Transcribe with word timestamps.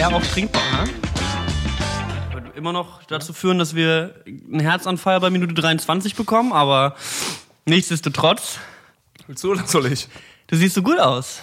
Teer 0.00 0.16
auch 0.16 0.22
trinkbar, 0.22 0.62
ne? 0.62 0.90
Würde 2.32 2.50
immer 2.56 2.72
noch 2.72 3.02
dazu 3.02 3.34
führen, 3.34 3.58
dass 3.58 3.74
wir 3.74 4.14
einen 4.26 4.60
Herzanfall 4.60 5.20
bei 5.20 5.28
Minute 5.28 5.52
23 5.52 6.16
bekommen, 6.16 6.54
aber 6.54 6.94
nichtsdestotrotz, 7.66 8.60
Willst 9.26 9.44
du 9.44 9.50
oder 9.52 9.66
soll 9.66 9.92
ich? 9.92 10.08
du 10.46 10.56
siehst 10.56 10.74
so 10.74 10.82
gut 10.82 10.98
aus. 10.98 11.42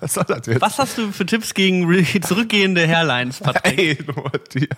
Was 0.00 0.14
soll 0.14 0.24
das 0.26 0.48
jetzt? 0.48 0.60
Was 0.60 0.80
hast 0.80 0.98
du 0.98 1.12
für 1.12 1.24
Tipps 1.24 1.54
gegen 1.54 2.04
zurückgehende 2.22 2.88
Hairlines, 2.88 3.38
Patrick? 3.40 3.78
Ey, 3.78 3.98
nur 4.04 4.32
die. 4.52 4.68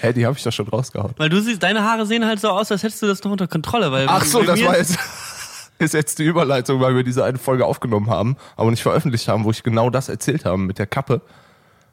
Hä, 0.00 0.14
die 0.14 0.24
habe 0.24 0.38
ich 0.38 0.42
doch 0.42 0.52
schon 0.52 0.68
rausgehauen. 0.68 1.12
Weil 1.18 1.28
du 1.28 1.38
siehst, 1.42 1.62
deine 1.62 1.84
Haare 1.84 2.06
sehen 2.06 2.24
halt 2.24 2.40
so 2.40 2.48
aus, 2.48 2.72
als 2.72 2.82
hättest 2.82 3.02
du 3.02 3.08
das 3.08 3.22
noch 3.24 3.32
unter 3.32 3.46
Kontrolle. 3.46 3.92
Weil 3.92 4.06
Ach 4.08 4.24
so, 4.24 4.42
das 4.42 4.64
war 4.64 4.78
jetzt, 4.78 4.98
ist 5.78 5.92
jetzt 5.92 6.18
die 6.18 6.24
Überleitung, 6.24 6.80
weil 6.80 6.96
wir 6.96 7.04
diese 7.04 7.24
eine 7.26 7.36
Folge 7.36 7.66
aufgenommen 7.66 8.08
haben, 8.08 8.38
aber 8.56 8.70
nicht 8.70 8.82
veröffentlicht 8.82 9.28
haben, 9.28 9.44
wo 9.44 9.50
ich 9.50 9.62
genau 9.62 9.90
das 9.90 10.08
erzählt 10.08 10.46
habe 10.46 10.56
mit 10.56 10.78
der 10.78 10.86
Kappe. 10.86 11.20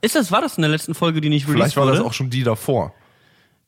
Ist 0.02 0.16
das, 0.16 0.32
war 0.32 0.42
das 0.42 0.58
in 0.58 0.62
der 0.62 0.70
letzten 0.72 0.94
Folge, 0.94 1.22
die 1.22 1.30
nicht 1.30 1.48
released 1.48 1.58
Vielleicht 1.58 1.78
war 1.78 1.86
wurde? 1.86 1.98
das 1.98 2.06
auch 2.06 2.14
schon 2.14 2.30
die 2.30 2.44
davor. 2.44 2.94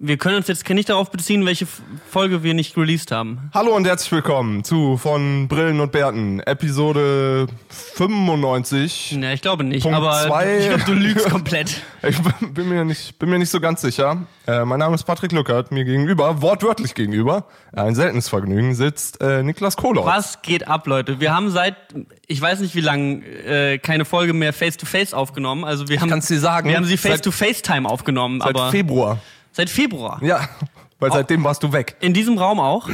Wir 0.02 0.16
können 0.16 0.38
uns 0.38 0.48
jetzt 0.48 0.68
nicht 0.70 0.88
darauf 0.88 1.12
beziehen, 1.12 1.46
welche 1.46 1.68
Folge 2.10 2.42
wir 2.42 2.54
nicht 2.54 2.78
released 2.78 3.12
haben. 3.12 3.52
Hallo 3.54 3.76
und 3.76 3.86
herzlich 3.86 4.14
willkommen 4.14 4.64
zu 4.64 4.96
von 4.96 5.50
Brillen 5.50 5.82
und 5.82 5.92
Bärten, 5.92 6.40
Episode 6.40 7.48
95. 7.68 9.12
Ja, 9.20 9.34
ich 9.34 9.42
glaube 9.42 9.66
nicht, 9.66 9.84
Punkt 9.84 9.98
aber 9.98 10.26
zwei. 10.26 10.60
ich 10.60 10.70
glaube, 10.70 10.84
du 10.86 10.94
lügst 10.94 11.30
komplett. 11.30 11.82
Ich 12.02 12.18
bin 12.54 12.70
mir 12.70 12.86
nicht, 12.86 13.20
bin 13.20 13.30
mir 13.30 13.40
nicht 13.40 13.50
so 13.50 13.60
ganz 13.60 13.82
sicher. 13.82 14.26
Äh, 14.48 14.64
mein 14.64 14.80
Name 14.80 14.96
ist 14.96 15.04
Patrick 15.04 15.34
Lückert, 15.34 15.74
mir 15.74 15.84
gegenüber, 15.84 16.42
wortwörtlich 16.42 16.96
gegenüber, 16.96 17.48
ein 17.74 17.94
seltenes 17.94 18.30
Vergnügen, 18.30 18.76
sitzt 18.76 19.20
äh, 19.20 19.44
Niklas 19.44 19.76
Kohlhaus. 19.76 20.06
Was 20.06 20.42
geht 20.42 20.66
ab, 20.66 20.88
Leute? 20.88 21.20
Wir 21.20 21.36
haben 21.36 21.50
seit, 21.50 21.76
ich 22.26 22.40
weiß 22.40 22.62
nicht 22.62 22.74
wie 22.74 22.80
lange, 22.80 23.26
äh, 23.26 23.78
keine 23.80 24.06
Folge 24.06 24.32
mehr 24.32 24.54
Face-to-Face 24.54 25.14
aufgenommen. 25.14 25.66
Also 25.66 25.90
wir 25.90 26.00
haben, 26.00 26.10
kann's 26.10 26.28
dir 26.28 26.40
sagen, 26.40 26.70
wir 26.70 26.78
haben 26.78 26.86
sie 26.86 26.96
Face-to-FaceTime 26.96 27.86
aufgenommen, 27.86 28.40
Seit 28.40 28.56
aber 28.56 28.72
Februar. 28.72 29.20
Seit 29.52 29.70
Februar. 29.70 30.22
Ja, 30.24 30.48
weil 31.00 31.12
seitdem 31.12 31.44
warst 31.44 31.64
du 31.64 31.72
weg. 31.72 31.96
In 32.02 32.14
diesem 32.14 32.38
Raum 32.38 32.60
auch. 32.60 32.90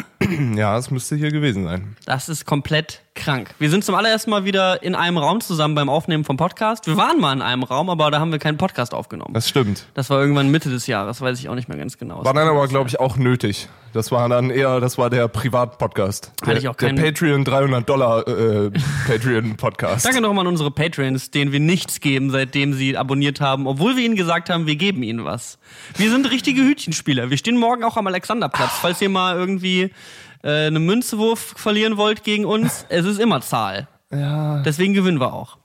Ja, 0.56 0.76
das 0.76 0.92
müsste 0.92 1.16
hier 1.16 1.32
gewesen 1.32 1.64
sein. 1.66 1.96
Das 2.06 2.30
ist 2.30 2.46
komplett 2.46 3.02
krank. 3.16 3.50
Wir 3.60 3.70
sind 3.70 3.84
zum 3.84 3.96
allerersten 3.96 4.30
Mal 4.30 4.44
wieder 4.46 4.84
in 4.84 4.94
einem 4.94 5.18
Raum 5.18 5.40
zusammen 5.42 5.74
beim 5.74 5.90
Aufnehmen 5.90 6.24
vom 6.26 6.38
Podcast. 6.38 6.86
Wir 6.86 6.98
waren 6.98 7.20
mal 7.20 7.34
in 7.34 7.42
einem 7.42 7.64
Raum, 7.64 7.90
aber 7.90 8.12
da 8.12 8.20
haben 8.20 8.32
wir 8.32 8.40
keinen 8.40 8.58
Podcast 8.58 8.94
aufgenommen. 8.94 9.34
Das 9.34 9.48
stimmt. 9.50 9.86
Das 9.94 10.10
war 10.10 10.20
irgendwann 10.20 10.50
Mitte 10.52 10.70
des 10.70 10.86
Jahres, 10.88 11.22
weiß 11.22 11.40
ich 11.40 11.50
auch 11.50 11.56
nicht 11.56 11.70
mehr 11.70 11.78
ganz 11.78 11.98
genau. 11.98 12.24
War 12.24 12.34
dann 12.34 12.48
aber, 12.48 12.68
glaube 12.68 12.90
ich, 12.90 13.00
auch 13.00 13.16
nötig. 13.18 13.70
Das 13.94 14.12
war 14.12 14.28
dann 14.28 14.50
eher, 14.50 14.82
das 14.82 14.98
war 14.98 15.10
der 15.10 15.30
Privatpodcast. 15.30 16.32
Hatte 16.42 16.52
Der, 16.52 16.58
ich 16.58 16.68
auch 16.68 16.76
der 16.76 16.90
keinen- 16.90 17.02
Patreon 17.02 17.46
300 17.46 17.88
Dollar 17.90 18.28
äh, 18.28 18.70
Patreon 19.08 19.56
Podcast. 19.56 20.06
Danke 20.06 20.20
nochmal 20.20 20.42
an 20.46 20.48
unsere 20.52 20.70
Patreons, 20.70 21.32
denen 21.32 21.54
wir 21.54 21.62
nichts 21.62 22.02
geben, 22.02 22.30
seitdem 22.30 22.74
sie 22.74 22.98
abonniert 22.98 23.40
haben, 23.40 23.66
obwohl 23.68 23.96
wir 23.96 24.04
ihnen 24.04 24.18
gesagt 24.18 24.50
haben, 24.50 24.68
wir 24.68 24.76
geben 24.76 25.02
ihnen 25.02 25.24
was. 25.24 25.58
Wir 25.96 26.12
sind 26.12 26.30
richtige 26.30 26.62
Hütchenspieler. 26.62 27.30
Wir 27.30 27.38
stehen 27.38 27.58
morgen 27.58 27.86
auch 27.86 27.96
am 27.96 28.06
Alexanderplatz. 28.08 28.72
Falls 28.82 29.02
ihr 29.02 29.10
mal 29.10 29.38
irgendwie 29.38 29.92
äh, 30.46 30.68
eine 30.68 30.80
Münzewurf 30.80 31.56
verlieren 31.58 31.98
wollt 31.98 32.24
gegen 32.24 32.46
uns, 32.46 32.86
es 32.90 33.06
ist 33.06 33.20
immer 33.20 33.42
Zahl. 33.42 33.88
Ja. 34.12 34.60
Deswegen 34.60 34.94
gewinnen 34.94 35.20
wir 35.20 35.34
auch. 35.34 35.58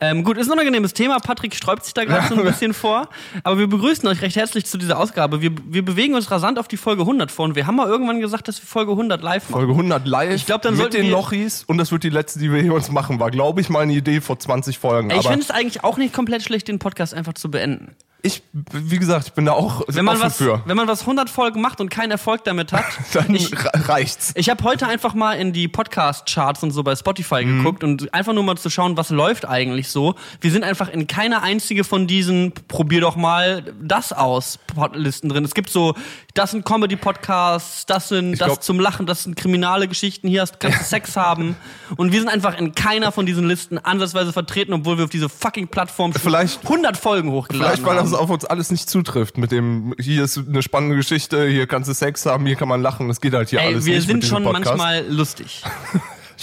Ähm, 0.00 0.24
gut, 0.24 0.38
ist 0.38 0.48
ein 0.48 0.52
unangenehmes 0.52 0.94
Thema. 0.94 1.20
Patrick 1.20 1.54
sträubt 1.54 1.84
sich 1.84 1.94
da 1.94 2.04
gerade 2.04 2.26
so 2.26 2.34
ein 2.34 2.42
bisschen 2.42 2.74
vor. 2.74 3.08
Aber 3.44 3.58
wir 3.58 3.68
begrüßen 3.68 4.08
euch 4.08 4.22
recht 4.22 4.34
herzlich 4.34 4.64
zu 4.66 4.78
dieser 4.78 4.98
Ausgabe. 4.98 5.40
Wir, 5.40 5.52
wir 5.66 5.84
bewegen 5.84 6.14
uns 6.14 6.30
rasant 6.30 6.58
auf 6.58 6.66
die 6.66 6.78
Folge 6.78 7.02
100 7.02 7.30
vor. 7.30 7.44
Und 7.44 7.54
wir 7.54 7.66
haben 7.66 7.76
mal 7.76 7.86
irgendwann 7.86 8.20
gesagt, 8.20 8.48
dass 8.48 8.60
wir 8.60 8.66
Folge 8.66 8.92
100 8.92 9.22
live 9.22 9.50
machen. 9.50 9.60
Folge 9.60 9.72
100 9.72 10.06
live. 10.06 10.34
Ich 10.34 10.46
glaub, 10.46 10.62
dann 10.62 10.76
mit 10.76 10.94
den 10.94 11.10
Lochis 11.10 11.64
und 11.64 11.78
das 11.78 11.92
wird 11.92 12.02
die 12.02 12.10
letzte, 12.10 12.40
die 12.40 12.50
wir 12.50 12.62
jemals 12.62 12.90
machen. 12.90 13.20
War, 13.20 13.30
glaube 13.30 13.60
ich, 13.60 13.68
mal 13.68 13.80
eine 13.80 13.92
Idee 13.92 14.20
vor 14.20 14.38
20 14.38 14.78
Folgen. 14.78 15.10
Ey, 15.10 15.20
ich 15.20 15.26
finde 15.26 15.42
es 15.42 15.50
eigentlich 15.50 15.84
auch 15.84 15.98
nicht 15.98 16.12
komplett 16.12 16.42
schlecht, 16.42 16.66
den 16.66 16.78
Podcast 16.78 17.14
einfach 17.14 17.34
zu 17.34 17.50
beenden. 17.50 17.94
Ich, 18.24 18.42
wie 18.52 18.98
gesagt, 18.98 19.26
ich 19.28 19.32
bin 19.32 19.46
da 19.46 19.52
auch 19.52 19.82
Wenn 19.88 20.04
man, 20.04 20.14
offen 20.16 20.26
was, 20.26 20.36
für. 20.36 20.62
wenn 20.64 20.76
man 20.76 20.86
was 20.86 21.00
100 21.00 21.28
Folgen 21.28 21.60
macht 21.60 21.80
und 21.80 21.90
keinen 21.90 22.12
Erfolg 22.12 22.44
damit 22.44 22.72
hat. 22.72 22.84
Dann 23.12 23.34
ich 23.34 23.52
re- 23.52 23.70
reicht's. 23.88 24.32
ich 24.36 24.48
habe 24.48 24.62
heute 24.64 24.86
einfach 24.86 25.12
mal 25.14 25.32
in 25.34 25.52
die 25.52 25.66
Podcast-Charts 25.68 26.62
und 26.62 26.70
so 26.70 26.82
bei 26.82 26.94
Spotify 26.94 27.44
Mhm. 27.44 27.58
geguckt 27.58 27.84
und 27.84 28.14
einfach 28.14 28.32
nur 28.32 28.44
mal 28.44 28.56
zu 28.56 28.70
schauen, 28.70 28.96
was 28.96 29.10
läuft 29.10 29.48
eigentlich 29.48 29.88
so. 29.88 30.14
Wir 30.40 30.50
sind 30.52 30.62
einfach 30.64 30.88
in 30.88 31.06
keiner 31.08 31.42
einzige 31.42 31.82
von 31.84 32.06
diesen 32.06 32.52
probier 32.68 33.00
doch 33.00 33.16
mal 33.16 33.64
das 33.82 34.12
aus 34.12 34.58
Listen 34.94 35.28
drin. 35.28 35.44
Es 35.44 35.54
gibt 35.54 35.68
so, 35.70 35.94
das 36.34 36.52
sind 36.52 36.64
Comedy-Podcasts, 36.64 37.86
das 37.86 38.08
sind 38.08 38.32
das 38.40 38.46
glaub- 38.46 38.62
zum 38.62 38.78
Lachen, 38.80 39.06
das 39.06 39.24
sind 39.24 39.36
kriminale 39.36 39.88
Geschichten, 39.88 40.28
hier 40.28 40.42
hast, 40.42 40.60
kannst 40.60 40.80
du 40.80 40.84
Sex 40.84 41.16
haben. 41.16 41.56
Und 41.96 42.12
wir 42.12 42.20
sind 42.20 42.28
einfach 42.28 42.56
in 42.58 42.74
keiner 42.74 43.12
von 43.12 43.26
diesen 43.26 43.46
Listen 43.48 43.78
ansatzweise 43.78 44.32
vertreten, 44.32 44.72
obwohl 44.72 44.96
wir 44.98 45.04
auf 45.04 45.10
diese 45.10 45.28
fucking 45.28 45.68
Plattform 45.68 46.12
Vielleicht- 46.12 46.62
100 46.62 46.96
Folgen 46.96 47.30
hochgeladen 47.30 47.76
Vielleicht, 47.82 47.98
haben. 47.98 48.11
Das 48.12 48.20
auf 48.20 48.30
uns 48.30 48.44
alles 48.44 48.70
nicht 48.70 48.88
zutrifft. 48.88 49.38
Mit 49.38 49.50
dem, 49.52 49.94
hier 49.98 50.24
ist 50.24 50.38
eine 50.38 50.62
spannende 50.62 50.96
Geschichte, 50.96 51.46
hier 51.48 51.66
kannst 51.66 51.88
du 51.90 51.94
Sex 51.94 52.24
haben, 52.26 52.46
hier 52.46 52.56
kann 52.56 52.68
man 52.68 52.80
lachen. 52.82 53.08
Das 53.08 53.20
geht 53.20 53.34
halt 53.34 53.48
hier 53.50 53.60
Ey, 53.60 53.66
alles 53.68 53.84
wir 53.84 53.94
nicht 53.96 54.06
sind 54.06 54.14
mit 54.14 54.22
diesem 54.24 54.36
schon 54.36 54.44
Podcast. 54.44 54.66
manchmal 54.66 55.06
lustig. 55.08 55.62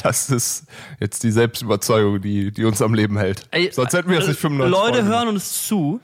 Das 0.04 0.30
ist 0.30 0.64
jetzt 1.02 1.24
die 1.24 1.32
Selbstüberzeugung, 1.32 2.22
die, 2.22 2.52
die 2.52 2.64
uns 2.64 2.82
am 2.82 2.94
Leben 2.94 3.18
hält. 3.18 3.44
Ey, 3.52 3.70
Sonst 3.74 3.92
hätten 3.94 4.08
wir 4.10 4.18
jetzt 4.20 4.30
nicht 4.30 4.40
95 4.40 4.72
Leute 4.72 4.94
Folgen. 5.00 5.08
hören 5.10 5.28
uns 5.28 5.68
zu. 5.68 6.00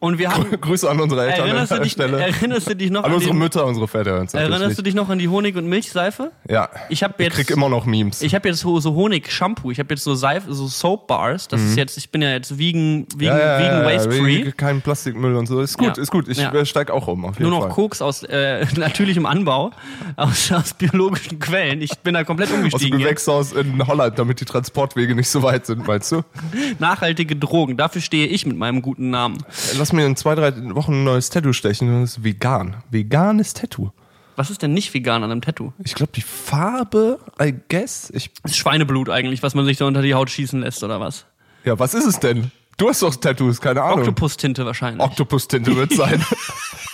Und 0.00 0.18
wir 0.18 0.30
haben. 0.34 0.50
Grüße 0.60 0.88
an 0.88 0.98
unsere 0.98 1.26
Eltern 1.26 1.46
Erinnerst 1.46 1.72
an 1.72 1.76
du, 1.76 1.80
der 1.80 1.84
dich, 1.84 1.92
Stelle. 1.92 2.20
erinnerst 2.20 2.70
du 2.70 2.74
dich 2.74 2.90
noch 2.90 3.04
an 3.04 3.10
an 3.10 3.14
unsere 3.16 3.32
den, 3.32 3.38
Mütter, 3.38 3.66
unsere 3.66 3.86
Väter 3.86 4.26
Erinnerst 4.32 4.78
du 4.78 4.82
dich 4.82 4.94
noch 4.94 5.10
an 5.10 5.18
die 5.18 5.28
Honig- 5.28 5.56
und 5.56 5.66
Milchseife? 5.66 6.32
Ja. 6.48 6.70
Ich 6.88 7.02
habe 7.02 7.22
jetzt. 7.22 7.34
krieg 7.34 7.50
immer 7.50 7.68
noch 7.68 7.84
Memes. 7.84 8.22
ich 8.22 8.34
habe 8.34 8.48
jetzt 8.48 8.60
so, 8.60 8.80
so 8.80 8.94
Honig-Shampoo. 8.94 9.70
Ich 9.70 9.78
habe 9.78 9.92
jetzt 9.92 10.02
so 10.02 10.14
Seife, 10.14 10.52
so 10.54 10.66
Soap 10.68 11.06
Bars. 11.06 11.48
Das 11.48 11.60
ist 11.60 11.76
jetzt. 11.76 11.98
Ich 11.98 12.10
bin 12.10 12.22
ja 12.22 12.30
jetzt 12.30 12.58
vegan, 12.58 13.06
vegan, 13.14 13.34
Mhm. 13.36 13.40
ja, 13.40 13.46
ja, 13.46 13.58
vegan 13.58 13.80
ja, 13.82 13.94
waste 13.94 14.14
ja, 14.16 14.22
free. 14.22 14.52
Kein 14.52 14.80
Plastikmüll 14.80 15.36
und 15.36 15.46
so. 15.46 15.60
Ist 15.60 15.76
gut, 15.76 15.98
ist 15.98 16.10
gut. 16.10 16.28
Ich 16.28 16.38
Ja. 16.38 16.50
äh, 16.54 16.64
steig 16.64 16.90
auch 16.90 17.06
um, 17.06 17.26
auf 17.26 17.38
jeden 17.38 17.50
Nur 17.50 17.58
noch 17.60 17.66
Fall. 17.66 17.74
Koks 17.74 18.00
aus 18.00 18.22
äh, 18.22 18.64
natürlichem 18.76 19.26
Anbau, 19.26 19.70
aus, 20.16 20.50
aus 20.50 20.72
biologischen 20.72 21.38
Quellen. 21.38 21.82
Ich 21.82 21.90
bin 21.98 22.14
da 22.14 22.24
komplett 22.24 22.48
Aus 22.48 22.54
dem 22.54 22.64
umgestiegen. 22.64 22.98
Gewächshaus 23.00 23.52
in 23.52 23.86
Holland, 23.86 24.18
damit 24.18 24.40
die 24.40 24.46
Transportwege 24.46 25.14
nicht 25.14 25.28
so 25.28 25.42
weit 25.42 25.66
sind, 25.66 25.86
meinst 25.86 26.10
du? 26.12 26.22
Nachhaltige 26.78 27.36
Drogen. 27.36 27.76
Dafür 27.76 28.00
stehe 28.00 28.26
ich 28.28 28.46
mit 28.46 28.56
meinem 28.56 28.80
guten 28.80 29.10
Namen. 29.10 29.36
Lass 29.76 29.89
mir 29.92 30.06
in 30.06 30.16
zwei, 30.16 30.34
drei 30.34 30.52
Wochen 30.74 30.92
ein 30.92 31.04
neues 31.04 31.30
Tattoo 31.30 31.52
stechen. 31.52 32.00
Das 32.02 32.16
ist 32.18 32.24
vegan. 32.24 32.76
Veganes 32.90 33.54
Tattoo. 33.54 33.90
Was 34.36 34.50
ist 34.50 34.62
denn 34.62 34.72
nicht 34.72 34.94
vegan 34.94 35.22
an 35.22 35.30
einem 35.30 35.42
Tattoo? 35.42 35.72
Ich 35.84 35.94
glaube, 35.94 36.12
die 36.14 36.22
Farbe, 36.22 37.18
I 37.40 37.54
guess. 37.68 38.10
Ich, 38.14 38.30
Das 38.42 38.52
ist 38.52 38.58
Schweineblut 38.58 39.10
eigentlich, 39.10 39.42
was 39.42 39.54
man 39.54 39.64
sich 39.66 39.76
da 39.76 39.84
unter 39.86 40.02
die 40.02 40.14
Haut 40.14 40.30
schießen 40.30 40.60
lässt, 40.60 40.82
oder 40.82 40.98
was? 41.00 41.26
ja, 41.64 41.78
was 41.78 41.92
ist 41.94 42.06
es 42.06 42.18
denn? 42.20 42.50
Du 42.78 42.88
hast 42.88 43.02
doch 43.02 43.14
Tattoos, 43.14 43.60
keine 43.60 43.82
Ahnung. 43.82 43.98
Oktopus-Tinte 43.98 44.64
wahrscheinlich. 44.64 45.02
Oktopus-Tinte 45.02 45.76
wird 45.76 45.92
sein. 45.94 46.24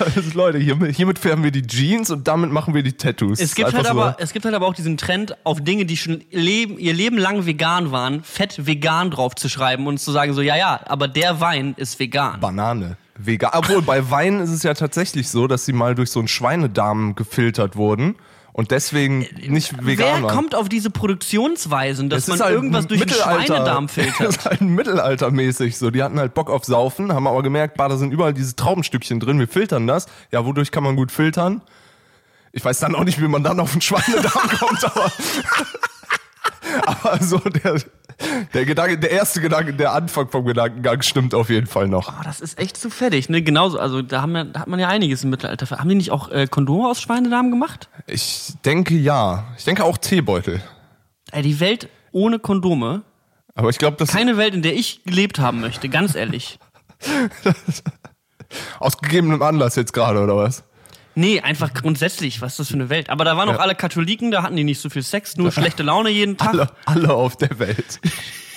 also 0.00 0.20
Leute, 0.34 0.58
hiermit, 0.58 0.94
hiermit 0.96 1.18
färben 1.18 1.44
wir 1.44 1.50
die 1.50 1.66
Jeans 1.66 2.10
und 2.10 2.28
damit 2.28 2.50
machen 2.50 2.74
wir 2.74 2.82
die 2.82 2.92
Tattoos. 2.92 3.40
es, 3.40 3.54
gibt 3.54 3.66
Einfach 3.66 3.78
halt 3.78 3.86
so- 3.86 3.92
aber, 3.92 4.16
es 4.18 4.32
gibt 4.32 4.44
halt 4.44 4.54
aber 4.54 4.66
auch 4.66 4.74
diesen 4.74 4.96
Trend, 4.96 5.36
auf 5.44 5.62
Dinge, 5.62 5.84
die 5.86 5.96
schon 5.96 6.24
leben, 6.30 6.78
ihr 6.78 6.94
Leben 6.94 7.18
lang 7.18 7.46
vegan 7.46 7.90
waren, 7.90 8.22
fett 8.22 8.66
vegan 8.66 9.10
drauf 9.10 9.34
zu 9.34 9.48
schreiben 9.48 9.86
und 9.86 9.98
zu 9.98 10.12
sagen 10.12 10.34
so, 10.34 10.40
ja, 10.42 10.56
ja, 10.56 10.80
aber 10.86 11.08
der 11.08 11.40
Wein 11.40 11.74
ist 11.76 11.98
vegan. 11.98 12.40
Banane. 12.40 12.96
Vegan. 13.18 13.50
Obwohl, 13.54 13.82
bei 13.82 14.10
Wein 14.10 14.40
ist 14.40 14.50
es 14.50 14.62
ja 14.62 14.74
tatsächlich 14.74 15.28
so, 15.28 15.48
dass 15.48 15.64
sie 15.64 15.72
mal 15.72 15.94
durch 15.96 16.10
so 16.10 16.20
einen 16.20 16.28
Schweinedarm 16.28 17.14
gefiltert 17.16 17.74
wurden 17.74 18.14
und 18.58 18.72
deswegen 18.72 19.20
nicht 19.46 19.86
vegan 19.86 20.24
Wer 20.24 20.30
kommt 20.32 20.56
auf 20.56 20.68
diese 20.68 20.90
Produktionsweisen, 20.90 22.10
dass 22.10 22.26
man 22.26 22.40
halt 22.40 22.54
irgendwas 22.54 22.88
durch 22.88 23.00
den 23.02 23.10
Schweinedarm 23.10 23.86
Das 23.86 23.94
filtert? 23.94 24.28
ist 24.30 24.44
halt 24.44 24.60
mittelaltermäßig 24.62 25.78
so. 25.78 25.92
Die 25.92 26.02
hatten 26.02 26.18
halt 26.18 26.34
Bock 26.34 26.50
auf 26.50 26.64
Saufen, 26.64 27.12
haben 27.12 27.28
aber 27.28 27.44
gemerkt, 27.44 27.76
bah, 27.76 27.86
da 27.86 27.96
sind 27.96 28.10
überall 28.12 28.34
diese 28.34 28.56
Traubenstückchen 28.56 29.20
drin, 29.20 29.38
wir 29.38 29.46
filtern 29.46 29.86
das. 29.86 30.06
Ja, 30.32 30.44
wodurch 30.44 30.72
kann 30.72 30.82
man 30.82 30.96
gut 30.96 31.12
filtern? 31.12 31.62
Ich 32.50 32.64
weiß 32.64 32.80
dann 32.80 32.96
auch 32.96 33.04
nicht, 33.04 33.22
wie 33.22 33.28
man 33.28 33.44
dann 33.44 33.60
auf 33.60 33.70
den 33.70 33.80
Schweinedarm 33.80 34.48
kommt, 34.58 34.84
aber, 34.84 35.12
aber 36.86 37.22
so 37.22 37.38
der, 37.38 37.80
der 38.54 38.64
Gedanke, 38.64 38.98
der 38.98 39.10
erste 39.10 39.40
Gedanke, 39.40 39.74
der 39.74 39.92
Anfang 39.92 40.28
vom 40.28 40.44
Gedankengang 40.44 41.02
stimmt 41.02 41.34
auf 41.34 41.50
jeden 41.50 41.66
Fall 41.66 41.88
noch. 41.88 42.08
Oh, 42.08 42.22
das 42.24 42.40
ist 42.40 42.58
echt 42.58 42.76
zu 42.76 42.90
fettig, 42.90 43.28
ne? 43.28 43.42
Genauso, 43.42 43.78
also 43.78 44.02
da, 44.02 44.22
haben 44.22 44.52
da 44.52 44.60
hat 44.60 44.68
man 44.68 44.80
ja 44.80 44.88
einiges 44.88 45.24
im 45.24 45.30
Mittelalter. 45.30 45.78
Haben 45.78 45.88
die 45.88 45.94
nicht 45.94 46.10
auch 46.10 46.30
äh, 46.30 46.46
Kondome 46.46 46.88
aus 46.88 47.00
Schweinedarm 47.00 47.50
gemacht? 47.50 47.88
Ich 48.06 48.54
denke 48.64 48.94
ja. 48.94 49.44
Ich 49.56 49.64
denke 49.64 49.84
auch 49.84 49.98
Teebeutel. 49.98 50.62
Ey, 51.30 51.42
die 51.42 51.60
Welt 51.60 51.88
ohne 52.12 52.38
Kondome, 52.38 53.02
Aber 53.54 53.70
ich 53.70 53.78
glaube, 53.78 53.96
das 53.98 54.10
keine 54.10 54.36
Welt, 54.36 54.54
in 54.54 54.62
der 54.62 54.74
ich 54.74 55.04
gelebt 55.04 55.38
haben 55.38 55.60
möchte, 55.60 55.88
ganz 55.88 56.14
ehrlich. 56.14 56.58
aus 58.80 58.98
gegebenem 58.98 59.42
Anlass 59.42 59.76
jetzt 59.76 59.92
gerade, 59.92 60.20
oder 60.22 60.36
was? 60.36 60.64
Nee, 61.18 61.40
einfach 61.40 61.74
grundsätzlich, 61.74 62.40
was 62.42 62.52
ist 62.52 62.58
das 62.60 62.68
für 62.68 62.74
eine 62.74 62.90
Welt? 62.90 63.10
Aber 63.10 63.24
da 63.24 63.36
waren 63.36 63.48
auch 63.48 63.58
alle 63.58 63.74
Katholiken, 63.74 64.30
da 64.30 64.44
hatten 64.44 64.54
die 64.54 64.62
nicht 64.62 64.80
so 64.80 64.88
viel 64.88 65.02
Sex, 65.02 65.36
nur 65.36 65.50
schlechte 65.50 65.82
Laune 65.82 66.10
jeden 66.10 66.36
Tag. 66.36 66.50
Alle, 66.50 66.70
alle 66.84 67.12
auf 67.12 67.36
der 67.36 67.58
Welt. 67.58 67.98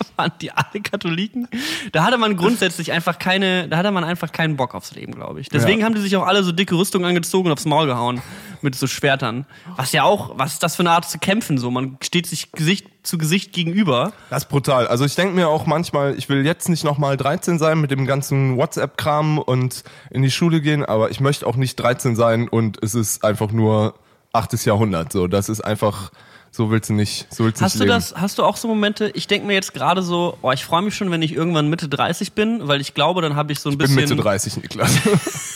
waren 0.16 0.32
die 0.40 0.50
alle 0.52 0.80
Katholiken. 0.82 1.48
Da 1.92 2.04
hatte 2.04 2.18
man 2.18 2.36
grundsätzlich 2.36 2.92
einfach 2.92 3.18
keine, 3.18 3.68
da 3.68 3.76
hatte 3.78 3.90
man 3.90 4.04
einfach 4.04 4.32
keinen 4.32 4.56
Bock 4.56 4.74
aufs 4.74 4.94
Leben, 4.94 5.12
glaube 5.14 5.40
ich. 5.40 5.48
Deswegen 5.48 5.80
Ja. 5.80 5.86
haben 5.86 5.94
die 5.94 6.00
sich 6.00 6.16
auch 6.16 6.26
alle 6.26 6.42
so 6.44 6.52
dicke 6.52 6.74
Rüstungen 6.76 7.06
angezogen 7.08 7.46
und 7.46 7.52
aufs 7.52 7.64
Maul 7.64 7.86
gehauen 7.86 8.22
mit 8.62 8.74
so 8.74 8.86
Schwertern. 8.86 9.46
Was 9.76 9.92
ja 9.92 10.04
auch, 10.04 10.38
was 10.38 10.54
ist 10.54 10.62
das 10.62 10.76
für 10.76 10.82
eine 10.82 10.90
Art 10.92 11.08
zu 11.08 11.18
kämpfen 11.18 11.58
so? 11.58 11.70
Man 11.70 11.98
steht 12.02 12.26
sich 12.26 12.52
Gesicht 12.52 12.86
zu 13.02 13.18
Gesicht 13.18 13.52
gegenüber. 13.52 14.12
Das 14.30 14.44
ist 14.44 14.48
brutal. 14.48 14.86
Also 14.86 15.04
ich 15.04 15.14
denke 15.14 15.34
mir 15.34 15.48
auch 15.48 15.66
manchmal, 15.66 16.16
ich 16.16 16.28
will 16.30 16.44
jetzt 16.46 16.68
nicht 16.70 16.84
nochmal 16.84 17.16
13 17.18 17.58
sein 17.58 17.80
mit 17.80 17.90
dem 17.90 18.06
ganzen 18.06 18.56
WhatsApp-Kram 18.56 19.38
und 19.38 19.84
in 20.10 20.22
die 20.22 20.30
Schule 20.30 20.60
gehen, 20.62 20.84
aber 20.84 21.10
ich 21.10 21.20
möchte 21.20 21.46
auch 21.46 21.56
nicht 21.56 21.76
13 21.76 22.16
sein 22.16 22.48
und 22.48 22.82
es 22.82 22.94
ist 22.94 23.22
einfach 23.24 23.52
nur 23.52 23.94
8. 24.32 24.64
Jahrhundert. 24.64 25.12
So, 25.12 25.26
das 25.26 25.48
ist 25.50 25.60
einfach, 25.60 26.10
so 26.54 26.70
willst 26.70 26.88
du 26.88 26.94
nicht, 26.94 27.26
so 27.34 27.44
willst 27.44 27.60
du 27.60 27.64
Hast 27.64 27.74
nicht 27.74 27.80
du 27.80 27.84
leben. 27.86 27.94
das, 27.96 28.14
hast 28.14 28.38
du 28.38 28.44
auch 28.44 28.56
so 28.56 28.68
Momente, 28.68 29.10
ich 29.14 29.26
denke 29.26 29.44
mir 29.46 29.54
jetzt 29.54 29.74
gerade 29.74 30.02
so, 30.02 30.38
oh, 30.40 30.52
ich 30.52 30.64
freue 30.64 30.82
mich 30.82 30.94
schon, 30.94 31.10
wenn 31.10 31.20
ich 31.20 31.32
irgendwann 31.32 31.68
Mitte 31.68 31.88
30 31.88 32.32
bin, 32.32 32.68
weil 32.68 32.80
ich 32.80 32.94
glaube, 32.94 33.22
dann 33.22 33.34
habe 33.34 33.52
ich 33.52 33.58
so 33.58 33.70
ein 33.70 33.72
Ich 33.72 33.78
bin 33.78 33.88
bisschen. 33.88 34.10
Mitte 34.10 34.22
30, 34.22 34.56
Niklas. 34.58 34.92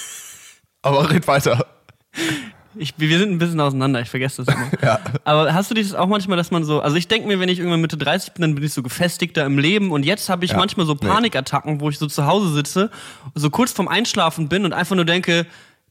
aber 0.82 1.08
red 1.10 1.26
weiter. 1.28 1.66
Ich, 2.74 2.94
wir 2.96 3.18
sind 3.18 3.30
ein 3.30 3.38
bisschen 3.38 3.60
auseinander, 3.60 4.00
ich 4.00 4.08
vergesse 4.10 4.44
das 4.44 4.54
immer. 4.54 4.68
Ja. 4.82 4.98
Aber 5.24 5.52
hast 5.54 5.70
du 5.70 5.74
das 5.74 5.94
auch 5.94 6.06
manchmal, 6.06 6.36
dass 6.36 6.50
man 6.50 6.64
so, 6.64 6.80
also 6.80 6.96
ich 6.96 7.08
denke 7.08 7.26
mir, 7.28 7.40
wenn 7.40 7.48
ich 7.48 7.58
irgendwann 7.58 7.80
Mitte 7.80 7.96
30 7.96 8.32
bin, 8.32 8.42
dann 8.42 8.54
bin 8.54 8.64
ich 8.64 8.72
so 8.72 8.82
gefestigter 8.82 9.44
im 9.44 9.58
Leben 9.58 9.90
und 9.92 10.04
jetzt 10.04 10.28
habe 10.28 10.44
ich 10.44 10.52
Ja. 10.52 10.56
manchmal 10.58 10.86
so. 10.86 10.94
Panikattacken, 10.94 11.80
wo 11.80 11.90
ich 11.90 11.98
so 11.98 12.06
zu 12.06 12.26
Hause 12.26 12.52
sitze, 12.52 12.90
so 13.34 13.50
kurz 13.50 13.72
vorm 13.72 13.88
Einschlafen 13.88 14.48
bin 14.48 14.64
und 14.64 14.72
einfach 14.72 14.96
nur 14.96 15.04
denke, 15.04 15.46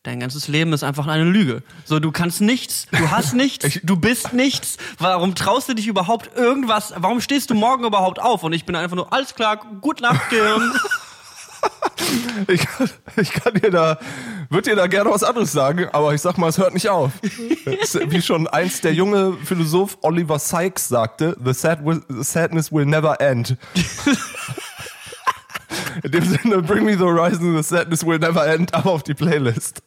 dein 0.08 0.20
ganzes 0.22 0.48
Leben 0.48 0.72
ist 0.74 0.84
einfach 0.84 1.06
eine 1.06 1.26
Lüge. 1.26 1.62
So, 1.84 2.00
du 2.00 2.12
kannst 2.12 2.40
nichts, 2.42 2.88
du 2.92 3.12
hast 3.12 3.34
nichts, 3.36 3.80
du 3.84 3.98
bist 3.98 4.34
nichts. 4.34 4.78
Warum 4.98 5.36
traust 5.36 5.70
du 5.70 5.74
dich 5.74 5.88
überhaupt 5.88 6.36
irgendwas? 6.36 6.94
Warum 6.96 7.20
stehst 7.22 7.50
du 7.50 7.54
morgen 7.54 7.84
überhaupt 7.84 8.20
auf? 8.20 8.44
Und 8.44 8.54
ich 8.54 8.66
bin 8.66 8.76
einfach 8.76 8.96
nur, 8.96 9.12
alles 9.12 9.36
klar, 9.36 9.58
gut 9.82 10.02
Nacht, 10.02 10.30
Gehirn. 10.30 10.74
Ich, 12.48 12.62
ich 13.18 13.32
kann 13.32 13.56
dir 13.56 13.72
da, 13.72 13.98
würde 14.50 14.70
dir 14.70 14.76
da 14.76 14.86
gerne 14.86 15.10
was 15.10 15.24
anderes 15.24 15.52
sagen, 15.52 15.90
aber 15.92 16.14
ich 16.14 16.22
sag 16.22 16.38
mal, 16.38 16.48
es 16.48 16.60
hört 16.60 16.76
nicht 16.76 16.88
auf. 16.88 17.12
Wie 17.22 18.22
schon 18.22 18.48
einst 18.48 18.84
der 18.84 18.94
junge 18.94 19.34
Philosoph 19.44 19.98
Oliver 20.04 20.38
Sykes 20.38 20.88
sagte, 20.88 21.36
the, 21.44 21.54
sad 21.54 21.84
will, 21.84 22.04
the 22.08 22.24
sadness 22.24 22.72
will 22.72 22.86
never 22.86 23.20
end. 23.20 23.58
In 26.04 26.12
dem 26.12 26.24
Sinne, 26.24 26.62
bring 26.62 26.86
me 26.86 26.94
the 26.94 27.04
horizon, 27.04 27.58
the 27.58 27.64
sadness 27.64 28.06
will 28.06 28.20
never 28.20 28.46
end, 28.46 28.74
aber 28.76 28.92
auf 28.92 29.04
die 29.04 29.16
Playlist. 29.16 29.82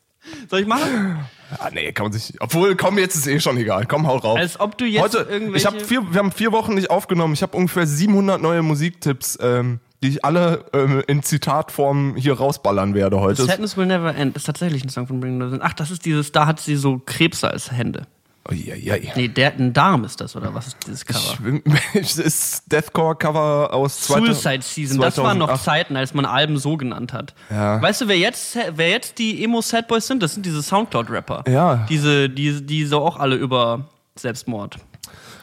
Soll 0.48 0.60
ich 0.60 0.66
machen? 0.66 1.18
Ah, 1.58 1.70
nee, 1.72 1.92
kann 1.92 2.04
man 2.04 2.12
sich, 2.12 2.34
obwohl, 2.40 2.76
komm, 2.76 2.98
jetzt 2.98 3.16
ist 3.16 3.26
eh 3.26 3.40
schon 3.40 3.56
egal, 3.56 3.86
komm, 3.86 4.06
hau 4.06 4.16
rauf. 4.16 4.38
Als 4.38 4.60
ob 4.60 4.78
du 4.78 4.84
jetzt 4.84 5.02
Heute, 5.02 5.18
irgendwelche... 5.18 5.56
ich 5.56 5.66
habe 5.66 5.84
vier, 5.84 6.12
wir 6.12 6.18
haben 6.18 6.32
vier 6.32 6.52
Wochen 6.52 6.74
nicht 6.74 6.90
aufgenommen. 6.90 7.34
Ich 7.34 7.42
habe 7.42 7.56
ungefähr 7.56 7.86
700 7.86 8.40
neue 8.40 8.62
Musiktipps, 8.62 9.38
ähm, 9.40 9.80
die 10.02 10.08
ich 10.08 10.24
alle 10.24 10.64
ähm, 10.72 11.02
in 11.06 11.22
Zitatform 11.22 12.14
hier 12.16 12.34
rausballern 12.34 12.94
werde 12.94 13.20
heute. 13.20 13.44
Sadness 13.44 13.76
Will 13.76 13.86
Never 13.86 14.14
End 14.14 14.36
ist 14.36 14.44
tatsächlich 14.44 14.84
ein 14.84 14.88
Song 14.90 15.06
von 15.06 15.20
Bring 15.20 15.50
the 15.50 15.58
Ach, 15.60 15.72
das 15.72 15.90
ist 15.90 16.04
dieses, 16.04 16.32
da 16.32 16.46
hat 16.46 16.60
sie 16.60 16.76
so 16.76 17.00
Krebse 17.04 17.50
als 17.50 17.72
Hände. 17.72 18.06
Ja. 18.50 18.96
Nee, 19.14 19.28
der, 19.28 19.54
ein 19.54 19.72
Darm 19.72 20.04
ist 20.04 20.20
das, 20.20 20.34
oder 20.34 20.54
was 20.54 20.68
ist 20.68 20.76
dieses 20.86 21.04
Cover? 21.04 21.60
Es 21.94 22.16
ist 22.16 22.72
Deathcore-Cover 22.72 23.72
aus 23.72 24.00
2000 24.00 24.34
Suicide 24.34 24.62
Season, 24.62 25.00
das 25.00 25.18
waren 25.18 25.38
noch 25.38 25.48
2008. 25.48 25.64
Zeiten, 25.64 25.96
als 25.96 26.14
man 26.14 26.24
Alben 26.24 26.56
so 26.56 26.76
genannt 26.76 27.12
hat. 27.12 27.34
Ja. 27.50 27.80
Weißt 27.80 28.00
du, 28.00 28.08
wer 28.08 28.16
jetzt, 28.16 28.56
wer 28.74 28.88
jetzt 28.88 29.18
die 29.18 29.44
Emo-Sad 29.44 29.86
Boys 29.88 30.06
sind? 30.06 30.22
Das 30.22 30.34
sind 30.34 30.46
diese 30.46 30.62
Soundcloud-Rapper. 30.62 31.44
Ja. 31.48 31.86
Diese, 31.88 32.30
die, 32.30 32.64
die 32.64 32.86
so 32.86 33.00
auch 33.00 33.18
alle 33.18 33.36
über 33.36 33.88
Selbstmord. 34.16 34.78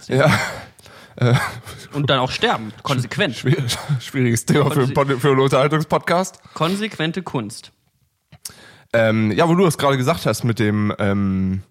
Ja, 0.08 0.32
Und 1.94 2.10
dann 2.10 2.20
auch 2.20 2.32
sterben. 2.32 2.72
Konsequent. 2.84 3.36
schwierig, 3.36 3.78
schwieriges 4.00 4.46
Thema 4.46 4.70
für, 4.72 4.82
einen 4.82 5.20
für 5.20 5.30
einen 5.30 5.40
Unterhaltungspodcast. 5.40 6.40
Konsequente 6.54 7.24
Kunst. 7.24 7.72
Ähm, 8.94 9.32
ja, 9.32 9.50
wo 9.50 9.56
du 9.56 9.66
das 9.66 9.78
gerade 9.78 9.98
gesagt 9.98 10.26
hast 10.26 10.44
mit 10.44 10.60
dem, 10.60 10.94
ähm, 11.00 11.62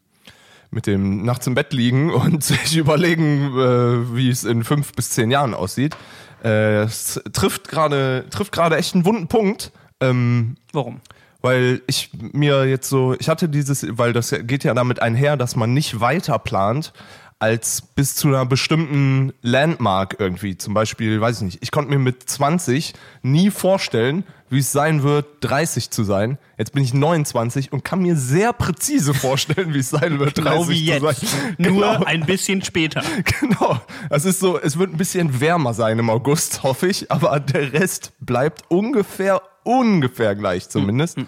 mit 0.77 0.87
dem 0.87 1.25
nachts 1.25 1.49
im 1.49 1.55
Bett 1.55 1.73
liegen 1.73 2.11
und 2.15 2.45
sich 2.45 2.77
überlegen, 2.77 3.59
äh, 3.59 4.15
wie 4.15 4.31
es 4.31 4.45
in 4.45 4.63
fünf 4.63 4.93
bis 4.93 5.11
zehn 5.11 5.33
Jahren 5.33 5.55
aussieht. 5.55 5.97
Äh, 6.45 6.83
es 6.83 7.21
trifft 7.33 7.69
gerade 7.69 8.27
trifft 8.31 8.53
gerade 8.53 8.77
echt 8.77 8.95
einen 8.95 9.05
wunden 9.05 9.27
Punkt. 9.27 9.73
Ähm, 10.01 10.57
Warum? 10.73 11.01
weil 11.43 11.81
ich 11.87 12.11
mir 12.33 12.65
jetzt 12.65 12.89
so, 12.89 13.15
ich 13.21 13.29
hatte 13.29 13.49
dieses, 13.49 13.87
weil 13.91 14.13
das 14.13 14.35
geht 14.43 14.65
ja 14.65 14.75
damit 14.75 15.01
einher, 15.01 15.37
dass 15.37 15.55
man 15.55 15.73
nicht 15.73 16.01
weiter 16.01 16.41
plant 16.41 16.93
als 17.39 17.83
bis 17.83 18.17
zu 18.17 18.29
einer 18.29 18.47
bestimmten 18.47 19.33
Landmark 19.43 20.17
irgendwie. 20.19 20.57
Zum 20.57 20.75
Beispiel, 20.75 21.21
weiß 21.21 21.37
ich 21.39 21.43
nicht, 21.43 21.59
ich 21.63 21.71
konnte 21.71 21.91
mir 21.91 22.01
mit 22.01 22.29
20 22.29 22.95
nie 23.23 23.51
vorstellen, 23.51 24.25
wie 24.49 24.59
es 24.61 24.71
sein 24.73 25.03
wird, 25.03 25.27
30 25.41 25.91
zu 25.91 26.05
sein. 26.05 26.39
Jetzt 26.57 26.73
bin 26.73 26.83
ich 26.83 26.95
29 26.95 27.73
und 27.73 27.85
kann 27.85 28.01
mir 28.01 28.17
sehr 28.17 28.53
präzise 28.53 29.13
vorstellen, 29.15 29.75
wie 29.75 29.81
es 29.81 29.91
sein 29.91 30.19
wird, 30.19 30.39
30 30.39 30.45
Genau 30.45 30.69
wie 30.69 30.87
zu 30.87 30.93
jetzt. 30.93 31.21
sein. 31.31 31.55
Nur 31.59 31.71
Genau. 31.93 32.05
ein 32.05 32.25
bisschen 32.27 32.63
später. 32.63 33.03
Genau. 33.41 33.81
Es 34.11 34.25
ist 34.25 34.39
so, 34.41 34.59
es 34.59 34.79
wird 34.79 34.93
ein 34.93 34.97
bisschen 34.97 35.41
wärmer 35.41 35.75
sein 35.75 35.99
im 35.99 36.11
August, 36.11 36.63
hoffe 36.63 36.87
ich, 36.87 37.11
aber 37.11 37.41
der 37.41 37.73
Rest 37.73 38.13
bleibt 38.21 38.63
ungefähr, 38.69 39.43
ungefähr 39.65 40.35
gleich 40.37 40.69
zumindest. 40.69 41.19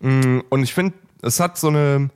Mm, 0.00 0.40
Und 0.48 0.62
ich 0.62 0.72
finde, 0.74 0.94
es 1.22 1.40
hat 1.40 1.58
so 1.58 1.68
eine, 1.68 2.10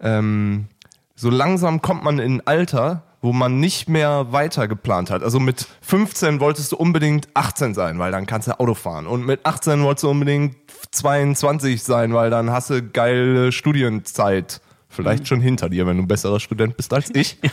ähm, 0.00 0.66
so 1.14 1.30
langsam 1.30 1.82
kommt 1.82 2.02
man 2.02 2.18
in 2.18 2.36
ein 2.38 2.46
Alter, 2.46 3.02
wo 3.22 3.32
man 3.32 3.60
nicht 3.60 3.88
mehr 3.88 4.32
weiter 4.32 4.66
geplant 4.68 5.10
hat. 5.10 5.22
Also 5.22 5.38
mit 5.40 5.66
15 5.80 6.40
wolltest 6.40 6.72
du 6.72 6.76
unbedingt 6.76 7.28
18 7.34 7.72
sein, 7.72 7.98
weil 8.00 8.10
dann 8.12 8.26
kannst 8.26 8.48
du 8.48 8.58
Auto 8.58 8.74
fahren. 8.74 9.06
Und 9.06 9.24
mit 9.24 9.46
18 9.46 9.82
wolltest 9.84 10.02
du 10.02 10.10
unbedingt 10.10 10.56
22 10.90 11.82
sein, 11.82 12.12
weil 12.12 12.30
dann 12.30 12.50
hast 12.50 12.70
du 12.70 12.82
geile 12.82 13.52
Studienzeit. 13.52 14.60
Vielleicht 14.88 15.26
schon 15.28 15.40
hinter 15.40 15.70
dir, 15.70 15.86
wenn 15.86 15.96
du 15.96 16.02
ein 16.02 16.08
besserer 16.08 16.40
Student 16.40 16.76
bist 16.76 16.92
als 16.92 17.10
ich. 17.14 17.38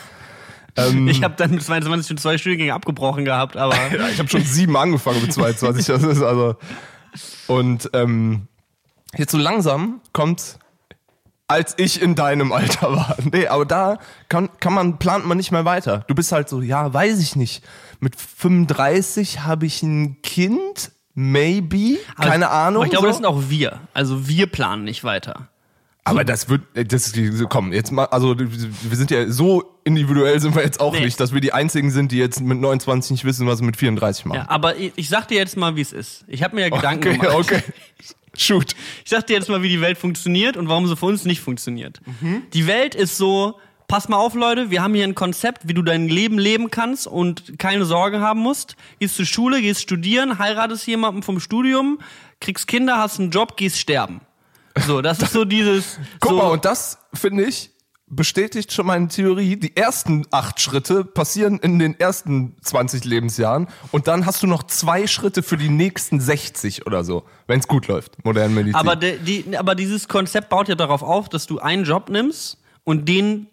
Ähm, 0.76 1.08
Ich 1.08 1.24
habe 1.24 1.34
dann 1.36 1.50
mit 1.50 1.64
22 1.64 2.08
schon 2.08 2.18
zwei 2.18 2.38
Studiengänge 2.38 2.76
abgebrochen 2.76 3.26
gehabt, 3.26 3.58
aber 3.58 3.74
Ja, 3.92 4.08
ich 4.08 4.20
habe 4.20 4.30
schon 4.30 4.44
sieben 4.44 4.78
angefangen 4.78 5.20
mit 5.20 5.34
22. 5.34 5.88
Das 5.88 6.04
ist 6.04 6.22
also. 6.22 6.58
Und 7.48 7.90
ähm, 7.94 8.48
jetzt 9.18 9.32
so 9.32 9.40
langsam 9.40 10.00
kommt, 10.14 10.60
als 11.50 11.74
ich 11.78 12.02
in 12.02 12.16
deinem 12.16 12.52
Alter 12.52 12.92
war. 12.96 13.18
Nee, 13.32 13.48
aber 13.48 13.66
da 13.66 13.98
kann, 14.30 14.50
kann 14.60 14.74
man, 14.74 15.00
plant 15.00 15.26
man 15.26 15.38
nicht 15.38 15.52
mehr 15.52 15.66
weiter. 15.66 16.06
Du 16.08 16.16
bist 16.16 16.32
halt 16.32 16.48
so, 16.48 16.62
ja, 16.62 16.94
weiß 16.94 17.20
ich 17.20 17.36
nicht. 17.36 17.64
Mit 18.00 18.16
35 18.16 19.42
habe 19.42 19.66
ich 19.66 19.84
ein 19.84 20.22
Kind, 20.22 20.92
maybe, 21.16 21.98
keine 22.22 22.50
Ahnung. 22.50 22.84
Aber 22.84 22.86
ich 22.86 22.92
glaube, 22.92 23.08
so. 23.08 23.10
das 23.10 23.18
sind 23.18 23.26
auch 23.26 23.50
wir. 23.50 23.80
Also 23.94 24.28
wir 24.28 24.48
planen 24.48 24.84
nicht 24.84 25.04
weiter. 25.04 25.50
aber 26.06 26.24
das 26.24 26.50
wird, 26.50 26.62
das, 26.74 27.14
komm, 27.50 27.74
jetzt 27.74 27.92
mal, 27.92 28.06
also 28.06 28.36
wir 28.40 28.98
sind 28.98 29.12
ja 29.12 29.30
so 29.30 29.76
individuell 29.84 30.40
sind 30.40 30.56
wir 30.56 30.64
jetzt 30.64 30.80
auch 30.80 30.94
Nee. 30.94 31.06
nicht, 31.06 31.20
dass 31.20 31.34
wir 31.34 31.42
die 31.42 31.52
einzigen 31.52 31.90
sind, 31.92 32.12
die 32.12 32.18
jetzt 32.18 32.42
mit 32.42 32.60
29 32.60 33.12
nicht 33.12 33.26
wissen, 33.26 33.48
was 33.48 33.58
sie 33.60 33.66
mit 33.66 33.76
34 33.76 34.26
machen. 34.26 34.38
Ja, 34.38 34.50
aber 34.50 34.76
ich, 34.78 34.94
ich 34.96 35.10
sag 35.10 35.28
dir 35.28 35.38
jetzt 35.38 35.58
mal, 35.58 35.76
wie 35.76 35.82
es 35.82 35.92
ist. 35.94 36.26
Ich 36.28 36.44
habe 36.44 36.56
mir 36.56 36.68
ja 36.68 36.70
Gedanken 36.70 37.10
okay, 37.10 37.18
gemacht. 37.18 37.36
okay. 37.36 37.64
Shoot. 38.38 38.76
Ich 39.04 39.10
sag 39.10 39.28
dir 39.28 39.34
jetzt 39.34 39.50
mal, 39.50 39.62
wie 39.64 39.70
die 39.70 39.82
Welt 39.82 39.98
funktioniert 39.98 40.58
und 40.58 40.70
warum 40.70 40.88
sie 40.88 40.96
für 40.96 41.08
uns 41.08 41.26
nicht 41.26 41.42
funktioniert. 41.42 42.00
Die 42.54 42.68
Welt 42.68 42.96
ist 42.96 43.18
so, 43.18 43.60
pass 43.88 44.08
mal 44.08 44.18
auf, 44.18 44.36
Leute, 44.36 44.70
wir 44.72 44.82
haben 44.82 44.94
hier 44.94 45.04
ein 45.04 45.16
Konzept, 45.16 45.68
wie 45.68 45.74
du 45.74 45.82
dein 45.82 46.08
Leben 46.08 46.38
leben 46.38 46.72
kannst 46.72 47.08
und 47.08 47.60
keine 47.60 47.86
Sorge 47.86 48.22
haben 48.22 48.40
musst. 48.40 48.78
Gehst 49.00 49.16
zur 49.16 49.26
Schule, 49.26 49.62
gehst 49.62 49.82
studieren, 49.82 50.40
heiratest 50.40 50.88
jemanden 50.88 51.24
vom 51.24 51.40
Studium, 51.40 52.00
kriegst 52.40 52.68
Kinder, 52.68 52.98
hast 52.98 53.20
einen 53.20 53.32
Job, 53.32 53.58
gehst 53.58 53.78
sterben. 53.78 54.22
So, 54.86 55.02
das 55.02 55.20
ist 55.22 55.34
so 55.34 55.44
dieses. 55.44 56.00
Guck 56.20 56.32
so, 56.32 56.38
mal, 56.38 56.52
und 56.52 56.64
das, 56.64 57.00
finde 57.14 57.46
ich, 57.46 57.72
bestätigt 58.10 58.74
schon 58.74 58.88
meine 58.88 59.08
Theorie. 59.08 59.56
Die 59.56 59.76
ersten 59.76 60.26
acht 60.32 60.60
Schritte 60.60 61.04
passieren 61.04 61.60
in 61.60 61.80
den 61.80 62.00
ersten 62.00 62.56
20 62.62 63.06
Lebensjahren 63.06 63.68
und 63.92 64.08
dann 64.08 64.26
hast 64.26 64.44
du 64.44 64.48
noch 64.48 64.64
zwei 64.64 65.08
Schritte 65.08 65.44
für 65.44 65.58
die 65.58 65.70
nächsten 65.70 66.20
60 66.20 66.86
oder 66.86 67.04
so, 67.04 67.24
wenn 67.48 67.60
es 67.60 67.68
gut 67.68 67.88
läuft, 67.88 68.24
moderne 68.26 68.54
Medizin. 68.54 68.76
Aber, 68.76 68.96
de, 68.96 69.20
die, 69.20 69.58
aber 69.58 69.76
dieses 69.76 70.08
Konzept 70.08 70.50
baut 70.50 70.68
ja 70.68 70.76
darauf 70.76 71.04
auf, 71.04 71.30
dass 71.30 71.46
du 71.46 71.60
einen 71.60 71.84
Job 71.84 72.10
nimmst 72.10 72.58
und 72.84 73.08
den, 73.08 73.48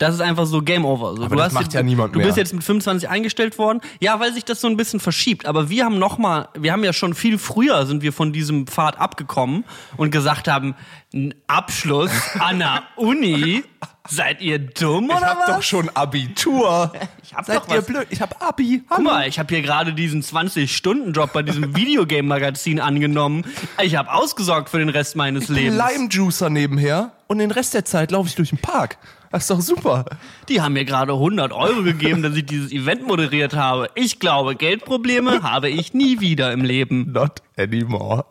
das 0.00 0.14
ist 0.16 0.20
einfach 0.22 0.46
so 0.46 0.62
Game 0.62 0.84
Over. 0.84 1.14
So, 1.16 1.24
Aber 1.24 1.36
du 1.36 1.42
das 1.42 1.52
macht 1.52 1.64
jetzt, 1.64 1.74
ja 1.74 1.82
niemand 1.82 2.14
Du 2.14 2.18
bist 2.18 2.30
mehr. 2.30 2.36
jetzt 2.38 2.52
mit 2.54 2.64
25 2.64 3.08
eingestellt 3.08 3.58
worden. 3.58 3.80
Ja, 4.00 4.18
weil 4.18 4.32
sich 4.32 4.44
das 4.44 4.60
so 4.60 4.66
ein 4.66 4.76
bisschen 4.76 4.98
verschiebt. 4.98 5.46
Aber 5.46 5.68
wir 5.68 5.84
haben 5.84 5.98
noch 5.98 6.16
mal, 6.18 6.48
wir 6.58 6.72
haben 6.72 6.82
ja 6.82 6.92
schon 6.92 7.14
viel 7.14 7.38
früher 7.38 7.86
sind 7.86 8.02
wir 8.02 8.12
von 8.12 8.32
diesem 8.32 8.66
Pfad 8.66 8.98
abgekommen 8.98 9.64
und 9.98 10.10
gesagt 10.10 10.48
haben, 10.48 10.74
ein 11.14 11.34
Abschluss 11.46 12.10
an 12.38 12.58
der 12.60 12.82
Uni, 12.96 13.62
seid 14.08 14.40
ihr 14.40 14.58
dumm 14.58 15.10
ich 15.10 15.16
oder 15.16 15.26
hab 15.26 15.38
was? 15.40 15.46
doch 15.56 15.62
schon 15.62 15.88
Abitur. 15.94 16.92
Ich 17.22 17.36
hab 17.36 17.44
Seid 17.46 17.58
doch 17.58 17.68
ihr 17.68 17.78
was. 17.78 17.86
blöd? 17.86 18.06
Ich 18.10 18.20
hab 18.20 18.42
Abi. 18.42 18.82
Guck 18.88 18.98
Hallo. 18.98 19.08
mal, 19.08 19.28
ich 19.28 19.38
habe 19.38 19.54
hier 19.54 19.62
gerade 19.62 19.92
diesen 19.94 20.20
20-Stunden-Job 20.20 21.32
bei 21.32 21.42
diesem 21.44 21.76
Videogame-Magazin 21.76 22.80
angenommen. 22.80 23.44
Ich 23.80 23.94
habe 23.94 24.12
ausgesorgt 24.12 24.68
für 24.68 24.78
den 24.78 24.88
Rest 24.88 25.14
meines 25.14 25.48
Lebens. 25.48 25.76
Lime 25.92 26.08
Juicer 26.10 26.50
nebenher 26.50 27.12
und 27.28 27.38
den 27.38 27.52
Rest 27.52 27.74
der 27.74 27.84
Zeit 27.84 28.10
laufe 28.10 28.28
ich 28.28 28.34
durch 28.34 28.48
den 28.48 28.58
Park. 28.58 28.98
Das 29.30 29.42
ist 29.42 29.50
doch 29.50 29.60
super. 29.60 30.04
Die 30.48 30.60
haben 30.60 30.72
mir 30.72 30.84
gerade 30.84 31.12
100 31.12 31.52
Euro 31.52 31.82
gegeben, 31.84 32.22
dass 32.22 32.34
ich 32.34 32.46
dieses 32.46 32.72
Event 32.72 33.06
moderiert 33.06 33.54
habe. 33.54 33.88
Ich 33.94 34.18
glaube, 34.18 34.56
Geldprobleme 34.56 35.42
habe 35.42 35.68
ich 35.68 35.94
nie 35.94 36.20
wieder 36.20 36.52
im 36.52 36.64
Leben. 36.64 37.12
Not 37.12 37.40
anymore. 37.56 38.24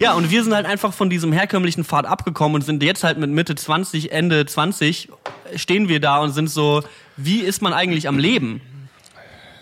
Ja, 0.00 0.14
und 0.14 0.30
wir 0.30 0.42
sind 0.42 0.54
halt 0.54 0.66
einfach 0.66 0.92
von 0.92 1.10
diesem 1.10 1.32
herkömmlichen 1.32 1.84
Pfad 1.84 2.06
abgekommen 2.06 2.56
und 2.56 2.62
sind 2.62 2.82
jetzt 2.82 3.04
halt 3.04 3.18
mit 3.18 3.30
Mitte 3.30 3.54
20, 3.54 4.12
Ende 4.12 4.46
20 4.46 5.08
stehen 5.54 5.88
wir 5.88 6.00
da 6.00 6.18
und 6.18 6.32
sind 6.32 6.50
so, 6.50 6.82
wie 7.16 7.40
ist 7.40 7.62
man 7.62 7.72
eigentlich 7.72 8.08
am 8.08 8.18
Leben? 8.18 8.60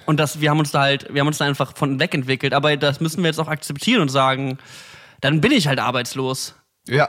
Und 0.07 0.21
das, 0.21 0.41
wir 0.41 0.51
haben 0.51 0.59
uns 0.59 0.71
da 0.71 0.83
halt, 0.83 1.13
wir 1.13 1.21
haben 1.21 1.29
uns 1.29 1.39
da 1.39 1.47
einfach 1.47 1.77
von 1.77 1.99
wegentwickelt. 1.99 2.53
Aber 2.53 2.77
das 2.77 3.01
müssen 3.01 3.23
wir 3.23 3.29
jetzt 3.29 3.41
auch 3.41 3.49
akzeptieren 3.49 4.03
und 4.03 4.11
sagen, 4.11 4.59
dann 5.21 5.41
bin 5.41 5.53
ich 5.53 5.67
halt 5.67 5.79
arbeitslos. 5.79 6.55
Ja, 6.87 7.09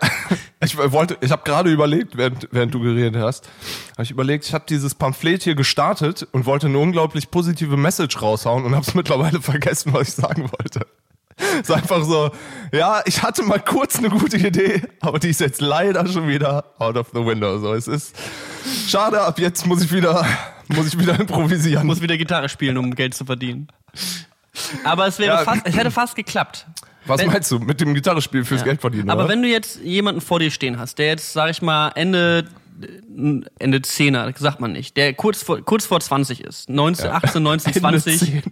ich 0.64 0.78
wollte, 0.78 1.18
ich 1.20 1.32
habe 1.32 1.44
gerade 1.44 1.70
überlegt, 1.70 2.16
während, 2.16 2.48
während 2.52 2.74
du 2.74 2.80
geredet 2.80 3.22
hast, 3.22 3.50
habe 3.94 4.04
ich 4.04 4.12
überlegt, 4.12 4.46
ich 4.46 4.54
habe 4.54 4.64
dieses 4.70 4.96
Pamphlet 4.96 5.44
hier 5.44 5.56
gestartet 5.56 6.26
und 6.32 6.46
wollte 6.46 6.68
eine 6.68 6.78
unglaublich 6.78 7.30
positive 7.30 7.76
Message 7.76 8.22
raushauen 8.22 8.64
und 8.64 8.74
habe 8.74 8.86
es 8.88 8.94
mittlerweile 8.96 9.42
vergessen, 9.42 9.94
was 9.94 10.08
ich 10.10 10.14
sagen 10.16 10.44
wollte. 10.50 10.88
Es 11.38 11.70
ist 11.70 11.72
einfach 11.72 12.02
so, 12.06 12.32
ja, 12.72 13.02
ich 13.06 13.22
hatte 13.22 13.44
mal 13.44 13.60
kurz 13.60 13.98
eine 13.98 14.10
gute 14.10 14.38
Idee, 14.38 14.82
aber 15.02 15.20
die 15.20 15.30
ist 15.30 15.42
jetzt 15.42 15.60
leider 15.60 16.08
schon 16.08 16.30
wieder 16.30 16.64
out 16.80 16.96
of 16.96 17.08
the 17.14 17.26
window. 17.26 17.60
So, 17.60 17.74
es 17.74 17.90
ist 17.90 18.16
schade, 18.88 19.20
ab 19.22 19.38
jetzt 19.40 19.66
muss 19.68 19.84
ich 19.84 19.92
wieder, 19.92 20.26
muss 20.70 20.88
ich 20.88 20.98
wieder 20.98 21.20
improvisieren. 21.20 21.86
Muss 21.86 22.00
wieder 22.02 22.18
Gitarre 22.18 22.48
spielen, 22.48 22.78
um 22.78 22.96
Geld 22.96 23.14
zu 23.14 23.26
verdienen. 23.26 23.68
Aber 24.86 25.08
es 25.08 25.20
wäre 25.20 25.36
Ja. 25.40 25.44
fast, 25.44 25.62
es 25.66 25.76
hätte 25.76 25.92
fast 25.92 26.16
geklappt. 26.16 26.66
Was 27.08 27.20
Wenn- 27.22 27.28
meinst 27.28 27.52
du 27.52 27.60
mit 27.60 27.80
dem 27.82 27.94
Gitarrespiel 27.94 28.44
fürs 28.46 28.62
Ja. 28.62 28.66
Geld 28.66 28.82
verdienen? 28.82 29.10
Aber 29.10 29.22
oder? 29.26 29.30
wenn 29.34 29.42
du 29.42 29.48
jetzt 29.48 29.80
jemanden 29.82 30.22
vor 30.22 30.40
dir 30.40 30.52
stehen 30.52 30.80
hast, 30.80 30.98
der 30.98 31.08
jetzt, 31.08 31.34
sag 31.34 31.50
ich 31.52 31.62
mal, 31.62 31.90
Ende, 31.96 32.46
Ende 33.60 33.82
Zehner, 33.82 34.32
sagt 34.38 34.60
man 34.60 34.72
nicht, 34.72 34.98
der 34.98 35.14
kurz 35.14 35.44
vor, 35.44 35.62
kurz 35.62 35.86
vor 35.86 36.00
20 36.00 36.42
ist, 36.44 36.70
19, 36.70 37.10
18, 37.12 37.44
19, 37.44 37.68
Ende 37.74 37.80
20, 37.80 38.20
10. 38.20 38.44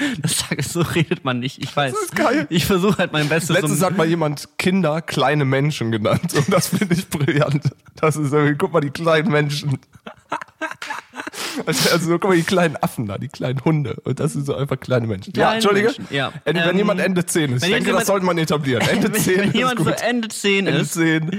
das 0.22 0.38
sag, 0.38 0.62
so 0.62 0.80
redet 0.80 1.24
man 1.24 1.38
nicht, 1.40 1.62
ich 1.62 1.74
weiß. 1.74 1.92
Das 1.92 2.02
ist 2.02 2.16
geil. 2.16 2.46
Ich 2.50 2.66
versuche 2.66 2.98
halt 2.98 3.12
mein 3.12 3.28
Bestes. 3.28 3.54
Letztens 3.56 3.82
hat 3.82 3.96
mal 3.96 4.06
jemand 4.06 4.48
Kinder 4.58 5.02
kleine 5.02 5.44
Menschen 5.44 5.90
genannt 5.92 6.34
und 6.34 6.52
das 6.52 6.68
finde 6.68 6.94
ich 6.94 7.08
brillant. 7.08 7.62
Das 7.96 8.16
ist 8.16 8.32
irgendwie, 8.32 8.56
guck 8.56 8.72
mal, 8.72 8.80
die 8.80 8.90
kleinen 8.90 9.30
Menschen. 9.30 9.78
Also, 11.66 11.90
also 11.90 12.10
guck 12.18 12.30
mal, 12.30 12.36
die 12.36 12.42
kleinen 12.42 12.76
Affen 12.76 13.06
da, 13.06 13.18
die 13.18 13.28
kleinen 13.28 13.62
Hunde. 13.64 13.96
Und 14.04 14.20
das 14.20 14.32
sind 14.32 14.46
so 14.46 14.54
einfach 14.54 14.78
kleine 14.78 15.06
Menschen. 15.06 15.32
ja, 15.34 15.42
Kleine 15.42 15.54
Entschuldige. 15.56 15.86
Menschen, 15.88 16.06
ja. 16.10 16.32
Wenn 16.44 16.56
Ähm, 16.56 16.76
jemand 16.76 17.00
Ende 17.00 17.26
10 17.26 17.52
ist. 17.54 17.62
wenn 17.62 17.68
Ich 17.68 17.74
denke, 17.74 17.86
jemand- 17.88 18.00
das 18.02 18.06
sollte 18.06 18.24
man 18.26 18.38
etablieren. 18.38 18.86
Ende 18.88 19.12
wenn, 19.12 19.20
10 19.20 19.36
wenn 19.38 19.48
ist 19.48 19.54
jemand 19.56 19.76
gut. 19.76 19.86
so 19.86 19.92
Ende 20.04 20.28
10 20.28 20.66
Ende 20.66 20.80
ist, 20.80 20.92
10. 20.94 21.30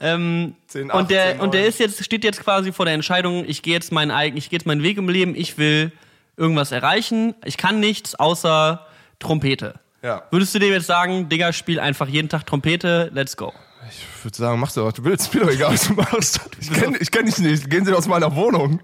ähm, 0.00 0.54
10, 0.68 0.90
und 0.90 1.10
der 1.10 1.24
18, 1.30 1.40
und 1.40 1.54
der 1.54 1.60
9. 1.62 1.68
ist 1.68 1.78
jetzt 1.80 2.04
steht 2.04 2.24
jetzt 2.24 2.42
quasi 2.42 2.72
vor 2.72 2.84
der 2.84 2.94
Entscheidung, 2.94 3.44
ich 3.46 3.62
gehe 3.62 3.74
jetzt 3.74 3.90
meinen 3.92 4.10
eigenen, 4.10 4.38
ich 4.38 4.50
gehe 4.50 4.58
jetzt 4.58 4.66
meinen 4.66 4.82
Weg 4.82 4.98
im 4.98 5.08
Leben, 5.08 5.34
ich 5.34 5.56
will 5.58 5.92
irgendwas 6.36 6.72
erreichen, 6.72 7.34
ich 7.44 7.56
kann 7.56 7.80
nichts 7.80 8.14
außer 8.14 8.86
Trompete. 9.18 9.74
Ja. 10.02 10.22
Würdest 10.30 10.54
du 10.54 10.58
dem 10.58 10.72
jetzt 10.72 10.86
sagen, 10.86 11.28
Digga, 11.28 11.52
spiel 11.52 11.80
einfach 11.80 12.08
jeden 12.08 12.28
Tag 12.28 12.46
Trompete, 12.46 13.10
let's 13.14 13.36
go. 13.36 13.52
Ich 13.88 14.24
würde 14.24 14.36
sagen, 14.36 14.60
mach 14.60 14.72
doch, 14.72 14.86
was 14.86 14.94
du 14.94 15.04
willst. 15.04 15.34
Mir 15.34 15.40
doch 15.40 15.50
egal, 15.50 15.72
was 15.72 15.88
du 15.88 15.94
machst. 15.94 16.40
Ich 16.60 16.70
kenne 16.70 16.98
kenn 16.98 17.26
dich 17.26 17.38
nicht. 17.38 17.68
Gehen 17.68 17.84
Sie 17.84 17.92
aus 17.92 18.08
meiner 18.08 18.34
Wohnung. 18.34 18.80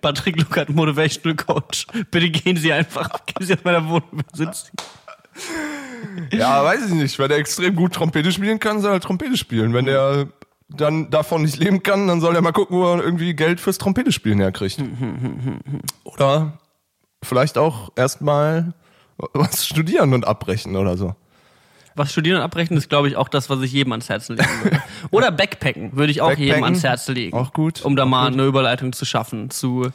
Patrick 0.00 0.36
Luckert, 0.36 0.68
Motivational 0.68 1.36
Coach. 1.36 1.86
Bitte 2.10 2.30
gehen 2.30 2.56
Sie 2.56 2.72
einfach, 2.72 3.08
gehen 3.26 3.46
Sie 3.46 3.54
aus 3.54 3.64
meiner 3.64 3.88
Wohnung 3.88 4.22
sitzen. 4.32 4.70
Ja, 6.30 6.64
weiß 6.64 6.86
ich 6.86 6.92
nicht. 6.92 7.18
Wenn 7.18 7.30
er 7.30 7.38
extrem 7.38 7.74
gut 7.74 7.94
Trompete 7.94 8.30
spielen 8.30 8.60
kann, 8.60 8.80
soll 8.80 8.92
er 8.92 9.00
Trompete 9.00 9.36
spielen. 9.36 9.74
Wenn 9.74 9.88
er 9.88 10.28
dann 10.68 11.10
davon 11.10 11.42
nicht 11.42 11.56
leben 11.56 11.82
kann, 11.82 12.06
dann 12.06 12.20
soll 12.20 12.36
er 12.36 12.42
mal 12.42 12.52
gucken, 12.52 12.76
wo 12.76 12.92
er 12.92 13.02
irgendwie 13.02 13.34
Geld 13.34 13.60
fürs 13.60 13.78
Trompete 13.78 14.12
spielen 14.12 14.38
herkriegt. 14.38 14.80
Oder 16.04 16.58
vielleicht 17.24 17.58
auch 17.58 17.90
erstmal 17.96 18.72
was 19.32 19.66
studieren 19.66 20.12
und 20.14 20.26
abbrechen 20.26 20.76
oder 20.76 20.96
so. 20.96 21.14
Was 21.96 22.10
studieren 22.10 22.38
und 22.38 22.42
abbrechen 22.42 22.76
ist, 22.76 22.88
glaube 22.88 23.06
ich, 23.08 23.16
auch 23.16 23.28
das, 23.28 23.48
was 23.50 23.60
ich 23.60 23.72
jedem 23.72 23.92
ans 23.92 24.08
Herzen 24.08 24.36
legen 24.36 24.50
würde. 24.64 24.82
Oder 25.12 25.30
Backpacken 25.30 25.96
würde 25.96 26.10
ich 26.10 26.20
auch 26.20 26.30
jedem 26.30 26.46
Backpacken, 26.48 26.64
ans 26.64 26.82
Herz 26.82 27.06
legen. 27.06 27.36
auch 27.36 27.52
gut, 27.52 27.84
Um 27.84 27.94
da 27.94 28.04
mal 28.04 28.30
gut. 28.30 28.40
eine 28.40 28.48
Überleitung 28.48 28.92
zu 28.92 29.04
schaffen 29.04 29.48
zu 29.50 29.90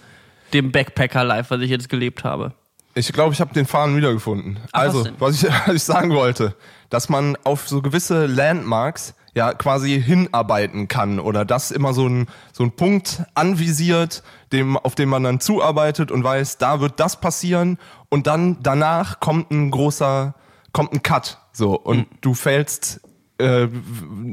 dem 0.53 0.71
Backpacker-Life, 0.71 1.49
was 1.53 1.61
ich 1.61 1.69
jetzt 1.69 1.89
gelebt 1.89 2.23
habe. 2.23 2.53
Ich 2.95 3.11
glaube, 3.11 3.33
ich 3.33 3.41
habe 3.41 3.53
den 3.53 3.65
Faden 3.65 3.97
wiedergefunden. 3.97 4.59
Ach, 4.71 4.85
was 4.85 4.95
also, 4.95 5.03
denn? 5.03 5.15
was 5.19 5.43
ich, 5.43 5.49
was 5.65 5.75
ich 5.75 5.83
sagen 5.83 6.11
wollte, 6.11 6.55
dass 6.89 7.09
man 7.09 7.37
auf 7.43 7.67
so 7.67 7.81
gewisse 7.81 8.25
Landmarks 8.25 9.13
ja 9.35 9.53
quasi 9.53 10.01
hinarbeiten 10.01 10.87
kann 10.87 11.19
oder 11.19 11.45
das 11.45 11.71
immer 11.71 11.93
so 11.93 12.07
ein, 12.07 12.27
so 12.51 12.63
ein 12.63 12.71
Punkt 12.71 13.23
anvisiert, 13.35 14.23
dem, 14.51 14.75
auf 14.77 14.95
dem 14.95 15.09
man 15.09 15.23
dann 15.23 15.39
zuarbeitet 15.39 16.11
und 16.11 16.23
weiß, 16.23 16.57
da 16.57 16.81
wird 16.81 16.99
das 16.99 17.19
passieren 17.21 17.77
und 18.09 18.27
dann 18.27 18.57
danach 18.61 19.19
kommt 19.19 19.51
ein 19.51 19.71
großer, 19.71 20.33
kommt 20.73 20.93
ein 20.93 21.03
Cut. 21.03 21.37
So, 21.51 21.77
und 21.79 21.99
Hm. 21.99 22.05
du 22.21 22.33
fällst, 22.33 23.01
äh, 23.37 23.67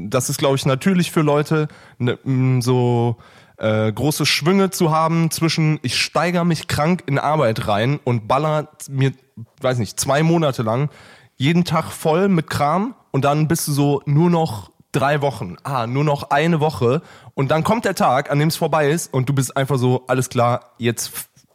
das 0.07 0.29
ist, 0.29 0.37
glaube 0.37 0.55
ich, 0.55 0.65
natürlich 0.65 1.11
für 1.11 1.21
Leute, 1.21 1.67
ne, 1.99 2.17
so 2.61 3.17
äh, 3.57 3.91
große 3.91 4.25
Schwünge 4.25 4.69
zu 4.69 4.91
haben 4.91 5.31
zwischen, 5.31 5.79
ich 5.81 5.97
steiger 5.97 6.43
mich 6.43 6.67
krank 6.67 7.03
in 7.05 7.19
Arbeit 7.19 7.67
rein 7.67 7.99
und 8.03 8.27
baller 8.27 8.69
mir, 8.89 9.13
weiß 9.61 9.79
nicht, 9.79 9.99
zwei 9.99 10.23
Monate 10.23 10.63
lang 10.63 10.89
jeden 11.37 11.63
Tag 11.63 11.85
voll 11.91 12.27
mit 12.27 12.49
Kram 12.49 12.95
und 13.11 13.23
dann 13.23 13.47
bist 13.47 13.67
du 13.67 13.71
so 13.71 14.01
nur 14.05 14.29
noch 14.29 14.71
drei 14.91 15.21
Wochen, 15.21 15.57
ah, 15.63 15.87
nur 15.87 16.03
noch 16.03 16.31
eine 16.31 16.59
Woche 16.59 17.01
und 17.33 17.51
dann 17.51 17.63
kommt 17.63 17.85
der 17.85 17.95
Tag, 17.95 18.31
an 18.31 18.39
dem 18.39 18.47
es 18.49 18.55
vorbei 18.55 18.89
ist 18.89 19.13
und 19.13 19.29
du 19.29 19.33
bist 19.33 19.55
einfach 19.55 19.77
so, 19.77 20.03
alles 20.07 20.29
klar, 20.29 20.71
jetzt 20.77 21.11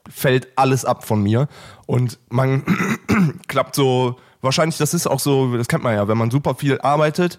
fällt 0.08 0.48
alles 0.56 0.84
ab 0.84 1.04
von 1.04 1.22
mir 1.22 1.48
und 1.86 2.18
man 2.28 2.62
klappt 3.48 3.74
so, 3.74 4.16
wahrscheinlich, 4.40 4.78
das 4.78 4.94
ist 4.94 5.06
auch 5.06 5.20
so, 5.20 5.56
das 5.56 5.68
kennt 5.68 5.82
man 5.82 5.94
ja, 5.94 6.06
wenn 6.08 6.18
man 6.18 6.30
super 6.30 6.54
viel 6.54 6.80
arbeitet 6.80 7.38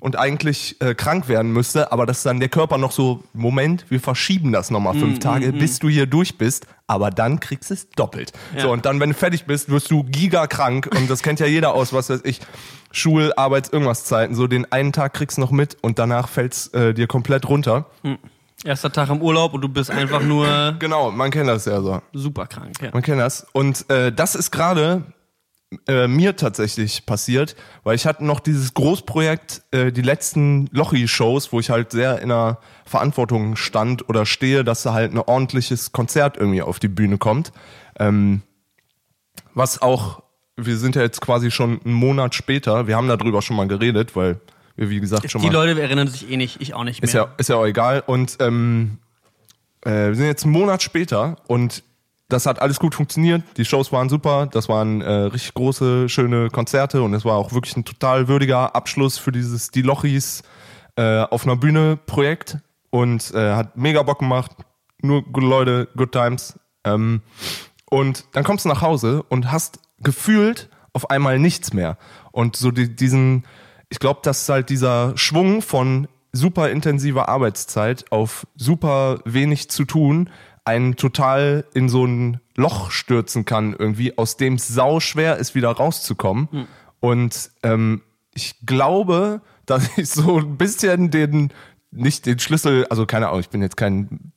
und 0.00 0.18
eigentlich 0.18 0.80
äh, 0.80 0.94
krank 0.94 1.28
werden 1.28 1.52
müsste, 1.52 1.92
aber 1.92 2.06
dass 2.06 2.22
dann 2.22 2.40
der 2.40 2.48
Körper 2.48 2.78
noch 2.78 2.92
so, 2.92 3.22
Moment, 3.32 3.84
wir 3.88 4.00
verschieben 4.00 4.52
das 4.52 4.70
nochmal 4.70 4.94
fünf 4.94 5.18
Mm, 5.18 5.20
Tage, 5.20 5.52
bis 5.52 5.78
du 5.78 5.88
hier 5.88 6.06
durch 6.06 6.38
bist, 6.38 6.66
aber 6.86 7.10
dann 7.10 7.40
kriegst 7.40 7.70
du 7.70 7.74
es 7.74 7.90
doppelt. 7.90 8.32
Ja. 8.54 8.62
So, 8.62 8.72
und 8.72 8.86
dann, 8.86 9.00
wenn 9.00 9.10
du 9.10 9.14
fertig 9.14 9.44
bist, 9.46 9.68
wirst 9.68 9.90
du 9.90 10.04
gigakrank 10.04 10.88
und 10.96 11.10
das 11.10 11.22
kennt 11.22 11.40
ja 11.40 11.46
jeder 11.46 11.74
aus, 11.74 11.92
was 11.92 12.10
weiß 12.10 12.20
ich, 12.24 12.40
Schul-, 12.92 13.32
Arbeits-, 13.36 13.68
irgendwas 13.70 14.04
Zeiten, 14.04 14.34
so 14.34 14.46
den 14.46 14.70
einen 14.72 14.92
Tag 14.92 15.14
kriegst 15.14 15.36
du 15.36 15.40
noch 15.42 15.50
mit 15.50 15.76
und 15.82 15.98
danach 15.98 16.28
fällt's 16.28 16.68
äh, 16.68 16.94
dir 16.94 17.06
komplett 17.06 17.48
runter. 17.48 17.86
Erster 18.64 18.90
Tag 18.90 19.08
im 19.10 19.22
Urlaub 19.22 19.54
und 19.54 19.60
du 19.60 19.68
bist 19.68 19.90
einfach 19.90 20.20
nur 20.22 20.74
Genau, 20.78 21.10
man 21.10 21.30
kennt 21.30 21.48
das 21.48 21.64
ja 21.66 21.80
so. 21.80 22.00
super 22.12 22.46
krank. 22.46 22.74
Ja. 22.82 22.90
Man 22.92 23.02
kennt 23.02 23.20
das. 23.20 23.46
Und 23.52 23.88
äh, 23.90 24.10
das 24.12 24.34
ist 24.34 24.50
gerade 24.50 25.02
äh, 25.86 26.08
mir 26.08 26.36
tatsächlich 26.36 27.04
passiert, 27.04 27.54
weil 27.84 27.94
ich 27.94 28.06
hatte 28.06 28.24
noch 28.24 28.40
dieses 28.40 28.72
Großprojekt, 28.72 29.62
äh, 29.70 29.92
die 29.92 30.02
letzten 30.02 30.68
Lochi-Shows, 30.72 31.52
wo 31.52 31.60
ich 31.60 31.68
halt 31.68 31.92
sehr 31.92 32.20
in 32.20 32.30
der 32.30 32.58
Verantwortung 32.86 33.54
stand 33.56 34.08
oder 34.08 34.24
stehe, 34.24 34.64
dass 34.64 34.82
da 34.82 34.94
halt 34.94 35.12
ein 35.12 35.18
ordentliches 35.18 35.92
Konzert 35.92 36.38
irgendwie 36.38 36.62
auf 36.62 36.78
die 36.78 36.88
Bühne 36.88 37.18
kommt. 37.18 37.52
Ähm, 37.98 38.42
was 39.52 39.82
auch, 39.82 40.22
wir 40.56 40.78
sind 40.78 40.96
ja 40.96 41.02
jetzt 41.02 41.20
quasi 41.20 41.50
schon 41.50 41.80
einen 41.84 41.94
Monat 41.94 42.34
später, 42.34 42.86
wir 42.86 42.96
haben 42.96 43.08
darüber 43.08 43.42
schon 43.42 43.56
mal 43.56 43.68
geredet, 43.68 44.16
weil 44.16 44.40
wir, 44.76 44.88
wie 44.88 45.00
gesagt, 45.00 45.30
schon 45.30 45.42
Die 45.42 45.48
mal. 45.48 45.66
Leute 45.66 45.82
erinnern 45.82 46.08
sich 46.08 46.30
eh 46.30 46.36
nicht, 46.36 46.62
ich 46.62 46.72
auch 46.72 46.84
nicht 46.84 47.02
mehr. 47.02 47.08
Ist 47.08 47.14
ja, 47.14 47.34
ist 47.36 47.48
ja 47.50 47.56
auch 47.56 47.66
egal. 47.66 48.02
Und 48.06 48.36
ähm, 48.40 48.98
äh, 49.84 49.90
wir 49.90 50.14
sind 50.14 50.26
jetzt 50.26 50.44
einen 50.44 50.52
Monat 50.52 50.82
später 50.82 51.36
und 51.46 51.82
das 52.28 52.44
hat 52.46 52.60
alles 52.60 52.78
gut 52.78 52.94
funktioniert. 52.94 53.42
Die 53.56 53.64
Shows 53.64 53.90
waren 53.90 54.08
super. 54.08 54.46
Das 54.46 54.68
waren 54.68 55.00
äh, 55.00 55.10
richtig 55.10 55.54
große, 55.54 56.08
schöne 56.08 56.50
Konzerte 56.50 57.02
und 57.02 57.14
es 57.14 57.24
war 57.24 57.36
auch 57.36 57.52
wirklich 57.52 57.76
ein 57.76 57.84
total 57.84 58.28
würdiger 58.28 58.76
Abschluss 58.76 59.18
für 59.18 59.32
dieses 59.32 59.70
Die 59.70 59.82
Lochis 59.82 60.42
äh, 60.96 61.22
auf 61.22 61.44
einer 61.44 61.56
Bühne 61.56 61.96
Projekt 61.96 62.58
und 62.90 63.32
äh, 63.34 63.54
hat 63.54 63.76
mega 63.76 64.02
Bock 64.02 64.18
gemacht. 64.18 64.52
Nur 65.00 65.22
gute 65.22 65.46
Leute, 65.46 65.88
good 65.96 66.12
times. 66.12 66.58
Ähm, 66.84 67.22
und 67.90 68.24
dann 68.32 68.44
kommst 68.44 68.66
du 68.66 68.68
nach 68.68 68.82
Hause 68.82 69.22
und 69.28 69.50
hast 69.50 69.80
gefühlt 70.00 70.68
auf 70.92 71.10
einmal 71.10 71.38
nichts 71.38 71.72
mehr. 71.72 71.96
Und 72.32 72.56
so 72.56 72.70
die, 72.70 72.94
diesen, 72.94 73.44
ich 73.88 74.00
glaube, 74.00 74.20
dass 74.22 74.48
halt 74.48 74.68
dieser 74.68 75.16
Schwung 75.16 75.62
von 75.62 76.08
super 76.32 76.70
intensiver 76.70 77.28
Arbeitszeit 77.28 78.12
auf 78.12 78.46
super 78.54 79.20
wenig 79.24 79.70
zu 79.70 79.84
tun 79.84 80.28
einen 80.68 80.96
total 80.96 81.64
in 81.72 81.88
so 81.88 82.04
ein 82.04 82.40
Loch 82.54 82.90
stürzen 82.90 83.46
kann, 83.46 83.74
irgendwie, 83.76 84.18
aus 84.18 84.36
dem 84.36 84.54
es 84.54 84.68
sau 84.68 85.00
schwer 85.00 85.36
ist, 85.36 85.54
wieder 85.54 85.70
rauszukommen. 85.70 86.68
Und 87.00 87.50
ähm, 87.62 88.02
ich 88.34 88.54
glaube, 88.66 89.40
dass 89.64 89.88
ich 89.96 90.10
so 90.10 90.38
ein 90.38 90.58
bisschen 90.58 91.10
den, 91.10 91.52
nicht 91.90 92.26
den 92.26 92.38
Schlüssel, 92.38 92.86
also 92.90 93.06
keine 93.06 93.28
Ahnung, 93.28 93.40
ich 93.40 93.48
bin 93.48 93.62
jetzt 93.62 93.78
kein 93.78 94.32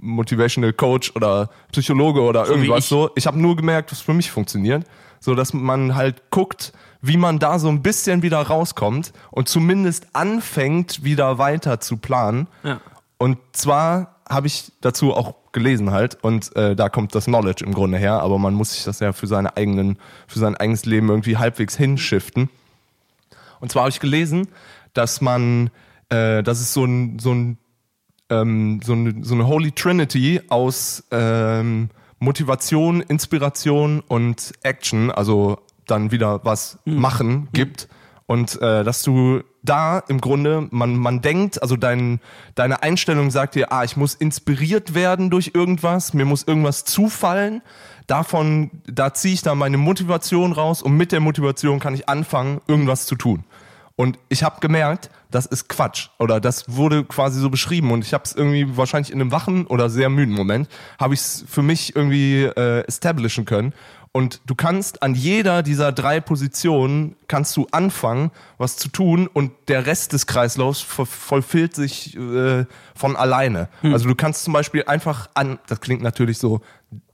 Motivational 0.00 0.72
Coach 0.72 1.12
oder 1.16 1.50
Psychologe 1.72 2.20
oder 2.20 2.46
wie 2.46 2.50
irgendwas 2.50 2.84
ich. 2.84 2.86
so. 2.86 3.10
Ich 3.16 3.26
habe 3.26 3.38
nur 3.38 3.56
gemerkt, 3.56 3.90
was 3.90 4.00
für 4.00 4.14
mich 4.14 4.30
funktioniert, 4.30 4.86
so 5.20 5.34
dass 5.34 5.52
man 5.52 5.96
halt 5.96 6.30
guckt, 6.30 6.72
wie 7.00 7.16
man 7.16 7.40
da 7.40 7.58
so 7.58 7.68
ein 7.68 7.82
bisschen 7.82 8.22
wieder 8.22 8.40
rauskommt 8.40 9.12
und 9.32 9.48
zumindest 9.48 10.14
anfängt, 10.14 11.02
wieder 11.02 11.38
weiter 11.38 11.80
zu 11.80 11.96
planen. 11.96 12.46
Ja. 12.62 12.80
Und 13.18 13.38
zwar 13.52 14.21
habe 14.32 14.46
ich 14.46 14.72
dazu 14.80 15.14
auch 15.14 15.34
gelesen 15.52 15.90
halt 15.90 16.22
und 16.22 16.54
äh, 16.56 16.74
da 16.74 16.88
kommt 16.88 17.14
das 17.14 17.26
Knowledge 17.26 17.64
im 17.64 17.74
Grunde 17.74 17.98
her, 17.98 18.20
aber 18.20 18.38
man 18.38 18.54
muss 18.54 18.72
sich 18.72 18.84
das 18.84 19.00
ja 19.00 19.12
für 19.12 19.26
seine 19.26 19.56
eigenen, 19.56 19.98
für 20.26 20.38
sein 20.38 20.56
eigenes 20.56 20.84
Leben 20.86 21.08
irgendwie 21.08 21.36
halbwegs 21.36 21.76
hinschiften. 21.76 22.48
Und 23.60 23.70
zwar 23.70 23.82
habe 23.82 23.90
ich 23.90 24.00
gelesen, 24.00 24.48
dass 24.94 25.20
man, 25.20 25.70
äh, 26.08 26.42
dass 26.42 26.60
es 26.60 26.72
so 26.74 26.84
ein, 26.84 27.18
so 27.18 27.32
ein, 27.32 27.58
ähm, 28.30 28.80
so 28.82 28.92
eine, 28.92 29.22
so 29.22 29.34
eine 29.34 29.46
Holy 29.46 29.72
Trinity 29.72 30.40
aus 30.48 31.04
ähm, 31.10 31.90
Motivation, 32.18 33.00
Inspiration 33.00 34.00
und 34.00 34.52
Action, 34.62 35.10
also 35.10 35.58
dann 35.86 36.10
wieder 36.10 36.44
was 36.44 36.78
machen 36.84 37.48
gibt. 37.52 37.88
Und 38.32 38.62
äh, 38.62 38.82
dass 38.82 39.02
du 39.02 39.42
da 39.62 39.98
im 40.08 40.18
Grunde, 40.18 40.66
man, 40.70 40.96
man 40.96 41.20
denkt, 41.20 41.60
also 41.60 41.76
dein, 41.76 42.18
deine 42.54 42.82
Einstellung 42.82 43.30
sagt 43.30 43.56
dir, 43.56 43.70
ah, 43.70 43.84
ich 43.84 43.98
muss 43.98 44.14
inspiriert 44.14 44.94
werden 44.94 45.28
durch 45.28 45.50
irgendwas, 45.52 46.14
mir 46.14 46.24
muss 46.24 46.42
irgendwas 46.42 46.86
zufallen. 46.86 47.60
Davon, 48.06 48.70
da 48.86 49.12
ziehe 49.12 49.34
ich 49.34 49.42
dann 49.42 49.58
meine 49.58 49.76
Motivation 49.76 50.52
raus 50.52 50.80
und 50.80 50.96
mit 50.96 51.12
der 51.12 51.20
Motivation 51.20 51.78
kann 51.78 51.92
ich 51.92 52.08
anfangen, 52.08 52.62
irgendwas 52.68 53.04
zu 53.04 53.16
tun. 53.16 53.44
Und 53.96 54.18
ich 54.30 54.42
habe 54.42 54.60
gemerkt, 54.60 55.10
das 55.30 55.44
ist 55.44 55.68
Quatsch. 55.68 56.08
Oder 56.18 56.40
das 56.40 56.74
wurde 56.74 57.04
quasi 57.04 57.38
so 57.38 57.50
beschrieben. 57.50 57.90
Und 57.92 58.02
ich 58.04 58.14
habe 58.14 58.24
es 58.24 58.34
irgendwie 58.34 58.78
wahrscheinlich 58.78 59.12
in 59.12 59.20
einem 59.20 59.30
wachen 59.30 59.66
oder 59.66 59.90
sehr 59.90 60.08
müden 60.08 60.34
Moment, 60.34 60.70
habe 60.98 61.12
ich 61.12 61.20
es 61.20 61.44
für 61.46 61.62
mich 61.62 61.94
irgendwie 61.94 62.44
äh, 62.44 62.86
establishen 62.86 63.44
können. 63.44 63.74
Und 64.14 64.42
du 64.44 64.54
kannst 64.54 65.02
an 65.02 65.14
jeder 65.14 65.62
dieser 65.62 65.90
drei 65.90 66.20
Positionen 66.20 67.16
kannst 67.28 67.56
du 67.56 67.66
anfangen, 67.70 68.30
was 68.58 68.76
zu 68.76 68.88
tun 68.90 69.26
und 69.26 69.52
der 69.68 69.86
Rest 69.86 70.12
des 70.12 70.26
Kreislaufs 70.26 70.82
voll- 70.82 71.06
vollfüllt 71.06 71.74
sich 71.74 72.14
äh, 72.14 72.66
von 72.94 73.16
alleine. 73.16 73.68
Also 73.82 74.06
du 74.08 74.14
kannst 74.14 74.44
zum 74.44 74.52
Beispiel 74.52 74.84
einfach 74.86 75.30
an, 75.32 75.58
das 75.66 75.80
klingt 75.80 76.02
natürlich 76.02 76.36
so, 76.36 76.60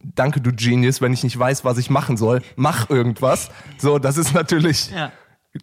danke 0.02 0.40
du 0.40 0.50
Genius, 0.52 1.00
wenn 1.00 1.12
ich 1.12 1.22
nicht 1.22 1.38
weiß, 1.38 1.64
was 1.64 1.78
ich 1.78 1.88
machen 1.88 2.16
soll, 2.16 2.42
mach 2.56 2.90
irgendwas. 2.90 3.50
So, 3.78 4.00
das 4.00 4.16
ist 4.16 4.34
natürlich 4.34 4.90
Ja. 4.90 5.12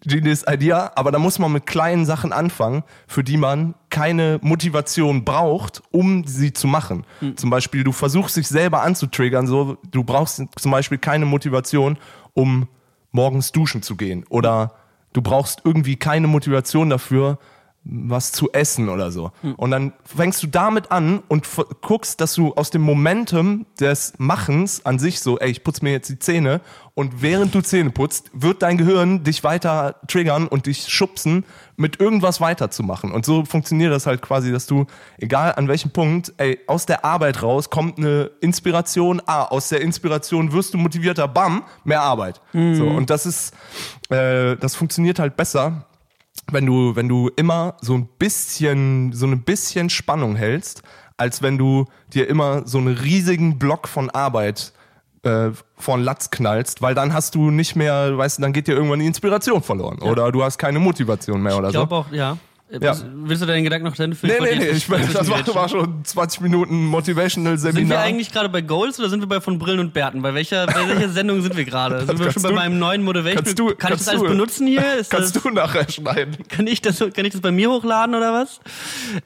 Genius 0.03 0.43
Idea, 0.47 0.91
aber 0.95 1.11
da 1.11 1.19
muss 1.19 1.39
man 1.39 1.51
mit 1.51 1.65
kleinen 1.65 2.05
Sachen 2.05 2.33
anfangen, 2.33 2.83
für 3.07 3.23
die 3.23 3.37
man 3.37 3.75
keine 3.89 4.39
Motivation 4.41 5.23
braucht, 5.23 5.83
um 5.91 6.25
sie 6.25 6.53
zu 6.53 6.67
machen. 6.67 7.05
Zum 7.35 7.49
Beispiel, 7.49 7.83
du 7.83 7.91
versuchst 7.91 8.35
dich 8.35 8.47
selber 8.47 8.81
anzutriggern, 8.81 9.47
so, 9.47 9.77
du 9.89 10.03
brauchst 10.03 10.41
zum 10.57 10.71
Beispiel 10.71 10.97
keine 10.97 11.25
Motivation, 11.25 11.97
um 12.33 12.67
morgens 13.11 13.51
duschen 13.51 13.83
zu 13.83 13.95
gehen. 13.95 14.25
Oder 14.29 14.73
du 15.13 15.21
brauchst 15.21 15.61
irgendwie 15.63 15.95
keine 15.95 16.27
Motivation 16.27 16.89
dafür, 16.89 17.37
was 17.85 18.31
zu 18.31 18.51
essen 18.51 18.89
oder 18.89 19.11
so. 19.11 19.31
Und 19.57 19.69
dann 19.69 19.93
fängst 20.03 20.41
du 20.41 20.47
damit 20.47 20.91
an 20.91 21.21
und 21.27 21.47
guckst, 21.81 22.19
dass 22.19 22.33
du 22.33 22.53
aus 22.53 22.71
dem 22.71 22.81
Momentum 22.81 23.67
des 23.79 24.13
Machens 24.17 24.83
an 24.85 24.97
sich 24.97 25.19
so, 25.19 25.37
ey, 25.37 25.51
ich 25.51 25.63
putze 25.63 25.83
mir 25.83 25.91
jetzt 25.91 26.09
die 26.09 26.17
Zähne 26.17 26.61
und 26.95 27.21
während 27.21 27.53
du 27.53 27.61
Zähne 27.61 27.91
putzt, 27.91 28.31
wird 28.33 28.63
dein 28.63 28.77
Gehirn 28.77 29.23
dich 29.23 29.43
weiter 29.43 29.97
triggern 30.07 30.47
und 30.47 30.65
dich 30.65 30.87
schubsen, 30.87 31.45
mit 31.77 31.99
irgendwas 31.99 32.41
weiterzumachen. 32.41 33.11
Und 33.11 33.25
so 33.25 33.45
funktioniert 33.45 33.91
das 33.91 34.07
halt 34.07 34.21
quasi, 34.21 34.51
dass 34.51 34.65
du, 34.65 34.85
egal 35.17 35.53
an 35.55 35.67
welchem 35.67 35.91
Punkt, 35.91 36.33
ey, 36.37 36.59
aus 36.67 36.85
der 36.85 37.05
Arbeit 37.05 37.43
raus 37.43 37.69
kommt 37.69 37.99
eine 37.99 38.31
Inspiration, 38.41 39.21
ah, 39.25 39.43
aus 39.43 39.69
der 39.69 39.81
Inspiration 39.81 40.53
wirst 40.53 40.73
du 40.73 40.77
motivierter, 40.77 41.27
bam, 41.27 41.63
mehr 41.83 42.01
Arbeit. 42.01 42.41
So, 42.77 42.85
und 42.87 43.09
das 43.09 43.25
ist, 43.25 43.53
äh, 44.09 44.55
das 44.55 44.73
funktioniert 44.75 45.19
halt 45.19 45.35
besser, 45.37 45.85
wenn 46.51 46.65
du, 46.65 46.95
wenn 46.95 47.07
du 47.09 47.29
immer 47.35 47.75
so 47.81 47.93
ein 47.95 48.07
bisschen, 48.19 49.13
so 49.13 49.25
ein 49.25 49.41
bisschen 49.43 49.89
Spannung 49.89 50.35
hältst, 50.35 50.83
als 51.17 51.41
wenn 51.41 51.57
du 51.57 51.85
dir 52.13 52.27
immer 52.29 52.67
so 52.67 52.77
einen 52.77 52.95
riesigen 52.95 53.57
Block 53.57 53.87
von 53.87 54.09
Arbeit 54.09 54.73
äh, 55.23 55.49
vor 55.77 55.97
den 55.97 56.03
Latz 56.03 56.29
knallst, 56.29 56.81
weil 56.81 56.93
dann 56.93 57.13
hast 57.13 57.35
du 57.35 57.51
nicht 57.51 57.75
mehr, 57.75 58.17
weißt 58.17 58.37
du, 58.37 58.41
dann 58.43 58.53
geht 58.53 58.67
dir 58.67 58.75
irgendwann 58.75 58.99
die 58.99 59.07
Inspiration 59.07 59.63
verloren 59.63 59.99
oder 59.99 60.31
du 60.31 60.43
hast 60.43 60.57
keine 60.57 60.79
Motivation 60.79 61.41
mehr 61.41 61.57
oder 61.57 61.69
Ich 61.69 61.73
so. 61.73 61.79
glaube 61.85 61.95
auch, 61.95 62.11
ja. 62.11 62.37
Ja. 62.83 62.95
Willst 63.13 63.41
du 63.41 63.45
deinen 63.45 63.63
Gedanken 63.63 63.87
noch 63.87 63.97
Ende 63.99 64.15
für 64.15 64.27
Nee, 64.27 64.33
nee, 64.39 64.55
nee, 64.55 64.65
ich 64.69 64.89
mein, 64.89 65.01
das 65.11 65.29
war, 65.29 65.55
war 65.55 65.69
schon 65.69 66.03
20 66.03 66.41
Minuten 66.41 66.85
Motivational 66.85 67.57
Sind 67.57 67.89
wir 67.89 67.99
eigentlich 67.99 68.31
gerade 68.31 68.49
bei 68.49 68.61
Goals 68.61 68.99
oder 68.99 69.09
sind 69.09 69.21
wir 69.21 69.27
bei 69.27 69.41
von 69.41 69.57
Brillen 69.59 69.79
und 69.79 69.93
Bärten? 69.93 70.21
Bei 70.21 70.33
welcher, 70.33 70.65
bei 70.67 70.87
welcher 70.87 71.09
Sendung 71.09 71.41
sind 71.41 71.55
wir 71.55 71.65
gerade? 71.65 72.05
Sind 72.05 72.19
wir 72.19 72.31
schon 72.31 72.43
bei 72.43 72.49
du- 72.49 72.55
meinem 72.55 72.79
neuen 72.79 73.03
Motivation? 73.03 73.43
kannst 73.43 73.59
du- 73.59 73.65
kann 73.67 73.73
ich 73.73 73.79
kannst 73.79 74.07
das 74.07 74.13
alles 74.15 74.23
benutzen 74.29 74.67
hier? 74.67 74.95
Ist 74.99 75.09
Kannst 75.11 75.35
das, 75.35 75.43
du 75.43 75.49
nachher 75.49 75.89
schneiden? 75.89 76.35
kann, 76.47 76.67
ich 76.67 76.81
das, 76.81 76.99
kann 76.99 77.25
ich 77.25 77.31
das 77.31 77.41
bei 77.41 77.51
mir 77.51 77.69
hochladen 77.69 78.15
oder 78.15 78.33
was? 78.33 78.59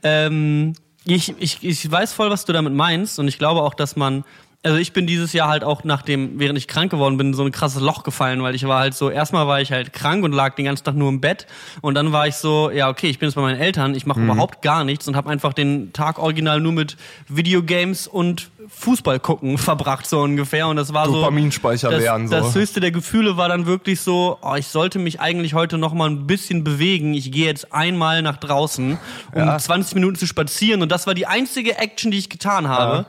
Ähm, 0.03 0.73
ich, 1.05 1.33
ich, 1.39 1.63
ich 1.63 1.89
weiß 1.91 2.13
voll, 2.13 2.29
was 2.29 2.45
du 2.45 2.53
damit 2.53 2.73
meinst 2.73 3.19
und 3.19 3.27
ich 3.27 3.38
glaube 3.39 3.62
auch, 3.62 3.73
dass 3.73 3.95
man 3.95 4.23
also 4.62 4.78
ich 4.78 4.91
bin 4.91 5.08
dieses 5.08 5.32
Jahr 5.32 5.48
halt 5.48 5.63
auch 5.63 5.84
nachdem, 5.86 6.38
während 6.39 6.58
ich 6.58 6.67
krank 6.67 6.91
geworden 6.91 7.17
bin, 7.17 7.28
in 7.28 7.34
so 7.34 7.43
ein 7.43 7.52
krasses 7.52 7.82
Loch 7.82 8.04
gefallen, 8.04 8.43
weil 8.43 8.56
ich 8.56 8.67
war 8.67 8.80
halt 8.80 8.93
so, 8.93 9.10
erstmal 9.10 9.48
war 9.48 9.62
ich 9.62 9.72
halt 9.72 9.93
krank 9.93 10.24
und 10.24 10.34
lag 10.34 10.56
den 10.56 10.65
ganzen 10.65 10.84
Tag 10.84 10.95
nur 10.95 11.08
im 11.10 11.22
Bett 11.22 11.48
und 11.82 11.95
dann 11.95 12.12
war 12.12 12.28
ich 12.28 12.36
so, 12.36 12.69
ja 12.69 12.89
okay, 12.89 13.08
ich 13.08 13.19
bin 13.19 13.30
jetzt 13.30 13.36
bei 13.36 13.41
meinen 13.41 13.60
Eltern, 13.60 13.95
ich 13.95 14.06
mache 14.06 14.19
überhaupt 14.22 14.62
gar 14.62 14.84
nichts 14.84 15.08
und 15.08 15.15
habe 15.15 15.30
einfach 15.30 15.54
den 15.54 15.93
Tag 15.93 16.19
original 16.19 16.60
nur 16.60 16.74
mit 16.74 16.98
Videogames 17.30 18.08
und 18.08 18.50
Fußball 18.69 19.19
gucken 19.19 19.58
verbracht 19.58 20.08
so 20.08 20.21
ungefähr 20.21 20.67
und 20.67 20.75
das 20.75 20.93
war 20.93 21.08
so 21.08 21.13
Dopaminspeicher 21.13 21.89
das, 21.89 22.01
leeren, 22.01 22.27
so. 22.27 22.36
das 22.36 22.55
höchste 22.55 22.79
der 22.79 22.91
Gefühle 22.91 23.36
war 23.36 23.49
dann 23.49 23.65
wirklich 23.65 23.99
so, 24.01 24.38
oh, 24.41 24.55
ich 24.55 24.67
sollte 24.67 24.99
mich 24.99 25.19
eigentlich 25.19 25.53
heute 25.53 25.77
noch 25.77 25.93
mal 25.93 26.10
ein 26.10 26.27
bisschen 26.27 26.63
bewegen. 26.63 27.13
Ich 27.13 27.32
gehe 27.32 27.45
jetzt 27.45 27.73
einmal 27.73 28.21
nach 28.21 28.38
draußen, 28.38 28.97
um 29.34 29.39
Ja. 29.39 29.58
20 29.58 29.95
Minuten 29.95 30.17
zu 30.17 30.27
spazieren 30.27 30.82
und 30.82 30.91
das 30.91 31.08
war 31.08 31.13
die 31.13 31.25
einzige 31.25 31.77
Action, 31.77 32.12
die 32.12 32.19
ich 32.19 32.29
getan 32.29 32.67
habe. 32.67 33.05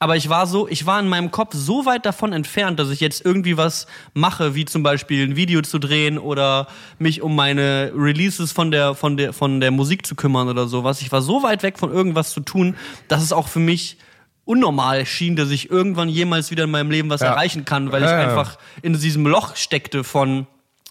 Aber 0.00 0.16
ich 0.16 0.28
war 0.28 0.46
so, 0.46 0.66
ich 0.68 0.86
war 0.86 0.98
in 1.00 1.08
meinem 1.08 1.30
Kopf 1.30 1.54
so 1.54 1.86
weit 1.86 2.04
davon 2.04 2.32
entfernt, 2.32 2.78
dass 2.78 2.90
ich 2.90 3.00
jetzt 3.00 3.24
irgendwie 3.24 3.56
was 3.56 3.86
mache, 4.12 4.54
wie 4.54 4.64
zum 4.64 4.82
Beispiel 4.82 5.26
ein 5.26 5.36
Video 5.36 5.62
zu 5.62 5.78
drehen 5.78 6.18
oder 6.18 6.66
mich 6.98 7.22
um 7.22 7.36
meine 7.36 7.92
Releases 7.96 8.52
von 8.52 8.70
der, 8.70 8.94
von 8.94 9.16
der, 9.16 9.32
von 9.32 9.60
der 9.60 9.70
Musik 9.70 10.06
zu 10.06 10.14
kümmern 10.14 10.48
oder 10.48 10.66
sowas. 10.66 11.00
Ich 11.00 11.12
war 11.12 11.22
so 11.22 11.42
weit 11.42 11.62
weg 11.62 11.78
von 11.78 11.92
irgendwas 11.92 12.32
zu 12.32 12.40
tun, 12.40 12.76
dass 13.08 13.22
es 13.22 13.32
auch 13.32 13.48
für 13.48 13.60
mich 13.60 13.96
unnormal 14.44 15.06
schien, 15.06 15.36
dass 15.36 15.50
ich 15.50 15.70
irgendwann 15.70 16.08
jemals 16.08 16.50
wieder 16.50 16.64
in 16.64 16.70
meinem 16.70 16.90
Leben 16.90 17.10
was 17.10 17.20
Ja. 17.20 17.28
erreichen 17.28 17.64
kann, 17.64 17.92
weil 17.92 18.02
ich 18.02 18.10
Ja, 18.10 18.20
ja. 18.20 18.28
einfach 18.28 18.58
in 18.82 18.92
diesem 18.92 19.26
Loch 19.26 19.56
steckte 19.56 20.04
von 20.04 20.46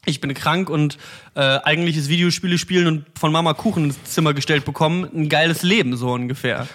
ich 0.06 0.20
bin 0.20 0.34
krank 0.34 0.70
und 0.70 0.98
äh, 1.36 1.40
eigentlich 1.64 1.96
ist 1.96 2.10
Videospiele 2.10 2.58
spielen 2.58 2.88
und 2.88 3.06
von 3.18 3.32
Mama 3.32 3.54
Kuchen 3.54 3.86
ins 3.86 4.04
Zimmer 4.04 4.34
gestellt 4.34 4.66
bekommen 4.66 5.08
ein 5.16 5.30
geiles 5.30 5.64
Leben 5.64 5.96
so 5.96 6.12
ungefähr. 6.12 6.68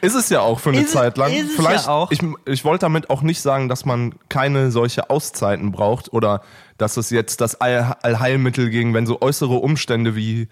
Ist 0.00 0.16
es 0.16 0.30
ja 0.30 0.40
auch 0.40 0.58
für 0.58 0.70
eine 0.70 0.80
Ist 0.80 0.90
Zeit 0.90 1.16
lang. 1.16 1.32
es 1.32 1.54
Vielleicht, 1.54 1.86
ja 1.86 1.92
auch. 1.92 2.10
Ich, 2.10 2.18
ich 2.44 2.64
wollte 2.64 2.80
damit 2.80 3.08
auch 3.08 3.22
nicht 3.22 3.40
sagen, 3.40 3.68
dass 3.68 3.84
man 3.84 4.16
keine 4.28 4.72
solche 4.72 5.10
Auszeiten 5.10 5.70
braucht 5.70 6.12
oder 6.12 6.42
dass 6.76 6.96
es 6.96 7.10
jetzt 7.10 7.40
das 7.40 7.60
All 7.60 7.96
Allheilmittel 8.02 8.68
gegen, 8.70 8.94
wenn 8.94 9.06
so 9.06 9.22
äußere 9.22 9.54
Umstände 9.54 10.16
wie 10.16 10.48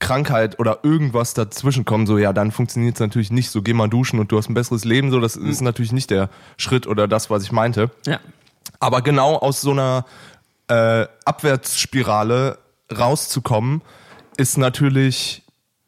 Krankheit 0.00 0.58
oder 0.58 0.80
irgendwas 0.82 1.34
dazwischen 1.34 1.84
kommen, 1.84 2.06
so 2.06 2.18
ja, 2.18 2.32
dann 2.32 2.50
funktioniert 2.50 2.96
es 2.96 3.00
natürlich 3.00 3.30
nicht. 3.30 3.50
So 3.50 3.62
geh 3.62 3.74
mal 3.74 3.88
duschen 3.88 4.18
und 4.18 4.32
du 4.32 4.38
hast 4.38 4.48
ein 4.48 4.54
besseres 4.54 4.84
Leben. 4.84 5.10
So, 5.10 5.20
das 5.20 5.36
ist 5.36 5.60
natürlich 5.60 5.92
nicht 5.92 6.10
der 6.10 6.30
Schritt 6.56 6.86
oder 6.86 7.06
das, 7.06 7.30
was 7.30 7.44
ich 7.44 7.52
meinte. 7.52 7.90
Ja. 8.06 8.18
Aber 8.80 9.02
genau 9.02 9.36
aus 9.36 9.60
so 9.60 9.70
einer 9.70 10.06
äh, 10.68 11.06
Abwärtsspirale 11.24 12.58
rauszukommen, 12.96 13.82
ist 14.36 14.56
natürlich, 14.56 15.42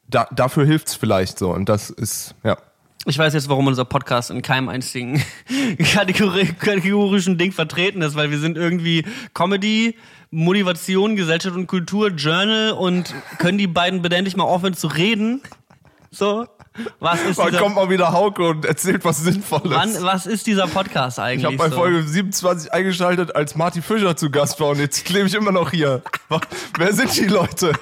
da, 0.09 0.29
dafür 0.31 0.67
hilft's 0.67 0.95
vielleicht 0.95 1.39
so. 1.39 1.51
Und 1.51 1.69
das 1.69 1.91
ist, 1.91 2.35
ja. 2.45 2.59
Ich 3.07 3.19
weiß 3.19 3.35
jetzt, 3.35 3.49
warum 3.49 3.67
unser 3.67 3.85
Podcast 3.85 4.31
in 4.31 4.43
keinem 4.43 4.69
einzigen 4.69 5.23
Kategori 5.93 6.55
kategorischen 6.59 7.39
Ding 7.39 7.51
vertreten 7.51 8.03
ist, 8.03 8.15
weil 8.15 8.31
wir 8.31 8.39
sind 8.39 8.57
irgendwie 8.57 9.05
Comedy, 9.35 9.97
Motivation, 10.33 11.15
Gesellschaft 11.15 11.55
und 11.55 11.67
Kultur, 11.67 12.09
Journal 12.09 12.73
und 12.73 13.15
können 13.39 13.59
die 13.59 13.67
beiden 13.67 14.01
bitte 14.03 14.17
endlich 14.17 14.35
mal 14.35 14.45
aufhören 14.45 14.75
zu 14.75 14.87
reden? 14.89 15.43
So? 16.11 16.47
Was 17.01 17.23
ist 17.23 17.39
Dann 17.39 17.49
dieser, 17.49 17.61
kommt 17.61 17.75
mal 17.77 17.91
wieder 17.91 18.13
Hauke 18.13 18.49
und 18.49 18.65
erzählt 18.65 19.05
was 19.05 19.19
Sinnvolles. 19.19 19.71
wann, 19.77 20.03
was 20.03 20.25
ist 20.25 20.47
dieser 20.47 20.67
Podcast 20.67 21.19
ich 21.19 21.25
eigentlich? 21.25 21.45
habe 21.45 21.57
bei 21.57 21.69
so? 21.69 21.77
Folge 21.77 22.03
27 22.03 22.73
eingeschaltet, 22.73 23.37
als 23.37 23.55
Marty 23.57 23.83
Fischer 23.83 24.17
zu 24.17 24.31
Gast 24.31 24.59
war 24.59 24.69
und 24.71 24.79
jetzt 24.79 25.05
klebe 25.05 25.27
ich 25.27 25.35
immer 25.35 25.53
noch 25.53 25.71
hier. 25.71 26.03
Wer 26.79 26.95
sind 26.95 27.15
die 27.15 27.27
Leute? 27.27 27.73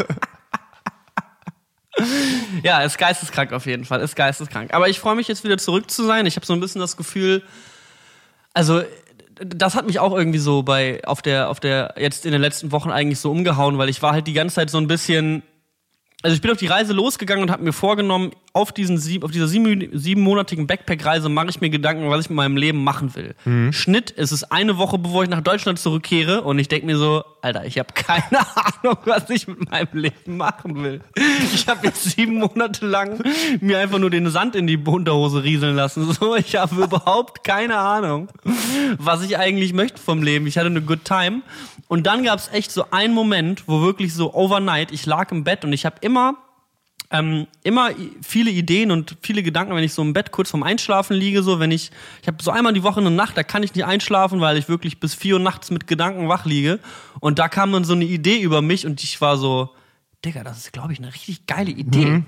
Ja, 2.63 2.81
ist 2.83 2.99
geisteskrank 2.99 3.53
auf 3.53 3.67
jeden 3.67 3.85
Fall, 3.85 4.01
ist 4.01 4.17
geisteskrank. 4.17 4.73
Aber 4.75 4.89
ich 4.89 4.99
freue 4.99 5.17
mich 5.17 5.29
jetzt 5.29 5.45
wieder 5.45 5.59
zurück 5.59 5.91
zu 5.91 6.05
sein. 6.05 6.27
Ich 6.27 6.37
habe 6.37 6.47
so 6.47 6.53
ein 6.53 6.61
bisschen 6.61 6.81
das 6.81 6.97
Gefühl, 6.97 7.43
also 8.55 8.83
das 9.45 9.75
hat 9.75 9.87
mich 9.87 9.99
auch 9.99 10.17
irgendwie 10.17 10.39
so 10.39 10.63
bei 10.63 11.03
auf 11.05 11.23
der 11.23 11.49
auf 11.51 11.61
der 11.61 11.95
jetzt 11.97 12.27
in 12.27 12.33
den 12.33 12.41
letzten 12.41 12.73
Wochen 12.73 12.91
eigentlich 12.91 13.21
so 13.21 13.31
umgehauen, 13.31 13.79
weil 13.79 13.89
ich 13.89 14.03
war 14.03 14.13
halt 14.13 14.27
die 14.27 14.33
ganze 14.33 14.57
Zeit 14.57 14.71
so 14.71 14.79
ein 14.79 14.87
bisschen 14.87 15.43
also 16.23 16.35
ich 16.35 16.43
bin 16.43 16.51
auf 16.51 16.59
die 16.59 16.67
Reise 16.67 16.93
losgegangen 16.93 17.43
und 17.43 17.51
habe 17.51 17.63
mir 17.63 17.73
vorgenommen, 17.73 18.33
auf, 18.53 18.73
diesen 18.73 18.99
sieb, 18.99 19.25
auf 19.25 19.31
dieser 19.31 19.47
sieben, 19.47 19.91
siebenmonatigen 19.93 20.67
Backpack-Reise 20.67 21.29
mache 21.29 21.51
ich 21.51 21.61
mir 21.61 21.71
Gedanken, 21.71 22.11
was 22.11 22.23
ich 22.25 22.31
mit 22.31 22.37
meinem 22.37 22.57
Leben 22.57 22.83
machen 22.83 23.15
will. 23.15 23.35
Mhm. 23.45 23.73
Schnitt 23.73 24.11
ist 24.11 24.33
es 24.33 24.45
eine 24.45 24.77
Woche, 24.79 24.99
bevor 24.99 25.23
ich 25.23 25.31
nach 25.31 25.41
Deutschland 25.41 25.79
zurückkehre 25.79 26.43
und 26.43 26.59
ich 26.59 26.69
denke 26.69 26.87
mir 26.87 26.97
so, 26.97 27.23
Alter, 27.43 27.65
ich 27.65 27.79
habe 27.79 27.93
keine 27.95 28.25
Ahnung, 28.57 28.99
was 29.05 29.31
ich 29.31 29.47
mit 29.47 29.71
meinem 29.71 29.89
Leben 29.93 30.37
machen 30.37 30.83
will. 30.83 31.01
Ich 31.55 31.69
habe 31.69 31.87
jetzt 31.87 32.05
sieben 32.05 32.39
Monate 32.39 32.87
lang 32.87 33.23
mir 33.61 33.79
einfach 33.79 33.99
nur 33.99 34.11
den 34.11 34.29
Sand 34.31 34.57
in 34.57 34.67
die 34.67 34.77
Unterhose 34.77 35.45
rieseln 35.45 35.77
lassen. 35.77 36.11
So, 36.13 36.35
ich 36.35 36.57
habe 36.57 36.85
überhaupt 36.85 37.45
keine 37.45 37.79
Ahnung, 37.79 38.29
was 38.99 39.23
ich 39.23 39.39
eigentlich 39.39 39.73
möchte 39.73 40.01
vom 40.01 40.23
Leben. 40.23 40.47
Ich 40.47 40.59
hatte 40.59 40.67
eine 40.67 40.83
good 40.83 41.05
time. 41.05 41.43
Und 41.89 42.07
dann 42.07 42.25
gab 42.25 42.39
es 42.39 42.49
echt 42.49 42.71
so 42.71 42.91
einen 42.91 43.15
Moment, 43.15 43.65
wo 43.67 43.83
wirklich 43.83 44.15
so 44.15 44.35
overnight, 44.35 44.93
ich 44.93 45.07
lag 45.07 45.31
im 45.31 45.45
Bett 45.45 45.65
und 45.65 45.73
ich 45.73 45.87
habe 45.87 45.97
immer 46.01 46.37
ähm, 47.11 47.47
immer 47.65 47.91
viele 48.23 48.51
Ideen 48.51 48.91
und 48.91 49.17
viele 49.21 49.43
Gedanken, 49.43 49.75
wenn 49.75 49.83
ich 49.83 49.93
so 49.93 50.03
im 50.03 50.13
Bett 50.13 50.31
kurz 50.31 50.51
vorm 50.51 50.63
Einschlafen 50.63 51.17
liege, 51.17 51.43
so 51.43 51.59
wenn 51.59 51.73
ich, 51.73 51.91
ich 52.23 52.29
habe 52.29 52.43
so 52.43 52.51
einmal 52.53 52.73
die 52.73 52.85
Woche 52.85 53.01
eine 53.01 53.11
Nacht, 53.11 53.37
da 53.37 53.43
kann 53.43 53.63
ich 53.63 53.75
nicht 53.75 53.85
einschlafen, 53.85 54.41
weil 54.41 54.57
ich 54.57 54.69
wirklich 54.69 55.01
bis 55.01 55.15
vier 55.15 55.35
Uhr 55.35 55.41
nachts 55.41 55.71
mit 55.71 55.87
Gedanken 55.89 56.29
wach 56.29 56.45
liege. 56.45 56.79
Und 57.19 57.39
da 57.39 57.49
kam 57.49 57.73
dann 57.73 57.85
so 57.85 57.95
eine 57.95 58.05
Idee 58.05 58.41
über 58.41 58.63
mich 58.63 58.87
und 58.87 59.03
ich 59.03 59.21
war 59.21 59.37
so, 59.37 59.71
Digga, 60.25 60.45
das 60.45 60.59
ist, 60.59 60.73
glaube 60.73 60.93
ich, 60.93 60.99
eine 60.99 61.13
richtig 61.13 61.47
geile 61.47 61.71
Idee. 61.71 62.23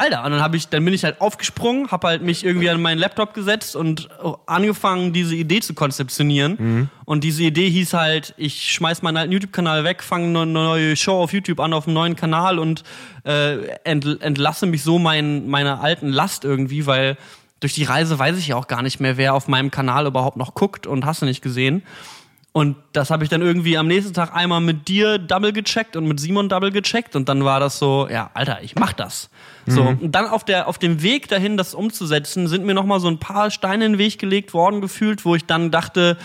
Alter, 0.00 0.24
und 0.24 0.32
dann 0.32 0.40
habe 0.40 0.56
ich, 0.56 0.68
dann 0.68 0.84
bin 0.84 0.94
ich 0.94 1.04
halt 1.04 1.20
aufgesprungen, 1.20 1.90
habe 1.90 2.08
halt 2.08 2.22
mich 2.22 2.44
irgendwie 2.44 2.70
an 2.70 2.80
meinen 2.80 2.98
Laptop 2.98 3.34
gesetzt 3.34 3.76
und 3.76 4.08
angefangen, 4.46 5.12
diese 5.12 5.34
Idee 5.34 5.60
zu 5.60 5.74
konzeptionieren. 5.74 6.90
Und 7.04 7.22
diese 7.22 7.42
Idee 7.42 7.68
hieß 7.68 7.92
halt, 7.92 8.34
ich 8.36 8.72
schmeiß 8.72 9.02
meinen 9.02 9.18
alten 9.18 9.32
YouTube-Kanal 9.32 9.84
weg, 9.84 10.02
fange 10.02 10.26
eine 10.26 10.46
neue 10.50 10.96
Show 10.96 11.22
auf 11.22 11.32
YouTube 11.32 11.60
an 11.60 11.74
auf 11.74 11.86
einem 11.86 11.94
neuen 11.94 12.16
Kanal 12.16 12.58
und 12.58 12.82
äh, 13.24 13.66
ent, 13.84 14.22
entlasse 14.22 14.66
mich 14.66 14.82
so 14.82 14.98
mein, 14.98 15.48
meiner 15.48 15.82
alten 15.82 16.08
Last 16.08 16.44
irgendwie, 16.44 16.86
weil 16.86 17.18
durch 17.60 17.74
die 17.74 17.84
Reise 17.84 18.18
weiß 18.18 18.38
ich 18.38 18.48
ja 18.48 18.56
auch 18.56 18.68
gar 18.68 18.82
nicht 18.82 19.00
mehr, 19.00 19.18
wer 19.18 19.34
auf 19.34 19.48
meinem 19.48 19.70
Kanal 19.70 20.06
überhaupt 20.06 20.38
noch 20.38 20.54
guckt 20.54 20.86
und 20.86 21.04
hast 21.04 21.20
du 21.20 21.26
nicht 21.26 21.42
gesehen. 21.42 21.82
Und 22.52 22.76
das 22.92 23.10
habe 23.10 23.22
ich 23.22 23.30
dann 23.30 23.42
irgendwie 23.42 23.78
am 23.78 23.86
nächsten 23.86 24.12
Tag 24.12 24.34
einmal 24.34 24.60
mit 24.60 24.88
dir 24.88 25.18
double 25.18 25.52
gecheckt 25.52 25.94
und 25.94 26.06
mit 26.06 26.18
Simon 26.18 26.48
double 26.48 26.72
gecheckt 26.72 27.14
und 27.14 27.28
dann 27.28 27.44
war 27.44 27.60
das 27.60 27.78
so, 27.78 28.08
ja, 28.10 28.30
Alter, 28.34 28.60
ich 28.62 28.74
mach 28.74 28.92
das. 28.92 29.30
So, 29.66 29.82
und 29.82 30.12
dann 30.12 30.26
auf 30.26 30.42
der 30.42 30.66
auf 30.66 30.78
dem 30.78 31.00
Weg 31.00 31.28
dahin 31.28 31.56
das 31.56 31.74
umzusetzen, 31.74 32.48
sind 32.48 32.64
mir 32.64 32.74
noch 32.74 32.86
mal 32.86 32.98
so 32.98 33.06
ein 33.06 33.18
paar 33.18 33.52
Steine 33.52 33.84
in 33.84 33.92
den 33.92 33.98
Weg 33.98 34.18
gelegt 34.18 34.52
worden 34.52 34.80
gefühlt, 34.80 35.24
wo 35.24 35.36
ich 35.36 35.46
dann 35.46 35.70
dachte, 35.70 36.16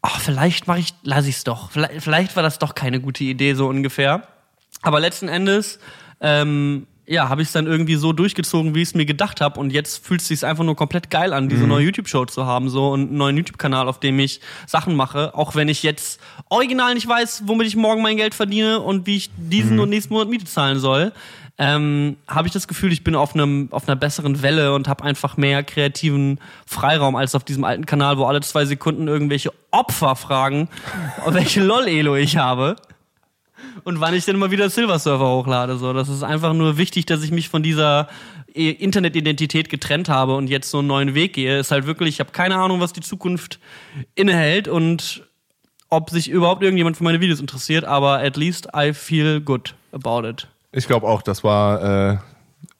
ach, 0.00 0.18
vielleicht 0.20 0.68
mache 0.68 0.78
ich 0.78 0.94
lass 1.02 1.26
ich's 1.26 1.44
doch. 1.44 1.70
Vielleicht, 1.70 2.02
vielleicht 2.02 2.36
war 2.36 2.42
das 2.42 2.58
doch 2.58 2.74
keine 2.74 3.00
gute 3.00 3.24
Idee 3.24 3.52
so 3.52 3.68
ungefähr. 3.68 4.22
Aber 4.80 5.00
letzten 5.00 5.28
Endes 5.28 5.80
ähm, 6.20 6.86
ja, 7.08 7.30
habe 7.30 7.40
ich 7.40 7.48
es 7.48 7.52
dann 7.52 7.66
irgendwie 7.66 7.94
so 7.94 8.12
durchgezogen, 8.12 8.74
wie 8.74 8.82
ich 8.82 8.88
es 8.88 8.94
mir 8.94 9.06
gedacht 9.06 9.40
habe. 9.40 9.58
Und 9.58 9.72
jetzt 9.72 10.04
fühlt 10.04 10.20
es 10.20 10.28
sich 10.28 10.44
einfach 10.44 10.64
nur 10.64 10.76
komplett 10.76 11.10
geil 11.10 11.32
an, 11.32 11.48
diese 11.48 11.66
neue 11.66 11.84
YouTube-Show 11.86 12.26
zu 12.26 12.44
haben, 12.44 12.68
so 12.68 12.90
und 12.90 13.08
einen 13.08 13.16
neuen 13.16 13.36
YouTube-Kanal, 13.38 13.88
auf 13.88 13.98
dem 13.98 14.18
ich 14.18 14.40
Sachen 14.66 14.94
mache. 14.94 15.34
Auch 15.34 15.54
wenn 15.54 15.68
ich 15.68 15.82
jetzt 15.82 16.20
original 16.50 16.94
nicht 16.94 17.08
weiß, 17.08 17.44
womit 17.46 17.66
ich 17.66 17.76
morgen 17.76 18.02
mein 18.02 18.18
Geld 18.18 18.34
verdiene 18.34 18.80
und 18.80 19.06
wie 19.06 19.16
ich 19.16 19.30
diesen 19.36 19.80
und 19.80 19.88
nächsten 19.88 20.12
Monat 20.12 20.28
Miete 20.28 20.44
zahlen 20.44 20.78
soll. 20.78 21.12
Ähm, 21.60 22.18
habe 22.28 22.46
ich 22.46 22.52
das 22.52 22.68
Gefühl, 22.68 22.92
ich 22.92 23.02
bin 23.02 23.16
auf 23.16 23.34
einem 23.34 23.68
auf 23.72 23.88
einer 23.88 23.96
besseren 23.96 24.42
Welle 24.42 24.74
und 24.74 24.86
habe 24.86 25.02
einfach 25.02 25.36
mehr 25.36 25.64
kreativen 25.64 26.38
Freiraum 26.66 27.16
als 27.16 27.34
auf 27.34 27.42
diesem 27.42 27.64
alten 27.64 27.84
Kanal, 27.84 28.16
wo 28.18 28.26
alle 28.26 28.42
zwei 28.42 28.64
Sekunden 28.64 29.08
irgendwelche 29.08 29.52
Opfer 29.72 30.14
fragen, 30.14 30.68
welche 31.26 31.60
LOL-Elo 31.64 32.14
ich 32.14 32.36
habe 32.36 32.76
und 33.84 34.00
wann 34.00 34.14
ich 34.14 34.24
denn 34.24 34.38
mal 34.38 34.50
wieder 34.50 34.70
Silver 34.70 34.98
Server 34.98 35.28
hochlade. 35.28 35.76
So, 35.76 35.92
das 35.92 36.08
ist 36.08 36.22
einfach 36.22 36.52
nur 36.52 36.78
wichtig, 36.78 37.06
dass 37.06 37.22
ich 37.22 37.30
mich 37.30 37.48
von 37.48 37.62
dieser 37.62 38.08
eh, 38.54 38.70
Internetidentität 38.70 39.68
getrennt 39.68 40.08
habe 40.08 40.36
und 40.36 40.48
jetzt 40.48 40.70
so 40.70 40.78
einen 40.78 40.88
neuen 40.88 41.14
Weg 41.14 41.34
gehe. 41.34 41.58
Ist 41.58 41.70
halt 41.70 41.86
wirklich, 41.86 42.10
ich 42.10 42.20
habe 42.20 42.32
keine 42.32 42.56
Ahnung, 42.56 42.80
was 42.80 42.92
die 42.92 43.00
Zukunft 43.00 43.58
innehält 44.14 44.68
und 44.68 45.22
ob 45.90 46.10
sich 46.10 46.28
überhaupt 46.28 46.62
irgendjemand 46.62 46.96
für 46.96 47.04
meine 47.04 47.20
Videos 47.20 47.40
interessiert, 47.40 47.84
aber 47.84 48.18
at 48.18 48.36
least 48.36 48.68
I 48.76 48.92
feel 48.92 49.40
good 49.40 49.74
about 49.92 50.28
it. 50.28 50.48
Ich 50.72 50.86
glaube 50.86 51.06
auch, 51.06 51.22
das 51.22 51.44
war 51.44 52.12
äh, 52.12 52.18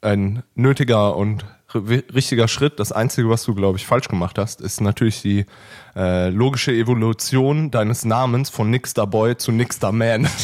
ein 0.03 0.43
nötiger 0.55 1.17
und 1.17 1.45
richtiger 1.75 2.49
Schritt. 2.49 2.79
Das 2.81 2.93
Einzige, 2.93 3.29
was 3.29 3.45
du, 3.45 3.55
glaube 3.55 3.79
ich, 3.79 3.87
falsch 3.87 4.09
gemacht 4.09 4.39
hast, 4.39 4.61
ist 4.61 4.81
natürlich 4.81 5.23
die 5.23 5.45
äh, 5.97 6.31
logische 6.31 6.73
Evolution 6.73 7.71
deines 7.71 8.05
Namens 8.05 8.51
von 8.51 8.71
Nixter 8.71 9.07
Boy 9.07 9.37
zu 9.37 9.53
Nixter 9.53 9.93
Man. 9.93 10.29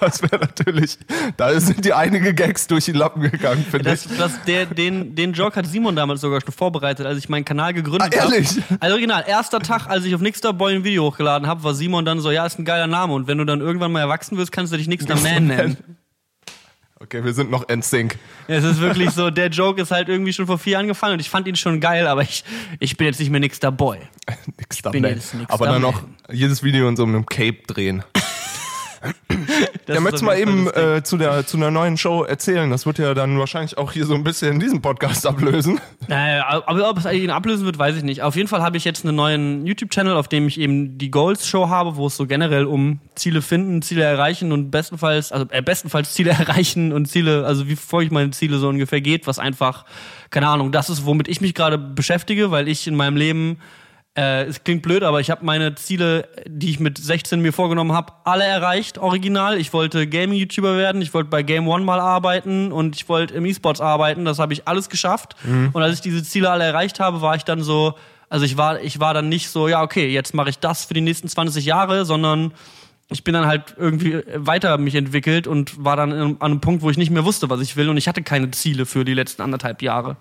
Das 0.00 0.22
wäre 0.22 0.38
natürlich, 0.38 0.98
da 1.36 1.60
sind 1.60 1.84
dir 1.84 1.98
einige 1.98 2.32
Gags 2.32 2.66
durch 2.66 2.86
die 2.86 2.92
Lappen 2.92 3.22
gegangen, 3.30 3.62
finde 3.70 3.92
ich. 3.92 4.08
das, 4.16 4.42
der, 4.44 4.64
den, 4.64 5.14
den 5.14 5.34
Joke 5.34 5.54
hat 5.54 5.66
Simon 5.66 5.94
damals 5.94 6.22
sogar 6.22 6.40
schon 6.40 6.52
vorbereitet, 6.52 7.04
als 7.06 7.18
ich 7.18 7.28
meinen 7.28 7.44
Kanal 7.44 7.74
gegründet 7.74 8.14
Ah, 8.16 8.22
habe. 8.22 8.34
ehrlich? 8.34 8.48
Also 8.80 8.94
original, 8.94 9.22
erster 9.26 9.60
Tag, 9.60 9.86
als 9.88 10.04
ich 10.06 10.14
auf 10.14 10.22
Nixter 10.22 10.54
Boy 10.54 10.74
ein 10.76 10.84
Video 10.84 11.04
hochgeladen 11.04 11.46
habe, 11.46 11.62
war 11.62 11.74
Simon 11.74 12.06
dann 12.06 12.20
so, 12.20 12.30
ja, 12.30 12.46
ist 12.46 12.58
ein 12.58 12.64
geiler 12.64 12.86
Name 12.86 13.12
und 13.12 13.26
wenn 13.26 13.36
du 13.36 13.44
dann 13.44 13.60
irgendwann 13.60 13.92
mal 13.92 14.00
erwachsen 14.00 14.38
wirst, 14.38 14.50
kannst 14.50 14.72
du 14.72 14.78
dich 14.78 14.88
Nixter 14.88 15.14
Man 15.16 15.46
nennen. 15.46 15.76
Okay, 17.02 17.24
wir 17.24 17.32
sind 17.32 17.50
noch 17.50 17.66
NSYNC. 17.68 18.16
Ja, 18.46 18.54
Es 18.54 18.62
ist 18.64 18.80
wirklich 18.80 19.10
so, 19.10 19.30
der 19.30 19.48
Joke 19.48 19.82
ist 19.82 19.90
halt 19.90 20.08
irgendwie 20.08 20.32
schon 20.32 20.46
vor 20.46 20.56
vier 20.56 20.74
Jahren 20.74 20.86
gefallen 20.86 21.14
und 21.14 21.20
ich 21.20 21.28
fand 21.28 21.48
ihn 21.48 21.56
schon 21.56 21.80
geil, 21.80 22.06
aber 22.06 22.22
ich, 22.22 22.44
ich 22.78 22.96
bin 22.96 23.08
jetzt 23.08 23.18
nicht 23.18 23.30
mehr 23.30 23.40
Nixter 23.40 23.72
Boy. 23.72 23.98
Nixter 24.56 24.92
Nixter 24.92 25.38
Aber 25.48 25.66
dann 25.66 25.82
noch 25.82 26.04
jedes 26.30 26.62
Video 26.62 26.88
in 26.88 26.96
so 26.96 27.02
einem 27.02 27.26
Cape 27.26 27.58
drehen. 27.66 28.04
Das 29.86 29.96
Ja, 29.96 30.00
möchtest 30.00 30.22
du 30.22 30.26
mal 30.26 30.38
eben 30.38 30.68
äh, 30.68 31.02
zu, 31.02 31.16
der, 31.16 31.44
zu 31.44 31.56
einer 31.56 31.70
neuen 31.70 31.96
Show 31.96 32.22
erzählen? 32.22 32.70
Das 32.70 32.86
wird 32.86 32.98
ja 32.98 33.14
dann 33.14 33.38
wahrscheinlich 33.38 33.76
auch 33.78 33.92
hier 33.92 34.06
so 34.06 34.14
ein 34.14 34.22
bisschen 34.22 34.60
diesen 34.60 34.80
Podcast 34.80 35.26
ablösen. 35.26 35.80
Naja, 36.06 36.62
aber 36.66 36.88
ob 36.88 36.98
es 36.98 37.06
ihn 37.06 37.30
ablösen 37.30 37.64
wird, 37.64 37.78
weiß 37.78 37.96
ich 37.96 38.02
nicht. 38.04 38.22
Auf 38.22 38.36
jeden 38.36 38.48
Fall 38.48 38.62
habe 38.62 38.76
ich 38.76 38.84
jetzt 38.84 39.04
einen 39.04 39.16
neuen 39.16 39.66
YouTube-Channel, 39.66 40.16
auf 40.16 40.28
dem 40.28 40.46
ich 40.46 40.60
eben 40.60 40.98
die 40.98 41.10
Goals-Show 41.10 41.68
habe, 41.68 41.96
wo 41.96 42.06
es 42.06 42.16
so 42.16 42.26
generell 42.26 42.64
um 42.64 43.00
Ziele 43.14 43.42
finden, 43.42 43.82
Ziele 43.82 44.04
erreichen 44.04 44.52
und 44.52 44.70
bestenfalls, 44.70 45.32
also 45.32 45.46
äh, 45.50 45.62
bestenfalls 45.62 46.12
Ziele 46.14 46.30
erreichen 46.38 46.92
und 46.92 47.06
Ziele, 47.06 47.44
also 47.44 47.68
wie 47.68 47.76
verfolge 47.76 48.06
ich 48.06 48.12
meine 48.12 48.30
Ziele 48.30 48.58
so 48.58 48.68
ungefähr 48.68 49.00
geht, 49.00 49.26
was 49.26 49.38
einfach, 49.38 49.84
keine 50.30 50.48
Ahnung, 50.48 50.72
das 50.72 50.90
ist, 50.90 51.04
womit 51.06 51.28
ich 51.28 51.40
mich 51.40 51.54
gerade 51.54 51.78
beschäftige, 51.78 52.50
weil 52.50 52.68
ich 52.68 52.86
in 52.86 52.94
meinem 52.94 53.16
Leben 53.16 53.58
äh, 54.14 54.44
es 54.44 54.62
klingt 54.62 54.82
blöd, 54.82 55.02
aber 55.02 55.20
ich 55.20 55.30
habe 55.30 55.44
meine 55.44 55.74
Ziele, 55.74 56.28
die 56.46 56.70
ich 56.70 56.80
mit 56.80 56.98
16 56.98 57.40
mir 57.40 57.52
vorgenommen 57.52 57.92
habe, 57.92 58.12
alle 58.24 58.44
erreicht, 58.44 58.98
original. 58.98 59.58
Ich 59.58 59.72
wollte 59.72 60.06
Gaming-YouTuber 60.06 60.76
werden, 60.76 61.00
ich 61.00 61.14
wollte 61.14 61.30
bei 61.30 61.42
Game 61.42 61.66
One 61.66 61.84
mal 61.84 61.98
arbeiten 61.98 62.72
und 62.72 62.94
ich 62.96 63.08
wollte 63.08 63.34
im 63.34 63.46
E-Sports 63.46 63.80
arbeiten. 63.80 64.24
Das 64.26 64.38
habe 64.38 64.52
ich 64.52 64.68
alles 64.68 64.90
geschafft. 64.90 65.36
Und 65.72 65.82
als 65.82 65.94
ich 65.94 66.00
diese 66.02 66.22
Ziele 66.22 66.50
alle 66.50 66.64
erreicht 66.64 67.00
habe, 67.00 67.22
war 67.22 67.36
ich 67.36 67.44
dann 67.44 67.62
so, 67.62 67.94
also 68.28 68.44
ich 68.44 68.58
war, 68.58 68.80
ich 68.82 69.00
war 69.00 69.14
dann 69.14 69.30
nicht 69.30 69.48
so, 69.48 69.66
ja, 69.66 69.82
okay, 69.82 70.08
jetzt 70.08 70.34
mache 70.34 70.50
ich 70.50 70.58
das 70.58 70.84
für 70.84 70.94
die 70.94 71.00
nächsten 71.00 71.28
20 71.28 71.64
Jahre, 71.64 72.04
sondern 72.04 72.52
ich 73.08 73.24
bin 73.24 73.32
dann 73.32 73.46
halt 73.46 73.74
irgendwie 73.78 74.22
weiter 74.34 74.76
mich 74.78 74.94
entwickelt 74.94 75.46
und 75.46 75.82
war 75.82 75.96
dann 75.96 76.12
an 76.12 76.40
einem 76.40 76.60
Punkt, 76.60 76.82
wo 76.82 76.90
ich 76.90 76.98
nicht 76.98 77.10
mehr 77.10 77.24
wusste, 77.24 77.48
was 77.50 77.60
ich 77.60 77.76
will 77.76 77.88
und 77.88 77.96
ich 77.96 78.08
hatte 78.08 78.22
keine 78.22 78.50
Ziele 78.50 78.86
für 78.86 79.04
die 79.04 79.14
letzten 79.14 79.42
anderthalb 79.42 79.82
Jahre. 79.82 80.16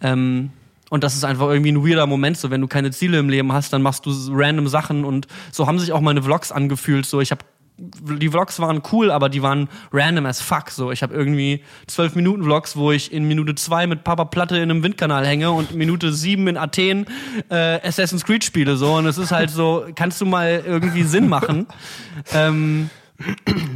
Ähm, 0.00 0.50
und 0.90 1.02
das 1.04 1.14
ist 1.14 1.24
einfach 1.24 1.48
irgendwie 1.48 1.72
ein 1.72 1.86
weirder 1.86 2.06
Moment, 2.06 2.36
so 2.36 2.50
wenn 2.50 2.60
du 2.60 2.68
keine 2.68 2.90
Ziele 2.90 3.18
im 3.18 3.28
Leben 3.28 3.52
hast, 3.52 3.72
dann 3.72 3.82
machst 3.82 4.06
du 4.06 4.12
random 4.30 4.68
Sachen 4.68 5.04
und 5.04 5.26
so 5.50 5.66
haben 5.66 5.78
sich 5.78 5.92
auch 5.92 6.00
meine 6.00 6.22
Vlogs 6.22 6.52
angefühlt. 6.52 7.06
So, 7.06 7.20
ich 7.20 7.30
habe 7.30 7.44
die 7.76 8.28
Vlogs 8.28 8.60
waren 8.60 8.82
cool, 8.92 9.10
aber 9.10 9.28
die 9.28 9.42
waren 9.42 9.68
random 9.92 10.26
as 10.26 10.40
fuck. 10.40 10.70
So, 10.70 10.92
ich 10.92 11.02
habe 11.02 11.12
irgendwie 11.12 11.64
zwölf 11.88 12.14
Minuten 12.14 12.44
Vlogs, 12.44 12.76
wo 12.76 12.92
ich 12.92 13.12
in 13.12 13.26
Minute 13.26 13.56
zwei 13.56 13.88
mit 13.88 14.04
Papa 14.04 14.26
Platte 14.26 14.56
in 14.56 14.62
einem 14.70 14.84
Windkanal 14.84 15.26
hänge 15.26 15.50
und 15.50 15.72
in 15.72 15.78
Minute 15.78 16.12
sieben 16.12 16.46
in 16.46 16.56
Athen 16.56 17.06
äh, 17.50 17.80
Assassin's 17.84 18.24
Creed 18.24 18.44
spiele. 18.44 18.76
So 18.76 18.94
und 18.94 19.06
es 19.06 19.18
ist 19.18 19.32
halt 19.32 19.50
so, 19.50 19.86
kannst 19.96 20.20
du 20.20 20.26
mal 20.26 20.62
irgendwie 20.64 21.02
Sinn 21.02 21.28
machen? 21.28 21.66
ähm, 22.32 22.90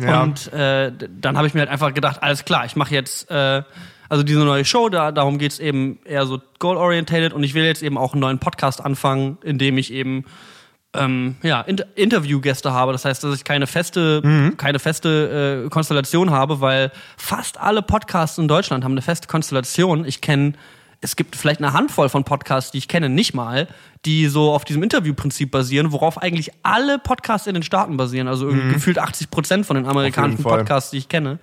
Ja. 0.01 0.23
und 0.23 0.53
äh, 0.53 0.93
dann 1.21 1.37
habe 1.37 1.47
ich 1.49 1.55
mir 1.55 1.61
halt 1.61 1.71
einfach 1.71 1.93
gedacht, 1.93 2.23
alles 2.23 2.45
klar, 2.45 2.67
ich 2.67 2.77
mache 2.77 2.95
jetzt 2.95 3.29
äh, 3.33 3.63
also 4.09 4.23
diese 4.23 4.41
neue 4.41 4.65
Show, 4.65 4.89
da, 4.89 5.13
darum 5.13 5.39
geht's 5.39 5.59
eben 5.59 5.99
eher 6.05 6.27
so 6.27 6.41
goal-orientated 6.59 7.33
und 7.33 7.43
ich 7.43 7.55
will 7.55 7.65
jetzt 7.65 7.83
eben 7.83 7.99
auch 7.99 8.13
einen 8.13 8.21
neuen 8.21 8.39
Podcast 8.39 8.85
anfangen, 8.85 9.39
in 9.43 9.59
dem 9.59 9.79
ich 9.79 9.93
eben 9.93 10.25
ähm, 10.95 11.37
ja, 11.43 11.61
Inter 11.61 11.87
Interviewgäste 11.95 12.73
habe. 12.73 12.93
Das 12.93 13.05
heißt, 13.05 13.23
dass 13.23 13.35
ich 13.35 13.45
keine 13.45 13.67
feste, 13.67 14.53
keine 14.57 14.79
feste 14.79 15.65
äh, 15.67 15.69
Konstellation 15.69 16.31
habe, 16.31 16.61
weil 16.61 16.91
fast 17.17 17.61
alle 17.61 17.83
Podcasts 17.83 18.39
in 18.39 18.49
Deutschland 18.49 18.85
haben 18.85 18.93
eine 18.93 19.03
feste 19.03 19.29
Konstellation. 19.29 20.05
Ich 20.07 20.23
kenne, 20.23 20.55
es 21.01 21.15
gibt 21.15 21.37
vielleicht 21.37 21.61
eine 21.61 21.73
Handvoll 21.73 22.09
von 22.09 22.25
Podcasts, 22.25 22.73
die 22.73 22.79
ich 22.79 22.89
kenne, 22.89 23.09
nicht 23.09 23.35
mal, 23.35 23.69
die 24.05 24.27
so 24.27 24.53
auf 24.53 24.65
diesem 24.65 24.83
Interviewprinzip 24.83 25.51
basieren, 25.51 25.93
worauf 25.93 26.19
eigentlich 26.19 26.51
alle 26.63 26.99
Podcasts 26.99 27.47
in 27.47 27.55
den 27.55 27.63
Staaten 27.63 27.97
basieren. 27.97 28.27
Also 28.27 28.49
irgendwie 28.49 28.75
gefühlt 28.75 28.99
80 28.99 29.31
Prozent 29.31 29.67
von 29.67 29.77
den 29.77 29.87
amerikanischen. 29.87 30.43
Podcasts, 30.43 30.91
die 30.91 30.99
ich 30.99 31.09
kenne. 31.09 31.39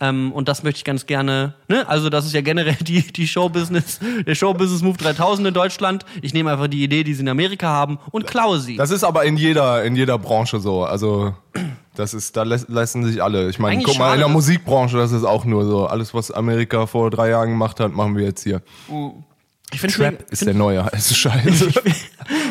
Ähm, 0.00 0.32
und 0.32 0.48
das 0.48 0.62
möchte 0.62 0.78
ich 0.78 0.84
ganz 0.84 1.06
gerne, 1.06 1.54
ne? 1.68 1.86
Also 1.88 2.08
das 2.08 2.24
ist 2.24 2.32
ja 2.32 2.40
generell 2.40 2.76
die, 2.80 3.02
die 3.12 3.28
Showbusiness, 3.28 4.00
der 4.26 4.34
Showbusiness 4.34 4.82
Move 4.82 4.96
3000 4.96 5.48
in 5.48 5.54
Deutschland. 5.54 6.04
Ich 6.22 6.32
nehme 6.32 6.50
einfach 6.50 6.68
die 6.68 6.82
Idee, 6.82 7.04
die 7.04 7.14
sie 7.14 7.22
in 7.22 7.28
Amerika 7.28 7.68
haben 7.68 7.98
und 8.10 8.26
klaue 8.26 8.58
sie. 8.60 8.76
Das 8.76 8.90
ist 8.90 9.04
aber 9.04 9.24
in 9.24 9.36
jeder, 9.36 9.84
in 9.84 9.96
jeder 9.96 10.18
Branche 10.18 10.58
so. 10.60 10.84
Also 10.84 11.34
Das 11.96 12.14
ist, 12.14 12.36
da 12.36 12.44
lassen 12.44 13.04
sich 13.04 13.22
alle. 13.22 13.50
Ich 13.50 13.58
meine, 13.58 13.82
guck 13.82 13.98
mal, 13.98 14.04
schade, 14.04 14.14
in 14.14 14.20
der 14.20 14.28
Musikbranche, 14.28 14.96
das 14.96 15.12
ist 15.12 15.24
auch 15.24 15.44
nur 15.44 15.64
so. 15.66 15.86
Alles, 15.86 16.14
was 16.14 16.30
Amerika 16.30 16.86
vor 16.86 17.10
drei 17.10 17.30
Jahren 17.30 17.50
gemacht 17.50 17.78
hat, 17.80 17.92
machen 17.92 18.16
wir 18.16 18.24
jetzt 18.24 18.42
hier. 18.42 18.62
Ich 19.72 19.80
finde 19.80 19.94
Trap 19.94 20.30
ist 20.30 20.44
der 20.44 20.54
neue 20.54 20.84
heiße 20.92 21.14
Scheiße. 21.14 21.68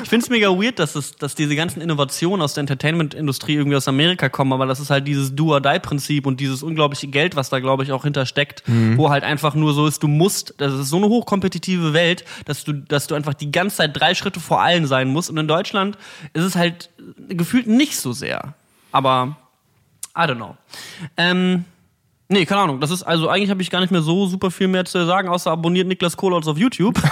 Ich 0.03 0.09
finde 0.09 0.23
es 0.23 0.29
mega 0.29 0.49
weird, 0.49 0.79
dass, 0.79 0.95
es, 0.95 1.15
dass 1.15 1.35
diese 1.35 1.55
ganzen 1.55 1.81
Innovationen 1.81 2.41
aus 2.41 2.53
der 2.53 2.61
Entertainment-Industrie 2.61 3.55
irgendwie 3.55 3.77
aus 3.77 3.87
Amerika 3.87 4.29
kommen, 4.29 4.53
aber 4.53 4.65
das 4.65 4.79
ist 4.79 4.89
halt 4.89 5.07
dieses 5.07 5.35
Do-or-Die-Prinzip 5.35 6.25
und 6.25 6.39
dieses 6.39 6.63
unglaubliche 6.63 7.07
Geld, 7.07 7.35
was 7.35 7.49
da, 7.49 7.59
glaube 7.59 7.83
ich, 7.83 7.91
auch 7.91 8.03
hintersteckt, 8.03 8.63
wo 8.95 9.09
halt 9.09 9.23
einfach 9.23 9.55
nur 9.55 9.73
so 9.73 9.85
ist, 9.87 10.01
du 10.01 10.07
musst, 10.07 10.53
das 10.57 10.73
ist 10.73 10.89
so 10.89 10.97
eine 10.97 11.07
hochkompetitive 11.07 11.93
Welt, 11.93 12.25
dass 12.45 12.63
du, 12.63 12.73
dass 12.73 13.07
du 13.07 13.15
einfach 13.15 13.33
die 13.33 13.51
ganze 13.51 13.77
Zeit 13.77 13.99
drei 13.99 14.15
Schritte 14.15 14.39
vor 14.39 14.61
allen 14.61 14.87
sein 14.87 15.09
musst. 15.09 15.29
Und 15.29 15.37
in 15.37 15.47
Deutschland 15.47 15.97
ist 16.33 16.43
es 16.43 16.55
halt 16.55 16.89
gefühlt 17.29 17.67
nicht 17.67 17.97
so 17.97 18.13
sehr. 18.13 18.53
Aber, 18.91 19.37
I 20.17 20.21
don't 20.21 20.35
know. 20.35 20.57
Ähm, 21.17 21.65
nee, 22.29 22.45
keine 22.45 22.61
Ahnung. 22.61 22.79
Das 22.79 22.89
ist, 22.91 23.03
also 23.03 23.27
eigentlich 23.27 23.49
habe 23.49 23.61
ich 23.61 23.69
gar 23.69 23.81
nicht 23.81 23.91
mehr 23.91 24.01
so 24.01 24.25
super 24.27 24.49
viel 24.51 24.67
mehr 24.69 24.85
zu 24.85 25.05
sagen, 25.05 25.27
außer 25.27 25.51
abonniert 25.51 25.87
Niklas 25.87 26.15
Kohlholz 26.15 26.47
auf 26.47 26.57
YouTube. 26.57 26.99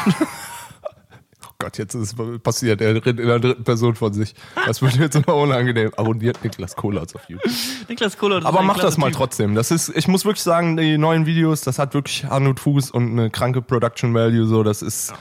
Oh 1.44 1.54
Gott, 1.60 1.80
jetzt 1.80 1.96
ist 1.96 2.20
es 2.20 2.40
passiert. 2.40 2.82
Er 2.82 2.94
redet 2.94 3.20
in 3.20 3.26
der 3.28 3.40
dritten 3.40 3.64
Person 3.64 3.96
von 3.96 4.14
sich. 4.14 4.36
Das 4.68 4.80
wird 4.84 4.96
jetzt 4.98 5.16
immer 5.16 5.36
unangenehm. 5.36 5.92
Abonniert 5.98 6.44
Niklas 6.44 6.76
Kohlerz 6.76 7.16
auf 7.16 7.28
YouTube. 7.28 7.52
Niklas 7.90 8.16
Kohlholz 8.16 8.44
ist 8.44 8.48
Aber 8.48 8.62
mach 8.62 8.78
das 8.78 8.98
mal 8.98 9.08
Typ. 9.08 9.18
trotzdem. 9.18 9.56
Das 9.56 9.72
ist, 9.72 9.90
ich 9.90 10.08
muss 10.08 10.24
wirklich 10.24 10.44
sagen, 10.44 10.78
die 10.78 11.00
neuen 11.00 11.26
Videos, 11.26 11.62
das 11.62 11.80
hat 11.80 11.96
wirklich 11.96 12.26
Hand 12.26 12.48
und 12.48 12.60
Fuß 12.60 12.92
und 12.92 13.12
eine 13.12 13.32
kranke 13.32 13.64
Production 13.64 14.14
Value. 14.14 14.46
So, 14.46 14.62
das 14.62 14.84
ist, 14.84 15.16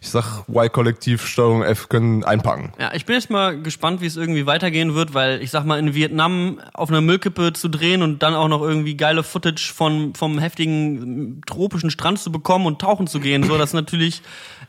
ich 0.00 0.08
sag, 0.08 0.44
Y-Kollektiv, 0.48 1.26
Steuerung 1.26 1.62
F 1.62 1.88
können 1.88 2.24
einpacken. 2.24 2.72
Ja, 2.78 2.92
ich 2.94 3.06
bin 3.06 3.14
jetzt 3.14 3.30
mal 3.30 3.60
gespannt, 3.60 4.00
wie 4.00 4.06
es 4.06 4.16
irgendwie 4.16 4.46
weitergehen 4.46 4.94
wird, 4.94 5.14
weil 5.14 5.42
ich 5.42 5.50
sag 5.50 5.64
mal, 5.64 5.78
in 5.78 5.94
Vietnam 5.94 6.60
auf 6.74 6.90
einer 6.90 7.00
Müllkippe 7.00 7.52
zu 7.52 7.68
drehen 7.68 8.02
und 8.02 8.22
dann 8.22 8.34
auch 8.34 8.48
noch 8.48 8.62
irgendwie 8.62 8.96
geile 8.96 9.22
Footage 9.22 9.72
von, 9.74 10.14
vom 10.14 10.38
heftigen 10.38 11.38
äh, 11.38 11.40
tropischen 11.46 11.90
Strand 11.90 12.18
zu 12.18 12.32
bekommen 12.32 12.66
und 12.66 12.80
tauchen 12.80 13.06
zu 13.06 13.20
gehen, 13.20 13.42
so, 13.44 13.58
das 13.58 13.70
ist 13.70 13.74
natürlich 13.74 14.22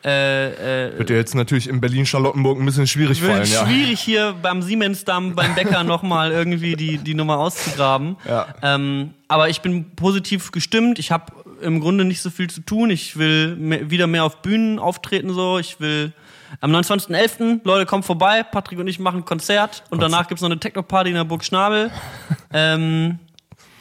äh, 0.03 0.89
äh, 0.89 0.97
Wird 0.97 1.09
dir 1.09 1.15
jetzt 1.15 1.33
natürlich 1.33 1.69
in 1.69 1.79
Berlin-Charlottenburg 1.79 2.59
ein 2.59 2.65
bisschen 2.65 2.87
schwierig 2.87 3.21
fallen, 3.21 3.39
wird 3.39 3.47
ja. 3.47 3.65
schwierig 3.65 4.01
hier 4.01 4.35
beim 4.41 4.61
Siemensdamm, 4.61 5.33
beim 5.33 5.55
Bäcker 5.55 5.83
nochmal 5.83 6.31
irgendwie 6.31 6.75
die, 6.75 6.97
die 6.97 7.13
Nummer 7.13 7.37
auszugraben. 7.37 8.17
Ja. 8.27 8.47
Ähm, 8.61 9.13
aber 9.29 9.49
ich 9.49 9.61
bin 9.61 9.95
positiv 9.95 10.51
gestimmt. 10.51 10.99
Ich 10.99 11.11
habe 11.11 11.31
im 11.63 11.79
Grunde 11.79 12.05
nicht 12.05 12.21
so 12.21 12.29
viel 12.29 12.49
zu 12.49 12.61
tun. 12.61 12.89
Ich 12.89 13.17
will 13.17 13.55
mehr, 13.55 13.89
wieder 13.89 14.07
mehr 14.07 14.23
auf 14.23 14.41
Bühnen 14.41 14.79
auftreten. 14.79 15.33
so. 15.33 15.57
Ich 15.59 15.79
will 15.79 16.13
am 16.61 16.71
29.11. 16.75 17.61
Leute, 17.63 17.85
kommt 17.85 18.05
vorbei. 18.05 18.43
Patrick 18.43 18.79
und 18.79 18.87
ich 18.87 18.99
machen 18.99 19.21
ein 19.21 19.25
Konzert. 19.25 19.83
Und 19.89 20.01
danach 20.01 20.27
gibt's 20.27 20.41
noch 20.41 20.49
eine 20.49 20.59
Techno-Party 20.59 21.09
in 21.09 21.15
der 21.15 21.23
Burg 21.23 21.43
Schnabel. 21.43 21.89
ähm, 22.53 23.19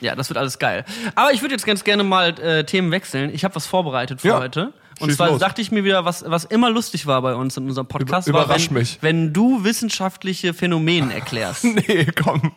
ja, 0.00 0.14
das 0.16 0.28
wird 0.30 0.38
alles 0.38 0.58
geil. 0.58 0.84
Aber 1.14 1.32
ich 1.32 1.42
würde 1.42 1.54
jetzt 1.54 1.66
ganz 1.66 1.84
gerne 1.84 2.02
mal 2.02 2.30
äh, 2.40 2.64
Themen 2.64 2.90
wechseln. 2.90 3.30
Ich 3.34 3.44
habe 3.44 3.54
was 3.54 3.66
vorbereitet 3.66 4.20
für 4.22 4.28
Ja, 4.28 4.38
heute. 4.38 4.72
Und 5.00 5.08
schieß 5.08 5.16
zwar 5.16 5.28
los. 5.30 5.40
dachte 5.40 5.60
ich 5.62 5.70
mir 5.72 5.84
wieder, 5.84 6.04
was, 6.04 6.24
was 6.28 6.44
immer 6.44 6.70
lustig 6.70 7.06
war 7.06 7.22
bei 7.22 7.34
uns 7.34 7.56
in 7.56 7.66
unserem 7.68 7.86
Podcast, 7.86 8.28
Über- 8.28 8.38
war, 8.40 8.44
überrasch 8.46 8.68
wenn, 8.70 8.74
mich. 8.78 8.98
wenn 9.00 9.32
du 9.32 9.64
wissenschaftliche 9.64 10.54
Phänomene 10.54 11.12
erklärst. 11.14 11.64
Nee, 11.74 12.06
komm. 12.22 12.52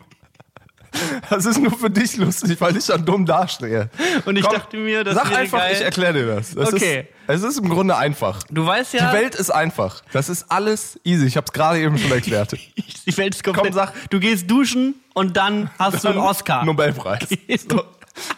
Das 1.30 1.44
ist 1.46 1.58
nur 1.60 1.76
für 1.76 1.90
dich 1.90 2.16
lustig, 2.16 2.60
weil 2.60 2.76
ich 2.76 2.86
dann 2.86 3.04
dumm 3.04 3.26
dastehe. 3.26 3.90
Und 4.24 4.36
ich 4.36 4.44
Komm, 4.44 4.54
dachte 4.54 4.76
mir, 4.76 5.04
das 5.04 5.14
Sag 5.14 5.36
einfach, 5.36 5.58
geil. 5.58 5.72
ich 5.74 5.80
erkläre 5.82 6.12
dir 6.14 6.26
das. 6.36 6.54
das 6.54 6.72
Okay. 6.72 7.08
Ist, 7.28 7.42
es 7.42 7.42
ist 7.42 7.58
im 7.58 7.68
Grunde 7.68 7.96
einfach. 7.96 8.42
Du 8.50 8.64
weißt 8.66 8.94
ja, 8.94 9.10
Die 9.10 9.16
Welt 9.16 9.34
ist 9.34 9.50
einfach. 9.50 10.02
Das 10.12 10.28
ist 10.28 10.46
alles 10.50 10.98
easy. 11.04 11.26
Ich 11.26 11.36
habe 11.36 11.44
es 11.46 11.52
gerade 11.52 11.78
eben 11.80 11.98
schon 11.98 12.12
erklärt. 12.12 12.52
die 13.06 13.16
Welt 13.16 13.34
ist 13.34 13.44
komplett. 13.44 13.66
Komm, 13.66 13.74
sag. 13.74 13.92
Du 14.10 14.20
gehst 14.20 14.50
duschen 14.50 14.94
und 15.14 15.36
dann 15.36 15.70
hast 15.78 16.04
du 16.04 16.08
einen 16.08 16.18
Oscar. 16.18 16.64
Nobelpreis. 16.64 17.28
Du- 17.68 17.82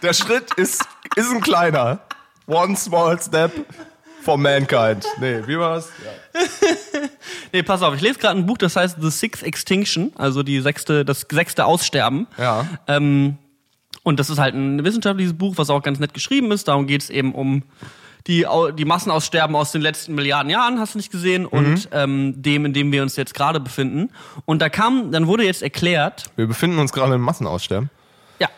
Der 0.02 0.12
Schritt 0.12 0.52
ist, 0.54 0.84
ist 1.14 1.30
ein 1.30 1.40
kleiner. 1.40 2.00
One 2.46 2.76
small 2.76 3.20
step 3.20 3.52
for 4.28 4.36
mankind. 4.36 5.06
Nee, 5.20 5.40
wie 5.46 5.58
war's? 5.58 5.88
Ja. 6.04 6.40
Nee, 7.52 7.62
pass 7.62 7.82
auf, 7.82 7.94
ich 7.94 8.02
lese 8.02 8.18
gerade 8.18 8.38
ein 8.38 8.44
Buch, 8.44 8.58
das 8.58 8.76
heißt 8.76 8.98
The 9.00 9.10
Sixth 9.10 9.42
Extinction, 9.42 10.12
also 10.16 10.42
die 10.42 10.60
sechste, 10.60 11.02
das 11.06 11.24
sechste 11.30 11.64
Aussterben. 11.64 12.26
Ja. 12.36 12.66
Ähm, 12.86 13.38
und 14.02 14.20
das 14.20 14.28
ist 14.28 14.38
halt 14.38 14.54
ein 14.54 14.84
wissenschaftliches 14.84 15.32
Buch, 15.32 15.54
was 15.56 15.70
auch 15.70 15.82
ganz 15.82 15.98
nett 15.98 16.12
geschrieben 16.12 16.52
ist. 16.52 16.68
Darum 16.68 16.86
geht 16.86 17.02
es 17.02 17.08
eben 17.10 17.34
um 17.34 17.62
die, 18.26 18.44
die 18.76 18.84
Massenaussterben 18.84 19.56
aus 19.56 19.72
den 19.72 19.80
letzten 19.80 20.14
Milliarden 20.14 20.50
Jahren, 20.50 20.78
hast 20.78 20.92
du 20.94 20.98
nicht 20.98 21.10
gesehen, 21.10 21.42
Mhm. 21.44 21.48
und 21.48 21.88
ähm, 21.92 22.34
dem, 22.42 22.66
in 22.66 22.74
dem 22.74 22.92
wir 22.92 23.02
uns 23.02 23.16
jetzt 23.16 23.32
gerade 23.32 23.60
befinden. 23.60 24.10
Und 24.44 24.60
da 24.60 24.68
kam, 24.68 25.10
dann 25.10 25.26
wurde 25.26 25.44
jetzt 25.44 25.62
erklärt, 25.62 26.24
Wir 26.36 26.46
befinden 26.46 26.78
uns 26.78 26.92
gerade 26.92 27.14
im 27.14 27.22
Massenaussterben. 27.22 27.88
ja, 28.38 28.48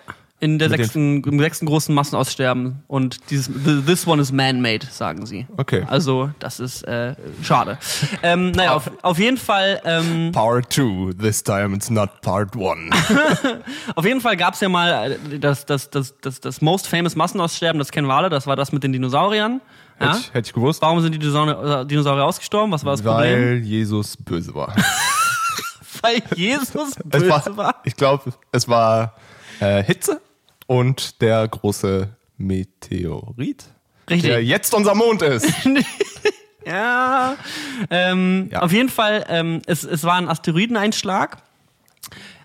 in 0.41 0.59
der 0.59 0.71
sechsten, 0.71 1.23
im 1.23 1.39
sechsten 1.39 1.67
großen 1.67 1.95
Massenaussterben. 1.95 2.83
Und 2.87 3.31
dieses 3.31 3.49
th- 3.49 3.85
This 3.87 4.07
one 4.07 4.21
is 4.23 4.33
man-made, 4.33 4.87
sagen 4.91 5.27
sie. 5.27 5.47
Okay. 5.59 5.85
Also, 5.87 6.31
das 6.39 6.61
ist 6.61 6.83
äh, 6.85 7.15
schade. 7.43 7.79
ähm, 8.23 8.51
naja, 8.53 8.73
auf, 8.75 8.91
auf 9.03 9.19
jeden 9.19 9.37
Fall. 9.37 9.81
Ähm, 9.85 10.33
Part 10.33 10.73
2. 10.73 11.13
This 11.21 11.43
time 11.45 11.77
it's 11.77 11.91
not 11.91 12.23
part 12.23 12.57
1. 12.57 12.91
Auf 13.95 14.05
jeden 14.07 14.21
Fall 14.21 14.37
gab 14.37 14.55
es 14.55 14.61
ja 14.61 14.69
mal 14.69 15.13
äh, 15.33 15.39
das, 15.39 15.67
das, 15.67 15.91
das, 15.91 16.15
das, 16.21 16.41
das 16.41 16.61
most 16.63 16.87
famous 16.89 17.17
Massenaussterben, 17.17 17.79
das 17.79 17.91
kennen 17.91 18.07
wir 18.07 18.15
alle, 18.15 18.31
das 18.31 18.47
war 18.47 18.57
das 18.57 18.73
mit 18.73 18.83
den 18.83 18.93
Dinosauriern. 18.93 19.61
Ja? 20.01 20.07
Hätte, 20.09 20.19
ich, 20.21 20.35
hätte 20.35 20.47
ich 20.49 20.53
gewusst. 20.55 20.81
Warum 20.81 21.01
sind 21.03 21.13
die 21.15 21.19
Dinosaurier, 21.19 21.81
äh, 21.83 21.87
Dinosaurier 21.87 22.25
ausgestorben? 22.25 22.73
Was 22.73 22.85
war 22.85 22.93
das 22.93 23.03
Problem? 23.03 23.39
Weil 23.39 23.57
Jesus 23.59 24.17
böse 24.17 24.55
war. 24.55 24.75
Weil 26.03 26.23
Jesus 26.35 26.71
Es 26.97 26.97
böse 27.05 27.29
war, 27.29 27.57
war. 27.57 27.75
ich 27.85 27.95
glaube, 27.95 28.33
es 28.53 28.67
war 28.69 29.15
äh, 29.61 29.83
Hitze 29.83 30.21
und 30.71 31.21
der 31.21 31.49
große 31.49 32.11
Meteorit, 32.37 33.65
Richtig. 34.09 34.31
der 34.31 34.45
jetzt 34.45 34.73
unser 34.73 34.95
Mond 34.95 35.21
ist. 35.23 35.53
Ja. 36.67 37.37
Ähm, 37.89 38.51
Ja. 38.53 38.61
Auf 38.61 38.71
jeden 38.71 38.91
Fall, 38.91 39.25
ähm, 39.29 39.63
es, 39.67 39.83
es 39.83 40.05
war 40.05 40.17
ein 40.17 40.29
Asteroideneinschlag. 40.29 41.39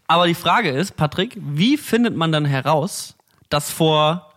Aber 0.07 0.25
die 0.25 0.33
Frage 0.33 0.69
ist, 0.69 0.95
Patrick, 0.95 1.37
wie 1.37 1.75
findet 1.75 2.15
man 2.15 2.31
dann 2.31 2.45
heraus, 2.45 3.15
dass 3.49 3.69
vor 3.69 4.31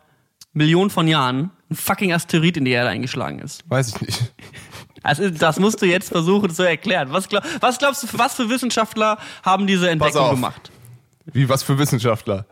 Millionen 0.52 0.90
von 0.90 1.06
Jahren 1.06 1.52
ein 1.70 1.76
fucking 1.76 2.12
Asteroid 2.12 2.56
in 2.56 2.64
die 2.64 2.72
Erde 2.72 2.90
eingeschlagen 2.90 3.38
ist? 3.38 3.62
Weiß 3.70 3.94
ich 3.94 4.00
nicht. 4.00 4.32
Also, 5.04 5.30
das 5.30 5.60
musst 5.60 5.80
du 5.80 5.86
jetzt 5.86 6.08
versuchen 6.08 6.50
zu 6.50 6.64
erklären. 6.64 7.08
Was, 7.12 7.28
glaub, 7.28 7.44
was 7.60 7.78
glaubst 7.78 8.02
du, 8.02 8.08
was 8.18 8.34
für 8.34 8.50
Wissenschaftler 8.50 9.16
haben 9.44 9.68
diese 9.68 9.88
Entdeckung 9.88 10.30
gemacht? 10.30 10.72
Wie 11.26 11.48
was 11.48 11.62
für 11.62 11.78
Wissenschaftler? 11.78 12.46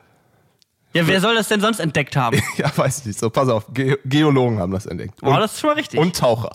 Ja, 0.97 1.07
wer 1.07 1.21
soll 1.21 1.35
das 1.35 1.49
denn 1.49 1.61
sonst 1.61 1.79
entdeckt 1.81 2.17
haben? 2.17 2.41
Ja, 2.57 2.71
weiß 2.77 3.01
ich 3.01 3.07
nicht. 3.07 3.19
So, 3.19 3.31
pass 3.31 3.49
auf. 3.49 3.67
Ge 3.73 3.99
Geologen 4.05 4.59
haben 4.59 4.73
das 4.73 4.87
entdeckt. 4.87 5.15
Oh, 5.23 5.35
das 5.35 5.55
ist 5.55 5.61
schon 5.61 5.69
mal 5.71 5.75
richtig. 5.77 6.01
und 6.01 6.17
Taucher. 6.17 6.51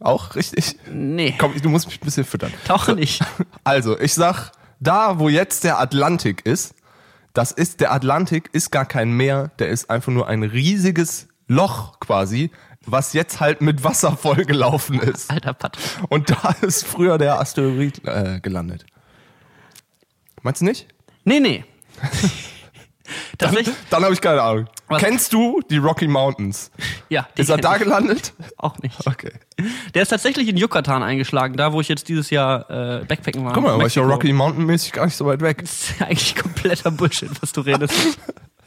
Auch 0.00 0.34
richtig? 0.34 0.76
nee, 0.90 1.34
Komm, 1.38 1.60
du 1.60 1.68
musst 1.68 1.86
mich 1.86 2.00
ein 2.00 2.04
bisschen 2.04 2.24
füttern. 2.24 2.52
tauche 2.66 2.94
nicht. 2.94 3.22
Also, 3.64 3.98
ich 3.98 4.14
sag, 4.14 4.52
da 4.80 5.18
wo 5.18 5.28
jetzt 5.28 5.64
der 5.64 5.78
Atlantik 5.78 6.44
ist, 6.46 6.74
das 7.34 7.52
ist, 7.52 7.80
der 7.80 7.92
Atlantik 7.92 8.48
ist 8.52 8.70
gar 8.72 8.86
kein 8.86 9.12
Meer, 9.12 9.50
der 9.58 9.68
ist 9.68 9.90
einfach 9.90 10.10
nur 10.12 10.26
ein 10.26 10.42
riesiges 10.42 11.28
Loch 11.46 12.00
quasi, 12.00 12.50
was 12.86 13.12
jetzt 13.12 13.40
halt 13.40 13.60
mit 13.60 13.84
Wasser 13.84 14.16
vollgelaufen 14.16 14.98
ist. 15.00 15.30
Alter 15.30 15.52
Patrick. 15.52 15.84
Und 16.08 16.30
da 16.30 16.54
ist 16.62 16.86
früher 16.86 17.18
der 17.18 17.38
Asteroid 17.38 18.00
äh, 18.06 18.40
gelandet. 18.40 18.86
Meinst 20.42 20.62
du 20.62 20.64
nicht? 20.64 20.86
Nee, 21.24 21.40
nee. 21.40 21.64
Tatsächlich, 23.38 23.74
Dann 23.90 24.02
habe 24.04 24.12
ich 24.12 24.20
keine 24.20 24.42
Ahnung. 24.42 24.66
Was? 24.88 25.00
Kennst 25.02 25.32
du 25.32 25.60
die 25.70 25.76
Rocky 25.78 26.08
Mountains? 26.08 26.70
ja. 27.08 27.28
die 27.36 27.42
Ist 27.42 27.48
er 27.48 27.58
da 27.58 27.76
ich. 27.76 27.82
gelandet? 27.82 28.32
Auch 28.56 28.78
nicht. 28.78 29.06
Okay. 29.06 29.32
Der 29.94 30.02
ist 30.02 30.08
tatsächlich 30.08 30.48
in 30.48 30.56
Yucatan 30.56 31.02
eingeschlagen, 31.02 31.56
da 31.56 31.72
wo 31.72 31.80
ich 31.80 31.88
jetzt 31.88 32.08
dieses 32.08 32.30
Jahr 32.30 32.68
äh, 32.70 33.04
Backpacken 33.04 33.44
war. 33.44 33.52
Guck 33.52 33.62
mal, 33.62 33.78
war 33.78 33.86
ich 33.86 33.94
ja. 33.94 34.02
Rocky 34.02 34.32
Mountain 34.32 34.66
mäßig 34.66 34.92
gar 34.92 35.04
nicht 35.04 35.16
so 35.16 35.26
weit 35.26 35.40
weg. 35.40 35.58
Das 35.60 35.90
ist 35.90 36.02
eigentlich 36.02 36.34
kompletter 36.36 36.90
Bullshit, 36.90 37.30
was 37.40 37.52
du 37.52 37.60
redest. 37.60 37.94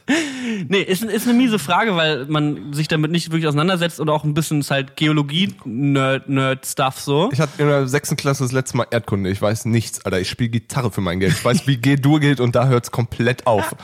nee, 0.68 0.82
ist, 0.82 1.02
ist 1.02 1.26
eine 1.26 1.36
miese 1.36 1.58
Frage, 1.58 1.96
weil 1.96 2.26
man 2.26 2.74
sich 2.74 2.88
damit 2.88 3.10
nicht 3.10 3.30
wirklich 3.30 3.46
auseinandersetzt 3.46 4.00
und 4.00 4.10
auch 4.10 4.22
ein 4.24 4.34
bisschen 4.34 4.60
ist 4.60 4.70
halt 4.70 4.96
Geologie-Nerd-Stuff 4.96 7.00
so. 7.00 7.30
Ich 7.32 7.40
hatte 7.40 7.62
in 7.62 7.68
der 7.68 7.88
sechsten 7.88 8.16
Klasse 8.16 8.42
das 8.42 8.52
letzte 8.52 8.76
Mal 8.76 8.86
Erdkunde. 8.90 9.30
Ich 9.30 9.40
weiß 9.40 9.64
nichts, 9.64 10.04
Alter. 10.04 10.20
Ich 10.20 10.28
spiele 10.28 10.50
Gitarre 10.50 10.90
für 10.90 11.00
mein 11.00 11.20
Geld. 11.20 11.32
Ich 11.32 11.44
weiß, 11.44 11.66
wie 11.66 11.78
G-Dur 11.78 12.20
geht 12.20 12.40
und 12.40 12.54
da 12.54 12.66
hört's 12.66 12.90
komplett 12.90 13.46
auf. 13.46 13.74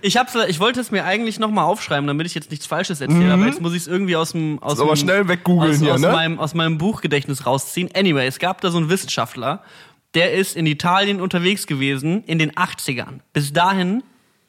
Ich, 0.00 0.16
hab's, 0.16 0.34
ich 0.48 0.60
wollte 0.60 0.80
es 0.80 0.90
mir 0.90 1.04
eigentlich 1.04 1.38
nochmal 1.38 1.64
aufschreiben, 1.64 2.06
damit 2.06 2.26
ich 2.26 2.34
jetzt 2.34 2.50
nichts 2.50 2.66
Falsches 2.66 3.00
erzähle, 3.00 3.32
aber 3.32 3.46
jetzt 3.46 3.60
muss 3.60 3.72
ich 3.72 3.82
es 3.82 3.86
irgendwie 3.86 4.16
aus 4.16 4.32
dem 4.32 4.58
aus 4.60 4.78
Mhm. 4.78 4.86
dem- 4.86 4.96
schnell 4.96 5.24
aus, 5.46 5.78
hier, 5.78 5.94
aus 5.94 6.00
ne? 6.00 6.08
meinem 6.08 6.38
aus 6.38 6.54
meinem 6.54 6.78
Buchgedächtnis 6.78 7.46
rausziehen. 7.46 7.88
Anyway, 7.94 8.26
es 8.26 8.38
gab 8.38 8.60
da 8.60 8.70
so 8.70 8.78
einen 8.78 8.90
Wissenschaftler, 8.90 9.62
der 10.14 10.32
ist 10.34 10.56
in 10.56 10.66
Italien 10.66 11.20
unterwegs 11.20 11.66
gewesen 11.66 12.22
in 12.24 12.38
den 12.38 12.52
80ern. 12.52 13.20
Bis 13.32 13.52
dahin 13.52 14.02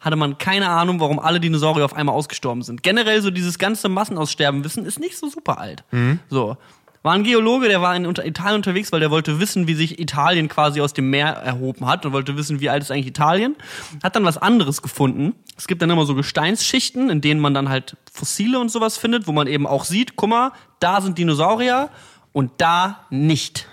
hatte 0.06 0.16
man 0.16 0.38
keine 0.38 0.70
Ahnung, 0.70 1.00
warum 1.00 1.18
alle 1.18 1.40
Dinosaurier 1.40 1.84
auf 1.84 1.96
einmal 1.96 2.14
ausgestorben 2.14 2.62
sind. 2.62 2.84
Generell 2.84 3.24
so 3.24 3.32
dieses 3.32 3.58
ganze 3.58 3.90
Massenaussterben 3.90 4.64
wissen 4.64 4.86
ist 4.86 5.00
nicht 5.00 5.18
so 5.18 5.28
super 5.28 5.58
alt. 5.58 5.84
Mhm. 5.92 6.20
So. 6.30 6.58
War 7.02 7.14
ein 7.14 7.24
Geologe, 7.24 7.68
der 7.68 7.82
war 7.82 7.96
in 7.96 8.06
Italien 8.06 8.56
unterwegs, 8.56 8.92
weil 8.92 9.00
der 9.00 9.12
wollte 9.12 9.40
wissen, 9.40 9.68
wie 9.68 9.76
sich 9.76 10.00
Italien 10.00 10.48
quasi 10.48 10.82
aus 10.82 10.94
dem 10.94 11.10
Meer 11.10 11.28
erhoben 11.28 11.88
hat 11.88 12.06
und 12.06 12.14
wollte 12.14 12.38
wissen, 12.38 12.62
wie 12.62 12.70
alt 12.70 12.84
ist 12.84 12.92
eigentlich 12.92 13.08
Italien. 13.08 13.56
Hat 14.04 14.16
dann 14.16 14.26
was 14.26 14.38
anderes 14.38 14.82
gefunden. 14.82 15.36
Es 15.58 15.68
gibt 15.68 15.82
dann 15.82 15.90
immer 15.90 16.06
so 16.06 16.16
Gesteinsschichten, 16.16 17.10
in 17.10 17.22
denen 17.22 17.40
man 17.40 17.54
dann 17.54 17.70
halt 17.70 17.98
Fossile 18.12 18.60
und 18.60 18.70
sowas 18.70 18.98
findet, 18.98 19.28
wo 19.28 19.32
man 19.32 19.48
eben 19.48 19.68
auch 19.68 19.86
sieht, 19.86 20.16
guck 20.16 20.30
mal, 20.30 20.52
da 20.80 21.02
sind 21.02 21.18
Dinosaurier 21.18 21.90
und 22.32 22.52
da 22.58 23.06
nicht. 23.12 23.68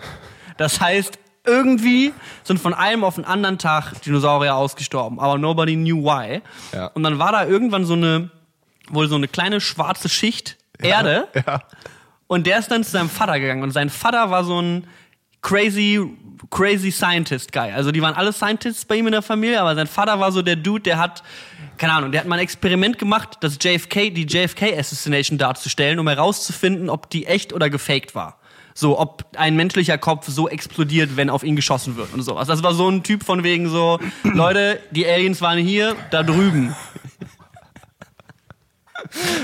Das 0.59 0.81
heißt, 0.81 1.19
irgendwie 1.45 2.13
sind 2.45 2.61
von 2.61 2.75
einem 2.75 3.05
auf 3.05 3.17
den 3.17 3.25
anderen 3.25 3.59
Tag 3.59 4.01
Dinosaurier 4.03 4.55
ausgestorben, 4.55 5.19
aber 5.19 5.39
nobody 5.39 5.75
knew 5.75 6.05
why. 6.05 6.41
Ja. 6.73 6.87
Und 6.89 7.03
dann 7.03 7.19
war 7.19 7.33
da 7.33 7.47
irgendwann 7.47 7.85
so 7.85 7.95
eine, 7.95 8.31
wohl 8.89 9.09
so 9.09 9.17
eine 9.17 9.29
kleine 9.29 9.61
schwarze 9.61 10.09
Schicht 10.09 10.57
Erde. 10.81 11.29
Ja. 11.35 11.63
Und 12.27 12.47
der 12.47 12.59
ist 12.59 12.71
dann 12.71 12.83
zu 12.83 12.91
seinem 12.91 13.11
Vater 13.11 13.39
gegangen. 13.39 13.63
Und 13.63 13.73
sein 13.73 13.91
Vater 13.91 14.31
war 14.31 14.45
so 14.45 14.61
ein 14.61 14.87
crazy, 15.43 16.01
crazy 16.51 16.91
Scientist 16.91 17.53
Guy. 17.53 17.71
Also 17.73 17.93
die 17.93 18.01
waren 18.01 18.15
alle 18.15 18.33
Scientists 18.33 18.85
bei 18.85 18.97
ihm 18.97 19.07
in 19.07 19.13
der 19.13 19.23
Familie, 19.23 19.61
aber 19.61 19.75
sein 19.75 19.87
Vater 19.87 20.19
war 20.21 20.33
so 20.33 20.41
der 20.41 20.57
Dude, 20.57 20.83
der 20.83 20.99
hat, 20.99 21.23
keine 21.77 21.93
Ahnung, 21.93 22.13
der 22.13 22.23
hat 22.23 22.29
mal 22.29 22.37
ein 22.37 22.43
Experiment 22.43 22.99
gemacht, 22.99 23.39
das 23.41 23.59
JFK, 23.61 24.11
die 24.11 24.25
JFK 24.25 24.79
Assassination 24.79 25.37
darzustellen, 25.37 25.99
um 25.99 26.09
herauszufinden, 26.09 26.89
ob 26.89 27.11
die 27.11 27.27
echt 27.27 27.53
oder 27.53 27.69
gefaked 27.69 28.15
war. 28.15 28.39
So, 28.75 28.99
ob 28.99 29.25
ein 29.37 29.57
menschlicher 29.57 29.99
Kopf 29.99 30.29
so 30.29 30.49
explodiert, 30.49 31.17
wenn 31.17 31.31
auf 31.31 31.43
ihn 31.43 31.57
geschossen 31.57 31.97
wird 31.97 32.13
und 32.15 32.23
sowas. 32.23 32.49
Das 32.49 32.63
war 32.63 32.75
so 32.75 32.89
ein 32.89 33.03
Typ 33.03 33.23
von 33.25 33.43
wegen 33.43 33.69
so, 33.69 33.99
Leute, 34.23 34.81
die 34.91 35.07
Aliens 35.07 35.41
waren 35.41 35.59
hier, 35.59 35.97
da 36.11 36.23
drüben. 36.23 36.75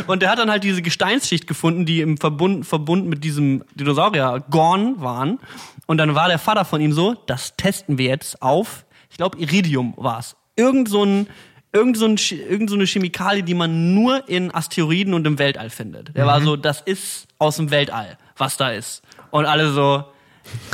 Und 0.06 0.22
der 0.22 0.30
hat 0.30 0.38
dann 0.38 0.50
halt 0.50 0.64
diese 0.64 0.82
Gesteinsschicht 0.82 1.46
gefunden, 1.46 1.84
die 1.84 2.00
im 2.00 2.16
Verbund, 2.16 2.66
Verbund 2.66 3.06
mit 3.06 3.24
diesem 3.24 3.64
Dinosaurier 3.74 4.42
Gorn 4.50 5.00
waren. 5.00 5.38
Und 5.86 5.98
dann 5.98 6.14
war 6.14 6.28
der 6.28 6.38
Vater 6.38 6.64
von 6.64 6.80
ihm 6.80 6.92
so, 6.92 7.14
das 7.26 7.56
testen 7.56 7.98
wir 7.98 8.06
jetzt 8.06 8.40
auf, 8.40 8.86
ich 9.10 9.16
glaube 9.16 9.38
Iridium 9.38 9.94
war's. 9.96 10.36
Irgend 10.56 10.88
so 10.88 11.04
ein 11.04 11.28
irgend 11.72 11.96
so, 11.96 12.06
ein, 12.06 12.16
irgend 12.48 12.70
so 12.70 12.76
eine 12.76 12.86
Chemikalie, 12.86 13.42
die 13.42 13.54
man 13.54 13.94
nur 13.94 14.28
in 14.28 14.54
Asteroiden 14.54 15.14
und 15.14 15.26
im 15.26 15.38
Weltall 15.38 15.70
findet. 15.70 16.16
Der 16.16 16.26
war 16.26 16.40
so, 16.40 16.56
das 16.56 16.80
ist 16.80 17.28
aus 17.38 17.56
dem 17.56 17.70
Weltall, 17.70 18.18
was 18.36 18.56
da 18.56 18.70
ist. 18.70 19.02
Und 19.30 19.46
alle 19.46 19.72
so, 19.72 20.04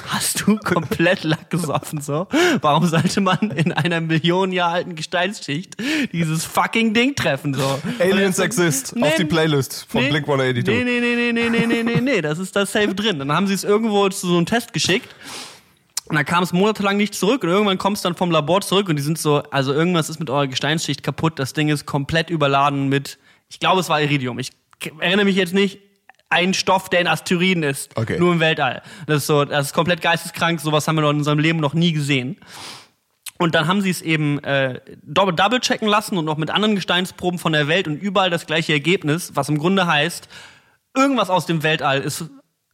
hast 0.09 0.41
du 0.41 0.57
komplett 0.59 1.25
Lack 1.25 1.51
gesoffen 1.51 2.01
so? 2.01 2.27
Warum 2.61 2.87
sollte 2.87 3.21
man 3.21 3.51
in 3.51 3.73
einer 3.73 4.01
Millionen 4.01 4.53
Jahre 4.53 4.75
alten 4.75 4.95
Gesteinsschicht 4.95 5.77
dieses 6.13 6.45
fucking 6.45 6.95
Ding 6.95 7.15
treffen 7.15 7.55
so? 7.55 7.81
Aliens 7.99 8.39
Exist 8.39 8.95
nee, 8.97 9.03
auf 9.03 9.15
die 9.17 9.25
Playlist 9.25 9.87
von 9.89 10.03
nee, 10.03 10.11
Blink 10.11 10.29
182. 10.29 10.67
Nee, 10.67 10.85
nee, 10.85 11.01
nee, 11.01 11.33
nee, 11.33 11.51
nee, 11.51 11.67
nee, 11.67 11.83
nee, 11.83 12.01
nee, 12.01 12.21
das 12.21 12.39
ist 12.39 12.55
das 12.57 12.73
safe 12.73 12.95
drin. 12.95 13.19
Dann 13.19 13.33
haben 13.33 13.47
sie 13.47 13.55
es 13.55 13.65
irgendwo 13.65 14.09
zu 14.09 14.27
so 14.27 14.37
einem 14.37 14.47
Test 14.47 14.73
geschickt. 14.73 15.15
Und 16.07 16.17
dann 16.17 16.27
kam 16.27 16.43
es 16.43 16.53
monatelang 16.53 16.99
nicht 16.99 17.15
zurück 17.15 17.45
und 17.45 17.49
irgendwann 17.49 17.79
kommt 17.79 17.97
es 17.97 18.03
dann 18.03 18.15
vom 18.15 18.31
Labor 18.31 18.61
zurück 18.61 18.91
und 18.91 18.97
die 18.97 19.03
sind 19.03 19.19
so, 19.19 19.43
also 19.45 19.73
irgendwas 19.73 20.11
ist 20.11 20.19
mit 20.19 20.29
eurer 20.29 20.47
Gesteinsschicht 20.47 21.03
kaputt, 21.03 21.39
das 21.39 21.55
Ding 21.55 21.71
ist 21.71 21.87
komplett 21.87 22.29
überladen 22.29 22.91
mit, 22.91 23.19
ich 23.49 23.59
glaube 23.59 23.81
es 23.81 23.89
war 23.89 24.03
Iridium, 24.03 24.39
ich 24.39 24.51
erinnere 25.01 25.25
mich 25.25 25.37
jetzt 25.37 25.55
nicht, 25.55 25.79
ein 26.35 26.53
Stoff, 26.55 26.89
der 26.89 27.01
in 27.01 27.07
Asteroiden 27.07 27.63
ist, 27.63 27.97
Okay. 27.97 28.19
nur 28.19 28.33
im 28.33 28.41
Weltall. 28.41 28.83
Das 29.07 29.19
ist 29.19 29.27
so, 29.27 29.45
das 29.45 29.67
ist 29.67 29.73
komplett 29.73 30.01
geisteskrank, 30.03 30.61
sowas 30.61 30.87
haben 30.87 30.97
wir 30.97 31.09
in 31.09 31.17
unserem 31.17 31.39
Leben 31.39 31.61
noch 31.61 31.75
nie 31.75 31.93
gesehen. 31.93 32.37
Und 33.39 33.55
dann 33.55 33.67
haben 33.67 33.81
sie 33.81 33.91
es 33.91 34.01
eben 34.03 34.39
äh, 34.45 34.81
double 35.03 35.61
checken 35.61 35.89
lassen 35.89 36.19
und 36.19 36.25
noch 36.25 36.37
mit 36.37 36.51
anderen 36.51 36.75
Gesteinsproben 36.77 37.39
von 37.39 37.53
der 37.53 37.67
Welt 37.69 37.89
und 37.89 37.97
überall 37.97 38.31
das 38.31 38.47
gleiche 38.47 38.73
Ergebnis, 38.73 39.33
was 39.35 39.49
im 39.49 39.59
Grunde 39.59 39.87
heißt, 39.87 40.29
irgendwas 40.97 41.31
aus 41.31 41.47
dem 41.47 41.63
Weltall 41.63 42.01
ist 42.01 42.25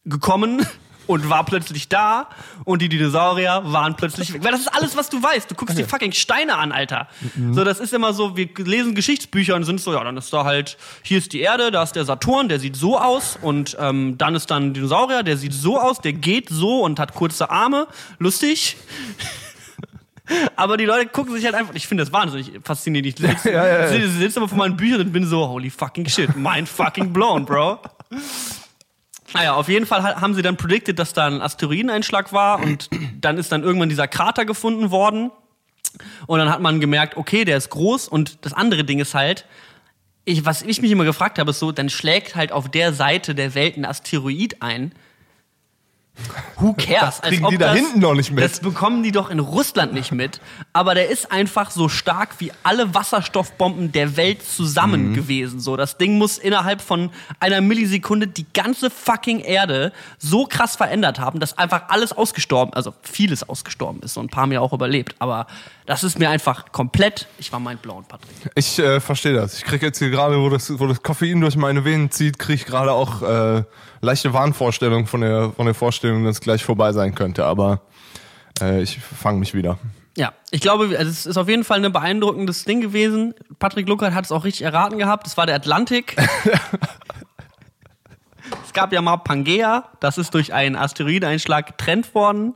gekommen 0.04 0.66
und 1.10 1.28
war 1.28 1.44
plötzlich 1.44 1.88
da 1.88 2.28
und 2.64 2.82
die 2.82 2.88
Dinosaurier 2.88 3.62
waren 3.64 3.96
plötzlich 3.96 4.32
weg. 4.32 4.44
Weil 4.44 4.52
das 4.52 4.60
ist 4.60 4.68
alles, 4.68 4.96
was 4.96 5.10
du 5.10 5.20
weißt. 5.20 5.50
Du 5.50 5.56
guckst 5.56 5.76
die 5.76 5.82
fucking 5.82 6.12
Steine 6.12 6.56
an, 6.56 6.70
Alter. 6.70 7.08
So, 7.50 7.64
das 7.64 7.80
ist 7.80 7.92
immer 7.92 8.12
so, 8.12 8.36
wir 8.36 8.48
lesen 8.58 8.94
Geschichtsbücher 8.94 9.56
und 9.56 9.64
sind 9.64 9.80
so, 9.80 9.92
ja, 9.92 10.04
dann 10.04 10.16
ist 10.16 10.32
da 10.32 10.44
halt, 10.44 10.78
hier 11.02 11.18
ist 11.18 11.32
die 11.32 11.40
Erde, 11.40 11.72
da 11.72 11.82
ist 11.82 11.96
der 11.96 12.04
Saturn, 12.04 12.48
der 12.48 12.60
sieht 12.60 12.76
so 12.76 12.96
aus 12.96 13.36
und 13.42 13.76
ähm, 13.80 14.18
dann 14.18 14.36
ist 14.36 14.52
dann 14.52 14.68
ein 14.68 14.74
Dinosaurier, 14.74 15.24
der 15.24 15.36
sieht 15.36 15.52
so 15.52 15.80
aus, 15.80 16.00
der 16.00 16.12
geht 16.12 16.48
so 16.48 16.84
und 16.84 17.00
hat 17.00 17.12
kurze 17.14 17.50
Arme. 17.50 17.88
Lustig. 18.20 18.76
Aber 20.54 20.76
die 20.76 20.84
Leute 20.84 21.08
gucken 21.08 21.34
sich 21.34 21.44
halt 21.44 21.56
einfach, 21.56 21.74
ich 21.74 21.88
finde 21.88 22.04
das 22.04 22.12
wahnsinnig 22.12 22.52
faszinierend. 22.62 23.20
Ich 23.20 23.26
sitze 23.30 23.50
Ja, 23.50 23.66
ja, 23.66 23.92
ja. 23.92 24.08
sitz 24.08 24.36
immer 24.36 24.48
vor 24.48 24.58
meinen 24.58 24.76
Büchern 24.76 25.00
und 25.00 25.12
bin 25.12 25.26
so, 25.26 25.48
holy 25.48 25.70
fucking 25.70 26.08
shit, 26.08 26.36
mind 26.36 26.68
fucking 26.68 27.12
blown, 27.12 27.44
bro. 27.44 27.80
Naja, 29.34 29.54
auf 29.54 29.68
jeden 29.68 29.86
Fall 29.86 30.02
ha- 30.02 30.20
haben 30.20 30.34
sie 30.34 30.42
dann 30.42 30.56
predicted, 30.56 30.98
dass 30.98 31.12
da 31.12 31.26
ein 31.26 31.40
Asteroideneinschlag 31.40 32.32
war 32.32 32.60
und 32.60 32.88
dann 33.20 33.38
ist 33.38 33.52
dann 33.52 33.62
irgendwann 33.62 33.88
dieser 33.88 34.08
Krater 34.08 34.44
gefunden 34.44 34.90
worden. 34.90 35.30
Und 36.26 36.38
dann 36.38 36.50
hat 36.50 36.60
man 36.60 36.80
gemerkt, 36.80 37.16
okay, 37.16 37.44
der 37.44 37.56
ist 37.56 37.70
groß 37.70 38.06
und 38.08 38.44
das 38.44 38.52
andere 38.52 38.84
Ding 38.84 39.00
ist 39.00 39.14
halt, 39.14 39.44
ich, 40.24 40.44
was 40.44 40.62
ich 40.62 40.80
mich 40.80 40.90
immer 40.92 41.04
gefragt 41.04 41.38
habe, 41.38 41.50
ist 41.50 41.58
so, 41.58 41.72
dann 41.72 41.88
schlägt 41.88 42.36
halt 42.36 42.52
auf 42.52 42.68
der 42.68 42.92
Seite 42.92 43.34
der 43.34 43.54
Welt 43.54 43.76
ein 43.76 43.84
Asteroid 43.84 44.62
ein. 44.62 44.92
Who 46.56 46.74
cares? 46.74 47.20
Das 47.20 47.22
kriegen 47.22 47.48
die 47.48 47.58
da 47.58 47.72
hinten 47.72 48.00
noch 48.00 48.14
nicht 48.14 48.30
mit. 48.30 48.44
Das 48.44 48.60
bekommen 48.60 49.02
die 49.02 49.12
doch 49.12 49.30
in 49.30 49.38
Russland 49.38 49.92
nicht 49.94 50.12
mit. 50.12 50.40
Aber 50.72 50.94
der 50.94 51.08
ist 51.08 51.32
einfach 51.32 51.70
so 51.70 51.88
stark 51.88 52.30
wie 52.38 52.52
alle 52.62 52.94
Wasserstoffbomben 52.94 53.92
der 53.92 54.16
Welt 54.16 54.42
zusammen 54.46 55.10
Mhm. 55.10 55.14
gewesen. 55.14 55.60
So, 55.60 55.76
das 55.76 55.96
Ding 55.98 56.18
muss 56.18 56.38
innerhalb 56.38 56.80
von 56.82 57.10
einer 57.38 57.60
Millisekunde 57.60 58.26
die 58.26 58.46
ganze 58.52 58.90
fucking 58.90 59.40
Erde 59.40 59.92
so 60.18 60.44
krass 60.46 60.76
verändert 60.76 61.18
haben, 61.18 61.40
dass 61.40 61.56
einfach 61.56 61.84
alles 61.88 62.12
ausgestorben, 62.12 62.74
also 62.74 62.92
vieles 63.02 63.48
ausgestorben 63.48 64.02
ist. 64.02 64.14
So 64.14 64.20
ein 64.20 64.28
paar 64.28 64.42
haben 64.42 64.52
ja 64.52 64.60
auch 64.60 64.72
überlebt. 64.72 65.14
Aber 65.18 65.46
das 65.86 66.04
ist 66.04 66.18
mir 66.18 66.30
einfach 66.30 66.72
komplett, 66.72 67.26
ich 67.38 67.50
war 67.52 67.60
mindblown, 67.60 68.04
Patrick. 68.04 68.30
Ich 68.54 68.78
äh, 68.78 69.00
verstehe 69.00 69.32
das. 69.34 69.54
Ich 69.56 69.64
kriege 69.64 69.86
jetzt 69.86 69.98
hier 69.98 70.10
gerade, 70.10 70.38
wo 70.40 70.48
das, 70.50 70.78
wo 70.78 70.86
das 70.86 71.02
Koffein 71.02 71.40
durch 71.40 71.56
meine 71.56 71.84
Venen 71.84 72.10
zieht, 72.10 72.38
kriege 72.38 72.54
ich 72.54 72.66
gerade 72.66 72.92
auch 72.92 73.22
äh, 73.22 73.64
leichte 74.00 74.32
Wahnvorstellung 74.32 75.06
von 75.06 75.20
der, 75.20 75.52
von 75.52 75.66
der 75.66 75.74
Vorstellung, 75.74 76.24
dass 76.24 76.36
es 76.36 76.40
gleich 76.40 76.64
vorbei 76.64 76.92
sein 76.92 77.14
könnte. 77.14 77.44
Aber 77.44 77.82
äh, 78.60 78.82
ich 78.82 78.98
fange 78.98 79.38
mich 79.38 79.54
wieder. 79.54 79.78
Ja, 80.16 80.32
ich 80.50 80.60
glaube, 80.60 80.96
also 80.98 81.10
es 81.10 81.26
ist 81.26 81.36
auf 81.36 81.48
jeden 81.48 81.64
Fall 81.64 81.84
ein 81.84 81.92
beeindruckendes 81.92 82.64
Ding 82.64 82.80
gewesen. 82.80 83.34
Patrick 83.58 83.88
Luckert 83.88 84.12
hat 84.12 84.24
es 84.24 84.32
auch 84.32 84.44
richtig 84.44 84.62
erraten 84.62 84.98
gehabt. 84.98 85.26
Es 85.26 85.36
war 85.36 85.46
der 85.46 85.54
Atlantik. 85.54 86.16
es 88.64 88.72
gab 88.72 88.92
ja 88.92 89.00
mal 89.00 89.18
Pangea, 89.18 89.88
das 90.00 90.18
ist 90.18 90.34
durch 90.34 90.52
einen 90.52 90.76
Asteroideinschlag 90.76 91.66
getrennt 91.66 92.14
worden. 92.14 92.54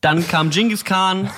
Dann 0.00 0.26
kam 0.28 0.50
Genghis 0.50 0.84
Khan 0.84 1.30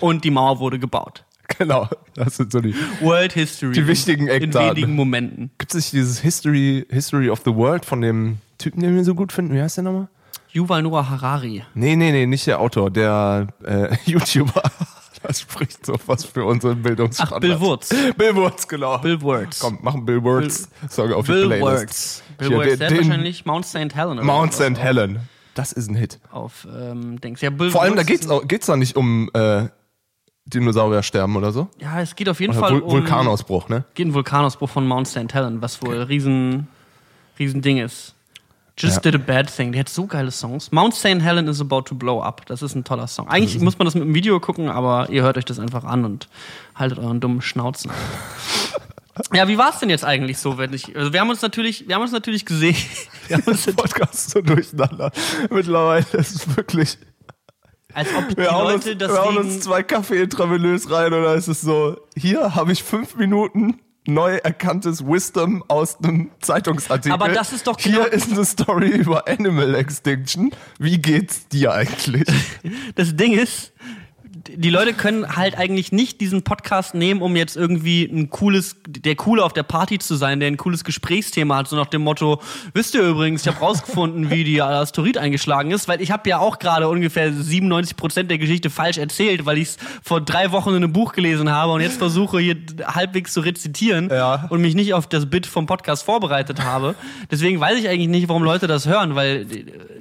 und 0.00 0.24
die 0.24 0.30
Mauer 0.30 0.58
wurde 0.58 0.78
gebaut. 0.78 1.24
Genau, 1.58 1.88
das 2.14 2.36
sind 2.36 2.52
so 2.52 2.60
die. 2.60 2.74
World 3.00 3.32
History. 3.32 3.72
Die 3.72 3.86
wichtigen 3.86 4.26
In 4.26 4.42
Eckdaten. 4.42 4.76
wenigen 4.76 4.96
Momenten. 4.96 5.50
Gibt 5.58 5.72
es 5.72 5.76
nicht 5.76 5.92
dieses 5.92 6.18
History, 6.18 6.86
History 6.90 7.30
of 7.30 7.42
the 7.44 7.54
World 7.54 7.84
von 7.84 8.00
dem 8.00 8.38
Typen, 8.58 8.80
den 8.80 8.94
wir 8.94 9.04
so 9.04 9.14
gut 9.14 9.32
finden? 9.32 9.54
Wie 9.54 9.60
heißt 9.60 9.76
der 9.78 9.84
nochmal? 9.84 10.08
Yuval 10.52 10.82
Noah 10.82 11.08
Harari. 11.10 11.64
Nee, 11.74 11.96
nee, 11.96 12.12
nee, 12.12 12.26
nicht 12.26 12.46
der 12.46 12.60
Autor, 12.60 12.90
der 12.90 13.48
äh, 13.64 13.94
YouTuber. 14.10 14.62
Das 15.22 15.40
spricht 15.40 15.86
so 15.86 15.94
was 16.06 16.24
für 16.24 16.44
unseren 16.44 16.82
Bildungsstandard. 16.82 17.36
Ach, 17.36 17.40
Bill 17.40 17.58
Wurz. 17.60 17.88
Bill 18.16 18.36
Wurz, 18.36 18.68
genau. 18.68 18.98
Bill 18.98 19.20
Wurz. 19.22 19.58
Komm, 19.58 19.78
machen 19.82 20.04
Bill 20.04 20.22
Wurz 20.22 20.68
Song 20.90 21.12
auf 21.12 21.24
die 21.26 21.32
Bill 21.32 21.46
Playlist. 21.46 21.62
Wurz. 21.80 22.22
Bill 22.38 22.50
Wurz, 22.52 22.66
den- 22.68 22.78
der 22.78 22.90
hat 22.90 22.96
wahrscheinlich 22.98 23.46
Mount 23.46 23.64
St. 23.66 23.76
Helena. 23.94 24.12
oder 24.12 24.22
Mount 24.24 24.52
St. 24.52 24.78
Helen. 24.78 25.20
Das 25.54 25.72
ist 25.72 25.88
ein 25.88 25.94
Hit. 25.94 26.20
Auf 26.30 26.66
ähm, 26.70 27.20
Dings. 27.20 27.40
Ja, 27.40 27.50
Bill 27.50 27.70
Vor 27.70 27.82
allem, 27.82 27.94
da 27.94 28.00
Wurz 28.00 28.06
geht's, 28.08 28.24
ist 28.26 28.30
auch, 28.30 28.46
geht's 28.46 28.66
da 28.66 28.76
nicht 28.76 28.96
um 28.96 29.30
äh, 29.34 29.68
Dinosauriersterben 30.46 31.36
oder 31.36 31.52
so? 31.52 31.68
Ja, 31.80 32.00
es 32.00 32.14
geht 32.16 32.28
auf 32.28 32.40
jeden 32.40 32.52
Oder 32.52 32.60
Fall 32.60 32.72
Vul 32.72 32.80
um 32.82 32.90
Vulkanausbruch, 32.92 33.68
ne? 33.68 33.84
geht 33.94 34.06
ein 34.06 34.14
Vulkanausbruch 34.14 34.68
von 34.68 34.86
Mount 34.86 35.08
St. 35.08 35.32
Helen, 35.32 35.62
was 35.62 35.80
wohl 35.82 35.96
riesen 36.02 36.68
riesen 37.38 37.62
Ding 37.62 37.78
ist. 37.78 38.13
Just 38.76 38.96
Ja. 39.04 39.10
did 39.10 39.14
a 39.14 39.18
bad 39.24 39.54
thing. 39.54 39.70
Die 39.72 39.78
hat 39.78 39.88
so 39.88 40.06
geile 40.06 40.30
Songs. 40.32 40.72
Mount 40.72 40.94
St. 40.94 41.20
Helen 41.22 41.46
is 41.46 41.60
about 41.60 41.82
to 41.82 41.94
blow 41.94 42.20
up. 42.20 42.44
Das 42.46 42.60
ist 42.60 42.74
ein 42.74 42.82
toller 42.82 43.06
Song. 43.06 43.28
Eigentlich 43.28 43.60
muss 43.60 43.78
man 43.78 43.84
das 43.86 43.94
mit 43.94 44.02
dem 44.04 44.14
Video 44.14 44.40
gucken, 44.40 44.68
aber 44.68 45.08
ihr 45.10 45.22
hört 45.22 45.38
euch 45.38 45.44
das 45.44 45.60
einfach 45.60 45.84
an 45.84 46.04
und 46.04 46.28
haltet 46.74 46.98
euren 46.98 47.20
dummen 47.20 47.40
Schnauzen. 47.40 47.92
ja, 49.32 49.46
wie 49.46 49.58
war 49.58 49.70
es 49.70 49.78
denn 49.78 49.90
jetzt 49.90 50.04
eigentlich 50.04 50.38
so, 50.38 50.58
wenn 50.58 50.72
ich 50.72 50.96
also 50.96 51.12
wir 51.12 51.20
haben 51.20 51.30
uns 51.30 51.40
natürlich, 51.40 51.86
wir 51.86 51.94
haben 51.94 52.02
uns 52.02 52.12
natürlich 52.12 52.44
gesehen. 52.44 52.76
Wir 53.28 53.38
haben 53.38 53.44
uns, 53.44 53.64
Podcast 53.74 54.30
so 54.32 54.42
durcheinander. 54.42 55.10
Mittlerweile 55.50 56.04
ist 56.12 56.34
es 56.34 56.56
wirklich. 56.58 56.98
als 57.94 58.08
ob 58.14 58.28
die 58.28 58.36
Wir 58.36 58.50
Leute 58.52 58.98
wir 58.98 59.08
hauen 59.18 59.38
uns 59.38 59.60
zwei 59.60 59.82
Kaffee 59.82 60.20
intravenös 60.24 60.90
rein 60.90 61.14
oder 61.14 61.34
ist 61.34 61.48
es 61.48 61.62
so, 61.62 61.96
hier 62.16 62.54
habe 62.54 62.72
ich 62.72 62.82
fünf 62.82 63.16
Minuten 63.16 63.80
neu 64.06 64.36
erkanntes 64.36 65.06
Wisdom 65.06 65.64
aus 65.68 65.98
einem 66.02 66.30
Zeitungsartikel. 66.40 67.12
Aber 67.12 67.28
das 67.30 67.52
ist 67.52 67.66
doch 67.66 67.76
genau- 67.76 68.02
Hier 68.02 68.12
ist 68.12 68.32
eine 68.32 68.44
Story 68.44 68.88
über 68.88 69.26
Animal 69.28 69.74
Extinction. 69.74 70.50
Wie 70.78 70.98
geht's 70.98 71.48
dir 71.48 71.72
eigentlich? 71.72 72.24
das 72.94 73.16
Ding 73.16 73.32
ist, 73.32 73.72
die 74.48 74.70
Leute 74.70 74.92
können 74.92 75.36
halt 75.36 75.56
eigentlich 75.56 75.90
nicht 75.92 76.20
diesen 76.20 76.42
Podcast 76.42 76.94
nehmen, 76.94 77.22
um 77.22 77.34
jetzt 77.36 77.56
irgendwie 77.56 78.04
ein 78.04 78.30
cooles, 78.30 78.76
der 78.86 79.14
Coole 79.16 79.42
auf 79.44 79.52
der 79.52 79.62
Party 79.62 79.98
zu 79.98 80.16
sein, 80.16 80.40
der 80.40 80.48
ein 80.48 80.56
cooles 80.56 80.84
Gesprächsthema 80.84 81.56
hat, 81.56 81.68
so 81.68 81.76
nach 81.76 81.86
dem 81.86 82.02
Motto, 82.02 82.40
wisst 82.74 82.94
ihr 82.94 83.02
übrigens, 83.02 83.42
ich 83.42 83.48
habe 83.48 83.58
rausgefunden, 83.58 84.30
wie 84.30 84.44
die 84.44 84.60
Asteroid 84.60 85.16
eingeschlagen 85.18 85.70
ist, 85.70 85.88
weil 85.88 86.00
ich 86.02 86.10
habe 86.10 86.28
ja 86.28 86.38
auch 86.38 86.58
gerade 86.58 86.88
ungefähr 86.88 87.32
97 87.32 87.96
Prozent 87.96 88.30
der 88.30 88.38
Geschichte 88.38 88.68
falsch 88.70 88.98
erzählt, 88.98 89.46
weil 89.46 89.58
ich 89.58 89.68
es 89.68 89.76
vor 90.02 90.20
drei 90.20 90.52
Wochen 90.52 90.70
in 90.70 90.76
einem 90.76 90.92
Buch 90.92 91.12
gelesen 91.12 91.50
habe 91.50 91.72
und 91.72 91.80
jetzt 91.80 91.96
versuche 91.98 92.38
hier 92.38 92.56
halbwegs 92.86 93.32
zu 93.32 93.40
rezitieren 93.40 94.10
Ja. 94.10 94.46
und 94.50 94.60
mich 94.60 94.74
nicht 94.74 94.92
auf 94.94 95.06
das 95.06 95.26
Bit 95.26 95.46
vom 95.46 95.66
Podcast 95.66 96.02
vorbereitet 96.04 96.62
habe. 96.62 96.94
Deswegen 97.30 97.60
weiß 97.60 97.78
ich 97.78 97.88
eigentlich 97.88 98.08
nicht, 98.08 98.28
warum 98.28 98.42
Leute 98.42 98.66
das 98.66 98.86
hören, 98.86 99.14
weil 99.14 99.46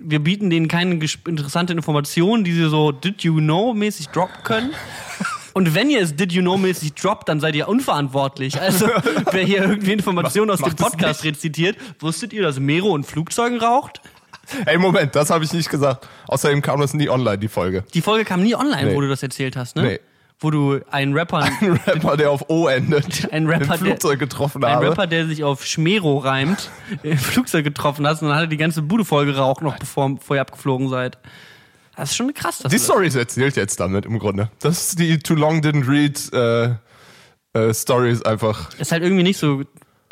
wir 0.02 0.20
bieten 0.22 0.50
denen 0.50 0.68
keine 0.68 0.96
interessante 1.28 1.72
Informationen, 1.72 2.44
die 2.44 2.52
sie 2.52 2.68
so 2.68 2.92
Did 2.92 3.24
you 3.24 3.36
know 3.36 3.74
mäßig 3.74 4.08
droppen 4.10 4.33
können. 4.44 4.72
Und 5.54 5.76
wenn 5.76 5.90
ihr 5.92 6.02
es 6.02 6.16
Did 6.16 6.32
you 6.32 6.42
know 6.42 6.58
mäßig 6.58 6.96
droppt, 6.96 7.30
dann 7.30 7.40
seid 7.40 7.56
ihr 7.56 7.68
unverantwortlich. 7.68 8.60
Also, 8.60 8.88
wer 9.32 9.44
hier 9.44 9.62
irgendwie 9.64 9.92
Informationen 9.94 10.50
aus 10.50 10.60
dem 10.62 10.76
Podcast 10.76 11.24
rezitiert, 11.24 11.78
wusstet 12.00 12.34
ihr, 12.34 12.42
dass 12.42 12.60
Mero 12.60 12.96
in 12.96 13.04
Flugzeugen 13.04 13.60
raucht? 13.60 14.02
Ey, 14.66 14.78
Moment, 14.80 15.16
das 15.16 15.30
habe 15.30 15.46
ich 15.46 15.54
nicht 15.54 15.70
gesagt. 15.70 16.08
Außerdem 16.28 16.62
kam 16.64 16.82
das 16.82 16.94
nie 16.96 17.08
online, 17.08 17.38
die 17.38 17.48
Folge. 17.48 17.84
Die 17.94 18.02
Folge 18.02 18.26
kam 18.26 18.42
nie 18.42 18.56
online, 18.56 18.90
Nee. 18.90 18.96
wo 18.96 19.02
du 19.02 19.08
das 19.08 19.22
erzählt 19.24 19.56
hast, 19.56 19.76
ne? 19.76 19.84
Nee. 19.84 20.00
Wo 20.40 20.50
du 20.50 20.80
einen 20.92 21.14
Rapper, 21.14 21.38
Ein 21.62 21.80
Rapper, 21.86 22.18
der 22.18 22.32
auf 22.32 22.50
O 22.50 22.68
endet, 22.68 23.30
Ein 23.32 23.46
Rapper, 23.48 23.62
im 23.64 23.70
der- 23.70 23.78
Flugzeug 23.78 24.20
getroffen 24.20 24.64
ein 24.66 24.74
habe. 24.76 24.90
Rapper, 24.90 25.08
der 25.08 25.28
sich 25.28 25.44
auf 25.44 25.64
Schmero 25.66 26.18
reimt, 26.18 26.70
im 27.04 27.18
Flugzeug 27.18 27.64
getroffen 27.64 28.06
hast 28.08 28.22
und 28.24 28.28
dann 28.30 28.38
hat 28.38 28.46
er 28.46 28.48
die 28.48 28.58
ganze 28.58 28.82
Bude 28.82 29.06
voll 29.06 29.26
geraucht, 29.28 29.62
noch 29.62 29.78
bevor, 29.78 30.10
bevor 30.16 30.36
ihr 30.36 30.42
abgeflogen 30.42 30.90
seid. 30.90 31.18
Das 31.96 32.10
ist 32.12 32.16
schon 32.16 32.34
krass. 32.34 32.60
dass 32.60 32.72
Die 32.72 32.78
du- 32.78 32.84
Stories 32.84 33.16
erzählt 33.16 33.56
jetzt 33.56 33.80
damit 33.80 34.06
im 34.06 34.18
Grunde. 34.20 34.50
Das 34.60 34.88
ist 34.88 35.00
die 35.00 35.20
Too 35.20 35.36
Long 35.36 35.62
Didn't 35.62 35.88
Read 35.88 36.34
äh, 36.34 36.76
äh, 37.60 37.74
Stories 37.74 38.22
einfach. 38.24 38.74
ist 38.80 38.92
halt 38.92 39.04
irgendwie 39.04 39.24
nicht 39.24 39.38
so 39.38 39.64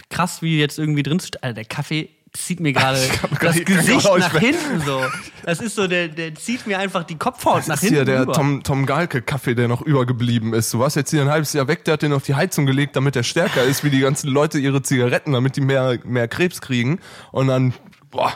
krass, 0.10 0.42
wie 0.42 0.60
jetzt 0.60 0.78
irgendwie 0.78 1.04
drin 1.04 1.20
steht. 1.20 1.42
Alter, 1.44 1.56
der 1.56 1.66
Kaffee 1.66 2.10
zieht 2.34 2.60
mir 2.62 2.72
gerade 2.72 2.98
das 3.42 3.66
Gesicht 3.66 4.04
nach 4.06 4.38
hinten 4.40 4.80
so. 4.86 5.02
Das 5.44 5.60
ist 5.60 5.76
so, 5.76 5.88
der, 5.88 6.08
der 6.08 6.34
zieht 6.36 6.66
mir 6.68 6.80
einfach 6.80 7.04
die 7.04 7.18
Kopfhaut 7.18 7.68
nach 7.68 7.76
Das 7.76 7.84
ist 7.84 7.90
hinten 7.90 8.06
hier 8.06 8.26
der. 8.26 8.32
Tom, 8.34 8.64
Tom 8.64 8.86
Galke 8.86 9.22
Kaffee, 9.22 9.54
der 9.56 9.68
noch 9.68 9.82
übergeblieben 9.82 10.54
ist. 10.54 10.74
Du 10.74 10.80
warst 10.80 10.96
jetzt 10.96 11.10
hier 11.10 11.22
ein 11.24 11.30
halbes 11.30 11.52
Jahr 11.54 11.68
weg, 11.68 11.84
der 11.86 11.94
hat 11.96 12.04
den 12.04 12.14
auf 12.14 12.24
die 12.24 12.36
Heizung 12.36 12.66
gelegt, 12.66 12.96
damit 12.96 13.16
der 13.16 13.24
stärker 13.24 13.64
ist, 13.64 13.84
wie 13.84 13.90
die 13.90 14.00
ganzen 14.00 14.30
Leute 14.30 14.60
ihre 14.60 14.82
Zigaretten, 14.82 15.34
damit 15.34 15.56
die 15.58 15.62
mehr, 15.62 16.00
mehr 16.06 16.28
Krebs 16.28 16.62
kriegen. 16.62 17.00
Und 17.32 17.48
dann, 17.48 17.74
boah, 18.12 18.34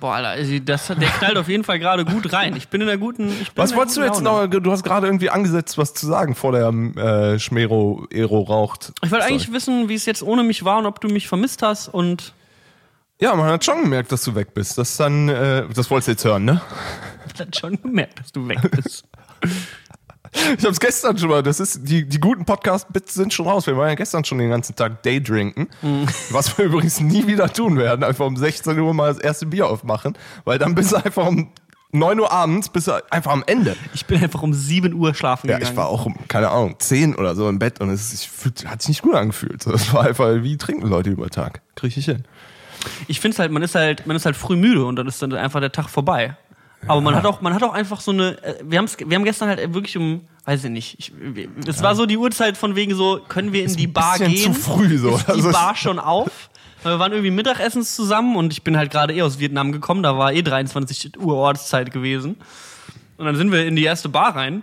Boah, 0.00 0.14
Alter, 0.14 0.28
also 0.30 0.58
das, 0.58 0.86
der 0.88 0.96
knallt 0.96 1.36
auf 1.36 1.48
jeden 1.48 1.62
Fall 1.62 1.78
gerade 1.78 2.06
gut 2.06 2.32
rein. 2.32 2.56
Ich 2.56 2.68
bin 2.68 2.80
in 2.80 2.86
der 2.86 2.96
guten. 2.96 3.32
Was 3.54 3.76
wolltest 3.76 3.98
du 3.98 4.02
jetzt 4.02 4.22
Laune. 4.22 4.48
noch, 4.48 4.60
du 4.60 4.72
hast 4.72 4.82
gerade 4.82 5.06
irgendwie 5.06 5.28
angesetzt, 5.28 5.76
was 5.76 5.92
zu 5.92 6.06
sagen 6.06 6.34
vor 6.34 6.52
der 6.52 6.68
äh, 6.68 7.38
Schmero 7.38 8.06
Ero 8.10 8.40
raucht. 8.40 8.92
Ich 9.02 9.10
wollte 9.10 9.26
eigentlich 9.26 9.52
wissen, 9.52 9.90
wie 9.90 9.94
es 9.94 10.06
jetzt 10.06 10.22
ohne 10.22 10.42
mich 10.42 10.64
war 10.64 10.78
und 10.78 10.86
ob 10.86 11.00
du 11.00 11.08
mich 11.08 11.28
vermisst 11.28 11.62
hast 11.62 11.88
und 11.88 12.32
Ja, 13.20 13.34
man 13.34 13.50
hat 13.50 13.64
schon 13.64 13.82
gemerkt, 13.82 14.10
dass 14.10 14.22
du 14.22 14.34
weg 14.34 14.54
bist. 14.54 14.78
Das 14.78 14.96
dann, 14.96 15.28
äh, 15.28 15.66
das 15.74 15.90
wolltest 15.90 16.08
du 16.08 16.12
jetzt 16.12 16.24
hören, 16.24 16.46
ne? 16.46 16.62
ich 17.34 17.40
hat 17.40 17.56
schon 17.56 17.80
gemerkt, 17.80 18.20
dass 18.20 18.32
du 18.32 18.48
weg 18.48 18.58
bist. 18.70 19.04
Ich 20.58 20.64
hab's 20.64 20.78
gestern 20.78 21.18
schon 21.18 21.28
mal, 21.28 21.42
das 21.42 21.58
ist, 21.58 21.80
die, 21.88 22.08
die 22.08 22.20
guten 22.20 22.44
Podcast-Bits 22.44 23.14
sind 23.14 23.32
schon 23.34 23.46
raus. 23.48 23.66
Wir 23.66 23.76
waren 23.76 23.88
ja 23.88 23.94
gestern 23.96 24.24
schon 24.24 24.38
den 24.38 24.50
ganzen 24.50 24.76
Tag 24.76 25.02
Daydrinken. 25.02 25.68
Mhm. 25.82 26.06
Was 26.30 26.56
wir 26.56 26.66
übrigens 26.66 27.00
nie 27.00 27.26
wieder 27.26 27.52
tun 27.52 27.76
werden. 27.76 28.04
Einfach 28.04 28.26
um 28.26 28.36
16 28.36 28.78
Uhr 28.78 28.94
mal 28.94 29.12
das 29.12 29.18
erste 29.22 29.46
Bier 29.46 29.66
aufmachen. 29.66 30.16
Weil 30.44 30.58
dann 30.58 30.74
bist 30.74 30.92
du 30.92 30.96
einfach 30.96 31.26
um 31.26 31.50
9 31.92 32.20
Uhr 32.20 32.30
abends, 32.30 32.68
bist 32.68 32.86
du 32.86 32.92
einfach 33.12 33.32
am 33.32 33.42
Ende. 33.46 33.76
Ich 33.92 34.06
bin 34.06 34.22
einfach 34.22 34.42
um 34.42 34.52
7 34.54 34.94
Uhr 34.94 35.12
schlafen 35.14 35.48
Ja, 35.50 35.56
gegangen. 35.58 35.72
ich 35.72 35.76
war 35.76 35.88
auch 35.88 36.06
um, 36.06 36.16
keine 36.28 36.50
Ahnung, 36.50 36.76
10 36.78 37.16
oder 37.16 37.34
so 37.34 37.48
im 37.48 37.58
Bett 37.58 37.80
und 37.80 37.90
es 37.90 38.12
ist, 38.12 38.22
ich 38.22 38.30
fühl, 38.30 38.52
hat 38.66 38.80
sich 38.82 38.90
nicht 38.90 39.02
gut 39.02 39.16
angefühlt. 39.16 39.66
Das 39.66 39.92
war 39.92 40.04
einfach, 40.04 40.28
wie 40.42 40.56
trinken 40.56 40.86
Leute 40.86 41.10
über 41.10 41.28
Tag? 41.30 41.62
Krieg 41.74 41.96
ich 41.96 42.04
hin. 42.04 42.22
ich 43.08 43.18
finde 43.18 43.36
halt, 43.38 43.50
man 43.50 43.62
ist 43.64 43.74
halt, 43.74 44.06
man 44.06 44.14
ist 44.16 44.24
halt 44.24 44.36
früh 44.36 44.54
müde 44.54 44.84
und 44.84 44.94
dann 44.94 45.08
ist 45.08 45.20
dann 45.20 45.32
einfach 45.32 45.58
der 45.58 45.72
Tag 45.72 45.88
vorbei. 45.88 46.36
Aber 46.86 47.00
man 47.00 47.14
hat 47.14 47.26
auch, 47.26 47.40
man 47.40 47.52
hat 47.54 47.62
auch 47.62 47.74
einfach 47.74 48.00
so 48.00 48.10
eine. 48.10 48.42
äh, 48.42 48.54
Wir, 48.64 48.78
haben's, 48.78 48.96
wir 48.98 49.14
haben 49.14 49.24
gestern 49.24 49.48
halt 49.48 49.74
wirklich 49.74 49.96
um, 49.96 50.22
weiß 50.46 50.64
ich 50.64 50.70
nicht. 50.70 50.96
Ich, 50.98 51.12
es 51.66 51.82
war 51.82 51.94
so 51.94 52.06
die 52.06 52.16
Uhrzeit 52.16 52.56
von 52.56 52.74
wegen 52.74 52.94
so, 52.94 53.20
können 53.28 53.52
wir 53.52 53.64
in 53.64 53.76
die 53.76 53.86
Bar 53.86 54.18
gehen? 54.18 54.54
zu 54.54 54.60
früh 54.60 54.96
so. 54.98 55.10
Ist 55.16 55.26
die 55.26 55.32
Also 55.32 55.52
Bar 55.52 55.76
schon 55.76 55.98
auf? 55.98 56.48
Wir 56.82 56.98
waren 56.98 57.12
irgendwie 57.12 57.30
Mittagessens 57.30 57.94
zusammen 57.94 58.36
und 58.36 58.52
ich 58.54 58.62
bin 58.62 58.76
halt 58.78 58.90
gerade 58.90 59.12
eh 59.14 59.20
aus 59.22 59.38
Vietnam 59.38 59.72
gekommen. 59.72 60.02
Da 60.02 60.16
war 60.16 60.32
eh 60.32 60.40
23 60.42 61.18
Uhr 61.20 61.36
Ortszeit 61.36 61.92
gewesen. 61.92 62.36
Und 63.18 63.26
dann 63.26 63.36
sind 63.36 63.52
wir 63.52 63.66
in 63.66 63.76
die 63.76 63.84
erste 63.84 64.08
Bar 64.08 64.34
rein. 64.34 64.62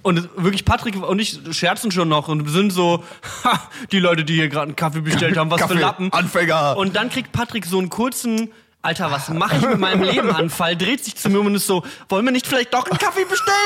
Und 0.00 0.30
wirklich 0.36 0.64
Patrick 0.64 0.96
und 0.96 1.18
ich 1.18 1.38
scherzen 1.50 1.90
schon 1.90 2.08
noch 2.08 2.28
und 2.28 2.48
sind 2.48 2.70
so, 2.72 3.02
ha, 3.44 3.60
die 3.92 3.98
Leute, 3.98 4.24
die 4.24 4.34
hier 4.34 4.48
gerade 4.48 4.68
einen 4.68 4.76
Kaffee 4.76 5.00
bestellt 5.02 5.36
haben, 5.36 5.50
was 5.50 5.60
für 5.60 5.66
Kaffee, 5.68 5.80
Lappen. 5.80 6.12
Anfänger. 6.12 6.76
Und 6.78 6.96
dann 6.96 7.10
kriegt 7.10 7.32
Patrick 7.32 7.66
so 7.66 7.78
einen 7.78 7.90
kurzen, 7.90 8.50
Alter, 8.86 9.10
was 9.10 9.30
mache 9.30 9.56
ich 9.56 9.62
mit 9.62 9.80
meinem 9.80 10.04
Leben 10.04 10.30
Anfall, 10.30 10.76
dreht 10.76 11.04
sich 11.04 11.16
zu 11.16 11.28
mir 11.28 11.40
und 11.40 11.56
ist 11.56 11.66
so, 11.66 11.82
wollen 12.08 12.24
wir 12.24 12.30
nicht 12.30 12.46
vielleicht 12.46 12.72
doch 12.72 12.88
einen 12.88 12.98
Kaffee 12.98 13.24
bestellen? 13.24 13.56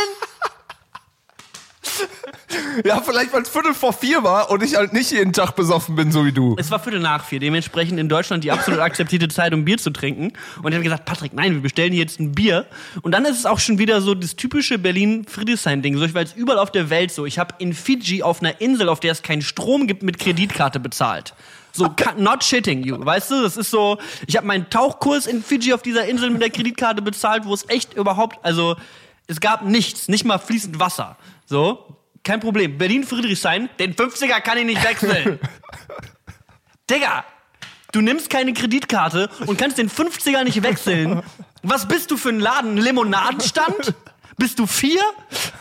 Ja, 2.86 3.02
vielleicht 3.02 3.30
weil 3.34 3.42
es 3.42 3.50
Viertel 3.50 3.74
vor 3.74 3.92
vier 3.92 4.22
war 4.22 4.50
und 4.50 4.62
ich 4.62 4.76
halt 4.76 4.94
nicht 4.94 5.10
jeden 5.10 5.34
Tag 5.34 5.56
besoffen 5.56 5.94
bin, 5.94 6.10
so 6.10 6.24
wie 6.24 6.32
du. 6.32 6.56
Es 6.58 6.70
war 6.70 6.78
Viertel 6.80 7.00
nach 7.00 7.22
vier, 7.22 7.38
dementsprechend 7.38 8.00
in 8.00 8.08
Deutschland 8.08 8.44
die 8.44 8.50
absolut 8.50 8.80
akzeptierte 8.80 9.28
Zeit, 9.28 9.52
um 9.52 9.66
Bier 9.66 9.76
zu 9.76 9.90
trinken. 9.90 10.32
Und 10.62 10.72
er 10.72 10.78
hat 10.78 10.84
gesagt, 10.84 11.04
Patrick, 11.04 11.34
nein, 11.34 11.52
wir 11.52 11.60
bestellen 11.60 11.92
hier 11.92 12.00
jetzt 12.00 12.18
ein 12.18 12.32
Bier. 12.32 12.66
Und 13.02 13.12
dann 13.12 13.26
ist 13.26 13.38
es 13.38 13.44
auch 13.44 13.58
schon 13.58 13.78
wieder 13.78 14.00
so 14.00 14.14
das 14.14 14.36
typische 14.36 14.78
Berlin-Friedrichshain-Ding. 14.78 15.98
So, 15.98 16.04
ich 16.06 16.14
war 16.14 16.22
jetzt 16.22 16.34
überall 16.34 16.58
auf 16.58 16.72
der 16.72 16.88
Welt 16.88 17.12
so. 17.12 17.26
Ich 17.26 17.38
habe 17.38 17.56
in 17.58 17.74
Fiji 17.74 18.22
auf 18.22 18.40
einer 18.40 18.58
Insel, 18.62 18.88
auf 18.88 19.00
der 19.00 19.12
es 19.12 19.20
keinen 19.20 19.42
Strom 19.42 19.86
gibt, 19.86 20.02
mit 20.02 20.18
Kreditkarte 20.18 20.80
bezahlt. 20.80 21.34
So, 21.72 21.94
not 22.16 22.42
shitting 22.42 22.82
you, 22.82 23.04
weißt 23.04 23.30
du? 23.30 23.42
Das 23.42 23.56
ist 23.56 23.70
so, 23.70 23.98
ich 24.26 24.36
habe 24.36 24.46
meinen 24.46 24.68
Tauchkurs 24.70 25.26
in 25.26 25.42
Fiji 25.42 25.72
auf 25.72 25.82
dieser 25.82 26.06
Insel 26.06 26.30
mit 26.30 26.42
der 26.42 26.50
Kreditkarte 26.50 27.02
bezahlt, 27.02 27.44
wo 27.44 27.54
es 27.54 27.68
echt 27.68 27.94
überhaupt, 27.94 28.44
also 28.44 28.76
es 29.26 29.40
gab 29.40 29.64
nichts, 29.64 30.08
nicht 30.08 30.24
mal 30.24 30.38
fließend 30.38 30.80
Wasser. 30.80 31.16
So, 31.46 31.96
kein 32.24 32.40
Problem. 32.40 32.78
Berlin-Friedrichshain, 32.78 33.70
den 33.78 33.94
50er 33.94 34.40
kann 34.40 34.58
ich 34.58 34.64
nicht 34.66 34.84
wechseln. 34.84 35.38
Digga, 36.90 37.24
du 37.92 38.00
nimmst 38.00 38.28
keine 38.30 38.52
Kreditkarte 38.52 39.30
und 39.46 39.56
kannst 39.56 39.78
den 39.78 39.88
50er 39.88 40.44
nicht 40.44 40.62
wechseln. 40.62 41.22
Was 41.62 41.86
bist 41.86 42.10
du 42.10 42.16
für 42.16 42.30
ein 42.30 42.40
Laden? 42.40 42.72
Ein 42.72 42.78
Limonadenstand? 42.78 43.94
Bist 44.40 44.58
du 44.58 44.66
vier? 44.66 45.02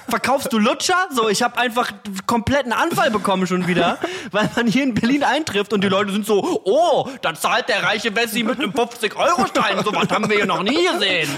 Verkaufst 0.07 0.53
du 0.53 0.57
Lutscher? 0.57 1.09
So, 1.11 1.27
ich 1.27 1.41
habe 1.41 1.57
einfach 1.57 1.91
kompletten 2.25 2.71
Anfall 2.71 3.11
bekommen 3.11 3.45
schon 3.45 3.67
wieder, 3.67 3.97
weil 4.31 4.49
man 4.55 4.67
hier 4.67 4.83
in 4.83 4.93
Berlin 4.93 5.25
eintrifft 5.25 5.73
und 5.73 5.83
die 5.83 5.89
Leute 5.89 6.13
sind 6.13 6.25
so, 6.25 6.61
oh, 6.63 7.09
da 7.21 7.35
zahlt 7.35 7.67
der 7.67 7.83
reiche 7.83 8.15
Wessi 8.15 8.41
mit 8.41 8.57
einem 8.57 8.71
50-Euro-Stein. 8.71 9.83
So 9.83 9.93
was 9.93 10.09
haben 10.09 10.29
wir 10.29 10.37
hier 10.37 10.45
noch 10.45 10.63
nie 10.63 10.87
gesehen. 10.93 11.29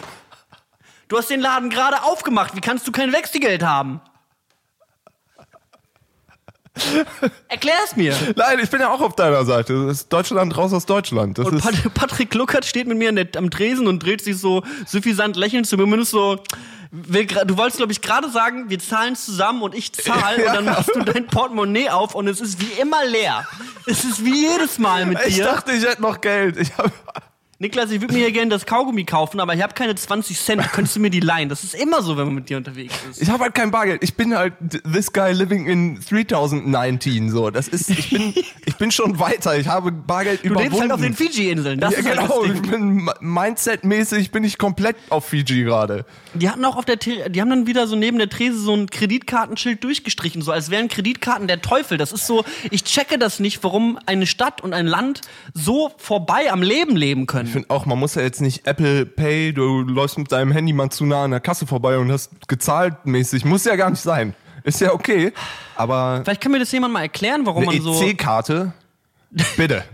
Du 1.08 1.18
hast 1.18 1.32
den 1.32 1.42
Laden 1.42 1.72
gerade 1.72 2.04
aufgemacht. 2.04 2.56
Wie 2.56 2.62
kannst 2.62 2.88
du 2.88 2.92
kein 2.92 3.12
Wechselgeld 3.12 3.64
haben? 3.64 4.02
Erklär's 7.50 7.96
mir. 7.96 8.16
Nein, 8.36 8.60
ich 8.64 8.70
bin 8.70 8.80
ja 8.80 8.90
auch 8.92 9.02
auf 9.02 9.16
deiner 9.16 9.44
Seite. 9.44 9.88
Das 9.88 9.98
ist 9.98 10.14
Deutschland 10.14 10.58
raus 10.58 10.72
aus 10.72 10.86
Deutschland. 10.86 11.38
Das 11.38 11.48
Und 11.48 11.62
Pat 11.62 11.94
Patrick 11.94 12.34
Luckert 12.34 12.66
steht 12.66 12.88
mit 12.88 12.98
mir 12.98 13.12
der, 13.12 13.28
am 13.38 13.50
Tresen 13.50 13.88
und 13.88 14.00
dreht 14.00 14.22
sich 14.22 14.38
so 14.38 14.64
suffisant 14.86 15.36
lächelnd 15.36 15.68
zu 15.68 15.78
mir 15.78 15.98
ist 16.00 16.12
so, 16.12 16.42
will, 16.92 17.26
du 17.26 17.58
wolltest, 17.58 17.78
glaube 17.78 17.92
ich, 17.92 18.02
gerade 18.02 18.30
sagen, 18.30 18.70
wir 18.70 18.80
zahlen 18.80 19.16
zusammen 19.16 19.62
und 19.62 19.76
ich 19.76 19.92
zahle 19.92 20.46
und 20.48 20.56
dann 20.56 20.66
machst 20.66 20.92
du 20.96 21.02
dein 21.02 21.28
Portemonnaie 21.28 21.90
auf 21.90 22.16
und 22.16 22.28
es 22.28 22.40
ist 22.40 22.62
wie 22.62 22.80
immer 22.80 23.06
leer. 23.06 23.46
Es 23.86 24.06
ist 24.06 24.24
wie 24.24 24.48
jedes 24.48 24.78
Mal 24.80 25.06
mit 25.06 25.20
ich 25.26 25.36
dir. 25.36 25.46
dachte, 25.46 25.74
ich 25.74 25.84
hätte 25.84 26.02
noch 26.02 26.22
Geld. 26.22 26.58
Ich 26.58 26.78
hab, 26.78 26.92
Niklas, 27.62 27.92
ich 27.92 28.02
würde 28.02 28.16
mir 28.16 28.22
hier 28.22 28.32
gerne 28.32 28.50
das 28.50 28.66
Kaugummi 28.66 29.04
kaufen, 29.04 29.40
aber 29.40 29.54
ich 29.54 29.62
habe 29.62 29.76
keine 29.76 29.94
20 29.94 30.40
Cent. 30.40 30.72
Könntest 30.72 30.96
du 30.96 31.00
mir 31.00 31.12
die 31.12 31.20
leihen? 31.20 31.48
Das 31.48 31.64
ist 31.64 31.76
immer 31.76 32.02
so, 32.02 32.18
wenn 32.18 32.26
man 32.26 32.34
mit 32.34 32.50
dir 32.50 32.58
unterwegs 32.58 32.96
ist. 33.08 33.22
ich 33.22 33.30
habe 33.30 33.44
halt 33.44 33.54
kein 33.54 33.70
Bargeld. 33.70 34.04
Ich 34.04 34.16
bin 34.16 34.36
halt 34.36 34.54
this 34.92 35.14
guy 35.14 35.32
living 35.32 35.68
in 35.68 36.00
3019 36.00 37.30
so. 37.30 37.52
Das 37.52 37.68
ist 37.68 37.92
ich 37.92 38.10
bin 38.10 38.34
ich 38.66 38.76
bin 38.78 38.90
schon 38.90 39.20
weiter. 39.20 39.60
Ich 39.60 39.68
habe 39.68 39.92
Bargeld 39.92 40.42
Du 40.42 40.48
überwunden. 40.48 40.72
lebst 40.72 40.82
halt 40.82 40.92
auf 40.92 41.02
den 41.02 41.14
Fiji-Inseln. 41.14 41.80
Das 41.80 41.94
ja, 41.94 42.00
ist 42.00 42.06
halt 42.08 42.20
genau, 42.22 42.44
das 42.44 42.56
ich 42.56 42.62
bin 42.64 43.08
Mindset-mäßig 43.20 44.32
bin 44.32 44.44
ich 44.44 44.58
komplett 44.58 44.96
auf 45.10 45.26
Fiji 45.28 45.64
gerade. 45.64 46.08
Die 46.34 46.50
hatten 46.50 46.66
auch 46.66 46.78
auf 46.78 46.86
der, 46.86 46.96
die 46.96 47.42
haben 47.42 47.50
dann 47.52 47.68
wieder 47.68 47.86
so 47.86 47.96
neben 47.96 48.18
der 48.18 48.30
Trese 48.30 48.58
so 48.58 48.74
ein 48.74 48.90
Kreditkartenschild 48.90 49.84
durchgestrichen, 49.84 50.42
so 50.42 50.52
als 50.52 50.72
wären 50.72 50.88
Kreditkarten 50.88 51.48
der 51.48 51.62
Teufel. 51.62 52.00
Das 52.00 52.12
ist 52.12 52.26
so, 52.26 52.44
ich 52.72 52.86
checke 52.86 53.20
das 53.20 53.40
nicht, 53.40 53.64
warum 53.64 54.00
eine 54.08 54.26
Stadt 54.26 54.62
und 54.62 54.74
ein 54.74 54.88
Land 54.88 55.22
so 55.54 55.92
vorbei 55.98 56.52
am 56.52 56.64
Leben 56.64 56.96
leben 56.96 57.28
können. 57.28 57.51
Ich 57.52 57.54
finde 57.54 57.70
auch, 57.70 57.86
man 57.86 58.00
muss 58.00 58.16
ja 58.16 58.22
jetzt 58.22 58.40
nicht 58.40 58.66
Apple 58.66 59.06
Pay, 59.06 59.52
du 59.52 59.82
läufst 59.82 60.18
mit 60.18 60.32
deinem 60.32 60.54
Handy 60.54 60.72
mal 60.72 60.90
zu 60.90 61.06
nah 61.06 61.26
an 61.26 61.32
der 61.32 61.42
Kasse 61.42 61.68
vorbei 61.68 61.98
und 61.98 62.10
hast 62.10 62.48
gezahlt 62.48 63.06
mäßig. 63.06 63.44
Muss 63.44 63.66
ja 63.66 63.76
gar 63.76 63.90
nicht 63.90 64.02
sein. 64.02 64.34
Ist 64.64 64.80
ja 64.80 64.94
okay, 64.94 65.34
aber 65.76 66.22
Vielleicht 66.24 66.40
kann 66.40 66.54
mir 66.54 66.60
das 66.60 66.72
jemand 66.72 66.94
mal 66.94 67.02
erklären, 67.02 67.46
warum 67.46 67.66
man 67.66 67.82
so. 67.82 68.02
EC-Karte, 68.02 68.72
bitte. 69.58 69.84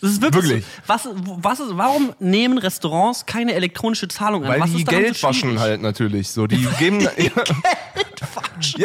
Das 0.00 0.10
ist 0.10 0.22
wirklich. 0.22 0.44
Wirklich. 0.44 0.64
So, 0.64 0.82
was, 0.86 1.08
was 1.42 1.60
ist, 1.60 1.76
warum 1.78 2.12
nehmen 2.18 2.58
Restaurants 2.58 3.24
keine 3.24 3.54
elektronische 3.54 4.08
Zahlung 4.08 4.44
an? 4.44 4.50
Weil 4.50 4.60
was 4.60 4.72
die 4.72 4.84
Geld 4.84 5.16
so 5.16 5.28
waschen 5.28 5.58
halt 5.60 5.80
natürlich. 5.80 6.28
So, 6.28 6.46
die 6.46 6.66
geben. 6.78 6.98
Quatsch. 7.34 7.50
Ja, 7.96 8.02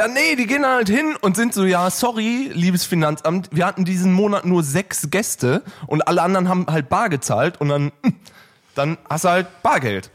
nee, 0.07 0.36
die 0.36 0.47
gehen 0.47 0.65
halt 0.65 0.89
hin 0.89 1.15
und 1.21 1.36
sind 1.36 1.53
so, 1.53 1.65
ja, 1.65 1.89
sorry, 1.89 2.51
liebes 2.53 2.86
Finanzamt, 2.86 3.49
wir 3.51 3.65
hatten 3.65 3.86
diesen 3.86 4.13
Monat 4.13 4.45
nur 4.45 4.63
sechs 4.63 5.09
Gäste 5.09 5.63
und 5.88 6.07
alle 6.07 6.21
anderen 6.21 6.49
haben 6.49 6.65
halt 6.69 6.89
bar 6.89 7.09
gezahlt 7.09 7.59
und 7.59 7.69
dann, 7.69 7.91
dann 8.76 8.97
hast 9.09 9.26
du 9.26 9.30
halt 9.30 9.63
Bargeld. 9.63 10.09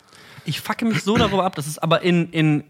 Ich 0.45 0.63
facke 0.63 0.87
mich 0.87 1.03
so 1.03 1.17
darüber 1.17 1.45
ab, 1.45 1.57
dass 1.57 1.67
es 1.67 1.79
aber 1.79 2.01
in, 2.01 2.31
in, 2.31 2.65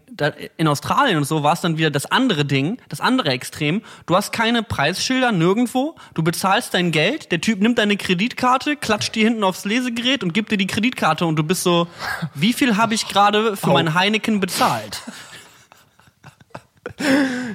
in 0.57 0.67
Australien 0.67 1.17
und 1.17 1.23
so 1.23 1.43
war 1.43 1.53
es 1.53 1.61
dann 1.61 1.77
wieder 1.77 1.89
das 1.89 2.05
andere 2.05 2.43
Ding, 2.43 2.77
das 2.89 2.99
andere 2.99 3.29
Extrem. 3.29 3.81
Du 4.05 4.17
hast 4.17 4.33
keine 4.33 4.63
Preisschilder 4.63 5.31
nirgendwo, 5.31 5.95
du 6.13 6.21
bezahlst 6.21 6.73
dein 6.73 6.91
Geld, 6.91 7.31
der 7.31 7.39
Typ 7.39 7.61
nimmt 7.61 7.77
deine 7.77 7.95
Kreditkarte, 7.95 8.75
klatscht 8.75 9.15
die 9.15 9.23
hinten 9.23 9.45
aufs 9.45 9.63
Lesegerät 9.63 10.23
und 10.23 10.33
gibt 10.33 10.51
dir 10.51 10.57
die 10.57 10.67
Kreditkarte 10.67 11.25
und 11.25 11.37
du 11.37 11.43
bist 11.43 11.63
so, 11.63 11.87
wie 12.35 12.51
viel 12.51 12.75
habe 12.75 12.95
ich 12.95 13.07
gerade 13.07 13.55
für 13.55 13.69
mein 13.69 13.93
Heineken 13.93 14.41
bezahlt? 14.41 15.01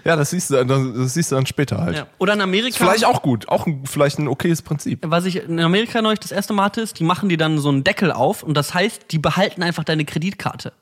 Ja, 0.05 0.17
das 0.17 0.31
siehst 0.31 0.51
du, 0.51 0.65
das, 0.65 1.15
siehst 1.15 1.31
du 1.33 1.37
dann 1.37 1.47
später 1.47 1.79
halt. 1.81 1.97
Ja. 1.97 2.07
Oder 2.19 2.35
in 2.35 2.41
Amerika. 2.41 2.77
Vielleicht 2.79 3.05
auch 3.05 3.23
gut, 3.23 3.49
auch 3.49 3.67
ein, 3.67 3.85
vielleicht 3.87 4.19
ein 4.19 4.29
okayes 4.29 4.63
Prinzip. 4.63 5.01
was 5.07 5.25
ich 5.25 5.37
in 5.37 5.61
Amerika 5.61 6.03
neulich 6.03 6.21
das 6.21 6.33
erste 6.33 6.53
Mal 6.53 6.65
hatte, 6.65 6.81
ist, 6.81 6.99
die 6.99 7.05
machen 7.05 7.29
dir 7.29 7.39
dann 7.39 7.59
so 7.59 7.69
einen 7.69 7.85
Deckel 7.85 8.13
auf 8.13 8.43
und 8.43 8.55
das 8.55 8.75
heißt, 8.75 9.07
die 9.11 9.19
behalten 9.19 9.63
einfach 9.63 9.85
deine 9.85 10.05
Kreditkarte. 10.05 10.73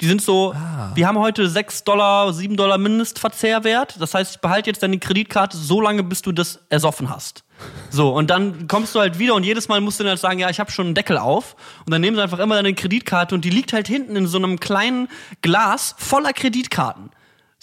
Die 0.00 0.06
sind 0.06 0.20
so, 0.22 0.52
Ah. 0.54 0.90
wir 0.96 1.06
haben 1.06 1.18
heute 1.18 1.48
6 1.48 1.84
Dollar, 1.84 2.32
7 2.32 2.56
Dollar 2.56 2.78
Mindestverzehrwert. 2.78 3.96
Das 4.00 4.12
heißt, 4.12 4.34
ich 4.34 4.40
behalte 4.40 4.68
jetzt 4.70 4.82
deine 4.82 4.98
Kreditkarte 4.98 5.56
so 5.56 5.80
lange, 5.80 6.02
bis 6.02 6.20
du 6.20 6.32
das 6.32 6.60
ersoffen 6.68 7.10
hast. 7.10 7.44
So, 7.90 8.12
und 8.12 8.28
dann 8.30 8.66
kommst 8.66 8.94
du 8.96 9.00
halt 9.00 9.20
wieder 9.20 9.34
und 9.36 9.44
jedes 9.44 9.68
Mal 9.68 9.80
musst 9.80 10.00
du 10.00 10.04
dann 10.04 10.10
halt 10.10 10.20
sagen, 10.20 10.40
ja, 10.40 10.50
ich 10.50 10.58
habe 10.58 10.72
schon 10.72 10.86
einen 10.86 10.94
Deckel 10.96 11.16
auf. 11.16 11.54
Und 11.86 11.92
dann 11.92 12.00
nehmen 12.00 12.16
sie 12.16 12.22
einfach 12.22 12.40
immer 12.40 12.56
deine 12.56 12.74
Kreditkarte 12.74 13.36
und 13.36 13.44
die 13.44 13.50
liegt 13.50 13.72
halt 13.72 13.86
hinten 13.86 14.16
in 14.16 14.26
so 14.26 14.36
einem 14.38 14.58
kleinen 14.58 15.06
Glas 15.42 15.94
voller 15.96 16.32
Kreditkarten. 16.32 17.10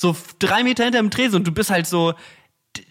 So 0.02 0.18
drei 0.40 0.64
Meter 0.64 0.84
hinter 0.84 0.98
dem 0.98 1.12
Tresen 1.12 1.36
und 1.36 1.48
du 1.48 1.52
bist 1.52 1.70
halt 1.70 1.86
so, 1.86 2.16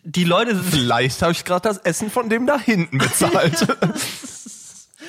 die 0.04 0.22
Leute 0.22 0.54
sind 0.54 0.64
Vielleicht 0.64 1.20
habe 1.22 1.32
ich 1.32 1.44
gerade 1.44 1.68
das 1.68 1.78
Essen 1.78 2.08
von 2.08 2.28
dem 2.28 2.46
da 2.46 2.56
hinten 2.56 2.98
bezahlt. 2.98 3.66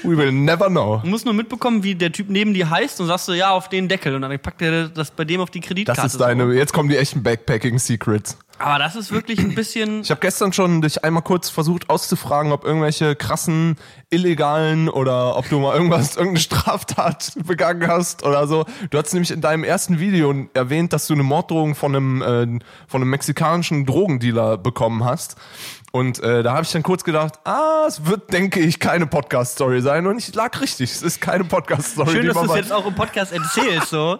We 0.03 0.17
will 0.17 0.31
never 0.31 0.67
know. 0.67 0.99
Du 1.03 1.09
musst 1.09 1.25
nur 1.25 1.33
mitbekommen, 1.33 1.83
wie 1.83 1.95
der 1.95 2.11
Typ 2.11 2.29
neben 2.29 2.53
dir 2.53 2.69
heißt 2.69 2.99
und 3.01 3.07
sagst 3.07 3.27
du, 3.27 3.33
ja, 3.33 3.51
auf 3.51 3.69
den 3.69 3.87
Deckel. 3.87 4.15
Und 4.15 4.21
dann 4.23 4.39
packt 4.39 4.61
er 4.61 4.89
das 4.89 5.11
bei 5.11 5.25
dem 5.25 5.41
auf 5.41 5.49
die 5.49 5.61
Kreditkarte. 5.61 6.01
Das 6.01 6.13
ist 6.13 6.19
deine, 6.19 6.53
jetzt 6.53 6.73
kommen 6.73 6.89
die 6.89 6.97
echten 6.97 7.23
Backpacking-Secrets. 7.23 8.31
So. 8.31 8.37
Aber 8.61 8.77
das 8.77 8.95
ist 8.95 9.11
wirklich 9.11 9.39
ein 9.39 9.55
bisschen. 9.55 10.01
Ich 10.01 10.11
habe 10.11 10.21
gestern 10.21 10.53
schon 10.53 10.81
dich 10.81 11.03
einmal 11.03 11.23
kurz 11.23 11.49
versucht 11.49 11.89
auszufragen, 11.89 12.51
ob 12.51 12.63
irgendwelche 12.63 13.15
krassen, 13.15 13.75
illegalen 14.11 14.87
oder 14.87 15.35
ob 15.37 15.49
du 15.49 15.59
mal 15.59 15.75
irgendwas, 15.75 16.15
irgendeine 16.15 16.39
Straftat 16.39 17.33
begangen 17.45 17.87
hast 17.87 18.23
oder 18.23 18.47
so. 18.47 18.65
Du 18.91 18.97
hast 18.97 19.13
nämlich 19.13 19.31
in 19.31 19.41
deinem 19.41 19.63
ersten 19.63 19.99
Video 19.99 20.33
erwähnt, 20.53 20.93
dass 20.93 21.07
du 21.07 21.13
eine 21.13 21.23
Morddrohung 21.23 21.73
von 21.73 21.95
einem, 21.95 22.21
äh, 22.21 22.59
von 22.87 23.01
einem 23.01 23.09
mexikanischen 23.09 23.85
Drogendealer 23.85 24.57
bekommen 24.57 25.03
hast. 25.03 25.37
Und 25.91 26.23
äh, 26.23 26.41
da 26.41 26.53
habe 26.53 26.63
ich 26.63 26.71
dann 26.71 26.83
kurz 26.83 27.03
gedacht, 27.03 27.33
ah, 27.43 27.83
es 27.85 28.05
wird, 28.05 28.31
denke 28.31 28.61
ich, 28.61 28.79
keine 28.79 29.07
Podcast-Story 29.07 29.81
sein. 29.81 30.07
Und 30.07 30.17
ich 30.17 30.33
lag 30.33 30.59
richtig, 30.61 30.89
es 30.89 31.01
ist 31.01 31.19
keine 31.19 31.43
Podcast-Story. 31.43 32.11
Schön, 32.11 32.21
die 32.21 32.27
dass 32.29 32.41
du 32.41 32.49
es 32.49 32.55
jetzt 32.55 32.71
auch 32.71 32.85
im 32.85 32.95
Podcast 32.95 33.33
erzählst, 33.33 33.89
so. 33.89 34.17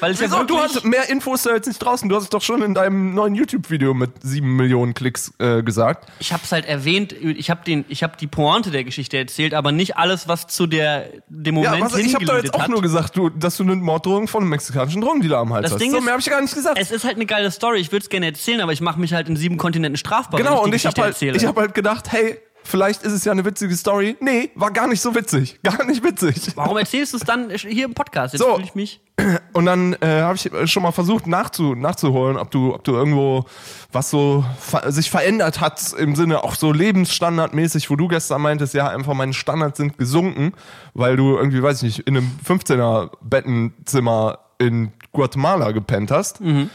Weil 0.00 0.12
es 0.12 0.20
ja 0.20 0.26
Wieso? 0.26 0.42
Du 0.44 0.54
wirklich. 0.56 0.76
hast 0.76 0.84
mehr 0.84 1.08
Infos 1.10 1.42
da 1.42 1.54
jetzt 1.54 1.66
nicht 1.68 1.78
draußen. 1.78 2.08
Du 2.08 2.16
hast 2.16 2.24
es 2.24 2.28
doch 2.30 2.42
schon 2.42 2.60
in 2.62 2.74
deinem 2.74 3.14
neuen 3.14 3.34
YouTube-Video 3.36 3.94
mit 3.94 4.10
sieben 4.22 4.56
Millionen 4.56 4.94
Klicks 4.94 5.32
äh, 5.38 5.62
gesagt. 5.62 6.08
Ich 6.18 6.32
habe 6.32 6.42
es 6.44 6.50
halt 6.50 6.64
erwähnt, 6.66 7.12
ich 7.12 7.50
habe 7.50 7.60
den, 7.64 7.84
ich 7.88 8.02
habe 8.02 8.16
die 8.18 8.26
Pointe 8.26 8.70
der 8.72 8.82
Geschichte 8.84 9.16
erzählt, 9.18 9.54
aber 9.54 9.70
nicht 9.70 9.96
alles, 9.96 10.26
was 10.26 10.46
zu 10.48 10.66
der 10.66 11.08
dem 11.28 11.56
Ja, 11.58 11.70
Moment 11.72 11.92
was, 11.92 11.96
ich 11.98 12.14
habe 12.14 12.24
da 12.24 12.36
jetzt 12.38 12.52
auch 12.54 12.62
hat. 12.62 12.70
nur 12.70 12.82
gesagt, 12.82 13.16
du, 13.16 13.28
dass 13.30 13.56
du 13.58 13.62
eine 13.62 13.76
Morddrohung 13.76 14.26
von 14.26 14.42
einem 14.42 14.50
mexikanischen 14.50 15.00
Drogendealer 15.02 15.38
am 15.38 15.52
Hals 15.52 15.64
Das 15.64 15.72
hast. 15.74 15.80
Ding 15.82 15.90
so, 15.92 15.98
ist- 15.98 16.04
mehr 16.04 16.12
habe 16.14 16.20
ich 16.20 16.28
gar 16.30 16.40
nicht 16.40 16.54
gesagt. 16.54 16.78
es 16.80 16.90
ist 16.90 17.04
halt 17.04 17.16
eine 17.16 17.26
geile 17.26 17.50
Story. 17.50 17.78
Ich 17.78 17.92
würde 17.92 18.02
es 18.02 18.08
gerne 18.08 18.26
erzählen, 18.26 18.60
aber 18.60 18.72
ich 18.72 18.80
mache 18.80 18.98
mich 18.98 19.12
halt 19.12 19.28
in 19.28 19.36
sieben 19.36 19.56
Kontinenten 19.56 19.96
strafbar. 19.96 20.40
genau, 20.40 20.62
und 20.64 20.74
ich 20.74 20.84
habe 20.86 21.00
halt, 21.00 21.20
ich 21.22 21.44
hab 21.46 21.56
halt 21.56 21.74
gedacht, 21.74 22.10
hey, 22.10 22.38
vielleicht 22.64 23.02
ist 23.02 23.12
es 23.12 23.24
ja 23.24 23.32
eine 23.32 23.44
witzige 23.44 23.74
Story. 23.76 24.16
Nee, 24.20 24.50
war 24.54 24.70
gar 24.70 24.86
nicht 24.86 25.00
so 25.00 25.14
witzig. 25.14 25.58
Gar 25.62 25.84
nicht 25.84 26.02
witzig. 26.04 26.52
Warum 26.54 26.76
erzählst 26.76 27.12
du 27.12 27.16
es 27.18 27.24
dann 27.24 27.50
hier 27.50 27.84
im 27.84 27.94
Podcast? 27.94 28.34
Jetzt 28.34 28.42
So. 28.42 28.54
fühle 28.54 28.64
ich 28.64 28.74
mich. 28.74 29.00
Und 29.52 29.66
dann 29.66 29.92
äh, 30.00 30.22
habe 30.22 30.36
ich 30.36 30.50
schon 30.70 30.82
mal 30.82 30.92
versucht 30.92 31.26
nachzu, 31.26 31.74
nachzuholen, 31.74 32.36
ob 32.36 32.50
du, 32.50 32.74
ob 32.74 32.82
du 32.84 32.92
irgendwo 32.92 33.44
was 33.92 34.10
so 34.10 34.44
ver 34.58 34.90
sich 34.90 35.10
verändert 35.10 35.60
hat 35.60 35.92
im 35.98 36.14
Sinne 36.16 36.42
auch 36.44 36.54
so 36.54 36.72
lebensstandardmäßig, 36.72 37.90
wo 37.90 37.96
du 37.96 38.08
gestern 38.08 38.40
meintest, 38.42 38.74
ja, 38.74 38.88
einfach 38.88 39.14
meine 39.14 39.34
Standards 39.34 39.76
sind 39.76 39.98
gesunken, 39.98 40.52
weil 40.94 41.16
du 41.16 41.36
irgendwie, 41.36 41.62
weiß 41.62 41.82
ich 41.82 41.98
nicht, 41.98 42.08
in 42.08 42.16
einem 42.16 42.30
15er 42.46 43.10
Bettenzimmer 43.22 44.38
in 44.58 44.92
Guatemala 45.12 45.72
gepennt 45.72 46.10
hast. 46.10 46.40
Mhm. 46.40 46.70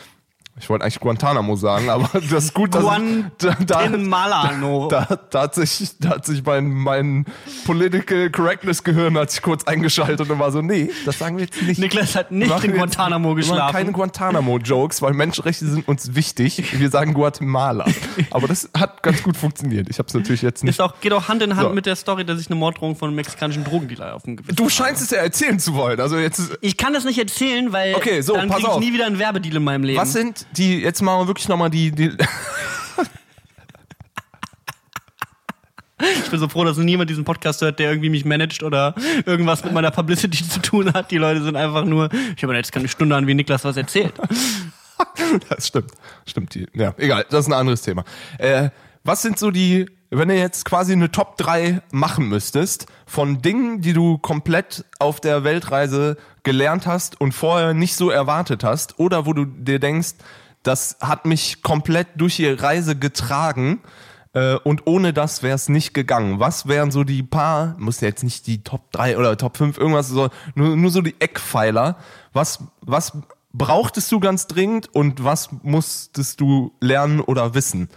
Ich 0.60 0.70
wollte 0.70 0.84
eigentlich 0.86 1.00
Guantanamo 1.00 1.56
sagen, 1.56 1.90
aber 1.90 2.10
das 2.32 2.46
ist 2.46 2.54
gut, 2.54 2.74
dass 2.74 2.84
da, 3.38 3.56
da, 3.66 3.88
da, 4.90 5.20
da 5.30 5.42
hat 5.42 5.56
sich, 5.56 5.92
da 6.00 6.10
hat 6.10 6.26
sich 6.26 6.44
mein, 6.44 6.70
mein 6.72 7.26
Political 7.66 8.30
Correctness 8.32 8.84
Gehirn 8.84 9.18
hat 9.18 9.30
sich 9.32 9.42
kurz 9.42 9.66
eingeschaltet 9.66 10.30
und 10.30 10.40
war 10.40 10.52
so, 10.52 10.62
nee, 10.62 10.90
das 11.06 11.20
sagen 11.20 11.38
wir 11.38 11.46
jetzt 11.46 11.62
nicht. 11.62 11.80
Niklas 11.80 12.16
hat 12.16 12.32
nicht 12.32 12.50
in 12.50 12.72
jetzt- 12.72 12.76
Guantanamo 12.76 13.30
wir 13.30 13.36
machen 13.36 13.50
geschlafen. 13.52 13.74
keine 13.76 13.92
Guantanamo-Jokes, 13.92 15.02
weil 15.04 15.14
Menschenrechte 15.14 15.68
sind 15.68 15.88
uns 15.88 16.16
wichtig. 16.16 16.80
Wir 16.80 16.90
sagen 16.90 17.14
Guatemala. 17.14 17.86
Aber 18.32 18.48
das 18.48 18.70
hat 18.76 19.04
ganz 19.04 19.22
gut 19.22 19.38
funktioniert. 19.38 19.88
Ich 19.90 20.00
habe 20.00 20.08
es 20.08 20.14
natürlich 20.16 20.42
jetzt 20.42 20.64
nicht. 20.64 20.72
Ist 20.76 20.82
auch, 20.82 21.00
geht 21.02 21.14
auch 21.14 21.28
Hand 21.28 21.44
in 21.44 21.56
Hand 21.56 21.70
So. 21.70 21.74
mit 21.76 21.86
der 21.86 21.96
Story, 21.96 22.26
dass 22.26 22.40
ich 22.42 22.48
eine 22.48 22.56
Morddrohung 22.56 22.96
von 22.96 23.10
einem 23.10 23.16
mexikanischen 23.16 23.64
Drogendealer 23.64 24.16
auf 24.16 24.24
dem 24.24 24.38
Gewissen 24.38 24.56
Du 24.56 24.70
scheinst 24.70 25.04
es 25.04 25.12
ja 25.12 25.18
erzählen 25.20 25.60
zu 25.60 25.76
wollen. 25.76 26.00
Also 26.00 26.18
jetzt, 26.18 26.58
Ich 26.62 26.78
kann 26.78 26.94
das 26.94 27.04
nicht 27.06 27.20
erzählen, 27.20 27.72
weil 27.72 27.94
Okay, 27.94 28.22
so, 28.22 28.34
dann 28.34 28.50
kriege 28.50 28.62
ich 28.62 28.68
auf. 28.68 28.80
nie 28.80 28.92
wieder 28.94 29.06
einen 29.06 29.20
Werbedeal 29.20 29.58
in 29.58 29.64
meinem 29.64 29.84
Leben. 29.84 30.00
was 30.00 30.14
sind 30.14 30.47
die, 30.54 30.80
jetzt 30.80 31.02
machen 31.02 31.22
wir 31.22 31.28
wirklich 31.28 31.48
nochmal 31.48 31.70
die, 31.70 31.92
die 31.92 32.12
Ich 36.24 36.30
bin 36.30 36.40
so 36.40 36.48
froh, 36.48 36.64
dass 36.64 36.78
niemand 36.78 37.10
diesen 37.10 37.24
Podcast 37.24 37.62
hört, 37.62 37.80
der 37.80 37.90
irgendwie 37.90 38.10
mich 38.10 38.24
managt 38.24 38.62
oder 38.62 38.94
irgendwas 39.26 39.64
mit 39.64 39.74
meiner 39.74 39.90
Publicity 39.90 40.48
zu 40.48 40.62
tun 40.62 40.94
hat. 40.94 41.10
Die 41.10 41.18
Leute 41.18 41.42
sind 41.42 41.56
einfach 41.56 41.86
nur, 41.86 42.10
ich 42.36 42.44
habe 42.44 42.56
jetzt 42.56 42.72
keine 42.72 42.88
Stunde 42.88 43.16
an, 43.16 43.26
wie 43.26 43.34
Niklas 43.34 43.64
was 43.64 43.78
erzählt. 43.78 44.14
Das 45.50 45.68
stimmt. 45.68 45.92
Stimmt. 46.26 46.56
Die, 46.56 46.66
ja, 46.74 46.92
egal, 46.98 47.24
das 47.30 47.42
ist 47.42 47.48
ein 47.48 47.54
anderes 47.54 47.84
Thema. 47.84 48.04
Äh, 48.40 48.70
was 49.04 49.22
sind 49.22 49.38
so 49.38 49.52
die, 49.52 49.86
wenn 50.10 50.30
du 50.30 50.36
jetzt 50.36 50.66
quasi 50.66 50.94
eine 50.94 51.12
Top 51.12 51.38
3 51.38 51.82
machen 51.92 52.30
müsstest, 52.30 52.88
von 53.06 53.42
Dingen, 53.42 53.82
die 53.82 53.94
du 53.94 54.18
komplett 54.18 54.86
auf 55.00 55.20
der 55.20 55.44
Weltreise 55.44 56.18
gelernt 56.44 56.88
hast 56.88 57.20
und 57.20 57.34
vorher 57.34 57.74
nicht 57.74 57.96
so 57.96 58.10
erwartet 58.10 58.64
hast, 58.64 59.00
oder 59.00 59.26
wo 59.26 59.34
du 59.34 59.46
dir 59.46 59.80
denkst, 59.80 60.16
das 60.64 60.98
hat 61.02 61.26
mich 61.26 61.62
komplett 61.62 62.08
durch 62.16 62.38
die 62.38 62.48
Reise 62.48 62.98
getragen 62.98 63.82
äh, 64.34 64.56
und 64.56 64.88
ohne 64.88 65.14
das 65.14 65.44
wäre 65.44 65.56
es 65.56 65.70
nicht 65.70 65.94
gegangen. 65.94 66.40
Was 66.40 66.68
wären 66.68 66.92
so 66.92 67.04
die 67.04 67.24
paar, 67.24 67.76
muss 67.78 68.02
jetzt 68.02 68.24
nicht 68.24 68.48
die 68.48 68.64
Top 68.64 68.92
3 68.92 69.18
oder 69.18 69.38
Top 69.38 69.58
5, 69.58 69.78
irgendwas, 69.78 70.10
so, 70.10 70.30
nur, 70.56 70.76
nur 70.76 70.92
so 70.92 71.02
die 71.02 71.16
Eckpfeiler. 71.20 71.98
Was, 72.34 72.64
was 72.82 73.18
brauchtest 73.54 74.12
du 74.12 74.20
ganz 74.20 74.48
dringend 74.48 74.94
und 74.94 75.24
was 75.24 75.50
musstest 75.64 76.40
du 76.40 76.74
lernen 76.80 77.20
oder 77.20 77.54
wissen? 77.54 77.90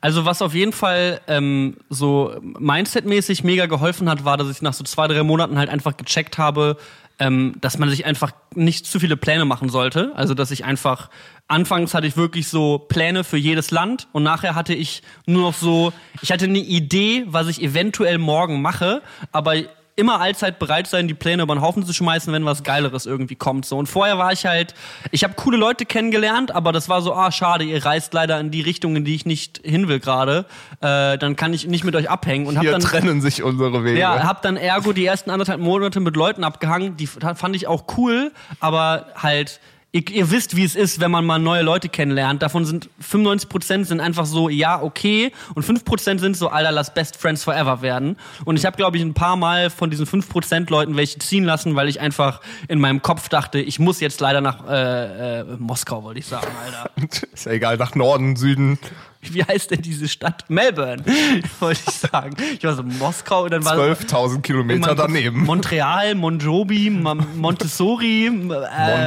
Also 0.00 0.24
was 0.24 0.42
auf 0.42 0.54
jeden 0.54 0.72
Fall 0.72 1.20
ähm, 1.26 1.76
so 1.88 2.34
Mindset-mäßig 2.42 3.44
mega 3.44 3.66
geholfen 3.66 4.08
hat, 4.08 4.24
war, 4.24 4.36
dass 4.36 4.50
ich 4.50 4.62
nach 4.62 4.74
so 4.74 4.84
zwei, 4.84 5.08
drei 5.08 5.22
Monaten 5.22 5.58
halt 5.58 5.68
einfach 5.68 5.96
gecheckt 5.96 6.38
habe, 6.38 6.76
ähm, 7.20 7.54
dass 7.60 7.78
man 7.78 7.90
sich 7.90 8.06
einfach 8.06 8.32
nicht 8.54 8.86
zu 8.86 8.98
viele 8.98 9.16
Pläne 9.16 9.44
machen 9.44 9.68
sollte. 9.68 10.12
Also 10.16 10.34
dass 10.34 10.50
ich 10.50 10.64
einfach, 10.64 11.10
anfangs 11.48 11.94
hatte 11.94 12.06
ich 12.06 12.16
wirklich 12.16 12.48
so 12.48 12.78
Pläne 12.78 13.24
für 13.24 13.36
jedes 13.36 13.70
Land 13.70 14.08
und 14.12 14.22
nachher 14.22 14.54
hatte 14.54 14.74
ich 14.74 15.02
nur 15.26 15.42
noch 15.42 15.54
so, 15.54 15.92
ich 16.22 16.32
hatte 16.32 16.46
eine 16.46 16.58
Idee, 16.58 17.24
was 17.26 17.46
ich 17.46 17.62
eventuell 17.62 18.18
morgen 18.18 18.62
mache, 18.62 19.02
aber 19.32 19.56
immer 19.96 20.20
allzeit 20.20 20.58
bereit 20.58 20.86
sein, 20.86 21.08
die 21.08 21.14
Pläne 21.14 21.42
über 21.42 21.54
den 21.54 21.60
Haufen 21.60 21.84
zu 21.84 21.92
schmeißen, 21.92 22.32
wenn 22.32 22.44
was 22.44 22.62
Geileres 22.62 23.06
irgendwie 23.06 23.34
kommt. 23.34 23.66
So 23.66 23.76
und 23.78 23.86
vorher 23.86 24.18
war 24.18 24.32
ich 24.32 24.46
halt, 24.46 24.74
ich 25.10 25.24
habe 25.24 25.34
coole 25.34 25.56
Leute 25.56 25.84
kennengelernt, 25.84 26.52
aber 26.52 26.72
das 26.72 26.88
war 26.88 27.02
so, 27.02 27.14
ah 27.14 27.30
schade, 27.30 27.64
ihr 27.64 27.84
reist 27.84 28.14
leider 28.14 28.40
in 28.40 28.50
die 28.50 28.60
Richtung, 28.60 28.96
in 28.96 29.04
die 29.04 29.14
ich 29.14 29.26
nicht 29.26 29.60
hin 29.64 29.88
will 29.88 30.00
gerade. 30.00 30.46
Äh, 30.80 31.18
dann 31.18 31.36
kann 31.36 31.52
ich 31.52 31.66
nicht 31.66 31.84
mit 31.84 31.94
euch 31.96 32.08
abhängen 32.08 32.46
und 32.46 32.56
hab 32.56 32.62
Hier 32.62 32.72
dann 32.72 32.80
trennen 32.80 33.20
sich 33.20 33.42
unsere 33.42 33.84
Wege. 33.84 33.98
ja, 33.98 34.22
hab 34.22 34.42
dann 34.42 34.56
ergo 34.56 34.92
die 34.92 35.04
ersten 35.04 35.30
anderthalb 35.30 35.60
Monate 35.60 36.00
mit 36.00 36.16
Leuten 36.16 36.44
abgehangen. 36.44 36.96
Die 36.96 37.06
fand 37.06 37.54
ich 37.56 37.66
auch 37.66 37.84
cool, 37.96 38.32
aber 38.60 39.06
halt, 39.16 39.60
ihr, 39.92 40.08
ihr 40.10 40.30
wisst, 40.30 40.56
wie 40.56 40.64
es 40.64 40.74
ist, 40.74 41.00
wenn 41.00 41.10
man 41.10 41.24
mal 41.24 41.38
neue 41.38 41.62
Leute 41.62 41.88
kennenlernt. 41.88 42.42
Davon 42.42 42.64
sind 42.64 42.88
95% 43.02 43.84
sind 43.84 44.00
einfach 44.00 44.26
so, 44.26 44.48
ja, 44.48 44.80
okay. 44.82 45.32
Und 45.54 45.64
5% 45.64 46.18
sind 46.18 46.36
so, 46.36 46.48
Alter, 46.48 46.72
lass 46.72 46.94
Best 46.94 47.16
Friends 47.16 47.44
Forever 47.44 47.82
werden. 47.82 48.16
Und 48.44 48.56
ich 48.56 48.64
habe, 48.64 48.76
glaube 48.76 48.96
ich, 48.96 49.02
ein 49.02 49.14
paar 49.14 49.36
Mal 49.36 49.70
von 49.70 49.90
diesen 49.90 50.06
5% 50.06 50.70
Leuten 50.70 50.96
welche 50.96 51.18
ziehen 51.18 51.44
lassen, 51.44 51.74
weil 51.76 51.88
ich 51.88 52.00
einfach 52.00 52.40
in 52.68 52.78
meinem 52.80 53.02
Kopf 53.02 53.28
dachte, 53.28 53.58
ich 53.58 53.78
muss 53.78 54.00
jetzt 54.00 54.20
leider 54.20 54.40
nach 54.40 54.68
äh, 54.68 55.40
äh, 55.40 55.44
Moskau, 55.58 56.04
wollte 56.04 56.20
ich 56.20 56.26
sagen, 56.26 56.48
Alter. 56.64 56.90
Ist 57.32 57.46
ja 57.46 57.52
egal, 57.52 57.76
nach 57.76 57.94
Norden, 57.94 58.36
Süden. 58.36 58.78
wie 59.32 59.44
heißt 59.44 59.70
denn 59.70 59.82
diese 59.82 60.08
Stadt? 60.08 60.44
Melbourne, 60.48 61.02
wollte 61.60 61.80
ich 61.86 61.94
sagen. 61.94 62.36
Ich 62.56 62.64
war 62.64 62.74
so 62.74 62.82
Moskau 62.82 63.44
und 63.44 63.52
dann 63.52 63.64
war 63.64 63.74
12.000 63.76 64.40
Kilometer 64.42 64.94
daneben. 64.94 65.44
Montreal, 65.44 66.14
Monjobi, 66.14 66.90
Montessori, 66.90 68.26
äh, 68.26 68.30
Mon 68.30 68.50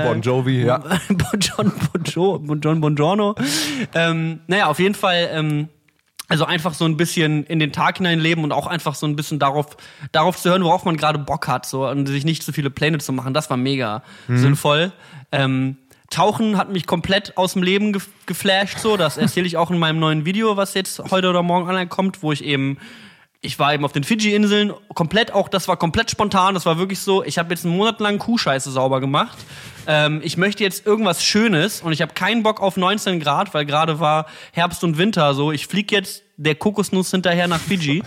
Bon 0.06 0.22
Jovi, 0.22 0.64
ja. 0.64 0.78
Bon 1.10 1.40
John, 1.40 1.72
bon 1.92 2.04
jo, 2.06 2.40
bon 2.40 2.62
John 2.62 2.82
Bongiorno. 2.82 3.36
Ähm, 3.94 4.42
naja, 4.48 4.68
auf 4.68 4.80
jeden 4.80 4.96
Fall, 4.96 5.30
ähm, 5.32 5.70
also 6.30 6.46
einfach 6.46 6.74
so 6.74 6.86
ein 6.86 6.98
bisschen 6.98 7.44
in 7.46 7.60
den 7.60 7.72
Tag 7.72 7.98
hineinleben 7.98 8.44
und 8.44 8.52
auch 8.52 8.68
einfach 8.68 8.96
so 8.96 9.06
ein 9.06 9.16
bisschen 9.16 9.40
darauf, 9.40 9.78
darauf 10.12 10.38
zu 10.38 10.50
hören, 10.50 10.64
worauf 10.64 10.86
man 10.86 10.98
gerade 10.98 11.20
Bock 11.20 11.48
hat, 11.48 11.66
so 11.66 11.88
und 11.88 12.06
sich 12.08 12.24
nicht 12.24 12.44
zu 12.44 12.54
viele 12.54 12.70
Pläne 12.70 12.98
zu 13.00 13.14
machen. 13.14 13.34
Das 13.34 13.50
war 13.50 13.58
mega 13.58 14.04
Mhm. 14.28 14.38
sinnvoll. 14.38 14.92
Ähm, 15.32 15.78
Tauchen 16.14 16.58
hat 16.58 16.72
mich 16.72 16.88
komplett 16.88 17.38
aus 17.38 17.54
dem 17.54 17.64
Leben 17.64 17.94
gef 17.94 18.08
geflasht, 18.26 18.80
so. 18.80 18.96
Das 18.96 19.18
erzähle 19.18 19.48
ich 19.48 19.58
auch 19.58 19.70
in 19.70 19.80
meinem 19.80 20.00
neuen 20.00 20.26
Video, 20.26 20.56
was 20.56 20.74
jetzt 20.76 21.00
heute 21.12 21.30
oder 21.30 21.44
morgen 21.44 21.68
online 21.68 21.88
kommt, 21.88 22.24
wo 22.24 22.32
ich 22.32 22.44
eben 22.44 22.78
ich 23.46 23.60
war 23.60 23.74
eben 23.74 23.84
auf 23.84 23.92
den 23.92 24.06
Fidschi-Inseln, 24.06 24.74
komplett 24.96 25.34
auch, 25.34 25.50
das 25.50 25.68
war 25.68 25.76
komplett 25.76 26.10
spontan, 26.10 26.54
das 26.54 26.66
war 26.66 26.78
wirklich 26.78 27.00
so, 27.00 27.26
ich 27.26 27.38
habe 27.38 27.54
jetzt 27.54 27.66
einen 27.66 27.76
Monat 27.76 28.00
lang 28.00 28.18
Kuhscheiße 28.18 28.72
sauber 28.72 29.02
gemacht. 29.02 29.38
Ähm, 29.86 30.22
ich 30.24 30.38
möchte 30.38 30.64
jetzt 30.64 30.88
irgendwas 30.88 31.26
Schönes 31.26 31.82
und 31.82 31.92
ich 31.92 32.02
habe 32.02 32.14
keinen 32.14 32.42
Bock 32.42 32.62
auf 32.62 32.78
19 32.78 33.20
Grad, 33.20 33.54
weil 33.54 33.66
gerade 33.66 34.00
war 34.00 34.28
Herbst 34.54 34.82
und 34.86 34.98
Winter 34.98 35.34
so. 35.34 35.52
Ich 35.52 35.68
flieg 35.68 35.92
jetzt 35.92 36.24
der 36.38 36.56
Kokosnuss 36.56 37.12
hinterher 37.12 37.50
nach 37.50 37.60
Fidschi. 37.60 38.02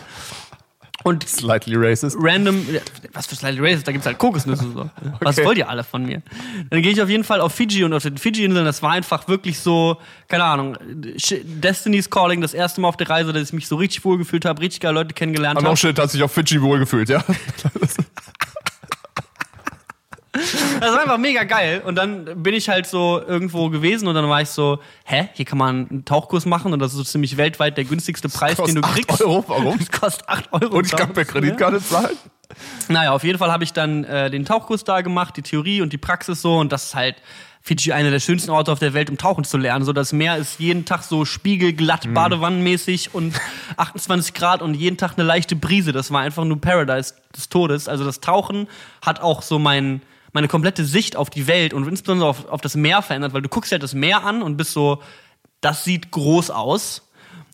Und 1.06 1.28
Slightly 1.28 1.76
racist. 1.76 2.16
random, 2.18 2.66
was 3.12 3.28
für 3.28 3.36
Slightly 3.36 3.60
Racist, 3.60 3.86
da 3.86 3.92
gibt's 3.92 4.08
halt 4.08 4.18
Kokosnüsse 4.18 4.64
so. 4.74 4.90
Was 5.20 5.36
wollt 5.44 5.56
ihr 5.56 5.68
alle 5.68 5.84
von 5.84 6.04
mir? 6.04 6.20
Dann 6.68 6.82
gehe 6.82 6.90
ich 6.90 7.00
auf 7.00 7.08
jeden 7.08 7.22
Fall 7.22 7.40
auf 7.40 7.54
Fiji 7.54 7.84
und 7.84 7.92
auf 7.92 8.02
den 8.02 8.18
Fiji-Inseln, 8.18 8.64
das 8.64 8.82
war 8.82 8.90
einfach 8.90 9.28
wirklich 9.28 9.60
so, 9.60 9.98
keine 10.26 10.42
Ahnung, 10.42 10.76
Destiny's 10.80 12.10
Calling, 12.10 12.40
das 12.40 12.54
erste 12.54 12.80
Mal 12.80 12.88
auf 12.88 12.96
der 12.96 13.08
Reise, 13.08 13.32
dass 13.32 13.44
ich 13.44 13.52
mich 13.52 13.68
so 13.68 13.76
richtig 13.76 14.04
wohl 14.04 14.18
gefühlt 14.18 14.44
habe, 14.44 14.60
richtig 14.60 14.80
geile 14.80 14.94
Leute 14.94 15.14
kennengelernt 15.14 15.58
habe. 15.58 15.68
auch 15.70 15.76
shit, 15.76 15.96
hat 15.96 16.10
sich 16.10 16.24
auf 16.24 16.32
Fidschi 16.32 16.60
wohl 16.60 16.80
gefühlt, 16.80 17.08
ja. 17.08 17.22
Das 20.80 20.92
war 20.92 21.02
einfach 21.02 21.18
mega 21.18 21.44
geil. 21.44 21.82
Und 21.84 21.96
dann 21.96 22.42
bin 22.42 22.54
ich 22.54 22.68
halt 22.68 22.86
so 22.86 23.20
irgendwo 23.26 23.70
gewesen 23.70 24.08
und 24.08 24.14
dann 24.14 24.28
war 24.28 24.42
ich 24.42 24.48
so, 24.48 24.78
hä, 25.04 25.28
hier 25.34 25.44
kann 25.44 25.58
man 25.58 25.88
einen 25.88 26.04
Tauchkurs 26.04 26.46
machen 26.46 26.72
und 26.72 26.78
das 26.78 26.92
ist 26.92 26.98
so 26.98 27.04
ziemlich 27.04 27.36
weltweit 27.36 27.76
der 27.76 27.84
günstigste 27.84 28.28
Preis, 28.28 28.56
den 28.56 28.76
du 28.76 28.80
kriegst. 28.82 29.22
Euro, 29.22 29.44
warum? 29.46 29.78
Das 29.86 30.00
kostet 30.00 30.28
8 30.28 30.52
Euro. 30.52 30.78
Und 30.78 30.86
ich 30.86 30.96
kann 30.96 31.12
per 31.12 31.24
Kreditkarte 31.24 31.80
zahlen. 31.82 32.16
Naja, 32.88 33.12
auf 33.12 33.24
jeden 33.24 33.38
Fall 33.38 33.52
habe 33.52 33.64
ich 33.64 33.72
dann 33.72 34.04
äh, 34.04 34.30
den 34.30 34.44
Tauchkurs 34.44 34.84
da 34.84 35.00
gemacht, 35.00 35.36
die 35.36 35.42
Theorie 35.42 35.80
und 35.80 35.92
die 35.92 35.98
Praxis 35.98 36.42
so 36.42 36.58
und 36.58 36.72
das 36.72 36.86
ist 36.86 36.94
halt 36.94 37.16
Fidschi 37.66 37.92
einer 37.92 38.12
der 38.12 38.20
schönsten 38.20 38.52
Orte 38.52 38.70
auf 38.70 38.78
der 38.78 38.94
Welt, 38.94 39.10
um 39.10 39.18
tauchen 39.18 39.42
zu 39.42 39.58
lernen. 39.58 39.84
So 39.84 39.92
das 39.92 40.12
Meer 40.12 40.36
ist 40.36 40.60
jeden 40.60 40.84
Tag 40.84 41.02
so 41.02 41.24
spiegelglatt, 41.24 42.14
badewannenmäßig 42.14 43.12
und 43.12 43.34
28 43.76 44.34
Grad 44.34 44.62
und 44.62 44.74
jeden 44.74 44.96
Tag 44.96 45.14
eine 45.16 45.24
leichte 45.24 45.56
Brise. 45.56 45.90
Das 45.90 46.12
war 46.12 46.20
einfach 46.20 46.44
nur 46.44 46.60
Paradise 46.60 47.14
des 47.36 47.48
Todes. 47.48 47.88
Also 47.88 48.04
das 48.04 48.20
Tauchen 48.20 48.68
hat 49.02 49.20
auch 49.20 49.42
so 49.42 49.58
mein, 49.58 50.00
meine 50.32 50.48
komplette 50.48 50.84
Sicht 50.84 51.16
auf 51.16 51.30
die 51.30 51.46
Welt 51.46 51.72
und 51.74 51.86
insbesondere 51.86 52.28
auf, 52.28 52.48
auf 52.48 52.60
das 52.60 52.76
Meer 52.76 53.02
verändert, 53.02 53.32
weil 53.32 53.42
du 53.42 53.48
guckst 53.48 53.72
halt 53.72 53.82
das 53.82 53.94
Meer 53.94 54.24
an 54.24 54.42
und 54.42 54.56
bist 54.56 54.72
so, 54.72 55.02
das 55.60 55.84
sieht 55.84 56.10
groß 56.10 56.50
aus. 56.50 57.02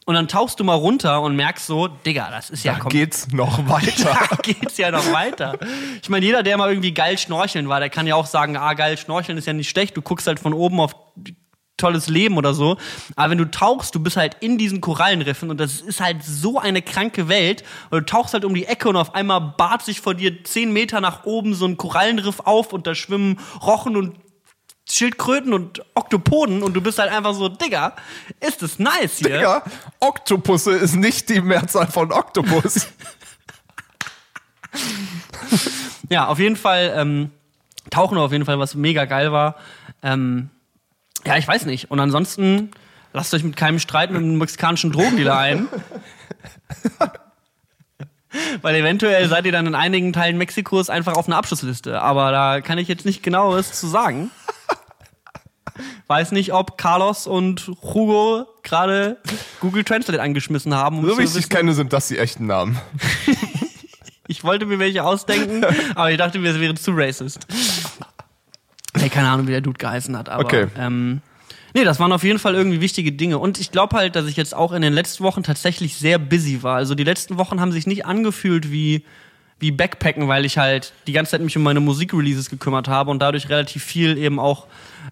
Und 0.05 0.17
dann 0.17 0.27
tauchst 0.27 0.59
du 0.59 0.65
mal 0.65 0.75
runter 0.75 1.23
und 1.23 1.37
merkst 1.37 1.65
so, 1.65 1.87
Digga, 1.87 2.29
das 2.31 2.51
ist 2.51 2.65
ja 2.65 2.75
Da 2.75 2.89
geht's 2.89 3.29
noch 3.31 3.69
weiter. 3.69 4.19
da 4.31 4.37
geht's 4.37 4.77
ja 4.77 4.91
noch 4.91 5.13
weiter. 5.13 5.59
Ich 6.03 6.09
meine, 6.09 6.27
jeder, 6.27 6.43
der 6.43 6.57
mal 6.57 6.71
irgendwie 6.71 6.93
geil 6.93 7.19
schnorcheln 7.19 7.69
war, 7.69 7.79
der 7.79 7.89
kann 7.89 8.09
ja 8.09 8.17
auch 8.17 8.27
sagen, 8.27 8.57
ah, 8.57 8.75
geil 8.75 8.99
schnorcheln 8.99 9.39
ist 9.39 9.47
ja 9.47 9.53
nicht 9.53 9.71
schlecht. 9.71 9.97
Du 9.97 10.03
guckst 10.03 10.27
halt 10.27 10.41
von 10.41 10.55
oben 10.55 10.81
auf 10.81 10.97
tolles 11.83 12.09
Leben 12.09 12.37
oder 12.37 12.55
so. 12.55 12.77
Aber 13.17 13.31
wenn 13.31 13.39
du 13.39 13.51
tauchst, 13.51 13.95
du 13.95 14.01
bist 14.01 14.17
halt 14.17 14.37
in 14.41 14.57
diesen 14.57 14.81
Korallenriffen 14.81 15.51
und 15.51 15.59
das 15.59 15.81
ist 15.81 16.01
halt 16.01 16.25
so 16.25 16.59
eine 16.59 16.81
kranke 16.81 17.29
Welt. 17.29 17.65
Und 17.91 18.01
du 18.01 18.07
tauchst 18.07 18.33
halt 18.35 18.45
um 18.45 18.55
die 18.55 18.67
Ecke 18.67 18.89
und 18.89 18.97
auf 18.97 19.15
einmal 19.15 19.41
bahrt 19.41 19.83
sich 19.83 20.01
vor 20.01 20.15
dir 20.15 20.45
zehn 20.45 20.73
Meter 20.73 21.01
nach 21.01 21.25
oben 21.25 21.55
so 21.55 21.67
ein 21.67 21.77
Korallenriff 21.77 22.41
auf 22.41 22.73
und 22.73 22.87
da 22.87 22.95
schwimmen 22.95 23.39
Rochen 23.61 23.97
und 23.97 24.17
Schildkröten 24.89 25.53
und 25.53 25.83
Oktopoden 25.95 26.63
und 26.63 26.75
du 26.75 26.81
bist 26.81 26.99
halt 26.99 27.11
einfach 27.13 27.35
so, 27.35 27.49
Digga, 27.49 27.95
ist 28.41 28.63
das 28.63 28.79
nice 28.79 29.19
hier. 29.19 29.37
Digga, 29.37 29.63
Oktopusse 30.01 30.73
ist 30.73 30.97
nicht 30.97 31.29
die 31.29 31.41
Mehrzahl 31.41 31.87
von 31.87 32.13
Oktopus. 32.13 32.89
Ja, 36.09 36.27
auf 36.27 36.39
jeden 36.39 36.57
Fall, 36.57 36.93
ähm, 36.95 37.31
Tauchen 37.89 38.19
auf 38.19 38.33
jeden 38.33 38.45
Fall, 38.45 38.59
was 38.59 38.75
mega 38.75 39.07
geil 39.07 39.33
war. 39.33 39.57
Ähm, 40.03 40.51
ja, 41.25 41.37
ich 41.37 41.47
weiß 41.47 41.67
nicht. 41.67 41.91
Und 41.91 42.01
ansonsten 42.01 42.71
lasst 43.13 43.35
euch 43.35 43.45
mit 43.45 43.57
keinem 43.57 43.79
Streit 43.79 44.11
mit 44.11 44.21
einem 44.21 44.39
mexikanischen 44.39 44.93
Drogendealer 44.93 45.37
ein. 45.37 45.69
Weil 48.63 48.77
eventuell 48.77 49.29
seid 49.29 49.45
ihr 49.45 49.53
dann 49.53 49.67
in 49.67 49.75
einigen 49.75 50.13
Teilen 50.13 50.39
Mexikos 50.39 50.89
einfach 50.89 51.17
auf 51.17 51.27
einer 51.27 51.37
Abschlussliste. 51.37 52.01
Aber 52.01 52.31
da 52.31 52.63
kann 52.63 52.79
ich 52.79 52.89
jetzt 52.89 53.05
nicht 53.05 53.23
genaues 53.23 53.73
zu 53.73 53.87
sagen. 53.87 54.31
Weiß 56.07 56.33
nicht, 56.33 56.53
ob 56.53 56.79
Carlos 56.79 57.27
und 57.27 57.71
Hugo 57.83 58.47
gerade 58.63 59.19
Google 59.61 59.85
Translate 59.85 60.21
angeschmissen 60.21 60.75
haben. 60.75 60.99
Um 60.99 61.07
So 61.07 61.13
zu 61.13 61.19
wie 61.19 61.25
ich 61.25 61.33
dich 61.33 61.49
kenne, 61.49 61.75
sind 61.75 61.93
das 61.93 62.09
die 62.09 62.19
echten 62.19 62.47
Namen. 62.47 62.79
Ich 64.29 64.45
wollte 64.45 64.65
mir 64.65 64.79
welche 64.79 65.05
ausdenken, 65.05 65.63
aber 65.95 66.11
ich 66.11 66.17
dachte 66.17 66.39
mir, 66.39 66.53
es 66.53 66.59
wäre 66.61 66.75
zu 66.75 66.93
racist. 66.93 67.47
Nee, 69.03 69.09
keine 69.09 69.29
Ahnung, 69.29 69.47
wie 69.47 69.51
der 69.51 69.61
Dude 69.61 69.79
geheißen 69.79 70.17
hat, 70.17 70.29
aber. 70.29 70.45
Okay. 70.45 70.67
Ähm, 70.79 71.21
nee, 71.75 71.85
das 71.85 71.99
waren 71.99 72.13
auf 72.13 72.25
jeden 72.25 72.39
Fall 72.39 72.55
irgendwie 72.55 72.81
wichtige 72.81 73.13
Dinge. 73.13 73.39
Und 73.39 73.59
ich 73.59 73.73
glaube 73.73 73.97
halt, 73.97 74.17
dass 74.17 74.27
ich 74.27 74.37
jetzt 74.37 74.55
auch 74.55 74.73
in 74.73 74.83
den 74.83 74.93
letzten 74.93 75.25
Wochen 75.25 75.43
tatsächlich 75.43 75.97
sehr 75.97 76.19
busy 76.19 76.63
war. 76.63 76.77
Also 76.77 76.95
die 76.95 77.05
letzten 77.05 77.37
Wochen 77.37 77.61
haben 77.61 77.73
sich 77.73 77.87
nicht 77.87 78.07
angefühlt 78.07 78.71
wie, 78.71 79.05
wie 79.59 79.73
Backpacken, 79.73 80.29
weil 80.29 80.45
ich 80.45 80.57
halt 80.57 80.93
die 81.07 81.13
ganze 81.13 81.33
Zeit 81.33 81.41
mich 81.41 81.57
um 81.57 81.63
meine 81.63 81.81
Musikreleases 81.81 82.49
gekümmert 82.49 82.89
habe 82.89 83.11
und 83.11 83.21
dadurch 83.21 83.49
relativ 83.49 83.83
viel 83.83 84.17
eben 84.19 84.39
auch 84.39 84.67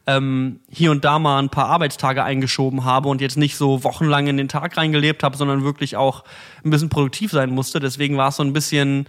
ähm, 0.06 0.60
hier 0.70 0.92
und 0.92 1.04
da 1.04 1.18
mal 1.18 1.38
ein 1.40 1.50
paar 1.50 1.66
Arbeitstage 1.66 2.22
eingeschoben 2.22 2.84
habe 2.84 3.08
und 3.08 3.20
jetzt 3.20 3.36
nicht 3.36 3.56
so 3.56 3.84
wochenlang 3.84 4.28
in 4.28 4.36
den 4.36 4.48
Tag 4.48 4.76
reingelebt 4.76 5.22
habe, 5.22 5.36
sondern 5.36 5.64
wirklich 5.64 5.96
auch 5.96 6.24
ein 6.64 6.70
bisschen 6.70 6.88
produktiv 6.88 7.32
sein 7.32 7.50
musste. 7.50 7.80
Deswegen 7.80 8.16
war 8.16 8.28
es 8.28 8.36
so 8.36 8.42
ein 8.42 8.52
bisschen, 8.52 9.06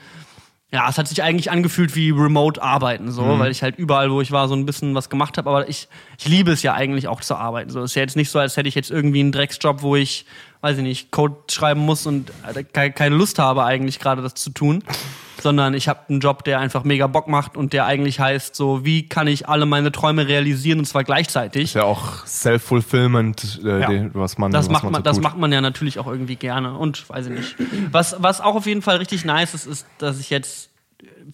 ja, 0.73 0.87
es 0.89 0.97
hat 0.97 1.07
sich 1.07 1.21
eigentlich 1.21 1.51
angefühlt 1.51 1.95
wie 1.95 2.11
Remote 2.11 2.61
Arbeiten, 2.63 3.11
so, 3.11 3.23
weil 3.39 3.51
ich 3.51 3.61
halt 3.61 3.77
überall, 3.77 4.09
wo 4.09 4.21
ich 4.21 4.31
war, 4.31 4.47
so 4.47 4.55
ein 4.55 4.65
bisschen 4.65 4.95
was 4.95 5.09
gemacht 5.09 5.37
habe. 5.37 5.49
Aber 5.49 5.67
ich, 5.67 5.89
ich 6.17 6.27
liebe 6.29 6.51
es 6.51 6.63
ja 6.63 6.73
eigentlich 6.73 7.09
auch 7.09 7.19
zu 7.19 7.35
arbeiten. 7.35 7.69
So, 7.69 7.81
es 7.81 7.91
ist 7.91 7.95
ja 7.95 8.03
jetzt 8.03 8.15
nicht 8.15 8.29
so, 8.29 8.39
als 8.39 8.55
hätte 8.55 8.69
ich 8.69 8.75
jetzt 8.75 8.89
irgendwie 8.89 9.19
einen 9.19 9.33
Drecksjob, 9.33 9.81
wo 9.81 9.97
ich, 9.97 10.25
weiß 10.61 10.77
ich 10.77 10.83
nicht, 10.83 11.11
Code 11.11 11.35
schreiben 11.49 11.81
muss 11.81 12.05
und 12.05 12.31
äh, 12.55 12.63
ke- 12.63 12.91
keine 12.91 13.15
Lust 13.15 13.37
habe 13.37 13.65
eigentlich 13.65 13.99
gerade 13.99 14.21
das 14.21 14.33
zu 14.35 14.49
tun. 14.51 14.81
Sondern 15.41 15.73
ich 15.73 15.87
habe 15.87 15.99
einen 16.09 16.19
Job, 16.19 16.43
der 16.43 16.59
einfach 16.59 16.83
mega 16.83 17.07
Bock 17.07 17.27
macht 17.27 17.57
und 17.57 17.73
der 17.73 17.85
eigentlich 17.85 18.19
heißt, 18.19 18.55
so, 18.55 18.85
wie 18.85 19.07
kann 19.09 19.27
ich 19.27 19.47
alle 19.49 19.65
meine 19.65 19.91
Träume 19.91 20.27
realisieren 20.27 20.79
und 20.79 20.85
zwar 20.85 21.03
gleichzeitig. 21.03 21.63
Ist 21.63 21.73
ja 21.75 21.83
auch 21.83 22.25
Self-Fulfillment, 22.25 23.61
äh, 23.63 23.81
Ja. 23.81 24.09
was 24.13 24.37
man 24.37 24.51
Das 24.51 24.65
was 24.65 24.71
macht 24.71 24.83
man, 24.83 24.91
man, 24.93 24.99
so 25.01 25.03
das 25.03 25.17
tut. 25.17 25.23
macht 25.23 25.37
man 25.37 25.51
ja 25.51 25.61
natürlich 25.61 25.99
auch 25.99 26.07
irgendwie 26.07 26.35
gerne 26.35 26.77
und 26.77 27.09
weiß 27.09 27.27
ich 27.27 27.31
nicht. 27.33 27.55
Was, 27.91 28.15
was 28.19 28.41
auch 28.41 28.55
auf 28.55 28.65
jeden 28.65 28.81
Fall 28.81 28.97
richtig 28.97 29.25
nice 29.25 29.53
ist, 29.53 29.65
ist, 29.67 29.85
dass 29.97 30.19
ich 30.19 30.29
jetzt 30.29 30.69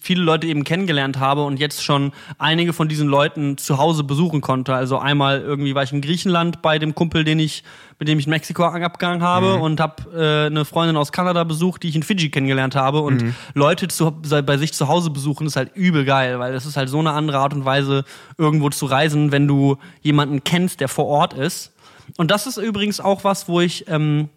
viele 0.00 0.22
Leute 0.22 0.46
eben 0.46 0.64
kennengelernt 0.64 1.18
habe 1.18 1.44
und 1.44 1.58
jetzt 1.58 1.84
schon 1.84 2.12
einige 2.38 2.72
von 2.72 2.88
diesen 2.88 3.08
Leuten 3.08 3.58
zu 3.58 3.78
Hause 3.78 4.04
besuchen 4.04 4.40
konnte. 4.40 4.74
Also 4.74 4.98
einmal 4.98 5.40
irgendwie 5.40 5.74
war 5.74 5.82
ich 5.82 5.92
in 5.92 6.00
Griechenland 6.00 6.62
bei 6.62 6.78
dem 6.78 6.94
Kumpel, 6.94 7.24
den 7.24 7.38
ich, 7.38 7.64
mit 7.98 8.08
dem 8.08 8.18
ich 8.18 8.26
in 8.26 8.30
Mexiko 8.30 8.64
abgegangen 8.64 9.22
habe 9.22 9.54
und 9.56 9.80
habe 9.80 10.02
äh, 10.14 10.46
eine 10.46 10.64
Freundin 10.64 10.96
aus 10.96 11.12
Kanada 11.12 11.44
besucht, 11.44 11.82
die 11.82 11.88
ich 11.88 11.96
in 11.96 12.02
Fidschi 12.02 12.30
kennengelernt 12.30 12.74
habe. 12.74 13.00
Und 13.00 13.34
Leute 13.54 13.88
zu, 13.88 14.12
bei 14.12 14.56
sich 14.56 14.72
zu 14.72 14.88
Hause 14.88 15.10
besuchen 15.10 15.46
ist 15.46 15.56
halt 15.56 15.74
übel 15.74 16.04
geil, 16.04 16.38
weil 16.38 16.54
es 16.54 16.66
ist 16.66 16.76
halt 16.76 16.88
so 16.88 16.98
eine 16.98 17.12
andere 17.12 17.38
Art 17.38 17.54
und 17.54 17.64
Weise, 17.64 18.04
irgendwo 18.36 18.70
zu 18.70 18.86
reisen, 18.86 19.32
wenn 19.32 19.48
du 19.48 19.76
jemanden 20.02 20.44
kennst, 20.44 20.80
der 20.80 20.88
vor 20.88 21.06
Ort 21.06 21.34
ist. 21.34 21.72
Und 22.16 22.30
das 22.30 22.46
ist 22.46 22.56
übrigens 22.56 23.00
auch 23.00 23.24
was, 23.24 23.48
wo 23.48 23.60
ich 23.60 23.86
ähm, 23.88 24.28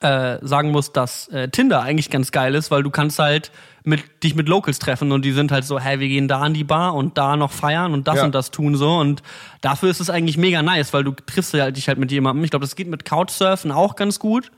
äh, 0.00 0.38
sagen 0.42 0.70
muss, 0.70 0.92
dass 0.92 1.28
äh, 1.28 1.48
Tinder 1.48 1.82
eigentlich 1.82 2.10
ganz 2.10 2.30
geil 2.32 2.54
ist, 2.54 2.70
weil 2.70 2.82
du 2.82 2.90
kannst 2.90 3.18
halt 3.18 3.50
mit, 3.84 4.22
dich 4.22 4.34
mit 4.34 4.48
Locals 4.48 4.78
treffen 4.78 5.12
und 5.12 5.24
die 5.24 5.32
sind 5.32 5.50
halt 5.50 5.64
so, 5.64 5.80
hey, 5.80 5.98
wir 5.98 6.08
gehen 6.08 6.28
da 6.28 6.40
an 6.40 6.54
die 6.54 6.64
Bar 6.64 6.94
und 6.94 7.16
da 7.18 7.36
noch 7.36 7.50
feiern 7.52 7.92
und 7.94 8.06
das 8.06 8.16
Ja. 8.16 8.24
und 8.24 8.34
das 8.34 8.50
tun 8.50 8.76
so 8.76 8.96
und 8.96 9.22
dafür 9.60 9.90
ist 9.90 10.00
es 10.00 10.10
eigentlich 10.10 10.36
mega 10.36 10.62
nice, 10.62 10.92
weil 10.92 11.04
du 11.04 11.12
triffst 11.12 11.54
halt 11.54 11.76
dich 11.76 11.88
halt 11.88 11.98
mit 11.98 12.12
jemandem. 12.12 12.44
Ich 12.44 12.50
glaube, 12.50 12.64
das 12.64 12.76
geht 12.76 12.88
mit 12.88 13.04
Couchsurfen 13.04 13.72
auch 13.72 13.96
ganz 13.96 14.18
gut. 14.18 14.50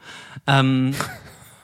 Ähm, 0.47 0.95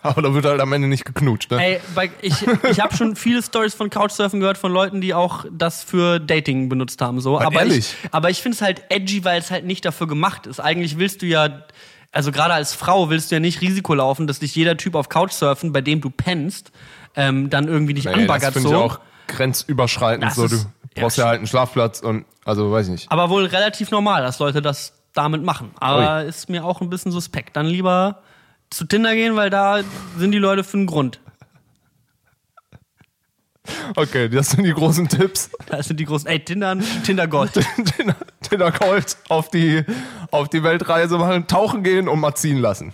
Aber 0.03 0.23
da 0.23 0.33
wird 0.33 0.45
halt 0.45 0.61
am 0.61 0.73
Ende 0.73 0.87
nicht 0.87 1.05
geknutscht, 1.05 1.51
ne? 1.51 1.61
Ey, 1.61 1.81
ich, 2.23 2.35
ich 2.71 2.81
habe 2.81 2.97
schon 2.97 3.17
viele 3.17 3.43
Stories 3.43 3.75
von 3.75 3.91
Couchsurfen 3.91 4.39
gehört 4.39 4.57
von 4.57 4.73
Leuten, 4.73 5.01
die 5.01 5.13
auch 5.15 5.45
das 5.51 5.83
für 5.83 6.21
Dating 6.21 6.69
benutzt 6.69 7.01
haben. 7.03 7.21
So. 7.21 7.39
Halt 7.41 7.49
Aber 7.49 7.57
ich, 7.65 7.71
ehrlich? 7.71 7.97
aber 8.13 8.31
ich 8.31 8.41
finde 8.41 8.55
es 8.55 8.63
halt 8.63 8.85
edgy, 8.89 9.25
weil 9.25 9.41
es 9.41 9.51
halt 9.51 9.65
nicht 9.65 9.85
dafür 9.85 10.07
gemacht 10.07 10.47
ist. 10.47 10.61
Eigentlich 10.61 10.99
willst 10.99 11.23
du 11.23 11.27
ja, 11.27 11.65
also 12.17 12.33
gerade 12.33 12.55
als 12.55 12.73
Frau 12.75 13.11
willst 13.11 13.31
du 13.31 13.37
ja 13.37 13.41
nicht 13.41 13.61
Risiko 13.61 13.95
laufen, 13.95 14.27
dass 14.27 14.39
dich 14.41 14.55
jeder 14.57 14.77
Typ 14.77 14.95
auf 14.95 15.09
Couchsurfen, 15.09 15.73
bei 15.73 15.81
dem 15.83 16.01
du 16.01 16.11
pennst, 16.11 16.73
ähm, 17.15 17.51
dann 17.51 17.69
irgendwie 17.69 17.95
nicht 17.95 18.07
Nee, 18.07 18.13
das 18.13 18.21
anbaggert 18.23 18.53
finde 18.55 18.69
so. 18.69 18.75
ich 18.75 18.81
auch 18.81 18.99
grenzüberschreitend. 19.29 20.25
Das 20.31 20.35
So, 20.37 20.49
du 20.49 20.55
ist- 20.55 20.69
brauchst 20.95 21.19
ja, 21.19 21.25
ja 21.25 21.29
halt 21.31 21.39
einen 21.39 21.47
Schlafplatz 21.47 22.01
und, 22.01 22.25
also 22.45 22.71
weiß 22.73 22.87
ich 22.87 22.93
nicht. 22.93 23.13
Aber 23.13 23.31
wohl 23.31 23.45
relativ 23.47 23.91
normal, 23.91 24.23
dass 24.23 24.39
Leute 24.39 24.61
das 24.63 24.93
damit 25.15 25.43
machen. 25.43 25.71
Aber 25.79 26.25
ist 26.25 26.49
mir 26.49 26.65
auch 26.65 26.81
ein 26.81 26.91
bisschen 26.91 27.13
suspekt. 27.13 27.57
Dann 27.57 27.67
lieber 27.67 28.23
zu 28.71 28.85
Tinder 28.85 29.15
gehen, 29.15 29.37
weil 29.37 29.49
da 29.51 29.81
sind 30.19 30.33
die 30.33 30.39
Leute 30.39 30.65
für 30.65 30.77
einen 30.77 30.87
Grund. 30.87 31.21
Okay, 33.95 34.29
das 34.29 34.51
sind 34.51 34.65
die 34.65 34.73
großen 34.73 35.09
Tipps. 35.09 35.51
Das 35.67 35.87
sind 35.87 35.99
die 35.99 36.05
großen, 36.05 36.29
ey, 36.29 36.41
Tinder, 36.45 36.77
Tinder 37.05 37.27
Gold. 37.27 37.53
Tinder, 37.97 38.17
Tinder 38.43 38.73
Gold 38.73 39.17
auf 39.29 39.51
die, 39.51 39.85
auf 40.31 40.49
die 40.49 40.63
Weltreise 40.63 41.19
machen, 41.19 41.47
tauchen 41.47 41.83
gehen 41.83 42.09
und 42.09 42.21
mal 42.21 42.35
ziehen 42.35 42.59
lassen. 42.59 42.93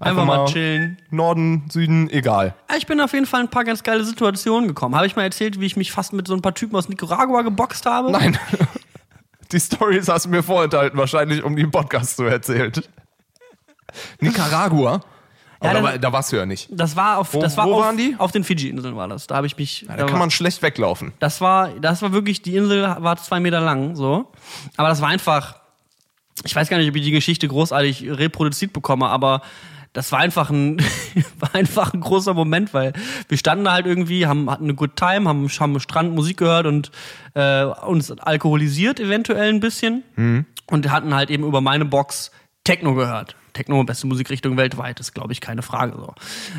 Einfach 0.00 0.24
mal 0.24 0.46
chillen. 0.46 0.98
Norden, 1.10 1.64
Süden, 1.70 2.10
egal. 2.10 2.54
Ich 2.76 2.86
bin 2.86 3.00
auf 3.00 3.12
jeden 3.12 3.26
Fall 3.26 3.40
in 3.40 3.46
ein 3.46 3.50
paar 3.50 3.62
ganz 3.62 3.84
geile 3.84 4.02
Situationen 4.02 4.66
gekommen. 4.66 4.96
Habe 4.96 5.06
ich 5.06 5.14
mal 5.14 5.22
erzählt, 5.22 5.60
wie 5.60 5.66
ich 5.66 5.76
mich 5.76 5.92
fast 5.92 6.12
mit 6.12 6.26
so 6.26 6.34
ein 6.34 6.42
paar 6.42 6.54
Typen 6.54 6.74
aus 6.74 6.88
Nicaragua 6.88 7.42
geboxt 7.42 7.86
habe? 7.86 8.10
Nein. 8.10 8.36
Die 9.52 9.60
Stories 9.60 10.08
hast 10.08 10.24
du 10.24 10.30
mir 10.30 10.42
vorenthalten, 10.42 10.98
wahrscheinlich, 10.98 11.44
um 11.44 11.54
die 11.54 11.62
im 11.62 11.70
Podcast 11.70 12.16
zu 12.16 12.24
erzählen. 12.24 12.72
Nicaragua? 14.18 15.02
Ja, 15.62 15.70
Aber 15.70 15.74
dann- 15.74 15.84
da, 15.84 15.90
war- 15.92 15.98
da 15.98 16.12
warst 16.12 16.32
du 16.32 16.36
ja 16.36 16.46
nicht. 16.46 16.68
Das 16.70 16.96
war 16.96 17.18
auf, 17.18 17.30
das 17.32 17.56
war 17.56 17.66
wo 17.66 17.74
auf, 17.74 17.82
waren 17.84 17.96
die? 17.96 18.14
auf 18.18 18.32
den 18.32 18.44
Fidschi-Inseln 18.44 18.96
war 18.96 19.08
das. 19.08 19.26
Da 19.26 19.36
habe 19.36 19.46
ich 19.46 19.56
mich. 19.56 19.84
Da 19.86 19.96
da 19.96 20.04
kann 20.04 20.12
war- 20.14 20.18
man 20.20 20.30
schlecht 20.30 20.62
weglaufen. 20.62 21.12
Das 21.20 21.40
war, 21.40 21.70
das 21.80 22.02
war 22.02 22.12
wirklich, 22.12 22.42
die 22.42 22.56
Insel 22.56 22.82
war 22.82 23.16
zwei 23.16 23.40
Meter 23.40 23.60
lang, 23.60 23.94
so. 23.96 24.32
Aber 24.76 24.88
das 24.88 25.00
war 25.00 25.08
einfach, 25.08 25.56
ich 26.44 26.54
weiß 26.56 26.68
gar 26.68 26.78
nicht, 26.78 26.88
ob 26.90 26.96
ich 26.96 27.02
die 27.04 27.10
Geschichte 27.12 27.46
großartig 27.48 28.04
reproduziert 28.10 28.72
bekomme, 28.72 29.08
aber 29.08 29.42
das 29.92 30.10
war 30.10 30.20
einfach 30.20 30.48
ein, 30.50 30.78
war 31.38 31.54
einfach 31.54 31.92
ein 31.92 32.00
großer 32.00 32.32
Moment, 32.34 32.72
weil 32.72 32.92
wir 33.28 33.36
standen 33.36 33.64
da 33.66 33.72
halt 33.72 33.86
irgendwie, 33.86 34.26
haben, 34.26 34.50
hatten 34.50 34.64
eine 34.64 34.74
good 34.74 34.96
time, 34.96 35.28
haben, 35.28 35.48
haben 35.48 35.80
Strand 35.80 36.14
Musik 36.14 36.38
gehört 36.38 36.66
und 36.66 36.90
äh, 37.34 37.64
uns 37.64 38.10
alkoholisiert 38.10 38.98
eventuell 39.00 39.50
ein 39.52 39.60
bisschen 39.60 40.02
und 40.66 40.90
hatten 40.90 41.14
halt 41.14 41.30
eben 41.30 41.44
über 41.44 41.60
meine 41.60 41.84
Box 41.84 42.30
Techno 42.64 42.94
gehört. 42.94 43.36
Techno, 43.52 43.82
beste 43.84 44.06
Musikrichtung 44.06 44.56
weltweit, 44.56 45.00
ist, 45.00 45.14
glaube 45.14 45.32
ich, 45.32 45.40
keine 45.40 45.62
Frage 45.62 45.94
so. 45.96 46.14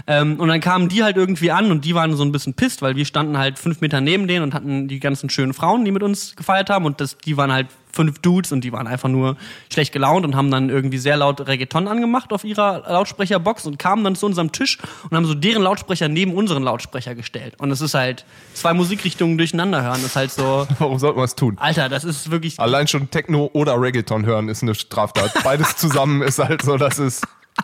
Ähm, 0.08 0.39
und 0.39 0.48
dann 0.48 0.62
kamen 0.62 0.89
die 0.89 1.04
halt 1.04 1.18
irgendwie 1.18 1.52
an 1.52 1.72
und 1.72 1.86
die 1.86 1.96
waren 1.96 2.16
so 2.16 2.24
ein 2.24 2.32
bisschen 2.32 2.54
pisst, 2.54 2.82
weil 2.82 2.96
wir 2.96 3.06
standen 3.06 3.38
halt 3.38 3.60
fünf 3.60 3.82
Meter 3.82 4.02
neben 4.02 4.28
denen 4.28 4.44
und 4.44 4.54
hatten 4.54 4.88
die 4.88 5.00
ganzen 5.00 5.30
schönen 5.30 5.54
Frauen, 5.54 5.86
die 5.86 5.91
mit 5.91 6.04
uns 6.04 6.36
gefeiert 6.36 6.70
haben 6.70 6.86
und 6.86 7.02
das, 7.02 7.18
die 7.18 7.38
waren 7.38 7.52
halt 7.52 7.68
fünf 7.94 8.20
Dudes 8.20 8.52
und 8.52 8.62
die 8.64 8.74
waren 8.74 8.88
einfach 8.88 9.10
nur 9.10 9.38
schlecht 9.72 9.94
gelaunt 9.94 10.26
und 10.26 10.36
haben 10.36 10.52
dann 10.52 10.70
irgendwie 10.70 10.98
sehr 10.98 11.16
laut 11.16 11.48
Reggaeton 11.48 11.88
angemacht 11.88 12.34
auf 12.34 12.44
ihrer 12.44 12.84
Lautsprecherbox 12.91 13.66
und 13.66 13.80
kamen 13.80 14.04
dann 14.04 14.16
zu 14.16 14.26
unserem 14.26 14.52
Tisch 14.52 14.80
und 15.10 15.16
haben 15.16 15.26
so 15.26 15.36
deren 15.36 15.62
Lautsprecher 15.62 16.10
neben 16.10 16.34
unseren 16.34 16.64
Lautsprecher 16.64 17.16
gestellt. 17.16 17.56
Und 17.60 17.72
es 17.72 17.82
ist 17.82 17.94
halt 17.94 18.26
zwei 18.54 18.74
Musikrichtungen 18.74 19.38
durcheinander 19.38 19.84
hören, 19.84 20.02
das 20.02 20.06
ist 20.06 20.16
halt 20.16 20.32
so, 20.32 20.68
Warum 20.80 21.00
sollte 21.00 21.18
man 21.18 21.26
es 21.26 21.36
tun? 21.36 21.58
Alter, 21.60 21.88
das 21.88 22.04
ist 22.04 22.32
wirklich 22.32 22.60
Allein 22.60 22.88
schon 22.88 23.10
Techno 23.12 23.50
oder 23.54 23.80
Reggaeton 23.80 24.26
hören 24.26 24.50
ist 24.50 24.64
eine 24.64 24.76
Straftat. 24.76 25.32
Beides 25.44 25.78
zusammen 25.78 26.22
ist 26.22 26.39
halt 26.39 26.64
so, 26.64 26.78
dass 26.78 26.98
es 26.98 27.22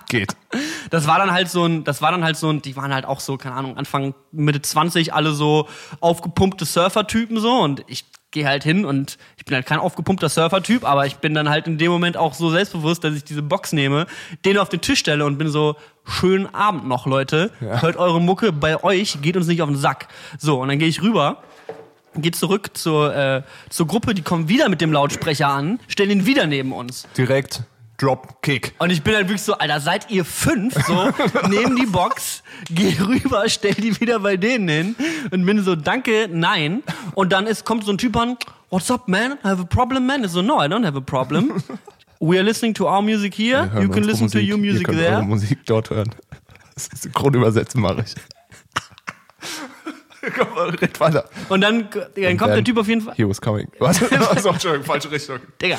geht. 0.07 0.35
das 0.91 1.07
war 1.07 1.17
dann 1.17 1.31
halt 1.31 1.49
so 1.49 1.65
ein, 1.65 1.83
das 1.83 2.01
war 2.01 2.11
dann 2.11 2.23
halt 2.23 2.37
so 2.37 2.49
ein, 2.49 2.61
die 2.61 2.75
waren 2.75 2.93
halt 2.93 3.05
auch 3.05 3.19
so, 3.19 3.37
keine 3.37 3.55
Ahnung, 3.55 3.77
Anfang, 3.77 4.13
Mitte 4.31 4.61
20, 4.61 5.13
alle 5.13 5.33
so 5.33 5.67
aufgepumpte 5.99 6.65
Surfer-Typen 6.65 7.39
so 7.39 7.59
und 7.59 7.83
ich 7.87 8.05
gehe 8.31 8.47
halt 8.47 8.63
hin 8.63 8.85
und 8.85 9.17
ich 9.37 9.45
bin 9.45 9.55
halt 9.55 9.65
kein 9.65 9.79
aufgepumpter 9.79 10.29
Surfer-Typ, 10.29 10.83
aber 10.83 11.05
ich 11.05 11.15
bin 11.15 11.33
dann 11.33 11.49
halt 11.49 11.67
in 11.67 11.77
dem 11.77 11.91
Moment 11.91 12.17
auch 12.17 12.33
so 12.33 12.49
selbstbewusst, 12.51 13.03
dass 13.03 13.15
ich 13.15 13.23
diese 13.23 13.41
Box 13.41 13.73
nehme, 13.73 14.05
den 14.45 14.57
auf 14.57 14.69
den 14.69 14.81
Tisch 14.81 14.99
stelle 14.99 15.25
und 15.25 15.37
bin 15.37 15.49
so, 15.49 15.75
schönen 16.05 16.53
Abend 16.53 16.87
noch, 16.87 17.05
Leute. 17.05 17.51
Hört 17.59 17.97
eure 17.97 18.21
Mucke 18.21 18.51
bei 18.51 18.83
euch, 18.83 19.21
geht 19.21 19.35
uns 19.35 19.47
nicht 19.47 19.61
auf 19.61 19.69
den 19.69 19.77
Sack. 19.77 20.07
So, 20.37 20.61
und 20.61 20.67
dann 20.67 20.79
gehe 20.79 20.87
ich 20.87 21.01
rüber, 21.01 21.43
gehe 22.15 22.31
zurück 22.31 22.71
zur, 22.73 23.15
äh, 23.15 23.41
zur 23.69 23.87
Gruppe, 23.87 24.13
die 24.13 24.21
kommen 24.21 24.47
wieder 24.47 24.69
mit 24.69 24.81
dem 24.81 24.93
Lautsprecher 24.93 25.47
an, 25.47 25.79
stellen 25.87 26.11
ihn 26.11 26.25
wieder 26.25 26.45
neben 26.45 26.71
uns. 26.71 27.07
Direkt 27.17 27.63
Drop 27.99 28.41
Kick. 28.41 28.73
Und 28.79 28.91
ich 28.91 29.03
bin 29.03 29.13
halt 29.13 29.27
wirklich 29.27 29.41
so, 29.41 29.53
Alter, 29.53 29.79
seid 29.79 30.09
ihr 30.09 30.23
fünf? 30.25 30.73
So, 30.87 31.11
nehm 31.49 31.75
die 31.75 31.85
Box, 31.85 32.43
geh 32.69 32.95
rüber, 32.99 33.47
stell 33.47 33.73
die 33.73 33.99
wieder 33.99 34.19
bei 34.19 34.37
denen 34.37 34.69
hin 34.69 34.95
und 35.31 35.45
bin 35.45 35.61
so, 35.61 35.75
danke, 35.75 36.27
nein. 36.31 36.83
Und 37.15 37.31
dann 37.31 37.45
ist, 37.45 37.65
kommt 37.65 37.83
so 37.83 37.91
ein 37.91 37.97
Typ 37.97 38.15
an, 38.17 38.37
what's 38.69 38.89
up, 38.89 39.07
man? 39.07 39.33
I 39.43 39.49
have 39.49 39.61
a 39.61 39.65
problem, 39.65 40.05
man? 40.05 40.23
Ich 40.23 40.31
so, 40.31 40.41
no, 40.41 40.61
I 40.63 40.67
don't 40.67 40.85
have 40.85 40.97
a 40.97 41.01
problem. 41.01 41.61
We 42.21 42.37
are 42.37 42.43
listening 42.43 42.73
to 42.75 42.87
our 42.87 43.01
music 43.01 43.33
here. 43.33 43.69
You 43.79 43.89
can 43.89 44.03
listen 44.03 44.27
to 44.29 44.37
Musik. 44.37 44.49
your 44.49 44.57
Ihr 44.57 44.71
music 44.71 44.87
there. 44.87 45.21
Musik 45.21 45.65
dort 45.65 45.89
hören. 45.89 46.09
Das 46.75 47.01
synchron 47.01 47.33
übersetzen 47.33 47.81
mache 47.81 48.05
ich. 48.05 48.15
Komm, 50.35 50.57
red 50.57 50.99
weiter. 50.99 51.29
Und 51.47 51.61
dann, 51.61 51.87
dann 52.15 52.37
kommt 52.37 52.53
der 52.53 52.63
Typ 52.63 52.77
auf 52.77 52.87
jeden 52.87 53.01
Fall. 53.01 53.15
He 53.15 53.27
was 53.27 53.39
coming. 53.39 53.67
Was? 53.79 54.01
Achso, 54.11 54.49
Entschuldigung, 54.49 54.85
falsche 54.85 55.11
Richtung. 55.11 55.39
Digga. 55.61 55.77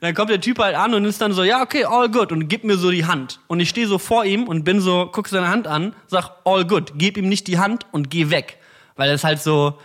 Dann 0.00 0.14
kommt 0.14 0.30
der 0.30 0.40
Typ 0.40 0.58
halt 0.58 0.74
an 0.74 0.94
und 0.94 1.04
ist 1.04 1.20
dann 1.20 1.32
so, 1.32 1.44
ja, 1.44 1.62
okay, 1.62 1.84
all 1.84 2.10
good. 2.10 2.32
Und 2.32 2.48
gibt 2.48 2.64
mir 2.64 2.76
so 2.76 2.90
die 2.90 3.06
Hand. 3.06 3.40
Und 3.46 3.60
ich 3.60 3.68
stehe 3.68 3.86
so 3.86 3.98
vor 3.98 4.24
ihm 4.24 4.48
und 4.48 4.64
bin 4.64 4.80
so, 4.80 5.08
guck 5.12 5.28
seine 5.28 5.48
Hand 5.48 5.66
an, 5.66 5.94
sag, 6.08 6.30
all 6.44 6.64
good. 6.66 6.92
Gib 6.96 7.16
ihm 7.16 7.28
nicht 7.28 7.46
die 7.46 7.58
Hand 7.58 7.86
und 7.92 8.10
geh 8.10 8.30
weg. 8.30 8.58
Weil 8.96 9.10
das 9.10 9.24
halt 9.24 9.40
so, 9.40 9.78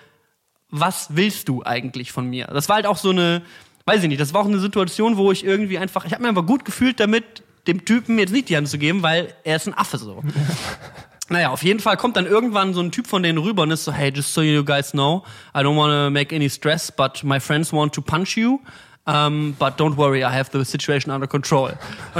was 0.70 1.16
willst 1.16 1.48
du 1.48 1.64
eigentlich 1.64 2.12
von 2.12 2.30
mir? 2.30 2.48
Das 2.48 2.70
war 2.70 2.78
halt 2.78 2.88
auch 2.88 2.98
so 2.98 3.12
eine, 3.12 3.44
weiß 3.86 4.04
ich 4.04 4.10
nicht, 4.10 4.20
das 4.20 4.34
war 4.34 4.42
auch 4.42 4.48
eine 4.48 4.60
Situation, 4.60 5.18
wo 5.18 5.32
ich 5.32 5.46
irgendwie 5.46 5.78
einfach, 5.78 6.06
ich 6.06 6.12
habe 6.12 6.24
mir 6.24 6.30
einfach 6.30 6.46
gut 6.46 6.66
gefühlt 6.66 7.00
damit, 7.00 7.44
dem 7.68 7.86
Typen 7.86 8.18
jetzt 8.20 8.32
nicht 8.32 8.50
die 8.50 8.58
Hand 8.58 8.68
zu 8.68 8.78
geben, 8.78 9.04
weil 9.04 9.34
er 9.44 9.58
ist 9.58 9.68
ein 9.68 9.74
Affe 9.74 9.98
so. 9.98 10.24
Naja, 11.30 11.50
auf 11.50 11.64
jeden 11.64 11.80
Fall 11.80 11.98
kommt 11.98 12.16
dann 12.16 12.26
irgendwann 12.26 12.74
so 12.74 12.82
ein 12.82 12.92
Typ 12.92 13.08
von 13.08 13.22
denen 13.22 13.38
rüber 13.38 13.64
und 13.64 13.72
ist 13.72 13.84
so, 13.84 13.92
hey, 13.92 14.12
just 14.14 14.34
so 14.34 14.42
you 14.42 14.64
guys 14.64 14.92
know, 14.92 15.24
I 15.54 15.60
don't 15.60 15.76
want 15.76 15.92
to 15.92 16.10
make 16.10 16.34
any 16.36 16.50
stress, 16.50 16.92
but 16.92 17.24
my 17.24 17.40
friends 17.40 17.74
want 17.74 17.94
to 17.94 18.02
punch 18.02 18.38
you. 18.38 18.60
Um, 19.06 19.56
but 19.58 19.80
don't 19.80 19.96
worry, 19.96 20.20
I 20.20 20.30
have 20.30 20.50
the 20.52 20.66
situation 20.66 21.14
under 21.14 21.28
control. 21.28 21.72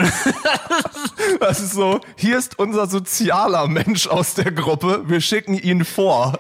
Das 1.42 1.60
ist 1.60 1.74
so, 1.74 2.00
hier 2.16 2.38
ist 2.38 2.58
unser 2.58 2.88
sozialer 2.88 3.68
Mensch 3.68 4.08
aus 4.08 4.36
der 4.36 4.52
Gruppe, 4.52 5.04
wir 5.08 5.20
schicken 5.20 5.56
ihn 5.56 5.84
vor. 5.84 6.40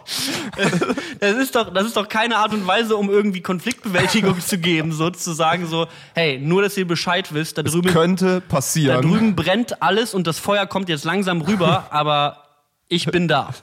das 1.20 1.34
ist 1.34 1.55
doch, 1.55 1.74
das 1.74 1.88
ist 1.88 1.97
doch 1.97 2.07
keine 2.07 2.38
Art 2.38 2.53
und 2.53 2.65
Weise, 2.65 2.95
um 2.95 3.09
irgendwie 3.09 3.41
Konfliktbewältigung 3.41 4.39
zu 4.39 4.57
geben, 4.57 4.93
so 4.93 5.09
zu 5.09 5.34
sagen 5.34 5.68
so, 5.68 5.88
hey, 6.15 6.39
nur 6.39 6.61
dass 6.61 6.78
ihr 6.78 6.88
Bescheid 6.88 7.34
wisst, 7.34 7.57
da 7.57 7.63
drüben, 7.63 7.91
Könnte 7.91 8.41
da 8.47 8.55
passieren. 8.55 9.01
drüben 9.01 9.36
brennt 9.36 9.82
alles 9.82 10.13
und 10.13 10.26
das 10.26 10.39
Feuer 10.39 10.65
kommt 10.65 10.88
jetzt 10.88 11.03
langsam 11.03 11.41
rüber, 11.41 11.88
aber 11.89 12.47
ich 12.88 13.06
bin 13.06 13.28
da. 13.28 13.54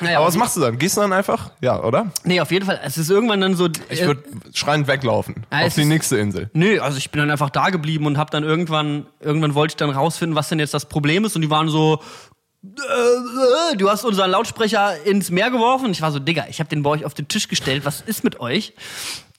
Naja, 0.00 0.18
Aber 0.18 0.28
was 0.28 0.36
machst 0.36 0.56
du 0.56 0.60
dann? 0.60 0.78
Gehst 0.78 0.96
du 0.96 1.00
dann 1.00 1.12
einfach? 1.12 1.50
Ja, 1.60 1.82
oder? 1.82 2.12
Nee, 2.24 2.40
auf 2.40 2.50
jeden 2.52 2.66
Fall. 2.66 2.80
Es 2.84 2.98
ist 2.98 3.10
irgendwann 3.10 3.40
dann 3.40 3.56
so. 3.56 3.68
Ich 3.88 4.02
äh, 4.02 4.06
würde 4.06 4.22
schreiend 4.54 4.86
weglaufen. 4.86 5.46
Auf 5.50 5.74
die 5.74 5.84
nächste 5.84 6.18
Insel. 6.18 6.50
Nö, 6.52 6.78
also 6.80 6.98
ich 6.98 7.10
bin 7.10 7.20
dann 7.20 7.30
einfach 7.30 7.50
da 7.50 7.70
geblieben 7.70 8.06
und 8.06 8.16
hab 8.16 8.30
dann 8.30 8.44
irgendwann, 8.44 9.06
irgendwann 9.20 9.54
wollte 9.54 9.72
ich 9.72 9.76
dann 9.76 9.90
rausfinden, 9.90 10.36
was 10.36 10.48
denn 10.48 10.60
jetzt 10.60 10.74
das 10.74 10.86
Problem 10.86 11.24
ist. 11.24 11.34
Und 11.34 11.42
die 11.42 11.50
waren 11.50 11.68
so, 11.68 12.00
äh, 12.64 13.72
äh, 13.72 13.76
du 13.76 13.90
hast 13.90 14.04
unseren 14.04 14.30
Lautsprecher 14.30 15.04
ins 15.04 15.30
Meer 15.30 15.50
geworfen. 15.50 15.90
Ich 15.90 16.00
war 16.00 16.12
so, 16.12 16.20
Digga, 16.20 16.46
ich 16.48 16.60
habe 16.60 16.68
den 16.70 16.82
bei 16.82 16.90
euch 16.90 17.04
auf 17.04 17.14
den 17.14 17.26
Tisch 17.26 17.48
gestellt. 17.48 17.84
Was 17.84 18.00
ist 18.00 18.22
mit 18.22 18.38
euch? 18.40 18.74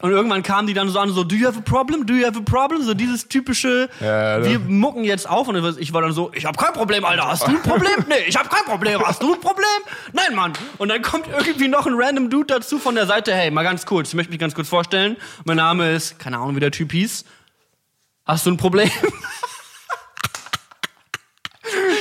Und 0.02 0.12
irgendwann 0.12 0.44
kamen 0.44 0.66
die 0.66 0.74
dann 0.74 0.88
so 0.88 0.98
an, 0.98 1.12
so, 1.12 1.26
do 1.26 1.36
you 1.36 1.46
have 1.46 1.58
a 1.58 1.62
problem? 1.62 2.06
Do 2.06 2.14
you 2.14 2.26
have 2.26 2.38
a 2.40 2.42
problem? 2.42 2.82
So 2.84 2.94
dieses 2.94 3.28
typische, 3.28 3.90
Ja, 4.00 4.42
wir 4.46 4.58
mucken 4.60 5.04
jetzt 5.04 5.30
auf. 5.30 5.50
Und 5.50 5.78
ich 5.78 5.92
war 5.92 6.02
dann 6.02 6.14
so, 6.14 6.32
ich 6.34 6.46
habe 6.46 6.58
kein 6.58 6.72
Problem, 6.72 7.04
Alter. 7.04 7.28
Hast 7.28 7.46
du 7.46 7.52
ein 7.52 7.62
Problem? 7.62 7.92
Nee, 8.08 8.16
ich 8.28 8.38
habe 8.38 8.48
kein 8.48 8.64
Problem. 8.64 9.02
Hast 9.06 9.22
du 9.22 9.34
ein 9.34 9.42
Problem? 9.42 9.66
Nein, 10.14 10.36
Mann. 10.36 10.54
Und 10.78 10.88
dann 10.88 11.02
kommt 11.02 11.28
irgendwie 11.28 11.68
noch 11.68 11.86
ein 11.86 11.94
random 11.96 12.30
Dude 12.30 12.46
dazu 12.48 12.80
von 12.80 12.96
der 12.96 13.08
Seite. 13.08 13.34
Hey, 13.34 13.52
mal 13.52 13.64
ganz 13.64 13.86
kurz, 13.86 14.10
ich 14.10 14.16
möchte 14.16 14.32
mich 14.32 14.40
ganz 14.40 14.56
kurz 14.56 14.70
vorstellen. 14.70 15.18
Mein 15.44 15.58
Name 15.58 15.92
ist, 15.92 16.18
keine 16.18 16.38
Ahnung, 16.38 16.56
wie 16.56 16.62
der 16.62 16.72
Typ 16.72 16.94
hieß. 16.94 17.26
Hast 18.26 18.46
du 18.46 18.52
ein 18.52 18.58
Problem? 18.58 18.90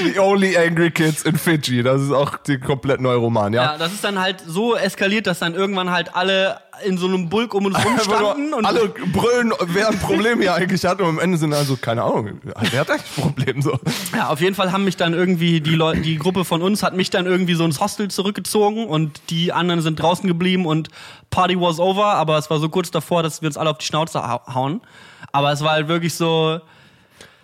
The 0.04 0.18
Only 0.20 0.56
Angry 0.56 0.90
Kids 0.90 1.22
in 1.22 1.36
Fiji. 1.36 1.82
Das 1.82 2.00
ist 2.02 2.12
auch 2.12 2.36
die 2.38 2.58
komplett 2.58 3.00
neue 3.00 3.16
Roman, 3.16 3.52
ja? 3.52 3.62
Ja, 3.72 3.78
das 3.78 3.92
ist 3.92 4.04
dann 4.04 4.18
halt 4.18 4.42
so 4.46 4.76
eskaliert, 4.76 5.26
dass 5.26 5.38
dann 5.40 5.54
irgendwann 5.54 5.90
halt 5.90 6.14
alle 6.14 6.60
in 6.84 6.96
so 6.96 7.06
einem 7.08 7.28
Bulk 7.28 7.54
um 7.54 7.66
uns 7.66 7.76
rum 7.84 7.98
standen 7.98 8.54
und 8.54 8.64
alle 8.64 8.88
brüllen, 8.88 9.52
wer 9.66 9.88
ein 9.88 9.98
Problem 9.98 10.40
hier 10.40 10.54
eigentlich 10.54 10.84
hat 10.84 11.00
und 11.00 11.08
am 11.08 11.18
Ende 11.18 11.36
sind 11.36 11.52
also, 11.52 11.76
keine 11.76 12.04
Ahnung, 12.04 12.40
wer 12.70 12.80
hat 12.80 12.90
eigentlich 12.90 13.18
ein 13.18 13.22
Problem 13.22 13.62
so? 13.62 13.78
ja, 14.16 14.28
auf 14.28 14.40
jeden 14.40 14.54
Fall 14.54 14.70
haben 14.70 14.84
mich 14.84 14.96
dann 14.96 15.12
irgendwie 15.12 15.60
die 15.60 15.74
Leute, 15.74 16.02
die 16.02 16.16
Gruppe 16.18 16.44
von 16.44 16.62
uns 16.62 16.84
hat 16.84 16.94
mich 16.94 17.10
dann 17.10 17.26
irgendwie 17.26 17.54
so 17.54 17.64
ins 17.64 17.80
Hostel 17.80 18.08
zurückgezogen 18.08 18.86
und 18.86 19.20
die 19.30 19.52
anderen 19.52 19.80
sind 19.82 20.00
draußen 20.00 20.28
geblieben 20.28 20.66
und 20.66 20.88
Party 21.30 21.60
was 21.60 21.80
over, 21.80 22.14
aber 22.14 22.38
es 22.38 22.48
war 22.48 22.60
so 22.60 22.68
kurz 22.68 22.92
davor, 22.92 23.24
dass 23.24 23.42
wir 23.42 23.48
uns 23.48 23.56
alle 23.56 23.70
auf 23.70 23.78
die 23.78 23.86
Schnauze 23.86 24.22
hau- 24.28 24.42
hauen. 24.54 24.80
Aber 25.32 25.50
es 25.52 25.62
war 25.62 25.72
halt 25.72 25.88
wirklich 25.88 26.14
so, 26.14 26.60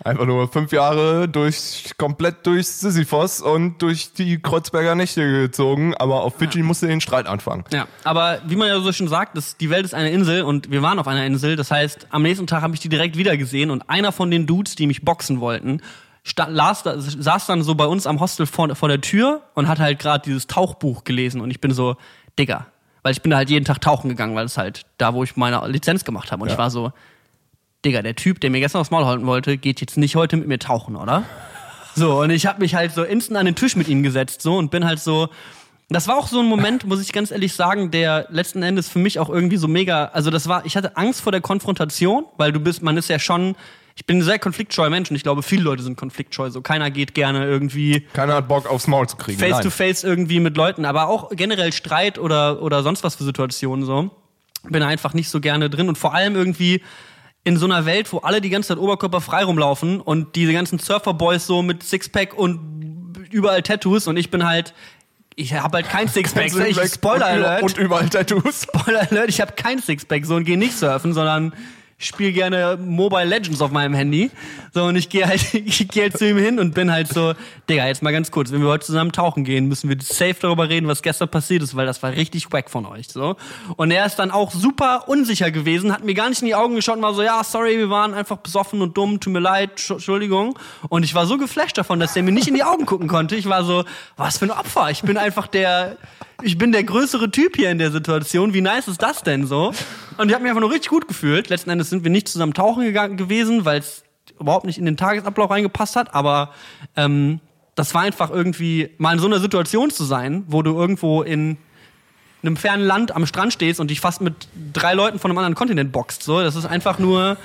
Einfach 0.05 0.27
nur 0.27 0.47
fünf 0.47 0.71
Jahre 0.71 1.27
durch, 1.27 1.89
komplett 1.97 2.45
durch 2.45 2.67
Sisyphos 2.67 3.41
und 3.41 3.81
durch 3.81 4.13
die 4.13 4.39
Kreuzberger 4.39 4.93
Nächte 4.93 5.41
gezogen, 5.41 5.95
aber 5.95 6.21
auf 6.21 6.35
Fidschi 6.37 6.61
musste 6.61 6.85
den 6.85 7.01
Streit 7.01 7.25
anfangen. 7.25 7.63
Ja, 7.71 7.87
aber 8.03 8.37
wie 8.45 8.55
man 8.55 8.67
ja 8.67 8.79
so 8.81 8.91
schon 8.91 9.07
sagt, 9.07 9.35
das, 9.35 9.57
die 9.57 9.71
Welt 9.71 9.83
ist 9.83 9.95
eine 9.95 10.11
Insel 10.11 10.43
und 10.43 10.69
wir 10.69 10.83
waren 10.83 10.99
auf 10.99 11.07
einer 11.07 11.25
Insel. 11.25 11.55
Das 11.55 11.71
heißt, 11.71 12.05
am 12.11 12.21
nächsten 12.21 12.45
Tag 12.45 12.61
habe 12.61 12.75
ich 12.75 12.81
die 12.81 12.87
direkt 12.87 13.17
wieder 13.17 13.35
gesehen 13.35 13.71
und 13.71 13.89
einer 13.89 14.11
von 14.11 14.29
den 14.29 14.45
Dudes, 14.45 14.75
die 14.75 14.85
mich 14.85 15.03
boxen 15.03 15.39
wollten, 15.39 15.81
las, 16.49 16.83
saß 16.83 17.47
dann 17.47 17.63
so 17.63 17.73
bei 17.73 17.87
uns 17.87 18.05
am 18.05 18.19
Hostel 18.19 18.45
vor, 18.45 18.75
vor 18.75 18.89
der 18.89 19.01
Tür 19.01 19.41
und 19.55 19.67
hat 19.67 19.79
halt 19.79 19.97
gerade 19.97 20.23
dieses 20.23 20.45
Tauchbuch 20.45 21.03
gelesen 21.03 21.41
und 21.41 21.49
ich 21.49 21.61
bin 21.61 21.71
so, 21.71 21.95
Digga, 22.37 22.67
weil 23.01 23.13
ich 23.13 23.23
bin 23.23 23.31
da 23.31 23.37
halt 23.37 23.49
jeden 23.49 23.65
Tag 23.65 23.81
tauchen 23.81 24.09
gegangen, 24.09 24.35
weil 24.35 24.45
es 24.45 24.59
halt 24.59 24.85
da, 24.99 25.15
wo 25.15 25.23
ich 25.23 25.35
meine 25.35 25.67
Lizenz 25.67 26.05
gemacht 26.05 26.31
habe 26.31 26.43
und 26.43 26.51
ich 26.51 26.57
war 26.59 26.69
so, 26.69 26.93
Digga, 27.85 28.01
der 28.01 28.15
Typ, 28.15 28.41
der 28.41 28.49
mir 28.49 28.59
gestern 28.59 28.81
aufs 28.81 28.91
Maul 28.91 29.05
halten 29.05 29.25
wollte, 29.27 29.57
geht 29.57 29.79
jetzt 29.79 29.97
nicht 29.97 30.15
heute 30.15 30.35
mit 30.37 30.47
mir 30.47 30.59
tauchen, 30.59 30.95
oder? 30.95 31.23
So, 31.95 32.21
und 32.21 32.31
ich 32.31 32.45
habe 32.45 32.59
mich 32.59 32.75
halt 32.75 32.91
so 32.93 33.03
instant 33.03 33.37
an 33.37 33.45
den 33.45 33.55
Tisch 33.55 33.75
mit 33.75 33.87
ihm 33.87 34.03
gesetzt, 34.03 34.41
so, 34.41 34.57
und 34.57 34.69
bin 34.71 34.83
halt 34.85 34.99
so, 34.99 35.29
das 35.89 36.07
war 36.07 36.17
auch 36.17 36.27
so 36.27 36.39
ein 36.39 36.47
Moment, 36.47 36.85
muss 36.85 37.01
ich 37.01 37.13
ganz 37.13 37.31
ehrlich 37.31 37.53
sagen, 37.53 37.91
der 37.91 38.27
letzten 38.29 38.63
Endes 38.63 38.89
für 38.89 38.99
mich 38.99 39.19
auch 39.19 39.29
irgendwie 39.29 39.57
so 39.57 39.67
mega, 39.67 40.05
also 40.05 40.31
das 40.31 40.47
war, 40.47 40.65
ich 40.65 40.75
hatte 40.75 40.97
Angst 40.97 41.21
vor 41.21 41.31
der 41.31 41.41
Konfrontation, 41.41 42.25
weil 42.37 42.51
du 42.51 42.59
bist, 42.59 42.81
man 42.81 42.97
ist 42.97 43.09
ja 43.09 43.19
schon, 43.19 43.55
ich 43.95 44.05
bin 44.05 44.17
ein 44.17 44.23
sehr 44.23 44.39
konfliktscheuer 44.39 44.89
Mensch 44.89 45.09
und 45.09 45.15
ich 45.15 45.23
glaube, 45.23 45.43
viele 45.43 45.61
Leute 45.61 45.83
sind 45.83 45.95
konfliktscheu, 45.95 46.49
so 46.49 46.61
keiner 46.61 46.91
geht 46.91 47.13
gerne 47.13 47.45
irgendwie 47.45 48.01
Keiner 48.13 48.33
hat 48.33 48.47
Bock 48.47 48.69
aufs 48.69 48.87
Maul 48.87 49.07
zu 49.07 49.15
kriegen. 49.15 49.39
face 49.39 49.51
Nein. 49.51 49.61
to 49.61 49.69
face 49.69 50.03
irgendwie 50.03 50.39
mit 50.39 50.57
Leuten, 50.57 50.85
aber 50.85 51.07
auch 51.07 51.29
generell 51.29 51.71
Streit 51.71 52.19
oder, 52.19 52.61
oder 52.61 52.83
sonst 52.83 53.03
was 53.03 53.15
für 53.15 53.23
Situationen 53.23 53.85
so. 53.85 54.11
Bin 54.67 54.81
einfach 54.81 55.13
nicht 55.13 55.29
so 55.29 55.39
gerne 55.39 55.69
drin 55.69 55.87
und 55.87 55.97
vor 55.97 56.15
allem 56.15 56.35
irgendwie 56.35 56.81
in 57.45 57.57
so 57.57 57.65
einer 57.65 57.85
Welt, 57.85 58.11
wo 58.11 58.17
alle 58.17 58.41
die 58.41 58.49
ganze 58.49 58.69
Zeit 58.69 58.77
oberkörperfrei 58.79 59.43
rumlaufen 59.43 60.01
und 60.01 60.35
diese 60.35 60.51
ganzen 60.51 60.79
Surferboys 60.79 61.45
so 61.45 61.61
mit 61.61 61.83
Sixpack 61.83 62.33
und 62.33 63.29
überall 63.31 63.61
Tattoos 63.61 64.07
und 64.07 64.17
ich 64.17 64.31
bin 64.31 64.45
halt, 64.45 64.73
ich 65.35 65.53
habe 65.53 65.77
halt 65.77 65.87
kein 65.87 66.07
Sixpack. 66.07 66.49
Sind 66.51 66.67
ich, 66.67 66.75
weg 66.75 66.91
Spoiler 66.91 67.27
und, 67.27 67.43
Alert. 67.43 67.63
Und 67.63 67.77
überall 67.77 68.09
Tattoos. 68.09 68.63
Spoiler 68.73 69.07
Alert, 69.11 69.29
ich 69.29 69.39
habe 69.39 69.53
kein 69.53 69.79
Sixpack 69.79 70.25
so 70.25 70.35
und 70.35 70.45
gehe 70.45 70.57
nicht 70.57 70.73
surfen, 70.73 71.13
sondern 71.13 71.53
ich 71.53 71.59
spiele 71.97 72.33
gerne 72.33 72.77
Mobile 72.79 73.23
Legends 73.23 73.61
auf 73.61 73.71
meinem 73.71 73.93
Handy. 73.93 74.29
So 74.73 74.83
und 74.83 74.95
ich 74.97 75.07
gehe 75.09 75.25
halt, 75.27 75.41
ich 75.53 75.87
halt 75.95 76.17
zu 76.17 76.27
ihm 76.29 76.37
hin 76.37 76.59
und 76.59 76.73
bin 76.73 76.91
halt 76.91 77.07
so, 77.07 77.33
Digga, 77.69 77.87
jetzt 77.87 78.03
mal 78.03 78.11
ganz 78.11 78.31
kurz, 78.31 78.51
wenn 78.51 78.61
wir 78.61 78.67
heute 78.69 78.85
zusammen 78.85 79.11
tauchen 79.13 79.43
gehen, 79.45 79.67
müssen 79.67 79.89
wir 79.89 79.97
safe 80.01 80.35
darüber 80.41 80.67
reden, 80.67 80.87
was 80.87 81.01
gestern 81.01 81.29
passiert 81.29 81.63
ist, 81.63 81.75
weil 81.75 81.85
das 81.85 82.03
war 82.03 82.11
richtig 82.11 82.51
wack 82.51 82.69
von 82.69 82.85
euch. 82.85 83.07
So. 83.07 83.37
Und 83.77 83.91
er 83.91 84.05
ist 84.05 84.17
dann 84.17 84.31
auch 84.31 84.51
super 84.51 85.07
unsicher 85.07 85.51
gewesen, 85.51 85.93
hat 85.93 86.03
mir 86.03 86.13
gar 86.13 86.27
nicht 86.29 86.41
in 86.41 86.47
die 86.47 86.55
Augen 86.55 86.75
geschaut 86.75 86.97
und 86.97 87.03
war 87.03 87.13
so, 87.13 87.21
ja, 87.23 87.43
sorry, 87.43 87.77
wir 87.77 87.89
waren 87.89 88.13
einfach 88.13 88.37
besoffen 88.37 88.81
und 88.81 88.97
dumm, 88.97 89.19
tut 89.21 89.31
mir 89.31 89.39
leid, 89.39 89.77
Sch- 89.77 89.93
Entschuldigung. 89.93 90.59
Und 90.89 91.03
ich 91.03 91.15
war 91.15 91.25
so 91.25 91.37
geflasht 91.37 91.77
davon, 91.77 91.99
dass 92.01 92.15
er 92.15 92.23
mir 92.23 92.31
nicht 92.33 92.47
in 92.49 92.55
die 92.55 92.63
Augen 92.63 92.85
gucken 92.85 93.07
konnte. 93.07 93.35
Ich 93.37 93.47
war 93.47 93.63
so, 93.63 93.85
was 94.17 94.37
für 94.39 94.45
ein 94.45 94.51
Opfer. 94.51 94.89
Ich 94.91 95.01
bin 95.03 95.17
einfach 95.17 95.47
der, 95.47 95.97
ich 96.41 96.57
bin 96.57 96.71
der 96.71 96.83
größere 96.83 97.31
Typ 97.31 97.55
hier 97.55 97.71
in 97.71 97.77
der 97.77 97.91
Situation. 97.91 98.53
Wie 98.53 98.61
nice 98.61 98.87
ist 98.87 99.01
das 99.01 99.23
denn 99.23 99.47
so? 99.47 99.73
Und 100.17 100.27
ich 100.27 100.33
habe 100.33 100.43
mich 100.43 100.49
einfach 100.49 100.61
nur 100.61 100.71
richtig 100.71 100.89
gut 100.89 101.07
gefühlt. 101.07 101.49
Letzten 101.49 101.69
Endes 101.69 101.89
sind 101.89 102.03
wir 102.03 102.11
nicht 102.11 102.27
zusammen 102.27 102.53
tauchen 102.53 102.83
gegangen 102.83 103.17
gewesen, 103.17 103.65
weil 103.65 103.79
es 103.79 104.03
überhaupt 104.39 104.65
nicht 104.65 104.77
in 104.77 104.85
den 104.85 104.97
Tagesablauf 104.97 105.49
reingepasst 105.49 105.95
hat. 105.95 106.13
Aber 106.13 106.53
ähm, 106.95 107.39
das 107.75 107.93
war 107.93 108.01
einfach 108.01 108.29
irgendwie 108.29 108.89
mal 108.97 109.13
in 109.13 109.19
so 109.19 109.27
einer 109.27 109.39
Situation 109.39 109.89
zu 109.89 110.03
sein, 110.03 110.43
wo 110.47 110.61
du 110.61 110.75
irgendwo 110.75 111.21
in 111.21 111.57
einem 112.41 112.57
fernen 112.57 112.85
Land 112.85 113.15
am 113.15 113.25
Strand 113.25 113.53
stehst 113.53 113.79
und 113.79 113.89
dich 113.89 113.99
fast 113.99 114.21
mit 114.21 114.47
drei 114.73 114.93
Leuten 114.93 115.19
von 115.19 115.31
einem 115.31 115.37
anderen 115.37 115.55
Kontinent 115.55 115.91
boxt. 115.91 116.23
So, 116.23 116.41
das 116.41 116.55
ist 116.55 116.65
einfach 116.65 116.99
nur 116.99 117.37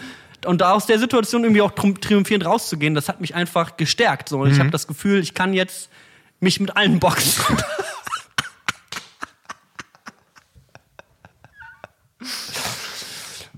und 0.46 0.60
da 0.60 0.72
aus 0.72 0.86
der 0.86 0.98
Situation 0.98 1.44
irgendwie 1.44 1.60
auch 1.60 1.72
triumphierend 1.72 2.46
rauszugehen, 2.46 2.94
das 2.94 3.08
hat 3.08 3.20
mich 3.20 3.34
einfach 3.34 3.76
gestärkt. 3.76 4.30
So, 4.30 4.40
und 4.40 4.50
ich 4.50 4.58
habe 4.58 4.70
das 4.70 4.86
Gefühl, 4.86 5.20
ich 5.20 5.34
kann 5.34 5.52
jetzt 5.52 5.90
mich 6.40 6.60
mit 6.60 6.76
allen 6.76 6.98
boxen. 6.98 7.44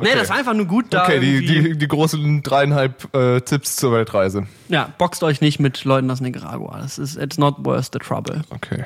Nee, 0.02 0.14
das 0.14 0.28
war 0.28 0.36
einfach 0.36 0.54
nur 0.54 0.66
gut 0.66 0.86
da. 0.90 1.04
Okay, 1.04 1.20
die, 1.20 1.44
die, 1.44 1.78
die 1.78 1.88
großen 1.88 2.42
dreieinhalb 2.42 3.14
äh, 3.14 3.40
Tipps 3.40 3.76
zur 3.76 3.92
Weltreise. 3.92 4.46
ja, 4.68 4.92
boxt 4.98 5.22
euch 5.22 5.40
nicht 5.40 5.60
mit 5.60 5.84
Leuten 5.84 6.10
aus 6.10 6.20
Nicaragua. 6.20 6.78
Das 6.80 6.98
ist 6.98 7.16
it's 7.16 7.38
not 7.38 7.56
worth 7.58 7.90
the 7.92 7.98
trouble. 7.98 8.42
Okay. 8.50 8.84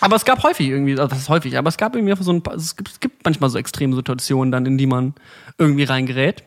Aber 0.00 0.16
es 0.16 0.24
gab 0.24 0.42
häufig 0.42 0.68
irgendwie, 0.68 0.92
also 0.92 1.06
das 1.06 1.18
ist 1.18 1.28
häufig, 1.28 1.56
aber 1.56 1.68
es 1.68 1.76
gab 1.76 1.94
irgendwie 1.94 2.12
einfach 2.12 2.24
so 2.24 2.32
ein 2.32 2.42
paar, 2.42 2.54
es 2.54 2.76
gibt, 2.76 2.90
es 2.90 3.00
gibt 3.00 3.24
manchmal 3.24 3.48
so 3.48 3.58
extreme 3.58 3.94
Situationen 3.96 4.52
dann, 4.52 4.66
in 4.66 4.76
die 4.76 4.86
man 4.86 5.14
irgendwie 5.56 5.84
reingerät. 5.84 6.44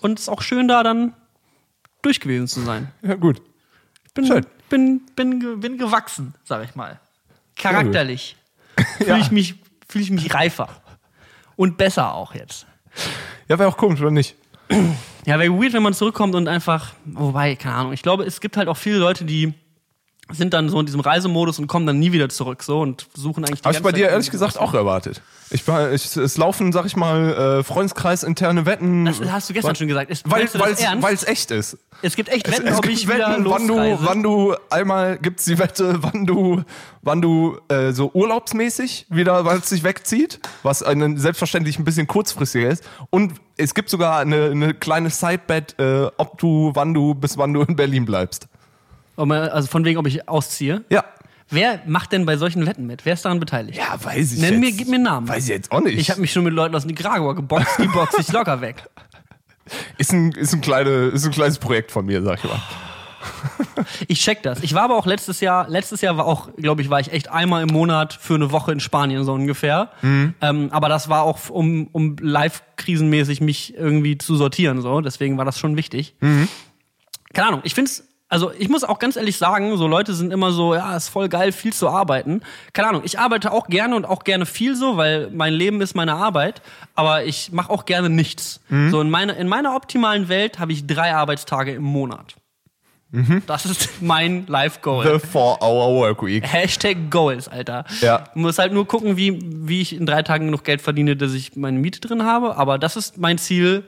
Und 0.00 0.18
es 0.18 0.22
ist 0.22 0.28
auch 0.28 0.42
schön, 0.42 0.66
da 0.66 0.82
dann 0.82 1.12
durch 2.02 2.20
gewesen 2.20 2.48
zu 2.48 2.60
sein. 2.62 2.90
Ja, 3.02 3.14
gut. 3.14 3.42
Bin, 4.14 4.26
Schön. 4.26 4.46
bin, 4.68 5.02
bin, 5.14 5.60
bin 5.60 5.78
gewachsen, 5.78 6.34
sag 6.44 6.64
ich 6.64 6.74
mal. 6.74 6.98
Charakterlich. 7.56 8.36
Fühle 8.98 9.18
ich, 9.20 9.30
mich, 9.30 9.54
fühl 9.88 10.02
ich 10.02 10.10
mich 10.10 10.34
reifer. 10.34 10.68
Und 11.56 11.76
besser 11.76 12.14
auch 12.14 12.34
jetzt. 12.34 12.66
Ja, 13.48 13.58
wäre 13.58 13.68
auch 13.68 13.76
komisch, 13.76 14.00
oder 14.00 14.10
nicht? 14.10 14.36
Ja, 15.26 15.38
wäre 15.38 15.52
weird, 15.52 15.72
wenn 15.72 15.82
man 15.82 15.94
zurückkommt 15.94 16.34
und 16.34 16.48
einfach, 16.48 16.92
wobei, 17.04 17.56
keine 17.56 17.74
Ahnung, 17.74 17.92
ich 17.92 18.02
glaube, 18.02 18.24
es 18.24 18.40
gibt 18.40 18.56
halt 18.56 18.68
auch 18.68 18.76
viele 18.76 18.98
Leute, 18.98 19.24
die 19.24 19.52
sind 20.32 20.54
dann 20.54 20.68
so 20.68 20.78
in 20.80 20.86
diesem 20.86 21.00
Reisemodus 21.00 21.58
und 21.58 21.66
kommen 21.66 21.86
dann 21.86 21.98
nie 21.98 22.12
wieder 22.12 22.28
zurück 22.28 22.62
so 22.62 22.80
und 22.80 23.06
suchen 23.14 23.44
eigentlich 23.44 23.60
die 23.62 23.66
Habe 23.66 23.76
ich 23.76 23.82
bei 23.82 23.92
dir 23.92 24.04
Zeit 24.06 24.12
ehrlich 24.12 24.30
gesagt 24.30 24.58
auch 24.58 24.74
erwartet. 24.74 25.22
Ich, 25.52 25.66
war- 25.66 25.90
ich, 25.92 26.16
es 26.16 26.36
laufen, 26.38 26.70
sag 26.72 26.86
ich 26.86 26.94
mal, 26.96 27.58
äh, 27.58 27.64
Freundeskreis 27.64 28.22
interne 28.22 28.66
Wetten. 28.66 29.04
Das 29.06 29.20
hast 29.32 29.50
du 29.50 29.54
gestern 29.54 29.74
schon 29.74 29.88
gesagt. 29.88 30.08
Ist, 30.10 30.30
Weil 30.30 30.48
weil 30.54 31.14
es 31.14 31.24
echt 31.24 31.50
ist. 31.50 31.76
es 32.02 32.14
gibt 32.14 32.28
echt 32.28 32.46
Es, 32.46 32.54
Wetten, 32.54 32.68
es 32.68 32.76
ob 32.78 32.82
gibt 32.82 32.94
ich 32.94 33.08
wieder 33.08 33.30
Wetten, 33.32 33.44
wann 33.46 33.66
du, 33.66 33.74
wann 34.00 34.22
du 34.22 34.54
einmal 34.70 35.18
gibt's 35.18 35.46
die 35.46 35.58
Wette, 35.58 35.98
wann 36.02 36.24
du, 36.24 36.62
wann 37.02 37.20
du 37.20 37.58
äh, 37.68 37.90
so 37.90 38.12
urlaubsmäßig 38.14 39.06
wieder, 39.10 39.44
weil 39.44 39.58
es 39.58 39.68
sich 39.68 39.82
wegzieht, 39.82 40.38
was 40.62 40.84
eine, 40.84 41.18
selbstverständlich 41.18 41.80
ein 41.80 41.84
bisschen 41.84 42.06
kurzfristiger 42.06 42.68
ist. 42.68 42.84
Und 43.10 43.32
es 43.56 43.74
gibt 43.74 43.90
sogar 43.90 44.20
eine, 44.20 44.50
eine 44.50 44.72
kleine 44.74 45.10
Sidebet, 45.10 45.74
äh, 45.80 46.06
ob 46.16 46.38
du, 46.38 46.70
wann 46.74 46.94
du, 46.94 47.14
bis 47.14 47.36
wann 47.38 47.52
du 47.52 47.62
in 47.62 47.74
Berlin 47.74 48.04
bleibst. 48.04 48.46
Also 49.16 49.68
von 49.68 49.84
wegen, 49.84 49.98
ob 49.98 50.06
ich 50.06 50.28
ausziehe. 50.28 50.84
Ja. 50.88 51.04
Wer 51.50 51.80
macht 51.86 52.12
denn 52.12 52.26
bei 52.26 52.36
solchen 52.36 52.64
Wetten 52.64 52.86
mit? 52.86 53.04
Wer 53.04 53.14
ist 53.14 53.24
daran 53.24 53.40
beteiligt? 53.40 53.76
Ja, 53.76 54.02
weiß 54.02 54.32
ich 54.32 54.38
Nenn 54.38 54.54
jetzt. 54.54 54.60
mir, 54.60 54.72
gib 54.72 54.88
mir 54.88 54.96
einen 54.96 55.04
Namen. 55.04 55.28
Weiß 55.28 55.44
ich 55.44 55.50
jetzt 55.50 55.72
auch 55.72 55.80
nicht. 55.80 55.98
Ich 55.98 56.10
habe 56.10 56.20
mich 56.20 56.32
schon 56.32 56.44
mit 56.44 56.54
Leuten 56.54 56.74
aus 56.76 56.84
Nicaragua 56.84 57.32
geboxt, 57.32 57.78
die 57.78 57.88
boxe 57.88 58.20
ich 58.20 58.30
locker 58.32 58.60
weg. 58.60 58.88
ist 59.98 60.12
ein, 60.12 60.30
ist 60.32 60.54
ein, 60.54 60.60
kleine, 60.60 61.08
ist 61.08 61.24
ein 61.24 61.32
kleines 61.32 61.58
Projekt 61.58 61.90
von 61.90 62.06
mir, 62.06 62.22
sag 62.22 62.38
ich 62.38 62.44
mal. 62.44 62.60
Ich 64.08 64.20
check 64.20 64.42
das. 64.42 64.62
Ich 64.62 64.74
war 64.74 64.82
aber 64.82 64.96
auch 64.96 65.06
letztes 65.06 65.40
Jahr, 65.40 65.68
letztes 65.68 66.00
Jahr 66.00 66.16
war 66.16 66.26
auch, 66.26 66.54
glaube 66.56 66.82
ich, 66.82 66.90
war 66.90 67.00
ich 67.00 67.12
echt 67.12 67.30
einmal 67.30 67.62
im 67.62 67.68
Monat 67.68 68.12
für 68.12 68.34
eine 68.34 68.50
Woche 68.52 68.72
in 68.72 68.80
Spanien 68.80 69.24
so 69.24 69.32
ungefähr. 69.32 69.90
Mhm. 70.02 70.34
Ähm, 70.40 70.68
aber 70.70 70.88
das 70.88 71.08
war 71.08 71.22
auch, 71.22 71.50
um, 71.50 71.88
um 71.92 72.16
live-krisenmäßig 72.20 73.40
mich 73.40 73.74
irgendwie 73.74 74.18
zu 74.18 74.36
sortieren 74.36 74.80
so. 74.80 75.00
Deswegen 75.00 75.36
war 75.36 75.44
das 75.44 75.58
schon 75.58 75.76
wichtig. 75.76 76.14
Mhm. 76.20 76.48
Keine 77.32 77.48
Ahnung. 77.48 77.60
Ich 77.64 77.74
find's 77.74 78.04
also 78.30 78.52
ich 78.56 78.68
muss 78.68 78.84
auch 78.84 78.98
ganz 78.98 79.16
ehrlich 79.16 79.36
sagen, 79.36 79.76
so 79.76 79.86
Leute 79.86 80.14
sind 80.14 80.32
immer 80.32 80.52
so, 80.52 80.74
ja, 80.74 80.96
ist 80.96 81.08
voll 81.08 81.28
geil, 81.28 81.50
viel 81.52 81.72
zu 81.72 81.88
arbeiten. 81.88 82.42
Keine 82.72 82.88
Ahnung, 82.88 83.02
ich 83.04 83.18
arbeite 83.18 83.52
auch 83.52 83.66
gerne 83.66 83.96
und 83.96 84.06
auch 84.06 84.24
gerne 84.24 84.46
viel 84.46 84.76
so, 84.76 84.96
weil 84.96 85.30
mein 85.32 85.52
Leben 85.52 85.80
ist 85.80 85.94
meine 85.94 86.14
Arbeit, 86.14 86.62
aber 86.94 87.24
ich 87.24 87.50
mache 87.52 87.70
auch 87.70 87.84
gerne 87.84 88.08
nichts. 88.08 88.60
Mhm. 88.68 88.90
So 88.90 89.00
in, 89.00 89.10
meine, 89.10 89.32
in 89.32 89.48
meiner 89.48 89.74
optimalen 89.74 90.28
Welt 90.28 90.60
habe 90.60 90.72
ich 90.72 90.86
drei 90.86 91.14
Arbeitstage 91.14 91.72
im 91.72 91.82
Monat. 91.82 92.36
Das 93.48 93.66
ist 93.66 94.00
mein 94.00 94.46
Life-Goal. 94.46 95.04
Mhm. 95.04 95.18
The 95.18 95.26
Four-Hour-Work-Week. 95.26 96.44
Hashtag 96.46 97.10
Goals, 97.10 97.48
Alter. 97.48 97.84
Ja. 98.00 98.24
Muss 98.34 98.58
halt 98.60 98.72
nur 98.72 98.86
gucken, 98.86 99.16
wie, 99.16 99.40
wie 99.42 99.80
ich 99.80 99.96
in 99.96 100.06
drei 100.06 100.22
Tagen 100.22 100.46
genug 100.46 100.62
Geld 100.62 100.80
verdiene, 100.80 101.16
dass 101.16 101.34
ich 101.34 101.56
meine 101.56 101.80
Miete 101.80 102.00
drin 102.00 102.22
habe. 102.22 102.56
Aber 102.56 102.78
das 102.78 102.94
ist 102.94 103.18
mein 103.18 103.38
Ziel 103.38 103.82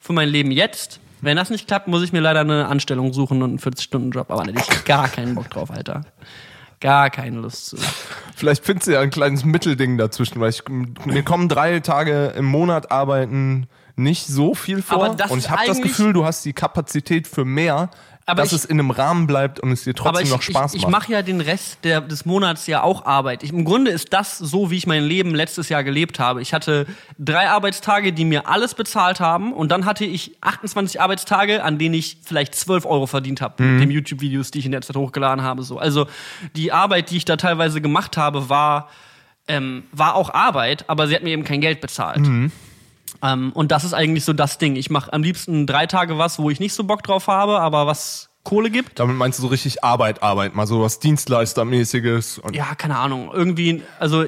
für 0.00 0.14
mein 0.14 0.30
Leben 0.30 0.50
jetzt. 0.50 1.00
Wenn 1.22 1.36
das 1.36 1.50
nicht 1.50 1.68
klappt, 1.68 1.88
muss 1.88 2.02
ich 2.02 2.12
mir 2.12 2.20
leider 2.20 2.40
eine 2.40 2.66
Anstellung 2.66 3.12
suchen 3.12 3.42
und 3.42 3.50
einen 3.50 3.58
40-Stunden-Job. 3.58 4.30
Aber 4.30 4.42
da 4.42 4.52
hätte 4.52 4.60
ich 4.70 4.84
gar 4.84 5.08
keinen 5.08 5.36
Bock 5.36 5.48
drauf, 5.48 5.70
Alter. 5.70 6.02
Gar 6.80 7.10
keine 7.10 7.38
Lust 7.38 7.66
zu. 7.66 7.76
Vielleicht 8.34 8.64
findest 8.64 8.88
du 8.88 8.92
ja 8.92 9.00
ein 9.00 9.10
kleines 9.10 9.44
Mittelding 9.44 9.98
dazwischen, 9.98 10.40
weil 10.40 10.50
ich, 10.50 10.64
mir 10.68 11.22
kommen 11.22 11.48
drei 11.48 11.78
Tage 11.78 12.34
im 12.36 12.44
Monat 12.44 12.90
arbeiten 12.90 13.68
nicht 13.94 14.26
so 14.26 14.54
viel 14.54 14.82
vor. 14.82 15.16
Und 15.28 15.38
ich 15.38 15.50
habe 15.50 15.62
das 15.66 15.80
Gefühl, 15.80 16.12
du 16.12 16.24
hast 16.24 16.44
die 16.44 16.52
Kapazität 16.52 17.28
für 17.28 17.44
mehr, 17.44 17.90
Aber 18.24 18.42
dass 18.42 18.52
ich- 18.52 18.58
es 18.58 18.64
in 18.64 18.78
einem 18.78 18.90
Rahmen 18.92 19.26
bleibt 19.26 19.58
und 19.60 19.72
es 19.72 19.82
dir 19.84 19.94
trotzdem 19.94 20.24
ich, 20.24 20.30
noch 20.30 20.42
Spaß 20.42 20.74
ich, 20.74 20.78
ich 20.78 20.82
macht. 20.88 21.02
mache 21.02 21.12
ja 21.12 21.22
den 21.22 21.40
Rest 21.40 21.78
der, 21.84 22.00
des 22.00 22.24
Monats 22.24 22.66
ja 22.68 22.82
auch 22.82 23.04
Arbeit. 23.04 23.42
Ich, 23.42 23.50
Im 23.52 23.64
Grunde 23.64 23.90
ist 23.90 24.12
das 24.12 24.38
so, 24.38 24.70
wie 24.70 24.76
ich 24.76 24.86
mein 24.86 25.02
Leben 25.02 25.34
letztes 25.34 25.68
Jahr 25.68 25.82
gelebt 25.82 26.18
habe. 26.20 26.40
Ich 26.40 26.54
hatte 26.54 26.86
drei 27.18 27.48
Arbeitstage, 27.50 28.12
die 28.12 28.24
mir 28.24 28.46
alles 28.48 28.74
bezahlt 28.74 29.18
haben. 29.20 29.52
Und 29.52 29.70
dann 29.72 29.84
hatte 29.86 30.04
ich 30.04 30.36
28 30.40 31.00
Arbeitstage, 31.00 31.64
an 31.64 31.78
denen 31.78 31.94
ich 31.94 32.18
vielleicht 32.24 32.54
12 32.54 32.86
Euro 32.86 33.06
verdient 33.06 33.40
habe 33.40 33.62
Mhm. 33.62 33.72
mit 33.72 33.82
den 33.82 33.90
YouTube-Videos, 33.90 34.50
die 34.52 34.60
ich 34.60 34.66
in 34.66 34.72
der 34.72 34.82
Zeit 34.82 34.96
hochgeladen 34.96 35.42
habe. 35.44 35.62
So. 35.64 35.78
Also 35.78 36.06
die 36.54 36.70
Arbeit, 36.72 37.10
die 37.10 37.16
ich 37.16 37.24
da 37.24 37.36
teilweise 37.36 37.80
gemacht 37.80 38.16
habe, 38.16 38.48
war, 38.48 38.88
ähm, 39.48 39.82
war 39.90 40.14
auch 40.14 40.32
Arbeit, 40.32 40.84
aber 40.88 41.08
sie 41.08 41.16
hat 41.16 41.24
mir 41.24 41.30
eben 41.30 41.42
kein 41.44 41.60
Geld 41.60 41.80
bezahlt. 41.80 42.20
Mhm. 42.20 42.52
Ähm, 43.22 43.52
und 43.52 43.70
das 43.70 43.84
ist 43.84 43.94
eigentlich 43.94 44.24
so 44.24 44.32
das 44.32 44.58
Ding. 44.58 44.76
Ich 44.76 44.90
mache 44.90 45.12
am 45.12 45.22
liebsten 45.22 45.66
drei 45.66 45.86
Tage 45.86 46.18
was, 46.18 46.38
wo 46.38 46.50
ich 46.50 46.60
nicht 46.60 46.74
so 46.74 46.84
Bock 46.84 47.02
drauf 47.02 47.28
habe, 47.28 47.60
aber 47.60 47.86
was 47.86 48.30
Kohle 48.44 48.70
gibt. 48.70 48.98
Damit 48.98 49.16
meinst 49.16 49.38
du 49.38 49.42
so 49.42 49.48
richtig 49.48 49.84
Arbeit, 49.84 50.22
Arbeit, 50.22 50.54
mal 50.54 50.66
so 50.66 50.82
was 50.82 50.98
Dienstleistermäßiges. 50.98 52.38
Und 52.38 52.56
ja, 52.56 52.74
keine 52.74 52.98
Ahnung, 52.98 53.30
irgendwie, 53.32 53.82
also 54.00 54.24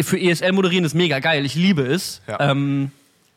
für 0.00 0.18
ESL 0.18 0.52
moderieren 0.52 0.84
ist 0.84 0.94
mega 0.94 1.18
geil, 1.18 1.44
ich 1.44 1.54
liebe 1.54 1.82
es. 1.82 2.22
Ja. 2.26 2.50
Ähm, 2.50 2.90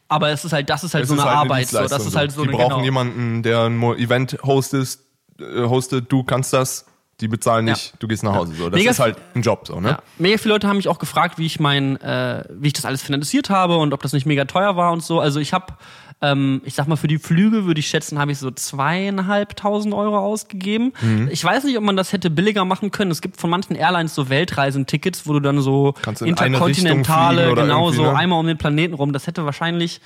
aber 0.08 0.30
es 0.30 0.46
ist 0.46 0.54
halt, 0.54 0.70
das 0.70 0.84
ist 0.84 0.94
halt 0.94 1.04
es 1.04 1.10
so 1.10 1.16
eine 1.16 1.24
halt 1.24 1.38
Arbeit. 1.38 1.68
So. 1.68 1.80
Das 1.80 2.06
ist 2.06 2.16
halt 2.16 2.32
so 2.32 2.44
Die 2.44 2.50
eine 2.50 2.58
brauchen 2.58 2.70
genau. 2.70 2.84
jemanden, 2.84 3.44
der 3.44 3.64
ein 3.64 3.82
Event 3.98 4.38
hostet, 4.44 5.00
äh, 5.40 5.64
hostet, 5.64 6.12
du 6.12 6.24
kannst 6.24 6.54
das. 6.54 6.86
Die 7.22 7.28
bezahlen 7.28 7.68
Ja. 7.68 7.74
nicht, 7.74 7.94
du 8.00 8.08
gehst 8.08 8.24
nach 8.24 8.34
Hause. 8.34 8.54
So. 8.56 8.70
Das 8.70 8.78
Mega 8.80 8.92
ist 8.92 9.00
halt 9.00 9.18
ein 9.36 9.42
Job 9.42 9.68
so, 9.68 9.80
ne? 9.80 9.90
Ja. 9.90 10.00
Mega 10.18 10.38
viele 10.38 10.56
Leute 10.56 10.68
haben 10.68 10.78
mich 10.78 10.88
auch 10.88 11.00
gefragt, 11.00 11.38
wie 11.38 11.46
ich 11.46 11.60
mein, 11.60 12.00
äh, 12.02 12.44
wie 12.50 12.68
ich 12.68 12.74
das 12.74 12.86
alles 12.86 13.02
finanziert 13.02 13.50
habe 13.50 13.78
und 13.78 13.94
ob 13.94 14.02
das 14.02 14.14
nicht 14.14 14.26
mega 14.26 14.46
teuer 14.46 14.76
war 14.76 14.92
und 14.92 15.04
so. 15.04 15.20
Also 15.20 15.40
ich 15.40 15.54
habe, 15.54 15.68
ähm, 16.22 16.62
ich 16.66 16.74
sag 16.76 16.88
mal, 16.88 16.96
für 16.96 17.08
die 17.08 17.18
Flüge 17.20 17.66
würde 17.66 17.80
ich 17.80 17.88
schätzen, 17.88 18.20
habe 18.20 18.32
ich 18.32 18.40
so 18.40 18.52
zweieinhalbtausend 18.52 19.94
Euro 19.94 20.18
ausgegeben. 20.18 20.94
Mhm. 21.02 21.30
Ich 21.32 21.44
weiß 21.44 21.64
nicht, 21.64 21.78
ob 21.78 21.84
man 21.84 21.96
das 21.98 22.14
hätte 22.14 22.30
billiger 22.30 22.66
machen 22.66 22.92
können. 22.92 23.12
Es 23.12 23.22
gibt 23.22 23.40
von 23.40 23.50
manchen 23.50 23.76
Airlines 23.76 24.16
so 24.16 24.30
Weltreisentickets, 24.30 25.28
wo 25.28 25.34
du 25.34 25.40
dann 25.40 25.62
so 25.62 25.94
in 26.20 26.28
interkontinentale, 26.28 27.54
genau 27.56 27.92
so 27.92 28.04
ne? 28.04 28.16
einmal 28.16 28.40
um 28.40 28.48
den 28.48 28.58
Planeten 28.58 28.94
rum. 28.94 29.14
Das 29.14 29.28
hätte 29.28 29.46
wahrscheinlich 29.46 30.02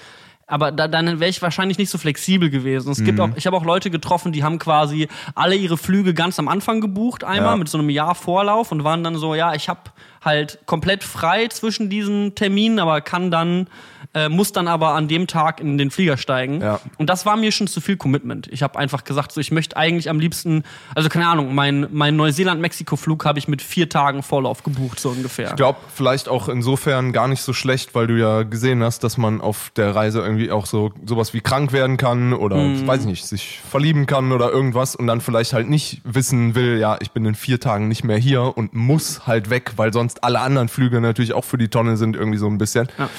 aber 0.48 0.72
da, 0.72 0.88
dann 0.88 1.20
wäre 1.20 1.30
ich 1.30 1.42
wahrscheinlich 1.42 1.78
nicht 1.78 1.90
so 1.90 1.98
flexibel 1.98 2.50
gewesen. 2.50 2.92
Es 2.92 3.00
Mhm. 3.00 3.06
gibt 3.06 3.20
auch, 3.20 3.30
ich 3.36 3.48
habe 3.48 3.58
auch 3.58 3.66
Leute 3.66 3.90
getroffen, 3.90 4.32
die 4.32 4.44
haben 4.44 4.60
quasi 4.60 5.08
alle 5.34 5.56
ihre 5.56 5.78
Flüge 5.78 6.14
ganz 6.14 6.38
am 6.40 6.48
Anfang 6.48 6.82
gebucht, 6.82 7.24
einmal 7.24 7.54
Ja. 7.54 7.58
mit 7.58 7.68
so 7.70 7.78
einem 7.80 7.90
Jahr 7.90 8.14
Vorlauf 8.16 8.72
und 8.72 8.84
waren 8.84 9.04
dann 9.04 9.16
so, 9.18 9.34
ja, 9.36 9.54
ich 9.56 9.70
habe 9.70 9.82
halt 10.24 10.60
komplett 10.66 11.04
frei 11.04 11.48
zwischen 11.48 11.90
diesen 11.90 12.36
Terminen, 12.36 12.80
aber 12.80 13.02
kann 13.02 13.32
dann, 13.32 13.68
äh, 14.16 14.30
muss 14.30 14.52
dann 14.54 14.68
aber 14.68 14.94
an 14.96 15.08
dem 15.08 15.28
Tag 15.28 15.60
in 15.60 15.78
den 15.78 15.92
Flieger 15.92 16.18
steigen. 16.18 16.62
Ja. 16.62 16.80
Und 16.98 17.10
das 17.10 17.26
war 17.26 17.36
mir 17.38 17.52
schon 17.52 17.68
zu 17.68 17.82
viel 17.82 17.98
Commitment. 17.98 18.48
Ich 18.52 18.64
habe 18.64 18.80
einfach 18.80 19.04
gesagt, 19.04 19.32
so 19.34 19.42
ich 19.42 19.52
möchte 19.52 19.78
eigentlich 19.78 20.10
am 20.10 20.20
liebsten, 20.20 20.64
also 20.96 21.10
keine 21.10 21.28
Ahnung, 21.28 21.54
mein, 21.54 21.88
mein 21.92 22.16
Neuseeland-Mexiko-Flug 22.16 23.26
habe 23.26 23.40
ich 23.40 23.48
mit 23.48 23.62
vier 23.62 23.90
Tagen 23.90 24.24
Vorlauf 24.24 24.64
gebucht, 24.64 25.00
so 25.00 25.10
ungefähr. 25.10 25.50
Ich 25.50 25.56
glaube, 25.56 25.80
vielleicht 25.94 26.30
auch 26.30 26.48
insofern 26.50 27.12
gar 27.12 27.28
nicht 27.28 27.42
so 27.42 27.54
schlecht, 27.54 27.94
weil 27.94 28.08
du 28.08 28.18
ja 28.18 28.44
gesehen 28.44 28.82
hast, 28.84 29.04
dass 29.04 29.18
man 29.18 29.42
auf 29.42 29.72
der 29.76 29.94
Reise 29.94 30.20
irgendwie 30.22 30.50
auch 30.52 30.66
so 30.66 30.94
sowas 31.06 31.34
wie 31.34 31.42
krank 31.42 31.72
werden 31.74 31.98
kann 31.98 32.34
oder 32.34 32.56
Mhm. 32.56 32.88
weiß 32.88 33.02
ich 33.02 33.08
nicht, 33.08 33.26
sich 33.28 33.60
verlieben 33.70 34.06
kann 34.06 34.32
oder 34.32 34.50
irgendwas 34.50 34.96
und 34.96 35.08
dann 35.08 35.20
vielleicht 35.22 35.52
halt 35.54 35.70
nicht 35.70 36.02
wissen 36.06 36.56
will, 36.56 36.80
ja, 36.80 36.98
ich 37.02 37.12
bin 37.12 37.26
in 37.26 37.36
vier 37.36 37.60
Tagen 37.60 37.90
nicht 37.90 38.04
mehr 38.06 38.18
hier 38.18 38.58
und 38.58 38.74
muss 38.74 39.28
halt 39.28 39.50
weg, 39.50 39.74
weil 39.76 39.92
sonst 39.92 40.24
alle 40.24 40.40
anderen 40.40 40.70
Flüge 40.70 41.02
natürlich 41.02 41.34
auch 41.34 41.44
für 41.44 41.58
die 41.58 41.68
Tonne 41.68 41.98
sind 41.98 42.16
irgendwie 42.16 42.38
so 42.38 42.48
ein 42.48 42.58
bisschen. 42.58 42.88
Ja. 42.98 43.10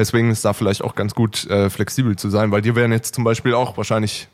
Deswegen 0.00 0.30
ist 0.30 0.46
da 0.46 0.54
vielleicht 0.54 0.82
auch 0.82 0.94
ganz 0.94 1.14
gut 1.14 1.44
äh, 1.50 1.68
flexibel 1.68 2.16
zu 2.16 2.30
sein, 2.30 2.50
weil 2.50 2.62
dir 2.62 2.74
wären 2.74 2.90
jetzt 2.90 3.14
zum 3.14 3.22
Beispiel 3.22 3.52
auch 3.52 3.76
wahrscheinlich 3.76 4.28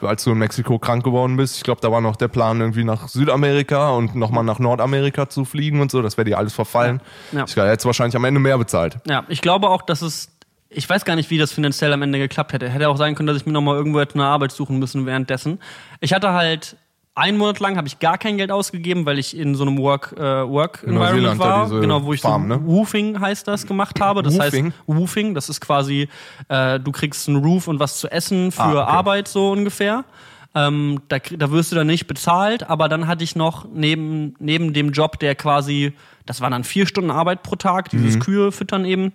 als 0.00 0.24
du 0.24 0.32
in 0.32 0.38
Mexiko 0.38 0.80
krank 0.80 1.04
geworden 1.04 1.36
bist, 1.36 1.56
ich 1.56 1.62
glaube, 1.62 1.80
da 1.80 1.92
war 1.92 2.00
noch 2.00 2.16
der 2.16 2.26
Plan, 2.26 2.60
irgendwie 2.60 2.82
nach 2.82 3.06
Südamerika 3.06 3.90
und 3.90 4.16
nochmal 4.16 4.42
nach 4.42 4.58
Nordamerika 4.58 5.28
zu 5.28 5.44
fliegen 5.44 5.80
und 5.80 5.92
so. 5.92 6.02
Das 6.02 6.16
wäre 6.18 6.24
dir 6.24 6.38
alles 6.38 6.52
verfallen. 6.54 7.00
Ja. 7.30 7.38
Ja. 7.38 7.44
Ich 7.44 7.56
hätte 7.56 7.84
wahrscheinlich 7.84 8.16
am 8.16 8.24
Ende 8.24 8.40
mehr 8.40 8.58
bezahlt. 8.58 8.98
Ja, 9.06 9.24
ich 9.28 9.40
glaube 9.40 9.70
auch, 9.70 9.82
dass 9.82 10.02
es. 10.02 10.28
Ich 10.68 10.90
weiß 10.90 11.04
gar 11.04 11.14
nicht, 11.14 11.30
wie 11.30 11.38
das 11.38 11.52
finanziell 11.52 11.92
am 11.92 12.02
Ende 12.02 12.18
geklappt 12.18 12.52
hätte. 12.52 12.68
Hätte 12.68 12.88
auch 12.88 12.96
sein 12.96 13.14
können, 13.14 13.28
dass 13.28 13.36
ich 13.36 13.46
mir 13.46 13.52
nochmal 13.52 13.76
irgendwo 13.76 14.00
hätte 14.00 14.14
eine 14.14 14.24
Arbeit 14.24 14.50
suchen 14.50 14.80
müssen 14.80 15.06
währenddessen. 15.06 15.60
Ich 16.00 16.12
hatte 16.12 16.32
halt 16.32 16.76
einen 17.16 17.38
Monat 17.38 17.60
lang 17.60 17.76
habe 17.76 17.88
ich 17.88 17.98
gar 17.98 18.18
kein 18.18 18.36
Geld 18.36 18.52
ausgegeben, 18.52 19.06
weil 19.06 19.18
ich 19.18 19.36
in 19.36 19.54
so 19.54 19.64
einem 19.64 19.78
Work, 19.78 20.14
äh, 20.16 20.20
Work 20.20 20.84
Environment 20.86 21.38
war, 21.38 21.68
genau, 21.68 22.04
wo 22.04 22.12
ich 22.12 22.20
Farm, 22.20 22.42
so 22.42 22.48
ne? 22.48 22.66
Woofing 22.66 23.18
heißt 23.18 23.48
das 23.48 23.66
gemacht 23.66 24.00
habe. 24.00 24.22
Das 24.22 24.34
Woofing? 24.34 24.66
heißt 24.66 24.74
Woofing, 24.86 25.34
das 25.34 25.48
ist 25.48 25.60
quasi, 25.60 26.08
äh, 26.48 26.78
du 26.78 26.92
kriegst 26.92 27.26
einen 27.28 27.38
Roof 27.42 27.68
und 27.68 27.80
was 27.80 27.98
zu 27.98 28.08
essen 28.08 28.52
für 28.52 28.62
Ah, 28.62 28.82
okay. 28.82 28.92
Arbeit 28.92 29.28
so 29.28 29.50
ungefähr. 29.50 30.04
Ähm, 30.54 31.00
da, 31.08 31.18
da 31.18 31.50
wirst 31.50 31.72
du 31.72 31.76
dann 31.76 31.86
nicht 31.86 32.06
bezahlt, 32.06 32.68
aber 32.68 32.88
dann 32.88 33.06
hatte 33.06 33.24
ich 33.24 33.34
noch 33.34 33.66
neben, 33.72 34.34
neben 34.38 34.72
dem 34.74 34.92
Job, 34.92 35.18
der 35.18 35.34
quasi, 35.34 35.94
das 36.26 36.40
waren 36.42 36.52
dann 36.52 36.64
vier 36.64 36.86
Stunden 36.86 37.10
Arbeit 37.10 37.42
pro 37.42 37.56
Tag, 37.56 37.90
dieses 37.90 38.20
Kühe 38.20 38.52
füttern 38.52 38.84
eben. 38.84 39.12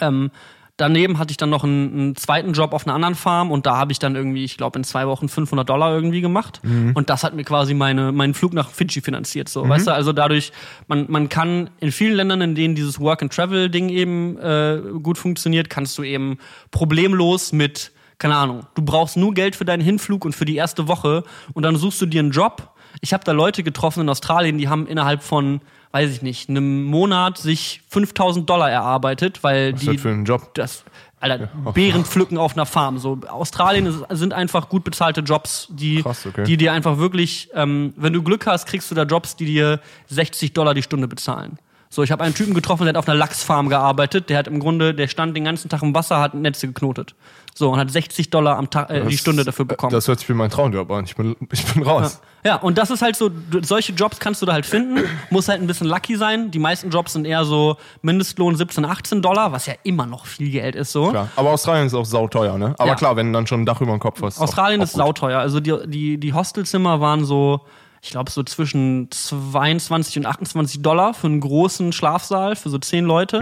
Ähm, 0.00 0.30
daneben 0.76 1.18
hatte 1.18 1.30
ich 1.30 1.36
dann 1.36 1.50
noch 1.50 1.64
einen, 1.64 1.92
einen 1.92 2.16
zweiten 2.16 2.52
Job 2.52 2.72
auf 2.72 2.86
einer 2.86 2.94
anderen 2.94 3.14
Farm 3.14 3.50
und 3.50 3.66
da 3.66 3.76
habe 3.76 3.92
ich 3.92 3.98
dann 3.98 4.16
irgendwie, 4.16 4.44
ich 4.44 4.56
glaube, 4.56 4.78
in 4.78 4.84
zwei 4.84 5.06
Wochen 5.06 5.28
500 5.28 5.68
Dollar 5.68 5.94
irgendwie 5.94 6.20
gemacht. 6.20 6.60
Und 6.94 7.10
das 7.10 7.22
hat 7.24 7.34
mir 7.34 7.44
quasi 7.44 7.74
meine, 7.74 8.12
meinen 8.12 8.34
Flug 8.34 8.52
nach 8.52 8.70
Fidschi 8.70 9.00
finanziert. 9.00 9.48
So, 9.48 9.68
weißt 9.68 9.86
du, 9.86 9.92
also 9.92 10.12
dadurch, 10.12 10.52
man, 10.88 11.06
man 11.08 11.28
kann 11.28 11.70
in 11.80 11.92
vielen 11.92 12.14
Ländern, 12.14 12.40
in 12.40 12.54
denen 12.54 12.74
dieses 12.74 12.98
Work-and-Travel-Ding 12.98 13.88
eben 13.88 14.38
äh, 14.38 14.80
gut 15.02 15.18
funktioniert, 15.18 15.70
kannst 15.70 15.96
du 15.98 16.02
eben 16.02 16.38
problemlos 16.70 17.52
mit 17.52 17.92
keine 18.18 18.36
Ahnung, 18.36 18.64
du 18.74 18.82
brauchst 18.82 19.16
nur 19.16 19.34
Geld 19.34 19.56
für 19.56 19.64
deinen 19.64 19.82
Hinflug 19.82 20.24
und 20.24 20.34
für 20.34 20.44
die 20.44 20.54
erste 20.56 20.88
Woche 20.88 21.24
und 21.52 21.64
dann 21.64 21.76
suchst 21.76 22.00
du 22.00 22.06
dir 22.06 22.20
einen 22.20 22.30
Job. 22.30 22.73
Ich 23.04 23.12
habe 23.12 23.22
da 23.22 23.32
Leute 23.32 23.62
getroffen 23.62 24.00
in 24.00 24.08
Australien, 24.08 24.56
die 24.56 24.70
haben 24.70 24.86
innerhalb 24.86 25.22
von, 25.22 25.60
weiß 25.92 26.10
ich 26.10 26.22
nicht, 26.22 26.48
einem 26.48 26.84
Monat 26.84 27.36
sich 27.36 27.82
5000 27.90 28.48
Dollar 28.48 28.70
erarbeitet, 28.70 29.44
weil 29.44 29.74
Was 29.74 29.80
die 29.80 29.86
ist 29.88 29.94
das 29.96 30.02
für 30.02 30.08
ein 30.08 30.24
Job? 30.24 30.54
das 30.54 30.84
Alter, 31.20 31.50
Beeren 31.74 32.06
pflücken 32.06 32.38
auf 32.38 32.54
einer 32.54 32.64
Farm. 32.64 32.96
So 32.96 33.20
Australien 33.28 33.84
ist, 33.84 34.04
sind 34.08 34.32
einfach 34.32 34.70
gut 34.70 34.84
bezahlte 34.84 35.20
Jobs, 35.20 35.68
die, 35.70 36.00
Krass, 36.00 36.24
okay. 36.24 36.44
die 36.44 36.56
dir 36.56 36.72
einfach 36.72 36.96
wirklich, 36.96 37.50
ähm, 37.52 37.92
wenn 37.98 38.14
du 38.14 38.22
Glück 38.22 38.46
hast, 38.46 38.64
kriegst 38.64 38.90
du 38.90 38.94
da 38.94 39.02
Jobs, 39.02 39.36
die 39.36 39.44
dir 39.44 39.80
60 40.06 40.54
Dollar 40.54 40.72
die 40.72 40.82
Stunde 40.82 41.06
bezahlen. 41.06 41.58
So, 41.94 42.02
ich 42.02 42.10
habe 42.10 42.24
einen 42.24 42.34
Typen 42.34 42.54
getroffen, 42.54 42.82
der 42.86 42.88
hat 42.88 42.96
auf 42.96 43.06
einer 43.06 43.16
Lachsfarm 43.16 43.68
gearbeitet. 43.68 44.28
Der 44.28 44.36
hat 44.38 44.48
im 44.48 44.58
Grunde, 44.58 44.94
der 44.94 45.06
stand 45.06 45.36
den 45.36 45.44
ganzen 45.44 45.68
Tag 45.68 45.80
im 45.80 45.94
Wasser, 45.94 46.18
hat 46.20 46.34
Netze 46.34 46.66
geknotet. 46.66 47.14
So 47.54 47.70
und 47.70 47.78
hat 47.78 47.88
60 47.88 48.30
Dollar 48.30 48.58
am 48.58 48.68
Tag, 48.68 48.90
äh, 48.90 49.06
die 49.06 49.16
Stunde 49.16 49.44
dafür 49.44 49.64
bekommen. 49.64 49.92
Das 49.92 50.08
hört 50.08 50.18
sich 50.18 50.28
wie 50.28 50.32
mein 50.32 50.50
Traumjob 50.50 50.90
an. 50.90 51.04
Ich 51.04 51.14
bin, 51.14 51.36
ich 51.52 51.64
bin 51.66 51.84
raus. 51.84 52.20
Ja, 52.44 52.56
und 52.56 52.78
das 52.78 52.90
ist 52.90 53.00
halt 53.00 53.14
so, 53.14 53.30
solche 53.62 53.92
Jobs 53.92 54.18
kannst 54.18 54.42
du 54.42 54.46
da 54.46 54.54
halt 54.54 54.66
finden, 54.66 55.04
muss 55.30 55.46
halt 55.46 55.60
ein 55.62 55.68
bisschen 55.68 55.86
lucky 55.86 56.16
sein. 56.16 56.50
Die 56.50 56.58
meisten 56.58 56.90
Jobs 56.90 57.12
sind 57.12 57.26
eher 57.26 57.44
so 57.44 57.76
Mindestlohn 58.02 58.56
17, 58.56 58.84
18 58.84 59.22
Dollar, 59.22 59.52
was 59.52 59.66
ja 59.66 59.74
immer 59.84 60.04
noch 60.04 60.26
viel 60.26 60.50
Geld 60.50 60.74
ist 60.74 60.90
so. 60.90 61.10
Klar. 61.10 61.28
Aber 61.36 61.50
Australien 61.50 61.86
ist 61.86 61.94
auch 61.94 62.04
sauteuer, 62.04 62.58
ne? 62.58 62.74
Aber 62.76 62.88
Ja. 62.88 62.94
klar, 62.96 63.14
wenn 63.14 63.28
du 63.28 63.32
dann 63.34 63.46
schon 63.46 63.62
ein 63.62 63.66
Dach 63.66 63.80
über 63.80 63.92
dem 63.92 64.00
Kopf 64.00 64.20
hast. 64.20 64.40
Australien 64.40 64.80
auch, 64.80 64.84
ist 64.84 64.94
sauteuer. 64.94 65.38
Also 65.38 65.60
die, 65.60 65.76
die, 65.86 66.18
die 66.18 66.32
Hostelzimmer 66.34 67.00
waren 67.00 67.24
so, 67.24 67.60
ich 68.04 68.10
glaube, 68.10 68.30
so 68.30 68.42
zwischen 68.42 69.10
22 69.10 70.18
und 70.18 70.26
28 70.26 70.82
Dollar 70.82 71.14
für 71.14 71.26
einen 71.26 71.40
großen 71.40 71.90
Schlafsaal 71.90 72.54
für 72.54 72.68
so 72.68 72.76
10 72.76 73.06
Leute. 73.06 73.40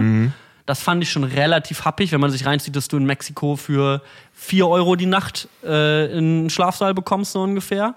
Das 0.65 0.81
fand 0.81 1.03
ich 1.03 1.11
schon 1.11 1.25
relativ 1.25 1.83
happig, 1.83 2.13
wenn 2.13 2.21
man 2.21 2.31
sich 2.31 2.45
reinzieht, 2.45 2.73
dass 2.73 2.87
du 2.87 2.95
in 2.95 3.03
Mexiko 3.03 3.57
für 3.57 4.01
4 4.31 4.65
Euro 4.65 4.95
die 4.95 5.05
Nacht 5.05 5.49
äh, 5.65 6.05
in 6.17 6.17
einen 6.17 6.49
Schlafsaal 6.49 6.93
bekommst, 6.93 7.33
so 7.33 7.41
ungefähr. 7.41 7.95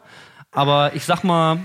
Aber 0.51 0.93
ich 0.97 1.05
sag 1.05 1.23
mal, 1.23 1.61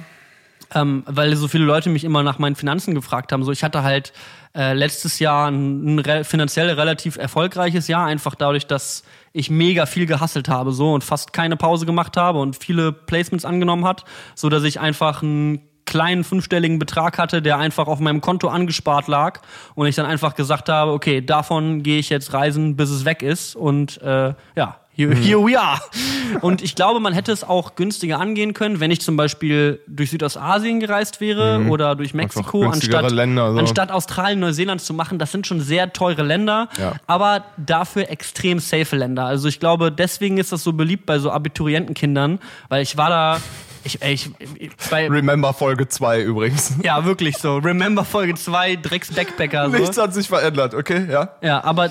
ähm, 0.76 1.02
weil 1.08 1.36
so 1.36 1.48
viele 1.48 1.66
Leute 1.66 1.90
mich 1.90 2.04
immer 2.04 2.22
nach 2.22 2.38
meinen 2.38 2.56
Finanzen 2.56 2.94
gefragt 2.94 3.32
haben. 3.32 3.44
So, 3.44 3.52
ich 3.52 3.64
hatte 3.64 3.82
halt 3.82 4.14
äh, 4.56 4.74
letztes 4.74 5.20
Jahr 5.20 5.50
ein, 5.50 5.96
ein 5.96 6.00
re 6.00 6.24
finanziell 6.24 6.70
relativ 6.72 7.18
erfolgreiches 7.18 7.88
Jahr, 7.88 8.06
einfach 8.06 8.36
dadurch, 8.36 8.68
dass 8.68 9.04
ich 9.34 9.50
mega 9.50 9.86
viel 9.86 10.06
gehasselt 10.06 10.50
habe 10.50 10.72
so 10.72 10.94
und 10.94 11.04
fast 11.04 11.32
keine 11.34 11.56
Pause 11.56 11.86
gemacht 11.86 12.18
habe 12.18 12.40
und 12.40 12.56
viele 12.56 12.92
Placements 12.92 13.46
angenommen 13.46 13.86
hat, 13.86 14.04
so 14.36 14.50
dass 14.50 14.64
ich 14.64 14.80
einfach 14.80 15.24
einen 15.24 15.62
kleinen 15.86 16.24
fünfstelligen 16.24 16.80
Betrag 16.80 17.18
hatte, 17.18 17.42
der 17.42 17.58
einfach 17.58 17.88
auf 17.88 18.00
meinem 18.00 18.22
Konto 18.22 18.48
angespart 18.48 19.08
lag 19.08 19.42
und 19.76 19.88
ich 19.88 19.96
dann 19.96 20.06
einfach 20.06 20.36
gesagt 20.36 20.70
habe, 20.70 20.92
okay, 20.92 21.22
davon 21.22 21.84
gehe 21.84 22.00
ich 22.00 22.10
jetzt 22.10 22.34
reisen, 22.34 22.76
bis 22.76 22.90
es 22.90 23.06
weg 23.06 23.22
ist 23.22 23.56
und 23.56 24.02
äh, 24.02 24.34
ja, 24.56 24.81
Here, 24.94 25.16
here 25.16 25.40
we 25.40 25.58
are. 25.60 25.80
Und 26.42 26.62
ich 26.62 26.76
glaube, 26.76 27.00
man 27.00 27.14
hätte 27.14 27.32
es 27.32 27.44
auch 27.44 27.76
günstiger 27.76 28.20
angehen 28.20 28.54
können, 28.54 28.80
wenn 28.80 28.92
ich 28.92 29.02
zum 29.02 29.18
Beispiel 29.18 29.80
durch 29.88 30.12
Südostasien 30.12 30.80
gereist 30.80 31.20
wäre 31.22 31.66
oder 31.70 31.96
durch 31.96 32.14
Mexiko, 32.14 32.64
anstatt, 32.64 33.12
Länder, 33.12 33.54
so. 33.54 33.60
anstatt 33.60 33.92
Australien, 33.92 34.40
Neuseeland 34.40 34.82
zu 34.82 34.94
machen. 34.94 35.18
Das 35.18 35.32
sind 35.32 35.48
schon 35.48 35.62
sehr 35.62 35.94
teure 35.94 36.24
Länder, 36.24 36.70
Ja. 36.78 36.94
aber 37.08 37.46
dafür 37.58 38.10
extrem 38.10 38.60
safe 38.60 38.96
Länder. 38.96 39.26
Also 39.26 39.48
ich 39.48 39.60
glaube, 39.60 39.92
deswegen 39.92 40.38
ist 40.38 40.52
das 40.52 40.64
so 40.64 40.74
beliebt 40.74 41.06
bei 41.06 41.20
so 41.20 41.32
Abiturientenkindern, 41.32 42.40
weil 42.70 42.82
ich 42.84 42.98
war 42.98 43.10
da, 43.10 43.42
ich, 43.84 44.02
ich, 44.02 44.30
ich 44.58 44.72
bei, 44.90 45.08
Remember 45.08 45.54
Folge 45.54 45.88
2 45.88 46.22
übrigens. 46.22 46.74
ja, 46.84 47.04
wirklich 47.06 47.38
so. 47.38 47.58
Remember 47.58 48.04
Folge 48.06 48.36
2, 48.36 48.76
Drecks-Backpacker. 48.78 49.70
So. 49.72 49.78
Nichts 49.78 49.98
hat 49.98 50.14
sich 50.14 50.28
verändert, 50.28 50.74
okay? 50.74 51.08
Ja. 51.10 51.36
Ja, 51.42 51.64
aber 51.64 51.90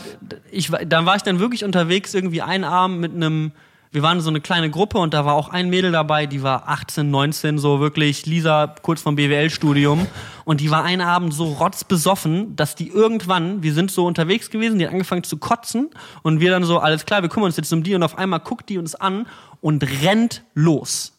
ich, 0.50 0.70
war- 0.72 0.84
dann 0.84 1.06
war 1.06 1.16
ich 1.16 1.22
dann 1.22 1.38
wirklich 1.40 1.64
unterwegs, 1.64 2.14
irgendwie 2.14 2.42
einen 2.42 2.64
Abend 2.64 3.00
mit 3.00 3.14
einem, 3.14 3.52
wir 3.92 4.02
waren 4.02 4.20
so 4.20 4.30
eine 4.30 4.40
kleine 4.40 4.70
Gruppe 4.70 4.98
und 4.98 5.14
da 5.14 5.24
war 5.24 5.34
auch 5.34 5.48
ein 5.48 5.68
Mädel 5.68 5.90
dabei, 5.90 6.26
die 6.26 6.42
war 6.44 6.68
18, 6.68 7.10
19, 7.10 7.58
so 7.58 7.80
wirklich, 7.80 8.24
Lisa 8.24 8.72
kurz 8.82 9.02
vom 9.02 9.16
BWL-Studium. 9.16 10.06
Und 10.44 10.60
die 10.60 10.70
war 10.70 10.84
einen 10.84 11.00
Abend 11.02 11.34
so 11.34 11.44
rotzbesoffen, 11.44 12.54
dass 12.56 12.74
die 12.76 12.88
irgendwann, 12.88 13.62
wir 13.64 13.72
sind 13.74 13.90
so 13.90 14.06
unterwegs 14.06 14.50
gewesen, 14.50 14.78
die 14.78 14.86
hat 14.86 14.92
angefangen 14.92 15.24
zu 15.24 15.38
kotzen 15.38 15.90
und 16.22 16.38
wir 16.40 16.50
dann 16.50 16.62
so, 16.64 16.78
alles 16.78 17.04
klar, 17.04 17.22
wir 17.22 17.28
kümmern 17.28 17.46
uns 17.46 17.56
jetzt 17.56 17.72
um 17.72 17.82
die 17.82 17.94
und 17.96 18.02
auf 18.04 18.16
einmal 18.16 18.40
guckt 18.40 18.68
die 18.68 18.78
uns 18.78 18.94
an 18.94 19.26
und 19.60 19.84
rennt 20.04 20.42
los. 20.54 21.12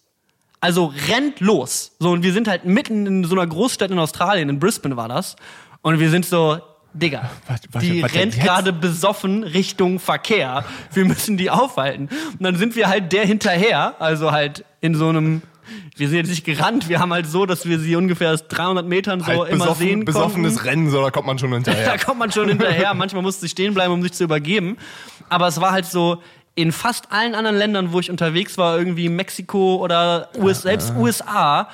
Also 0.61 0.93
rennt 1.09 1.39
los. 1.39 1.91
So, 1.99 2.11
und 2.11 2.23
wir 2.23 2.33
sind 2.33 2.47
halt 2.47 2.65
mitten 2.65 3.05
in 3.07 3.23
so 3.23 3.35
einer 3.35 3.47
Großstadt 3.47 3.89
in 3.91 3.99
Australien, 3.99 4.47
in 4.47 4.59
Brisbane 4.59 4.95
war 4.95 5.07
das. 5.09 5.35
Und 5.81 5.99
wir 5.99 6.09
sind 6.11 6.23
so, 6.25 6.59
Digga, 6.93 7.29
Was- 7.47 7.61
was- 7.71 7.83
die 7.83 8.03
was 8.03 8.13
rennt 8.13 8.39
gerade 8.39 8.71
besoffen 8.71 9.43
Richtung 9.43 9.99
Verkehr. 9.99 10.63
Wir 10.93 11.05
müssen 11.05 11.35
die 11.37 11.49
aufhalten. 11.49 12.09
Und 12.37 12.43
dann 12.43 12.55
sind 12.57 12.75
wir 12.75 12.87
halt 12.89 13.11
der 13.11 13.25
hinterher, 13.25 13.95
also 13.99 14.31
halt 14.31 14.63
in 14.81 14.93
so 14.93 15.09
einem, 15.09 15.41
wir 15.95 16.09
sind 16.09 16.17
jetzt 16.17 16.29
nicht 16.29 16.43
gerannt, 16.45 16.89
wir 16.89 16.99
haben 16.99 17.11
halt 17.13 17.25
so, 17.27 17.45
dass 17.45 17.65
wir 17.65 17.79
sie 17.79 17.95
ungefähr 17.95 18.31
aus 18.33 18.47
300 18.47 18.85
Metern 18.85 19.21
so 19.21 19.25
Halt 19.27 19.39
immer 19.49 19.65
besoffen, 19.65 19.87
sehen 19.87 20.05
besoffenes 20.05 20.53
konnten. 20.55 20.69
Rennen, 20.69 20.89
so, 20.91 21.01
da 21.01 21.09
kommt 21.11 21.25
man 21.27 21.39
schon 21.39 21.49
Da 21.51 21.55
hinterher. 21.55 21.97
kommt 21.97 22.19
man 22.19 22.31
schon 22.31 22.49
hinterher. 22.49 22.93
Manchmal 22.93 23.23
musste 23.23 23.45
ich 23.47 23.51
stehen 23.53 23.73
bleiben, 23.73 23.93
um 23.93 24.01
sich 24.03 24.11
zu 24.11 24.23
übergeben. 24.25 24.77
Aber 25.29 25.47
es 25.47 25.59
war 25.61 25.71
halt 25.71 25.85
so, 25.85 26.21
in 26.55 26.71
fast 26.71 27.11
allen 27.11 27.35
anderen 27.35 27.57
Ländern, 27.57 27.93
wo 27.93 27.99
ich 27.99 28.09
unterwegs 28.09 28.57
war, 28.57 28.77
irgendwie 28.77 29.09
Mexiko 29.09 29.77
oder 29.77 30.29
US, 30.37 30.63
selbst 30.63 30.93
USA, 30.95 31.69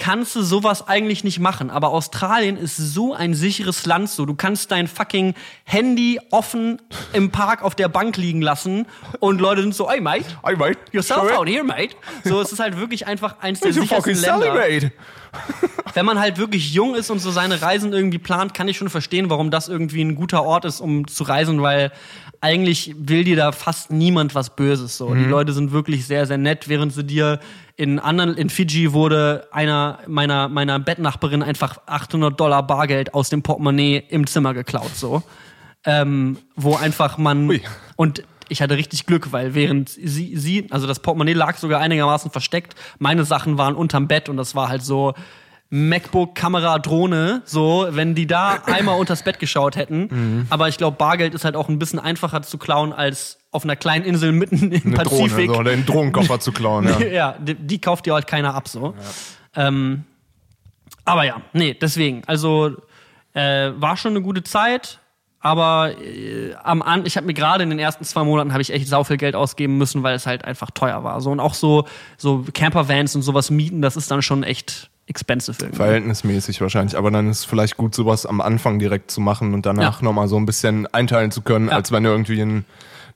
kannst 0.00 0.34
du 0.34 0.42
sowas 0.42 0.88
eigentlich 0.88 1.24
nicht 1.24 1.40
machen. 1.40 1.70
Aber 1.70 1.90
Australien 1.90 2.56
ist 2.56 2.76
so 2.76 3.12
ein 3.12 3.34
sicheres 3.34 3.84
Land 3.84 4.08
so. 4.08 4.24
Du 4.24 4.34
kannst 4.34 4.70
dein 4.70 4.88
fucking 4.88 5.34
Handy 5.64 6.18
offen 6.30 6.80
im 7.12 7.30
Park 7.30 7.62
auf 7.62 7.74
der 7.74 7.88
Bank 7.88 8.16
liegen 8.16 8.40
lassen 8.40 8.86
und 9.20 9.42
Leute 9.42 9.60
sind 9.60 9.74
so, 9.74 9.90
hey 9.90 10.00
mate, 10.00 10.24
Hey, 10.42 10.56
mate. 10.56 10.78
your 10.94 11.02
cell 11.02 11.28
phone 11.28 11.46
here, 11.46 11.62
mate. 11.62 11.94
So, 12.24 12.40
es 12.40 12.50
ist 12.50 12.60
halt 12.60 12.78
wirklich 12.78 13.06
einfach 13.06 13.36
eins 13.40 13.60
der 13.60 13.74
sichersten 13.74 14.14
Länder 14.14 14.40
celebrate. 14.40 14.92
wenn 15.94 16.06
man 16.06 16.18
halt 16.18 16.38
wirklich 16.38 16.72
jung 16.72 16.94
ist 16.94 17.10
und 17.10 17.18
so 17.18 17.30
seine 17.30 17.60
Reisen 17.60 17.92
irgendwie 17.92 18.18
plant, 18.18 18.54
kann 18.54 18.68
ich 18.68 18.78
schon 18.78 18.88
verstehen, 18.88 19.28
warum 19.28 19.50
das 19.50 19.68
irgendwie 19.68 20.02
ein 20.02 20.14
guter 20.14 20.44
Ort 20.44 20.64
ist, 20.64 20.80
um 20.80 21.06
zu 21.06 21.24
reisen, 21.24 21.60
weil 21.62 21.92
eigentlich 22.40 22.94
will 22.96 23.24
dir 23.24 23.36
da 23.36 23.52
fast 23.52 23.90
niemand 23.90 24.34
was 24.34 24.56
Böses. 24.56 24.96
So, 24.96 25.14
die 25.14 25.24
Leute 25.24 25.52
sind 25.52 25.72
wirklich 25.72 26.06
sehr, 26.06 26.26
sehr 26.26 26.38
nett, 26.38 26.68
während 26.68 26.94
sie 26.94 27.04
dir 27.04 27.38
in 27.80 27.98
anderen, 27.98 28.36
in 28.36 28.50
Fiji 28.50 28.92
wurde 28.92 29.48
einer 29.52 30.00
meiner 30.06 30.50
meiner 30.50 30.78
Bettnachbarin 30.78 31.42
einfach 31.42 31.78
800 31.86 32.38
Dollar 32.38 32.62
Bargeld 32.62 33.14
aus 33.14 33.30
dem 33.30 33.42
Portemonnaie 33.42 34.04
im 34.10 34.26
Zimmer 34.26 34.52
geklaut. 34.52 34.94
So, 34.94 35.22
ähm, 35.86 36.36
wo 36.56 36.76
einfach 36.76 37.16
man 37.16 37.48
Ui. 37.48 37.62
und 37.96 38.22
ich 38.50 38.60
hatte 38.60 38.76
richtig 38.76 39.06
Glück, 39.06 39.32
weil 39.32 39.54
während 39.54 39.88
sie, 39.88 40.36
sie, 40.36 40.66
also 40.68 40.86
das 40.86 41.00
Portemonnaie 41.00 41.32
lag 41.32 41.56
sogar 41.56 41.80
einigermaßen 41.80 42.30
versteckt, 42.30 42.74
meine 42.98 43.24
Sachen 43.24 43.56
waren 43.56 43.74
unterm 43.74 44.08
Bett 44.08 44.28
und 44.28 44.36
das 44.36 44.54
war 44.54 44.68
halt 44.68 44.82
so 44.82 45.14
MacBook, 45.70 46.34
Kamera, 46.34 46.80
Drohne, 46.80 47.40
so, 47.46 47.86
wenn 47.92 48.14
die 48.14 48.26
da 48.26 48.58
einmal 48.66 48.98
unters 48.98 49.22
Bett 49.22 49.38
geschaut 49.38 49.76
hätten. 49.76 50.08
Mhm. 50.10 50.46
Aber 50.50 50.68
ich 50.68 50.76
glaube, 50.76 50.98
Bargeld 50.98 51.32
ist 51.32 51.46
halt 51.46 51.56
auch 51.56 51.70
ein 51.70 51.78
bisschen 51.78 51.98
einfacher 51.98 52.42
zu 52.42 52.58
klauen 52.58 52.92
als 52.92 53.39
auf 53.52 53.64
einer 53.64 53.76
kleinen 53.76 54.04
Insel 54.04 54.32
mitten 54.32 54.70
im 54.72 54.94
Eine 54.94 55.04
Drohne, 55.04 55.28
Pazifik. 55.28 55.50
so, 55.54 55.62
den 55.62 55.84
Drohnenkoffer 55.86 56.38
zu 56.40 56.52
klauen, 56.52 56.84
ja. 56.88 57.00
ja, 57.06 57.36
die, 57.38 57.54
die 57.54 57.80
kauft 57.80 58.06
dir 58.06 58.14
halt 58.14 58.26
keiner 58.26 58.54
ab, 58.54 58.68
so. 58.68 58.94
Ähm, 59.56 60.04
aber 61.04 61.24
ja, 61.24 61.40
nee, 61.52 61.74
deswegen. 61.74 62.22
Also 62.26 62.76
äh, 63.34 63.70
war 63.76 63.96
schon 63.96 64.12
eine 64.12 64.22
gute 64.22 64.42
Zeit, 64.44 64.98
aber 65.40 65.92
äh, 66.00 66.54
am 66.62 66.82
An 66.82 67.06
ich 67.06 67.16
habe 67.16 67.26
mir 67.26 67.34
gerade 67.34 67.62
in 67.64 67.70
den 67.70 67.78
ersten 67.78 68.04
zwei 68.04 68.22
Monaten 68.24 68.52
habe 68.52 68.62
ich 68.62 68.72
echt 68.72 68.86
sau 68.86 69.02
viel 69.04 69.16
Geld 69.16 69.34
ausgeben 69.34 69.78
müssen, 69.78 70.02
weil 70.02 70.14
es 70.14 70.26
halt 70.26 70.44
einfach 70.44 70.70
teuer 70.70 71.02
war. 71.02 71.20
So 71.20 71.30
und 71.30 71.40
auch 71.40 71.54
so 71.54 71.86
so 72.18 72.44
Campervans 72.54 73.16
und 73.16 73.22
sowas 73.22 73.50
mieten, 73.50 73.82
das 73.82 73.96
ist 73.96 74.10
dann 74.10 74.22
schon 74.22 74.42
echt 74.44 74.90
expensive 75.06 75.56
irgendwie. 75.60 75.76
Verhältnismäßig 75.76 76.60
wahrscheinlich, 76.60 76.96
aber 76.96 77.10
dann 77.10 77.30
ist 77.30 77.40
es 77.40 77.44
vielleicht 77.44 77.76
gut, 77.76 77.94
sowas 77.96 78.26
am 78.26 78.40
Anfang 78.40 78.78
direkt 78.78 79.10
zu 79.10 79.20
machen 79.20 79.54
und 79.54 79.66
danach 79.66 79.98
Ja. 80.00 80.04
nochmal 80.04 80.28
so 80.28 80.36
ein 80.36 80.46
bisschen 80.46 80.86
einteilen 80.94 81.32
zu 81.32 81.42
können, 81.42 81.66
Ja. 81.68 81.74
als 81.74 81.90
wenn 81.90 82.04
du 82.04 82.10
irgendwie 82.10 82.38
in, 82.38 82.64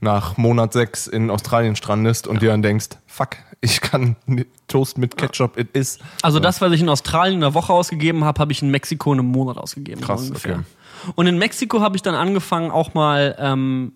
nach 0.05 0.37
Monat 0.37 0.73
sechs 0.73 1.09
in 1.09 1.31
Australien 1.31 1.75
strandest 1.75 2.29
und 2.29 2.43
dir 2.43 2.51
dann 2.51 2.63
denkst, 2.63 2.91
fuck, 3.07 3.31
ich 3.61 3.81
kann 3.81 4.15
Toast 4.69 4.99
mit 4.99 5.17
Ketchup, 5.17 5.59
it 5.59 5.71
is. 5.73 5.99
Also 6.23 6.39
das, 6.39 6.61
was 6.61 6.73
ich 6.73 6.81
in 6.81 6.89
Australien 6.89 7.39
in 7.39 7.45
einer 7.45 7.55
Woche 7.55 7.73
ausgegeben 7.73 8.25
habe, 8.25 8.39
habe 8.39 8.53
ich 8.53 8.63
in 8.63 8.71
Mexiko 8.71 9.13
in 9.13 9.19
einem 9.19 9.29
Monat 9.29 9.57
ausgegeben. 9.59 10.01
so 10.01 10.07
Krass, 10.07 10.29
ungefähr. 10.29 10.57
okay. 10.57 11.13
Und 11.17 11.27
in 11.27 11.39
Mexiko 11.39 11.81
habe 11.81 11.97
ich 11.97 12.03
dann 12.03 12.15
angefangen, 12.15 12.71
auch 12.71 12.95
mal 12.95 13.35
ähm, 13.39 13.93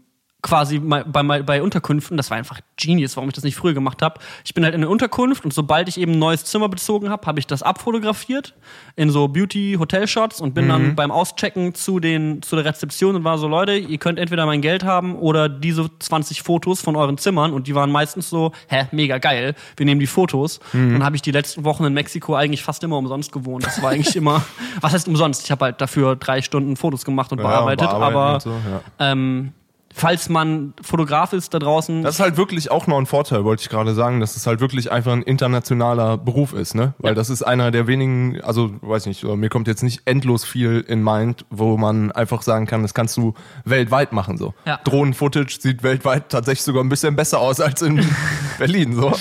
quasi 0.49 0.79
bei, 0.79 1.05
bei, 1.05 1.43
bei 1.43 1.63
Unterkünften, 1.63 2.17
das 2.17 2.31
war 2.31 2.39
einfach 2.39 2.61
genius, 2.77 3.17
warum 3.17 3.29
ich 3.29 3.35
das 3.35 3.45
nicht 3.45 3.57
früher 3.57 3.75
gemacht 3.75 4.01
habe. 4.01 4.19
Ich 4.45 4.55
bin 4.55 4.65
halt 4.65 4.75
in 4.75 4.81
eine 4.81 4.89
Unterkunft 4.89 5.45
und 5.45 5.53
sobald 5.53 5.89
ich 5.89 5.99
eben 6.01 6.13
ein 6.13 6.19
neues 6.19 6.45
Zimmer 6.47 6.69
bezogen 6.69 7.11
habe, 7.11 7.27
habe 7.27 7.39
ich 7.39 7.47
das 7.47 7.63
abfotografiert 7.63 8.55
in 8.97 9.11
so 9.11 9.29
Beauty-Hotel-Shots 9.29 10.41
und 10.41 10.55
bin 10.55 10.65
Mhm. 10.65 10.69
dann 10.69 10.95
beim 10.95 11.11
Auschecken 11.11 11.75
zu, 11.75 12.01
den, 12.01 12.41
zu 12.43 12.57
der 12.57 12.65
Rezeption 12.65 13.15
und 13.17 13.25
war 13.25 13.37
so, 13.39 13.47
Leute, 13.49 13.73
ihr 13.77 13.99
könnt 13.99 14.19
entweder 14.19 14.47
mein 14.47 14.61
Geld 14.63 14.85
haben 14.85 15.17
oder 15.17 15.49
diese 15.49 15.91
20 15.99 16.43
Fotos 16.43 16.81
von 16.81 16.97
euren 16.97 17.19
Zimmern 17.19 17.53
und 17.53 17.67
die 17.67 17.75
waren 17.75 17.91
meistens 17.91 18.31
so, 18.31 18.53
hä, 18.69 18.87
mega 18.93 19.19
geil, 19.19 19.55
wir 19.77 19.87
nehmen 19.87 20.01
die 20.01 20.07
Fotos. 20.07 20.61
Mhm. 20.73 20.97
Und 20.97 21.05
habe 21.05 21.17
ich 21.17 21.23
die 21.23 21.31
letzten 21.31 21.65
Wochen 21.65 21.85
in 21.85 21.93
Mexiko 21.93 22.35
eigentlich 22.35 22.63
fast 22.63 22.83
immer 22.85 22.97
umsonst 22.97 23.33
gewohnt. 23.33 23.67
Das 23.67 23.83
war 23.83 23.91
eigentlich 23.91 24.17
immer, 24.17 24.43
was 24.81 24.93
heißt 24.93 25.09
umsonst? 25.09 25.45
Ich 25.45 25.51
habe 25.51 25.67
halt 25.67 25.81
dafür 25.81 26.17
drei 26.17 26.41
Stunden 26.41 26.77
Fotos 26.77 27.05
gemacht 27.05 27.33
und 27.33 27.39
bearbeitet, 27.39 27.89
bearbeiten 27.91 28.17
aber 28.17 28.41
so, 28.41 28.51
ja. 28.51 28.81
ähm, 28.99 29.53
falls 29.99 30.29
man 30.29 30.73
Fotograf 30.83 31.33
ist 31.33 31.53
da 31.53 31.59
draußen, 31.59 32.03
Das 32.03 32.15
ist 32.17 32.21
halt 32.21 32.37
wirklich 32.37 32.71
auch 32.71 32.87
noch 32.87 32.99
ein 32.99 33.07
Vorteil, 33.07 33.45
wollte 33.45 33.63
ich 33.63 33.69
gerade 33.69 33.95
sagen, 33.95 34.21
dass 34.21 34.37
es 34.37 34.47
halt 34.47 34.61
wirklich 34.61 34.91
einfach 34.91 35.13
ein 35.13 35.23
internationaler 35.23 36.17
Beruf 36.17 36.53
ist, 36.53 36.75
ne? 36.75 36.95
Weil 36.99 37.11
Ja. 37.11 37.15
das 37.15 37.29
ist 37.31 37.43
einer 37.43 37.71
der 37.71 37.87
wenigen, 37.87 38.41
also 38.43 38.71
weiß 38.81 39.07
nicht, 39.07 39.25
mir 39.25 39.49
kommt 39.49 39.67
jetzt 39.69 39.83
nicht 39.83 40.03
endlos 40.07 40.45
viel 40.45 40.85
in 40.87 41.03
Mind, 41.05 41.45
wo 41.51 41.77
man 41.77 42.13
einfach 42.13 42.43
sagen 42.43 42.67
kann, 42.67 42.83
das 42.83 42.95
kannst 42.95 43.17
du 43.17 43.35
weltweit 43.65 44.13
machen 44.13 44.39
so. 44.39 44.55
Ja. 44.65 44.79
Drohnen-Footage 44.85 45.59
sieht 45.61 45.83
weltweit 45.83 46.29
tatsächlich 46.31 46.63
sogar 46.63 46.83
ein 46.85 46.89
bisschen 46.89 47.17
besser 47.17 47.41
aus 47.41 47.61
als 47.61 47.83
in 47.83 48.05
Berlin 48.59 48.95
so. 48.95 49.13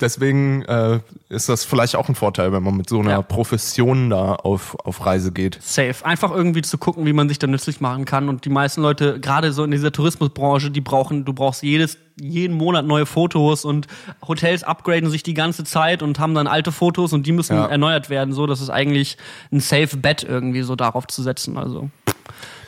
Deswegen 0.00 0.62
äh, 0.62 1.00
ist 1.28 1.48
das 1.48 1.64
vielleicht 1.64 1.96
auch 1.96 2.08
ein 2.08 2.14
Vorteil, 2.14 2.52
wenn 2.52 2.62
man 2.62 2.76
mit 2.76 2.88
so 2.88 3.00
einer 3.00 3.10
Ja. 3.10 3.22
Profession 3.22 4.10
da 4.10 4.34
auf, 4.34 4.76
auf 4.84 5.04
Reise 5.06 5.32
geht. 5.32 5.58
safe. 5.62 6.04
Einfach 6.04 6.30
irgendwie 6.30 6.62
zu 6.62 6.76
gucken, 6.78 7.06
wie 7.06 7.12
man 7.12 7.28
sich 7.28 7.38
da 7.38 7.46
nützlich 7.46 7.80
machen 7.80 8.04
kann. 8.04 8.28
Und 8.28 8.44
die 8.44 8.50
meisten 8.50 8.82
Leute, 8.82 9.18
gerade 9.20 9.52
so 9.52 9.64
in 9.64 9.70
dieser 9.70 9.92
Tourismusbranche, 10.28 10.70
die 10.70 10.80
brauchen, 10.80 11.24
du 11.24 11.32
brauchst 11.32 11.62
jedes, 11.62 11.98
jeden 12.20 12.56
Monat 12.56 12.84
neue 12.86 13.06
Fotos 13.06 13.64
und 13.64 13.86
Hotels 14.26 14.62
upgraden 14.62 15.10
sich 15.10 15.22
die 15.22 15.34
ganze 15.34 15.64
Zeit 15.64 16.02
und 16.02 16.18
haben 16.18 16.34
dann 16.34 16.46
alte 16.46 16.72
Fotos 16.72 17.12
und 17.12 17.26
die 17.26 17.32
müssen 17.32 17.56
Ja. 17.56 17.66
erneuert 17.66 18.08
werden. 18.10 18.32
So, 18.34 18.46
das 18.46 18.60
ist 18.60 18.70
eigentlich 18.70 19.16
ein 19.52 19.60
safe 19.60 19.96
Bet 19.96 20.22
irgendwie 20.24 20.62
so 20.62 20.76
darauf 20.76 21.06
zu 21.06 21.22
setzen. 21.22 21.56
Also, 21.58 21.90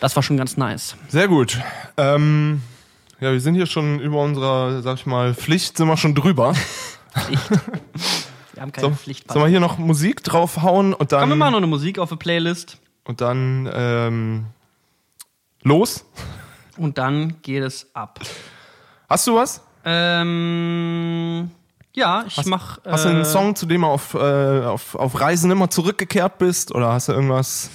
das 0.00 0.14
war 0.16 0.22
schon 0.22 0.36
ganz 0.36 0.56
nice. 0.56 0.96
Sehr 1.08 1.28
gut. 1.28 1.58
Ähm, 1.96 2.62
ja, 3.20 3.32
wir 3.32 3.40
sind 3.40 3.54
hier 3.54 3.66
schon 3.66 4.00
über 4.00 4.22
unserer, 4.22 4.82
sag 4.82 4.96
ich 4.96 5.06
mal, 5.06 5.34
Pflicht, 5.34 5.76
sind 5.76 5.88
wir 5.88 5.96
schon 5.96 6.14
drüber. 6.14 6.54
Wir 8.54 8.62
haben 8.62 8.72
keine 8.72 8.88
So, 8.88 8.94
Pflicht. 8.94 9.30
sollen 9.30 9.44
wir 9.44 9.48
hier 9.50 9.60
noch 9.60 9.78
Musik 9.78 10.24
draufhauen 10.24 10.92
und 10.92 11.12
dann, 11.12 11.20
Komm, 11.20 11.28
wir 11.30 11.36
machen 11.36 11.52
noch 11.52 11.58
eine 11.58 11.68
Musik 11.68 11.98
auf 12.00 12.08
der 12.08 12.16
Playlist 12.16 12.78
und 13.04 13.20
dann 13.20 13.70
ähm, 13.72 14.46
los? 15.62 16.04
Und 16.78 16.98
dann 16.98 17.40
geht 17.42 17.62
es 17.62 17.94
ab. 17.94 18.20
Hast 19.08 19.26
du 19.26 19.34
was? 19.34 19.62
Ähm, 19.84 21.50
ja, 21.94 22.24
ich 22.26 22.44
mach. 22.46 22.78
Hast 22.84 23.04
du 23.04 23.08
einen 23.08 23.22
äh, 23.22 23.24
Song, 23.24 23.56
zu 23.56 23.66
dem 23.66 23.80
du 23.82 23.86
auf, 23.88 24.14
äh, 24.14 24.18
auf, 24.18 24.94
auf 24.94 25.20
Reisen 25.20 25.50
immer 25.50 25.70
zurückgekehrt 25.70 26.38
bist? 26.38 26.74
Oder 26.74 26.92
hast 26.92 27.08
du 27.08 27.12
irgendwas, 27.12 27.70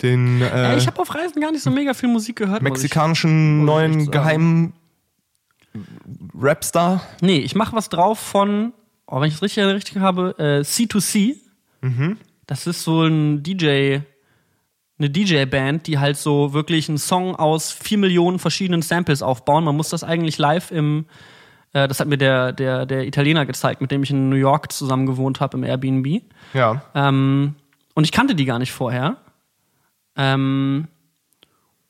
den 0.00 0.40
äh, 0.40 0.72
Ey, 0.72 0.78
ich 0.78 0.86
habe 0.86 1.00
auf 1.00 1.14
Reisen 1.14 1.40
gar 1.40 1.52
nicht 1.52 1.62
so 1.62 1.70
mega 1.70 1.94
viel 1.94 2.08
Musik 2.08 2.36
gehört. 2.36 2.62
mexikanischen 2.62 3.60
ich 3.60 3.66
neuen 3.66 4.10
geheimen 4.10 4.72
Rapstar? 6.38 7.02
Nee, 7.20 7.38
ich 7.38 7.54
mache 7.54 7.74
was 7.74 7.88
drauf 7.88 8.18
von, 8.18 8.72
oh, 9.06 9.20
wenn 9.20 9.28
ich 9.28 9.34
es 9.34 9.42
richtig, 9.42 9.64
richtig 9.64 9.98
habe, 9.98 10.34
äh, 10.38 10.60
C2C. 10.60 11.36
Mhm. 11.80 12.18
Das 12.46 12.66
ist 12.66 12.82
so 12.82 13.02
ein 13.02 13.42
DJ, 13.42 14.00
eine 14.98 15.10
DJ-Band, 15.10 15.86
die 15.86 15.98
halt 15.98 16.16
so 16.16 16.52
wirklich 16.52 16.88
einen 16.88 16.98
Song 16.98 17.34
aus 17.34 17.72
vier 17.72 17.98
Millionen 17.98 18.38
verschiedenen 18.38 18.82
Samples 18.82 19.22
aufbauen. 19.22 19.64
Man 19.64 19.76
muss 19.76 19.88
das 19.88 20.04
eigentlich 20.04 20.38
live 20.38 20.70
im, 20.70 21.06
äh, 21.72 21.88
das 21.88 22.00
hat 22.00 22.08
mir 22.08 22.18
der, 22.18 22.52
der, 22.52 22.86
der 22.86 23.06
Italiener 23.06 23.46
gezeigt, 23.46 23.80
mit 23.80 23.90
dem 23.90 24.02
ich 24.02 24.10
in 24.10 24.28
New 24.28 24.36
York 24.36 24.70
zusammen 24.72 25.06
gewohnt 25.06 25.40
habe 25.40 25.56
im 25.56 25.64
Airbnb. 25.64 26.22
Ja. 26.54 26.82
Ähm, 26.94 27.56
und 27.94 28.04
ich 28.04 28.12
kannte 28.12 28.34
die 28.34 28.44
gar 28.44 28.58
nicht 28.58 28.72
vorher. 28.72 29.16
Ähm, 30.16 30.88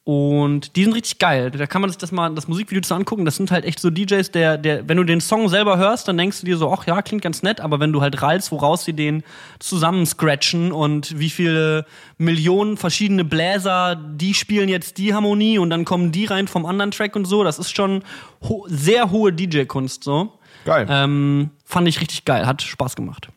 und 0.04 0.74
die 0.74 0.82
sind 0.82 0.94
richtig 0.94 1.18
geil. 1.18 1.52
Da 1.52 1.66
kann 1.68 1.80
man 1.80 1.88
sich 1.88 1.96
das 1.96 2.10
mal, 2.10 2.34
das 2.34 2.48
Musikvideo 2.48 2.82
zu 2.82 2.94
angucken. 2.94 3.24
Das 3.24 3.36
sind 3.36 3.52
halt 3.52 3.64
echt 3.64 3.78
so 3.78 3.88
DJs, 3.88 4.32
der, 4.32 4.58
der, 4.58 4.88
wenn 4.88 4.96
du 4.96 5.04
den 5.04 5.20
Song 5.20 5.48
selber 5.48 5.78
hörst, 5.78 6.08
dann 6.08 6.18
denkst 6.18 6.40
du 6.40 6.46
dir 6.46 6.56
so, 6.56 6.72
ach 6.72 6.84
ja, 6.88 7.02
klingt 7.02 7.22
ganz 7.22 7.44
nett, 7.44 7.60
aber 7.60 7.78
wenn 7.78 7.92
du 7.92 8.00
halt 8.00 8.20
rallst, 8.20 8.50
woraus 8.50 8.84
sie 8.84 8.94
den 8.94 9.22
zusammen 9.60 10.04
scratchen 10.04 10.72
und 10.72 11.20
wie 11.20 11.30
viele 11.30 11.86
Millionen 12.18 12.76
verschiedene 12.76 13.24
Bläser, 13.24 13.94
die 13.94 14.34
spielen 14.34 14.68
jetzt 14.68 14.98
die 14.98 15.14
Harmonie 15.14 15.58
und 15.58 15.70
dann 15.70 15.84
kommen 15.84 16.10
die 16.10 16.24
rein 16.24 16.48
vom 16.48 16.66
anderen 16.66 16.90
Track 16.90 17.14
und 17.14 17.24
so, 17.24 17.44
das 17.44 17.60
ist 17.60 17.74
schon 17.74 18.02
ho 18.42 18.66
sehr 18.68 19.12
hohe 19.12 19.32
DJ-Kunst 19.32 20.02
so. 20.02 20.32
Geil. 20.64 20.86
Ähm, 20.90 21.50
fand 21.64 21.86
ich 21.86 22.00
richtig 22.00 22.24
geil, 22.24 22.46
hat 22.46 22.60
Spaß 22.60 22.96
gemacht. 22.96 23.28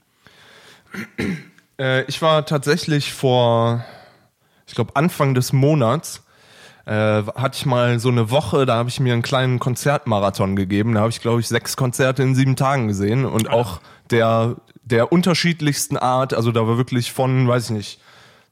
Äh, 1.80 2.04
ich 2.06 2.22
war 2.24 2.46
tatsächlich 2.46 3.14
vor, 3.14 3.86
ich 4.66 4.74
glaube, 4.74 4.96
Anfang 4.96 5.36
des 5.36 5.54
Monats, 5.54 6.25
äh, 6.86 7.24
hatte 7.36 7.58
ich 7.58 7.66
mal 7.66 8.00
so 8.00 8.10
eine 8.10 8.30
Woche, 8.30 8.66
da 8.66 8.76
habe 8.76 8.90
ich 8.90 9.00
mir 9.00 9.14
einen 9.14 9.22
kleinen 9.22 9.60
Konzertmarathon 9.60 10.56
gegeben. 10.56 10.94
Da 10.94 11.02
habe 11.02 11.10
ich, 11.10 11.22
glaube 11.22 11.40
ich, 11.40 11.48
sechs 11.48 11.76
Konzerte 11.78 12.24
in 12.24 12.36
sieben 12.36 12.56
Tagen 12.56 12.88
gesehen 12.88 13.26
und 13.26 13.50
auch 13.50 13.82
der, 14.12 14.58
der 14.84 15.12
unterschiedlichsten 15.12 15.98
Art. 15.98 16.34
Also 16.34 16.52
da 16.52 16.68
war 16.68 16.78
wirklich 16.78 17.12
von, 17.12 17.48
weiß 17.48 17.66
ich 17.66 17.72
nicht, 17.72 18.02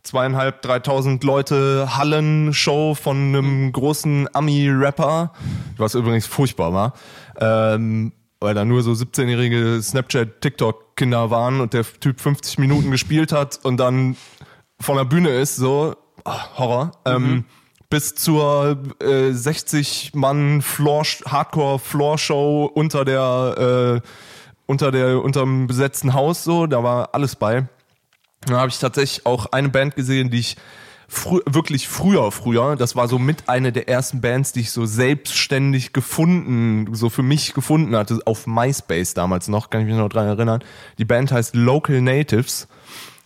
zweieinhalb, 0.02 0.62
dreitausend 0.62 1.24
Leute 1.24 1.96
Hallen-Show 1.96 2.96
von 2.96 3.18
einem 3.18 3.72
großen 3.72 4.28
Ami-Rapper, 4.34 5.32
was 5.78 5.96
übrigens 5.96 6.26
furchtbar 6.26 6.74
war. 6.74 6.94
Ähm, 7.40 8.14
weil 8.40 8.54
da 8.54 8.66
nur 8.66 8.82
so 8.82 8.92
17-jährige 8.92 9.82
Snapchat-TikTok-Kinder 9.82 11.30
waren 11.30 11.62
und 11.62 11.74
der 11.74 11.86
Typ 12.02 12.20
50 12.20 12.58
Minuten 12.58 12.92
gespielt 12.92 13.32
hat 13.32 13.60
und 13.64 13.78
dann 13.78 14.18
von 14.82 14.98
der 14.98 15.06
Bühne 15.06 15.30
ist, 15.30 15.56
so 15.56 15.96
ah, 16.26 16.58
Horror. 16.58 16.92
Ähm, 17.06 17.46
bis 17.94 18.16
zur 18.16 18.80
äh, 19.04 19.34
60 19.34 20.16
Mann 20.16 20.64
Floor 20.64 21.04
Hardcore 21.28 21.78
Floor 21.78 22.18
Show 22.18 22.66
unter 22.74 23.06
der 23.06 24.02
äh, 24.02 24.08
unter 24.66 24.92
der 24.92 25.22
unterm 25.22 25.68
besetzten 25.68 26.16
Haus 26.16 26.44
so, 26.44 26.66
da 26.66 26.82
war 26.82 27.14
alles 27.14 27.36
bei. 27.36 27.68
Da 28.48 28.58
habe 28.58 28.70
ich 28.70 28.80
tatsächlich 28.80 29.28
auch 29.28 29.46
eine 29.52 29.70
Band 29.70 29.96
gesehen, 29.96 30.32
die 30.32 30.40
ich 30.40 30.58
frü 31.08 31.42
wirklich 31.46 31.88
früher, 31.88 32.32
früher, 32.32 32.78
das 32.78 32.96
war 32.96 33.08
so 33.08 33.20
mit 33.20 33.48
eine 33.48 33.72
der 33.72 33.88
ersten 33.88 34.22
Bands, 34.22 34.54
die 34.54 34.62
ich 34.62 34.72
so 34.72 34.88
selbstständig 34.88 35.94
gefunden, 35.94 36.96
so 36.96 37.12
für 37.12 37.22
mich 37.22 37.54
gefunden 37.54 37.96
hatte, 37.96 38.22
auf 38.26 38.48
MySpace 38.48 39.14
damals 39.14 39.50
noch, 39.50 39.70
kann 39.70 39.82
ich 39.82 39.88
mich 39.88 39.98
noch 39.98 40.10
dran 40.10 40.26
erinnern. 40.26 40.64
Die 40.98 41.06
Band 41.06 41.32
heißt 41.32 41.56
Local 41.56 42.02
Natives. 42.02 42.68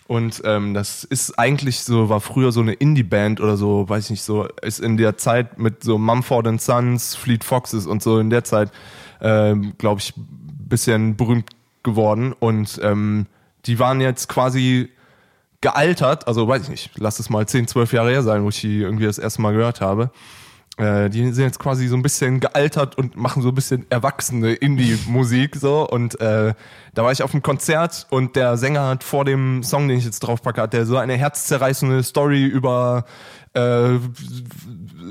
Und 0.08 0.42
ähm, 0.46 0.74
das 0.74 1.04
ist 1.04 1.38
eigentlich 1.38 1.82
so, 1.82 2.08
war 2.08 2.22
früher 2.22 2.54
so 2.54 2.62
eine 2.62 2.74
Indie-Band 2.74 3.42
oder 3.42 3.58
so, 3.58 3.88
weiß 3.90 4.06
ich 4.06 4.12
nicht, 4.12 4.24
so, 4.24 4.48
ist 4.62 4.80
in 4.80 4.96
der 4.96 5.18
Zeit 5.18 5.60
mit 5.60 5.84
so 5.84 5.98
Mumford 5.98 6.48
and 6.48 6.62
Sons, 6.62 7.14
Fleet 7.14 7.44
Foxes 7.44 7.86
und 7.86 8.02
so 8.02 8.20
in 8.20 8.30
der 8.30 8.46
Zeit, 8.46 8.72
ähm, 9.20 9.74
glaube 9.78 10.00
ich, 10.00 10.14
bisschen 10.16 11.18
berühmt 11.18 11.50
geworden. 11.84 12.34
Und 12.40 12.80
ähm, 12.84 13.26
die 13.66 13.80
waren 13.80 14.00
jetzt 14.00 14.30
quasi 14.30 14.90
gealtert, 15.60 16.28
also 16.28 16.48
weiß 16.48 16.64
ich 16.64 16.70
nicht, 16.70 16.92
lass 16.98 17.20
es 17.20 17.30
mal 17.30 17.48
10, 17.48 17.68
12 17.68 17.94
Jahre 17.94 18.12
her 18.12 18.24
sein, 18.24 18.44
wo 18.44 18.50
ich 18.50 18.62
die 18.62 18.80
irgendwie 18.80 19.06
das 19.06 19.18
erste 19.18 19.42
Mal 19.42 19.54
gehört 19.54 19.82
habe. 19.82 20.12
Äh, 20.78 21.10
die 21.10 21.32
sind 21.32 21.44
jetzt 21.44 21.60
quasi 21.60 21.88
so 21.88 21.96
ein 21.96 22.04
bisschen 22.04 22.40
gealtert 22.40 22.98
und 22.98 23.18
machen 23.18 23.42
so 23.42 23.50
ein 23.50 23.56
bisschen 23.56 23.86
erwachsene 23.90 24.54
Indie-Musik 24.54 25.56
so. 25.56 25.88
Und 25.88 26.20
äh, 26.22 26.54
da 26.94 27.04
war 27.04 27.12
ich 27.12 27.24
auf 27.24 27.34
einem 27.34 27.42
Konzert 27.42 28.06
und 28.12 28.36
der 28.36 28.58
Sänger 28.58 28.88
hat 28.88 29.04
vor 29.04 29.26
dem 29.26 29.64
Song, 29.64 29.88
den 29.88 29.98
ich 29.98 30.06
jetzt 30.06 30.20
draufpacke, 30.20 30.62
hat 30.62 30.74
der 30.74 30.86
so 30.86 30.98
eine 30.98 31.14
herzzerreißende 31.14 32.04
Story 32.04 32.46
über 32.46 33.06
äh, 33.54 33.98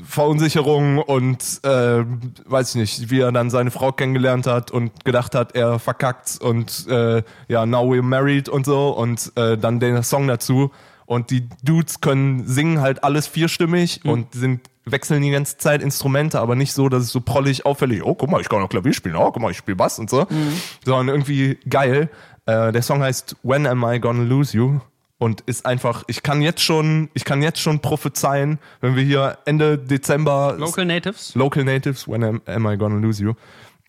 Verunsicherung 0.04 0.98
und 0.98 1.42
äh, 1.64 2.04
weiß 2.44 2.70
ich 2.70 2.74
nicht, 2.76 3.10
wie 3.10 3.20
er 3.20 3.32
dann 3.32 3.50
seine 3.50 3.72
Frau 3.72 3.90
kennengelernt 3.90 4.46
hat 4.46 4.70
und 4.70 5.04
gedacht 5.04 5.34
hat, 5.34 5.56
er 5.56 5.80
verkackt 5.80 6.38
und 6.40 6.86
äh, 6.88 7.24
ja, 7.48 7.66
now 7.66 7.82
we're 7.82 8.02
married 8.02 8.48
und 8.48 8.66
so. 8.66 8.90
Und 8.90 9.32
äh, 9.34 9.58
dann 9.58 9.80
der 9.80 10.04
Song 10.04 10.28
dazu 10.28 10.70
und 11.06 11.30
die 11.30 11.48
Dudes 11.62 12.00
können 12.00 12.46
singen 12.46 12.80
halt 12.80 13.02
alles 13.04 13.26
vierstimmig 13.26 14.00
mhm. 14.04 14.10
und 14.10 14.34
sind 14.34 14.60
wechseln 14.84 15.22
die 15.22 15.30
ganze 15.30 15.58
Zeit 15.58 15.82
Instrumente, 15.82 16.40
aber 16.40 16.54
nicht 16.54 16.72
so, 16.72 16.88
dass 16.88 17.02
es 17.02 17.10
so 17.10 17.20
prollig 17.20 17.66
auffällig, 17.66 18.04
oh, 18.04 18.14
guck 18.14 18.30
mal, 18.30 18.40
ich 18.40 18.48
kann 18.48 18.62
auch 18.62 18.68
Klavier 18.68 18.92
spielen, 18.92 19.16
oh, 19.16 19.30
guck 19.32 19.42
mal, 19.42 19.50
ich 19.50 19.56
spiele 19.56 19.76
Bass 19.76 19.98
und 19.98 20.08
so, 20.08 20.26
mhm. 20.28 20.52
sondern 20.84 21.08
irgendwie 21.08 21.58
geil. 21.68 22.08
Äh, 22.46 22.72
der 22.72 22.82
Song 22.82 23.02
heißt 23.02 23.36
When 23.42 23.66
Am 23.66 23.84
I 23.84 23.98
Gonna 23.98 24.22
Lose 24.22 24.56
You 24.56 24.80
und 25.18 25.40
ist 25.42 25.66
einfach, 25.66 26.04
ich 26.06 26.22
kann 26.22 26.42
jetzt 26.42 26.62
schon, 26.62 27.08
ich 27.14 27.24
kann 27.24 27.42
jetzt 27.42 27.60
schon 27.60 27.80
prophezeien, 27.80 28.58
wenn 28.80 28.94
wir 28.94 29.02
hier 29.02 29.38
Ende 29.44 29.78
Dezember 29.78 30.54
Local 30.58 30.84
Natives 30.84 31.34
Local 31.34 31.64
Natives, 31.64 32.06
When 32.06 32.22
Am, 32.22 32.42
am 32.46 32.66
I 32.66 32.76
Gonna 32.76 33.00
Lose 33.00 33.22
You 33.22 33.34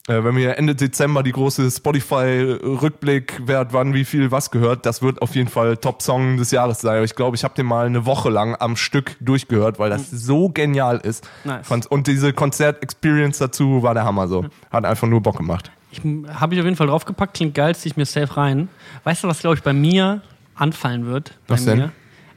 wenn 0.08 0.36
wir 0.38 0.58
Ende 0.58 0.74
Dezember 0.74 1.22
die 1.22 1.34
große 1.34 1.70
Spotify-Rückblick, 1.70 3.42
wer 3.46 3.60
hat 3.60 3.74
wann 3.74 3.94
wie 3.94 4.06
viel 4.06 4.32
was 4.32 4.52
gehört, 4.52 4.86
das 4.86 5.02
wird 5.02 5.22
auf 5.22 5.36
jeden 5.36 5.50
Fall 5.50 5.76
Top-Song 5.76 6.38
des 6.38 6.52
Jahres 6.52 6.80
sein. 6.80 7.04
Ich 7.04 7.16
glaube, 7.16 7.36
ich 7.36 7.44
habe 7.44 7.56
den 7.56 7.66
mal 7.66 7.86
eine 7.86 8.06
Woche 8.06 8.30
lang 8.30 8.56
am 8.58 8.78
Stück 8.78 9.18
durchgehört, 9.20 9.80
weil 9.80 9.90
das 9.90 10.12
mhm. 10.12 10.18
so 10.18 10.50
genial 10.50 10.98
ist. 10.98 11.30
Nice. 11.44 11.68
Und 11.88 12.08
diese 12.08 12.32
Konzert-Experience 12.32 13.38
dazu 13.40 13.84
war 13.84 13.94
der 13.94 14.06
Hammer 14.06 14.30
so. 14.30 14.46
Hat 14.72 14.86
einfach 14.86 15.08
nur 15.08 15.22
Bock 15.22 15.38
gemacht. 15.38 15.72
Ich 15.92 16.02
habe 16.04 16.54
ich 16.54 16.60
auf 16.60 16.66
jeden 16.66 16.78
Fall 16.78 16.88
draufgepackt, 16.88 17.36
klingt 17.36 17.56
geil, 17.56 17.76
ziehe 17.76 17.92
ich 17.92 17.98
mir 17.98 18.06
safe 18.06 18.38
rein. 18.38 18.70
Weißt 19.04 19.24
du, 19.24 19.28
was 19.28 19.40
glaube 19.40 19.56
ich 19.56 19.64
bei 19.64 19.74
mir 19.74 20.22
anfallen 20.56 21.06
wird? 21.06 21.38
Was 21.48 21.66
denn? 21.66 21.78
Mir? 21.78 21.92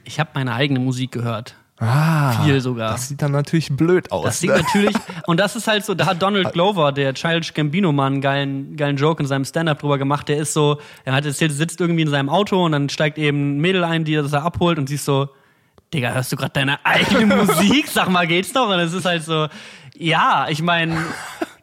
Ich 0.04 0.18
habe 0.18 0.30
meine 0.34 0.54
eigene 0.54 0.80
Musik 0.80 1.12
gehört. 1.12 1.54
Ah, 1.80 2.42
viel 2.44 2.60
sogar. 2.60 2.92
Das 2.92 3.08
sieht 3.08 3.22
dann 3.22 3.32
natürlich 3.32 3.74
blöd 3.74 4.12
aus. 4.12 4.24
Das 4.24 4.40
sieht 4.40 4.50
ne? 4.50 4.58
natürlich, 4.58 4.94
und 5.26 5.40
das 5.40 5.56
ist 5.56 5.66
halt 5.66 5.84
so, 5.84 5.94
da 5.94 6.04
hat 6.04 6.20
Donald 6.20 6.52
Glover, 6.52 6.92
der 6.92 7.14
Childish 7.14 7.54
Gambino 7.54 7.90
mal 7.90 8.06
einen 8.06 8.20
geilen, 8.20 8.76
geilen 8.76 8.98
Joke 8.98 9.22
in 9.22 9.26
seinem 9.26 9.46
Stand-Up 9.46 9.78
drüber 9.78 9.96
gemacht. 9.96 10.28
Der 10.28 10.36
ist 10.36 10.52
so, 10.52 10.78
er 11.06 11.14
hat 11.14 11.24
erzählt, 11.24 11.52
sitzt 11.52 11.80
irgendwie 11.80 12.02
in 12.02 12.10
seinem 12.10 12.28
Auto 12.28 12.62
und 12.62 12.72
dann 12.72 12.90
steigt 12.90 13.16
eben 13.16 13.56
ein 13.56 13.60
Mädel 13.60 13.82
ein, 13.82 14.04
die 14.04 14.14
das 14.14 14.32
er 14.34 14.44
abholt 14.44 14.78
und 14.78 14.90
siehst 14.90 15.06
so, 15.06 15.30
Digga, 15.94 16.12
hörst 16.12 16.30
du 16.30 16.36
gerade 16.36 16.52
deine 16.52 16.84
eigene 16.84 17.34
Musik? 17.44 17.88
Sag 17.88 18.10
mal, 18.10 18.26
geht's 18.26 18.52
noch? 18.52 18.68
Und 18.68 18.78
es 18.78 18.92
ist 18.92 19.06
halt 19.06 19.24
so, 19.24 19.48
ja, 19.96 20.48
ich 20.50 20.60
meine, 20.62 20.98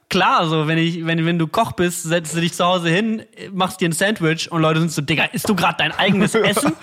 klar, 0.10 0.48
so, 0.48 0.68
wenn 0.68 0.80
ich, 0.80 1.06
wenn, 1.06 1.26
wenn 1.28 1.38
du 1.38 1.48
Koch 1.48 1.74
bist, 1.74 2.04
setzt 2.04 2.36
du 2.36 2.42
dich 2.42 2.54
zu 2.54 2.66
Hause 2.66 2.90
hin, 2.90 3.22
machst 3.54 3.82
dir 3.82 3.90
ein 3.90 3.94
Sandwich 3.94 4.52
und 4.52 4.64
Leute 4.64 4.80
sind 4.80 4.92
so, 4.92 5.02
Digga, 5.04 5.26
isst 5.26 5.48
du 5.48 5.56
gerade 5.56 5.76
dein 5.78 5.92
eigenes 5.92 6.34
Essen? 6.36 6.74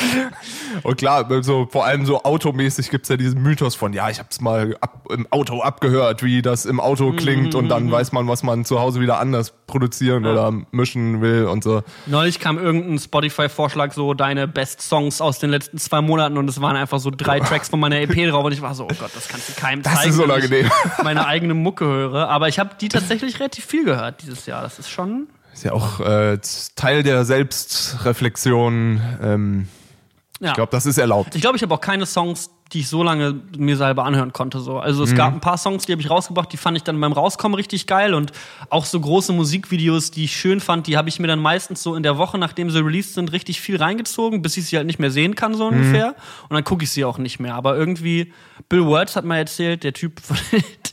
Und 0.82 0.96
klar, 0.96 1.26
so, 1.42 1.66
vor 1.70 1.84
allem 1.84 2.06
so 2.06 2.22
automäßig 2.22 2.90
gibt 2.90 3.04
es 3.04 3.08
ja 3.08 3.16
diesen 3.16 3.42
Mythos 3.42 3.74
von, 3.74 3.92
ja, 3.92 4.08
ich 4.10 4.18
habe 4.18 4.28
es 4.30 4.40
mal 4.40 4.76
ab, 4.80 5.06
im 5.10 5.26
Auto 5.30 5.60
abgehört, 5.62 6.22
wie 6.22 6.42
das 6.42 6.64
im 6.64 6.80
Auto 6.80 7.12
klingt 7.12 7.54
und 7.54 7.68
dann 7.68 7.86
mhm. 7.86 7.92
weiß 7.92 8.12
man, 8.12 8.28
was 8.28 8.42
man 8.42 8.64
zu 8.64 8.80
Hause 8.80 9.00
wieder 9.00 9.18
anders 9.18 9.52
produzieren 9.66 10.24
ja. 10.24 10.32
oder 10.32 10.52
mischen 10.70 11.20
will 11.20 11.46
und 11.46 11.64
so. 11.64 11.82
Neulich 12.06 12.38
kam 12.40 12.58
irgendein 12.58 12.98
Spotify-Vorschlag, 12.98 13.92
so 13.92 14.14
deine 14.14 14.48
Best-Songs 14.48 15.20
aus 15.20 15.38
den 15.38 15.50
letzten 15.50 15.78
zwei 15.78 16.00
Monaten 16.00 16.38
und 16.38 16.48
es 16.48 16.60
waren 16.60 16.76
einfach 16.76 17.00
so 17.00 17.10
drei 17.10 17.40
Tracks 17.40 17.68
von 17.68 17.80
meiner 17.80 18.00
EP 18.00 18.30
drauf 18.30 18.44
und 18.44 18.52
ich 18.52 18.62
war 18.62 18.74
so, 18.74 18.84
oh 18.84 18.94
Gott, 18.98 19.10
das 19.14 19.28
kannst 19.28 19.48
du 19.48 19.60
keinem 19.60 19.82
das 19.82 19.94
zeigen. 19.94 20.10
Ist 20.10 20.20
unangenehm. 20.20 20.70
meine 21.02 21.26
eigene 21.26 21.54
Mucke 21.54 21.84
höre. 21.84 22.28
Aber 22.28 22.48
ich 22.48 22.58
habe 22.58 22.70
die 22.80 22.88
tatsächlich 22.88 23.38
relativ 23.38 23.64
viel 23.64 23.84
gehört 23.84 24.22
dieses 24.22 24.46
Jahr. 24.46 24.62
Das 24.62 24.78
ist 24.78 24.90
schon... 24.90 25.28
Ist 25.52 25.64
ja 25.64 25.72
auch 25.72 25.98
äh, 26.00 26.38
Teil 26.76 27.02
der 27.02 27.24
Selbstreflexion. 27.24 29.00
Ähm 29.20 29.68
ja. 30.40 30.48
Ich 30.48 30.54
glaube, 30.54 30.72
das 30.72 30.86
ist 30.86 30.96
erlaubt. 30.98 31.34
Ich 31.34 31.42
glaube, 31.42 31.56
ich 31.56 31.62
habe 31.62 31.74
auch 31.74 31.80
keine 31.80 32.06
Songs, 32.06 32.50
die 32.72 32.80
ich 32.80 32.88
so 32.88 33.02
lange 33.02 33.40
mir 33.58 33.76
selber 33.76 34.04
anhören 34.04 34.32
konnte. 34.32 34.60
So. 34.60 34.78
Also 34.78 35.02
es 35.02 35.10
mhm. 35.10 35.16
gab 35.16 35.34
ein 35.34 35.40
paar 35.40 35.58
Songs, 35.58 35.84
die 35.84 35.92
habe 35.92 36.00
ich 36.00 36.08
rausgebracht, 36.08 36.50
die 36.52 36.56
fand 36.56 36.78
ich 36.78 36.82
dann 36.82 36.98
beim 36.98 37.12
Rauskommen 37.12 37.54
richtig 37.54 37.86
geil 37.86 38.14
und 38.14 38.32
auch 38.70 38.86
so 38.86 38.98
große 38.98 39.32
Musikvideos, 39.32 40.12
die 40.12 40.24
ich 40.24 40.36
schön 40.36 40.60
fand, 40.60 40.86
die 40.86 40.96
habe 40.96 41.08
ich 41.08 41.18
mir 41.18 41.26
dann 41.26 41.40
meistens 41.40 41.82
so 41.82 41.94
in 41.94 42.02
der 42.02 42.16
Woche, 42.16 42.38
nachdem 42.38 42.70
sie 42.70 42.82
released 42.82 43.14
sind, 43.14 43.32
richtig 43.32 43.60
viel 43.60 43.76
reingezogen, 43.76 44.40
bis 44.40 44.56
ich 44.56 44.66
sie 44.66 44.76
halt 44.76 44.86
nicht 44.86 44.98
mehr 44.98 45.10
sehen 45.10 45.34
kann, 45.34 45.54
so 45.54 45.70
mhm. 45.70 45.76
ungefähr. 45.76 46.14
Und 46.48 46.54
dann 46.54 46.64
gucke 46.64 46.84
ich 46.84 46.90
sie 46.90 47.04
auch 47.04 47.18
nicht 47.18 47.38
mehr. 47.38 47.54
Aber 47.54 47.76
irgendwie, 47.76 48.32
Bill 48.68 48.86
Words 48.86 49.16
hat 49.16 49.24
mal 49.24 49.36
erzählt, 49.36 49.84
der 49.84 49.92
Typ 49.92 50.20
von 50.24 50.36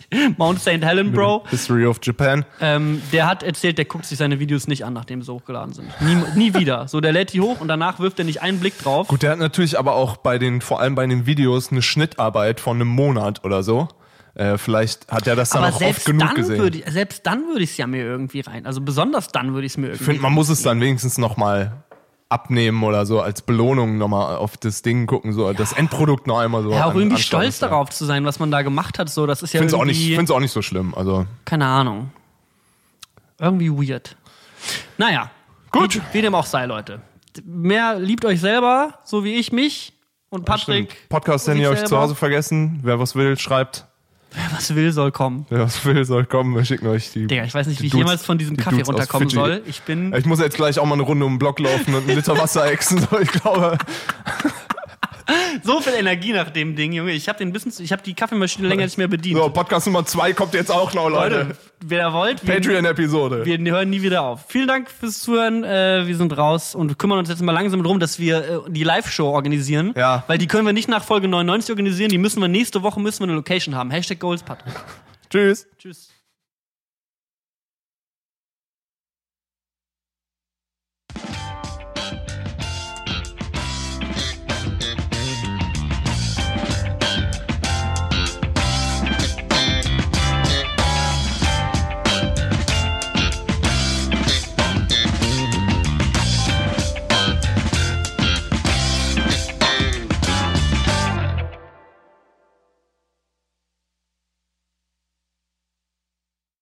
Mount 0.37 0.59
St. 0.59 0.83
Helen, 0.83 1.11
Bro. 1.11 1.43
History 1.49 1.85
of 1.85 1.99
Japan. 2.01 2.45
Ähm, 2.61 3.01
der 3.11 3.27
hat 3.27 3.43
erzählt, 3.43 3.77
der 3.77 3.85
guckt 3.85 4.05
sich 4.05 4.17
seine 4.17 4.39
Videos 4.39 4.67
nicht 4.67 4.85
an, 4.85 4.93
nachdem 4.93 5.21
sie 5.21 5.31
hochgeladen 5.31 5.73
sind. 5.73 5.89
Nie, 6.01 6.17
nie 6.35 6.53
wieder. 6.53 6.87
So, 6.87 7.01
der 7.01 7.11
lädt 7.11 7.33
die 7.33 7.41
hoch 7.41 7.59
und 7.59 7.67
danach 7.67 7.99
wirft 7.99 8.19
er 8.19 8.25
nicht 8.25 8.41
einen 8.41 8.59
Blick 8.59 8.77
drauf. 8.77 9.07
Gut, 9.07 9.23
der 9.23 9.31
hat 9.31 9.39
natürlich 9.39 9.77
aber 9.77 9.93
auch 9.93 10.17
bei 10.17 10.37
den, 10.37 10.61
vor 10.61 10.79
allem 10.79 10.95
bei 10.95 11.05
den 11.05 11.25
Videos, 11.25 11.71
eine 11.71 11.81
Schnittarbeit 11.81 12.59
von 12.59 12.77
einem 12.77 12.87
Monat 12.87 13.43
oder 13.43 13.63
so. 13.63 13.89
Äh, 14.33 14.57
vielleicht 14.57 15.11
hat 15.11 15.25
er 15.25 15.35
das 15.35 15.49
dann 15.49 15.63
aber 15.63 15.75
auch 15.75 15.81
oft 15.81 16.05
genug 16.05 16.35
gesehen. 16.35 16.71
Ich, 16.73 16.93
selbst 16.93 17.25
dann 17.25 17.47
würde 17.47 17.63
ich 17.63 17.71
es 17.71 17.77
ja 17.77 17.87
mir 17.87 18.03
irgendwie 18.03 18.41
rein. 18.41 18.65
Also 18.67 18.81
besonders 18.81 19.29
dann 19.29 19.53
würde 19.55 19.65
ich 19.65 19.73
es 19.73 19.77
mir 19.77 19.87
irgendwie. 19.87 20.03
Ich 20.03 20.05
finde, 20.05 20.21
man 20.21 20.33
muss 20.33 20.49
es 20.49 20.61
dann 20.61 20.79
wenigstens 20.79 21.17
noch 21.17 21.37
mal 21.37 21.83
abnehmen 22.29 22.83
oder 22.83 23.05
so 23.05 23.21
als 23.21 23.41
Belohnung 23.41 23.97
nochmal 23.97 24.35
auf 24.35 24.57
das 24.57 24.81
Ding 24.81 25.07
gucken, 25.07 25.33
so 25.33 25.47
ja. 25.47 25.53
das 25.53 25.73
Endprodukt 25.73 26.27
noch 26.27 26.39
einmal 26.39 26.63
so. 26.63 26.71
Ja, 26.71 26.85
auch 26.85 26.91
an, 26.91 26.97
irgendwie 26.97 27.21
stolz 27.21 27.59
ja. 27.59 27.69
darauf 27.69 27.89
zu 27.89 28.05
sein, 28.05 28.25
was 28.25 28.39
man 28.39 28.51
da 28.51 28.61
gemacht 28.61 28.99
hat, 28.99 29.09
so 29.09 29.25
das 29.25 29.43
ist 29.43 29.53
ja 29.53 29.59
find's 29.59 29.73
irgendwie. 29.73 29.81
Auch 29.81 29.85
nicht, 29.85 30.01
ich 30.01 30.09
finde 30.09 30.23
es 30.23 30.31
auch 30.31 30.39
nicht 30.39 30.51
so 30.51 30.61
schlimm, 30.61 30.93
also. 30.95 31.25
Keine 31.45 31.65
Ahnung. 31.65 32.11
Irgendwie 33.39 33.71
weird. 33.71 34.15
Naja. 34.97 35.31
Gut. 35.71 35.95
Wie, 35.95 36.01
wie 36.13 36.21
dem 36.21 36.35
auch 36.35 36.45
sei, 36.45 36.65
Leute. 36.65 37.01
Mehr 37.45 37.99
liebt 37.99 38.25
euch 38.25 38.41
selber, 38.41 38.99
so 39.03 39.23
wie 39.23 39.35
ich 39.35 39.51
mich 39.51 39.93
und 40.29 40.45
Patrick. 40.45 41.07
Podcast, 41.09 41.47
den 41.47 41.57
ihr 41.59 41.69
euch 41.69 41.85
zu 41.85 41.97
Hause 41.97 42.15
vergessen. 42.15 42.79
Wer 42.83 42.99
was 42.99 43.15
will, 43.15 43.37
schreibt. 43.37 43.85
Wer 44.37 44.55
was 44.55 44.75
will, 44.75 44.91
soll 44.91 45.11
kommen. 45.11 45.47
Wer 45.49 45.61
was 45.61 45.83
will, 45.83 46.05
soll 46.05 46.25
kommen. 46.25 46.55
Wir 46.55 46.63
schicken 46.63 46.85
euch 46.87 47.11
die. 47.11 47.25
Digga, 47.25 47.43
ich 47.43 47.53
weiß 47.53 47.65
nicht, 47.65 47.81
wie 47.81 47.87
ich 47.87 47.91
Dudes, 47.91 48.05
jemals 48.05 48.23
von 48.25 48.37
diesem 48.37 48.55
Kaffee 48.55 48.83
runterkommen 48.83 49.29
soll. 49.29 49.63
Ich 49.65 49.81
bin. 49.81 50.13
Ich 50.13 50.25
muss 50.25 50.39
jetzt 50.39 50.55
gleich 50.55 50.77
auch 50.77 50.85
mal 50.85 50.93
eine 50.93 51.03
Runde 51.03 51.25
um 51.25 51.33
den 51.33 51.39
Block 51.39 51.59
laufen 51.59 51.95
und 51.95 52.07
einen 52.07 52.15
Liter 52.15 52.37
Wasser 52.37 52.71
exen. 52.71 53.05
Ich 53.19 53.31
glaube. 53.31 53.77
so 55.63 55.81
viel 55.81 55.93
Energie 55.93 56.33
nach 56.33 56.51
dem 56.51 56.75
Ding, 56.75 56.93
Junge. 56.93 57.13
Ich 57.13 57.27
habe 57.27 57.39
den 57.39 57.51
bisschen, 57.51 57.73
ich 57.83 57.91
habe 57.91 58.03
die 58.03 58.13
Kaffeemaschine 58.13 58.67
länger 58.67 58.85
nicht 58.85 58.97
mehr 58.97 59.07
bedient. 59.07 59.39
So, 59.39 59.49
Podcast 59.49 59.87
Nummer 59.87 60.05
zwei 60.05 60.33
kommt 60.33 60.53
jetzt 60.53 60.71
auch 60.71 60.93
noch, 60.93 61.09
Leute. 61.09 61.37
Leute 61.37 61.55
wer 61.79 62.13
wollt. 62.13 62.45
Patreon-Episode. 62.45 63.45
Wir, 63.45 63.63
wir, 63.63 63.71
hören 63.71 63.89
nie 63.89 64.01
wieder 64.01 64.23
auf. 64.23 64.45
Vielen 64.47 64.67
Dank 64.67 64.89
fürs 64.89 65.19
Zuhören. 65.19 65.63
Äh, 65.63 66.07
wir 66.07 66.15
sind 66.15 66.37
raus 66.37 66.75
und 66.75 66.97
kümmern 66.97 67.19
uns 67.19 67.29
jetzt 67.29 67.41
mal 67.41 67.51
langsam 67.51 67.83
darum, 67.83 67.99
dass 67.99 68.19
wir 68.19 68.65
äh, 68.67 68.71
die 68.71 68.83
Live-Show 68.83 69.27
organisieren. 69.27 69.93
Ja. 69.95 70.23
Weil 70.27 70.37
die 70.37 70.47
können 70.47 70.65
wir 70.65 70.73
nicht 70.73 70.89
nach 70.89 71.03
Folge 71.03 71.27
99 71.27 71.71
organisieren. 71.71 72.09
Die 72.09 72.17
müssen 72.17 72.41
wir 72.41 72.47
nächste 72.47 72.83
Woche 72.83 72.99
müssen 72.99 73.19
wir 73.19 73.25
eine 73.25 73.35
Location 73.35 73.75
haben. 73.75 73.91
Hashtag 73.91 74.19
Goals, 74.19 74.43
Patrick. 74.43 74.73
Tschüss. 75.29 75.67
Tschüss. 75.77 76.16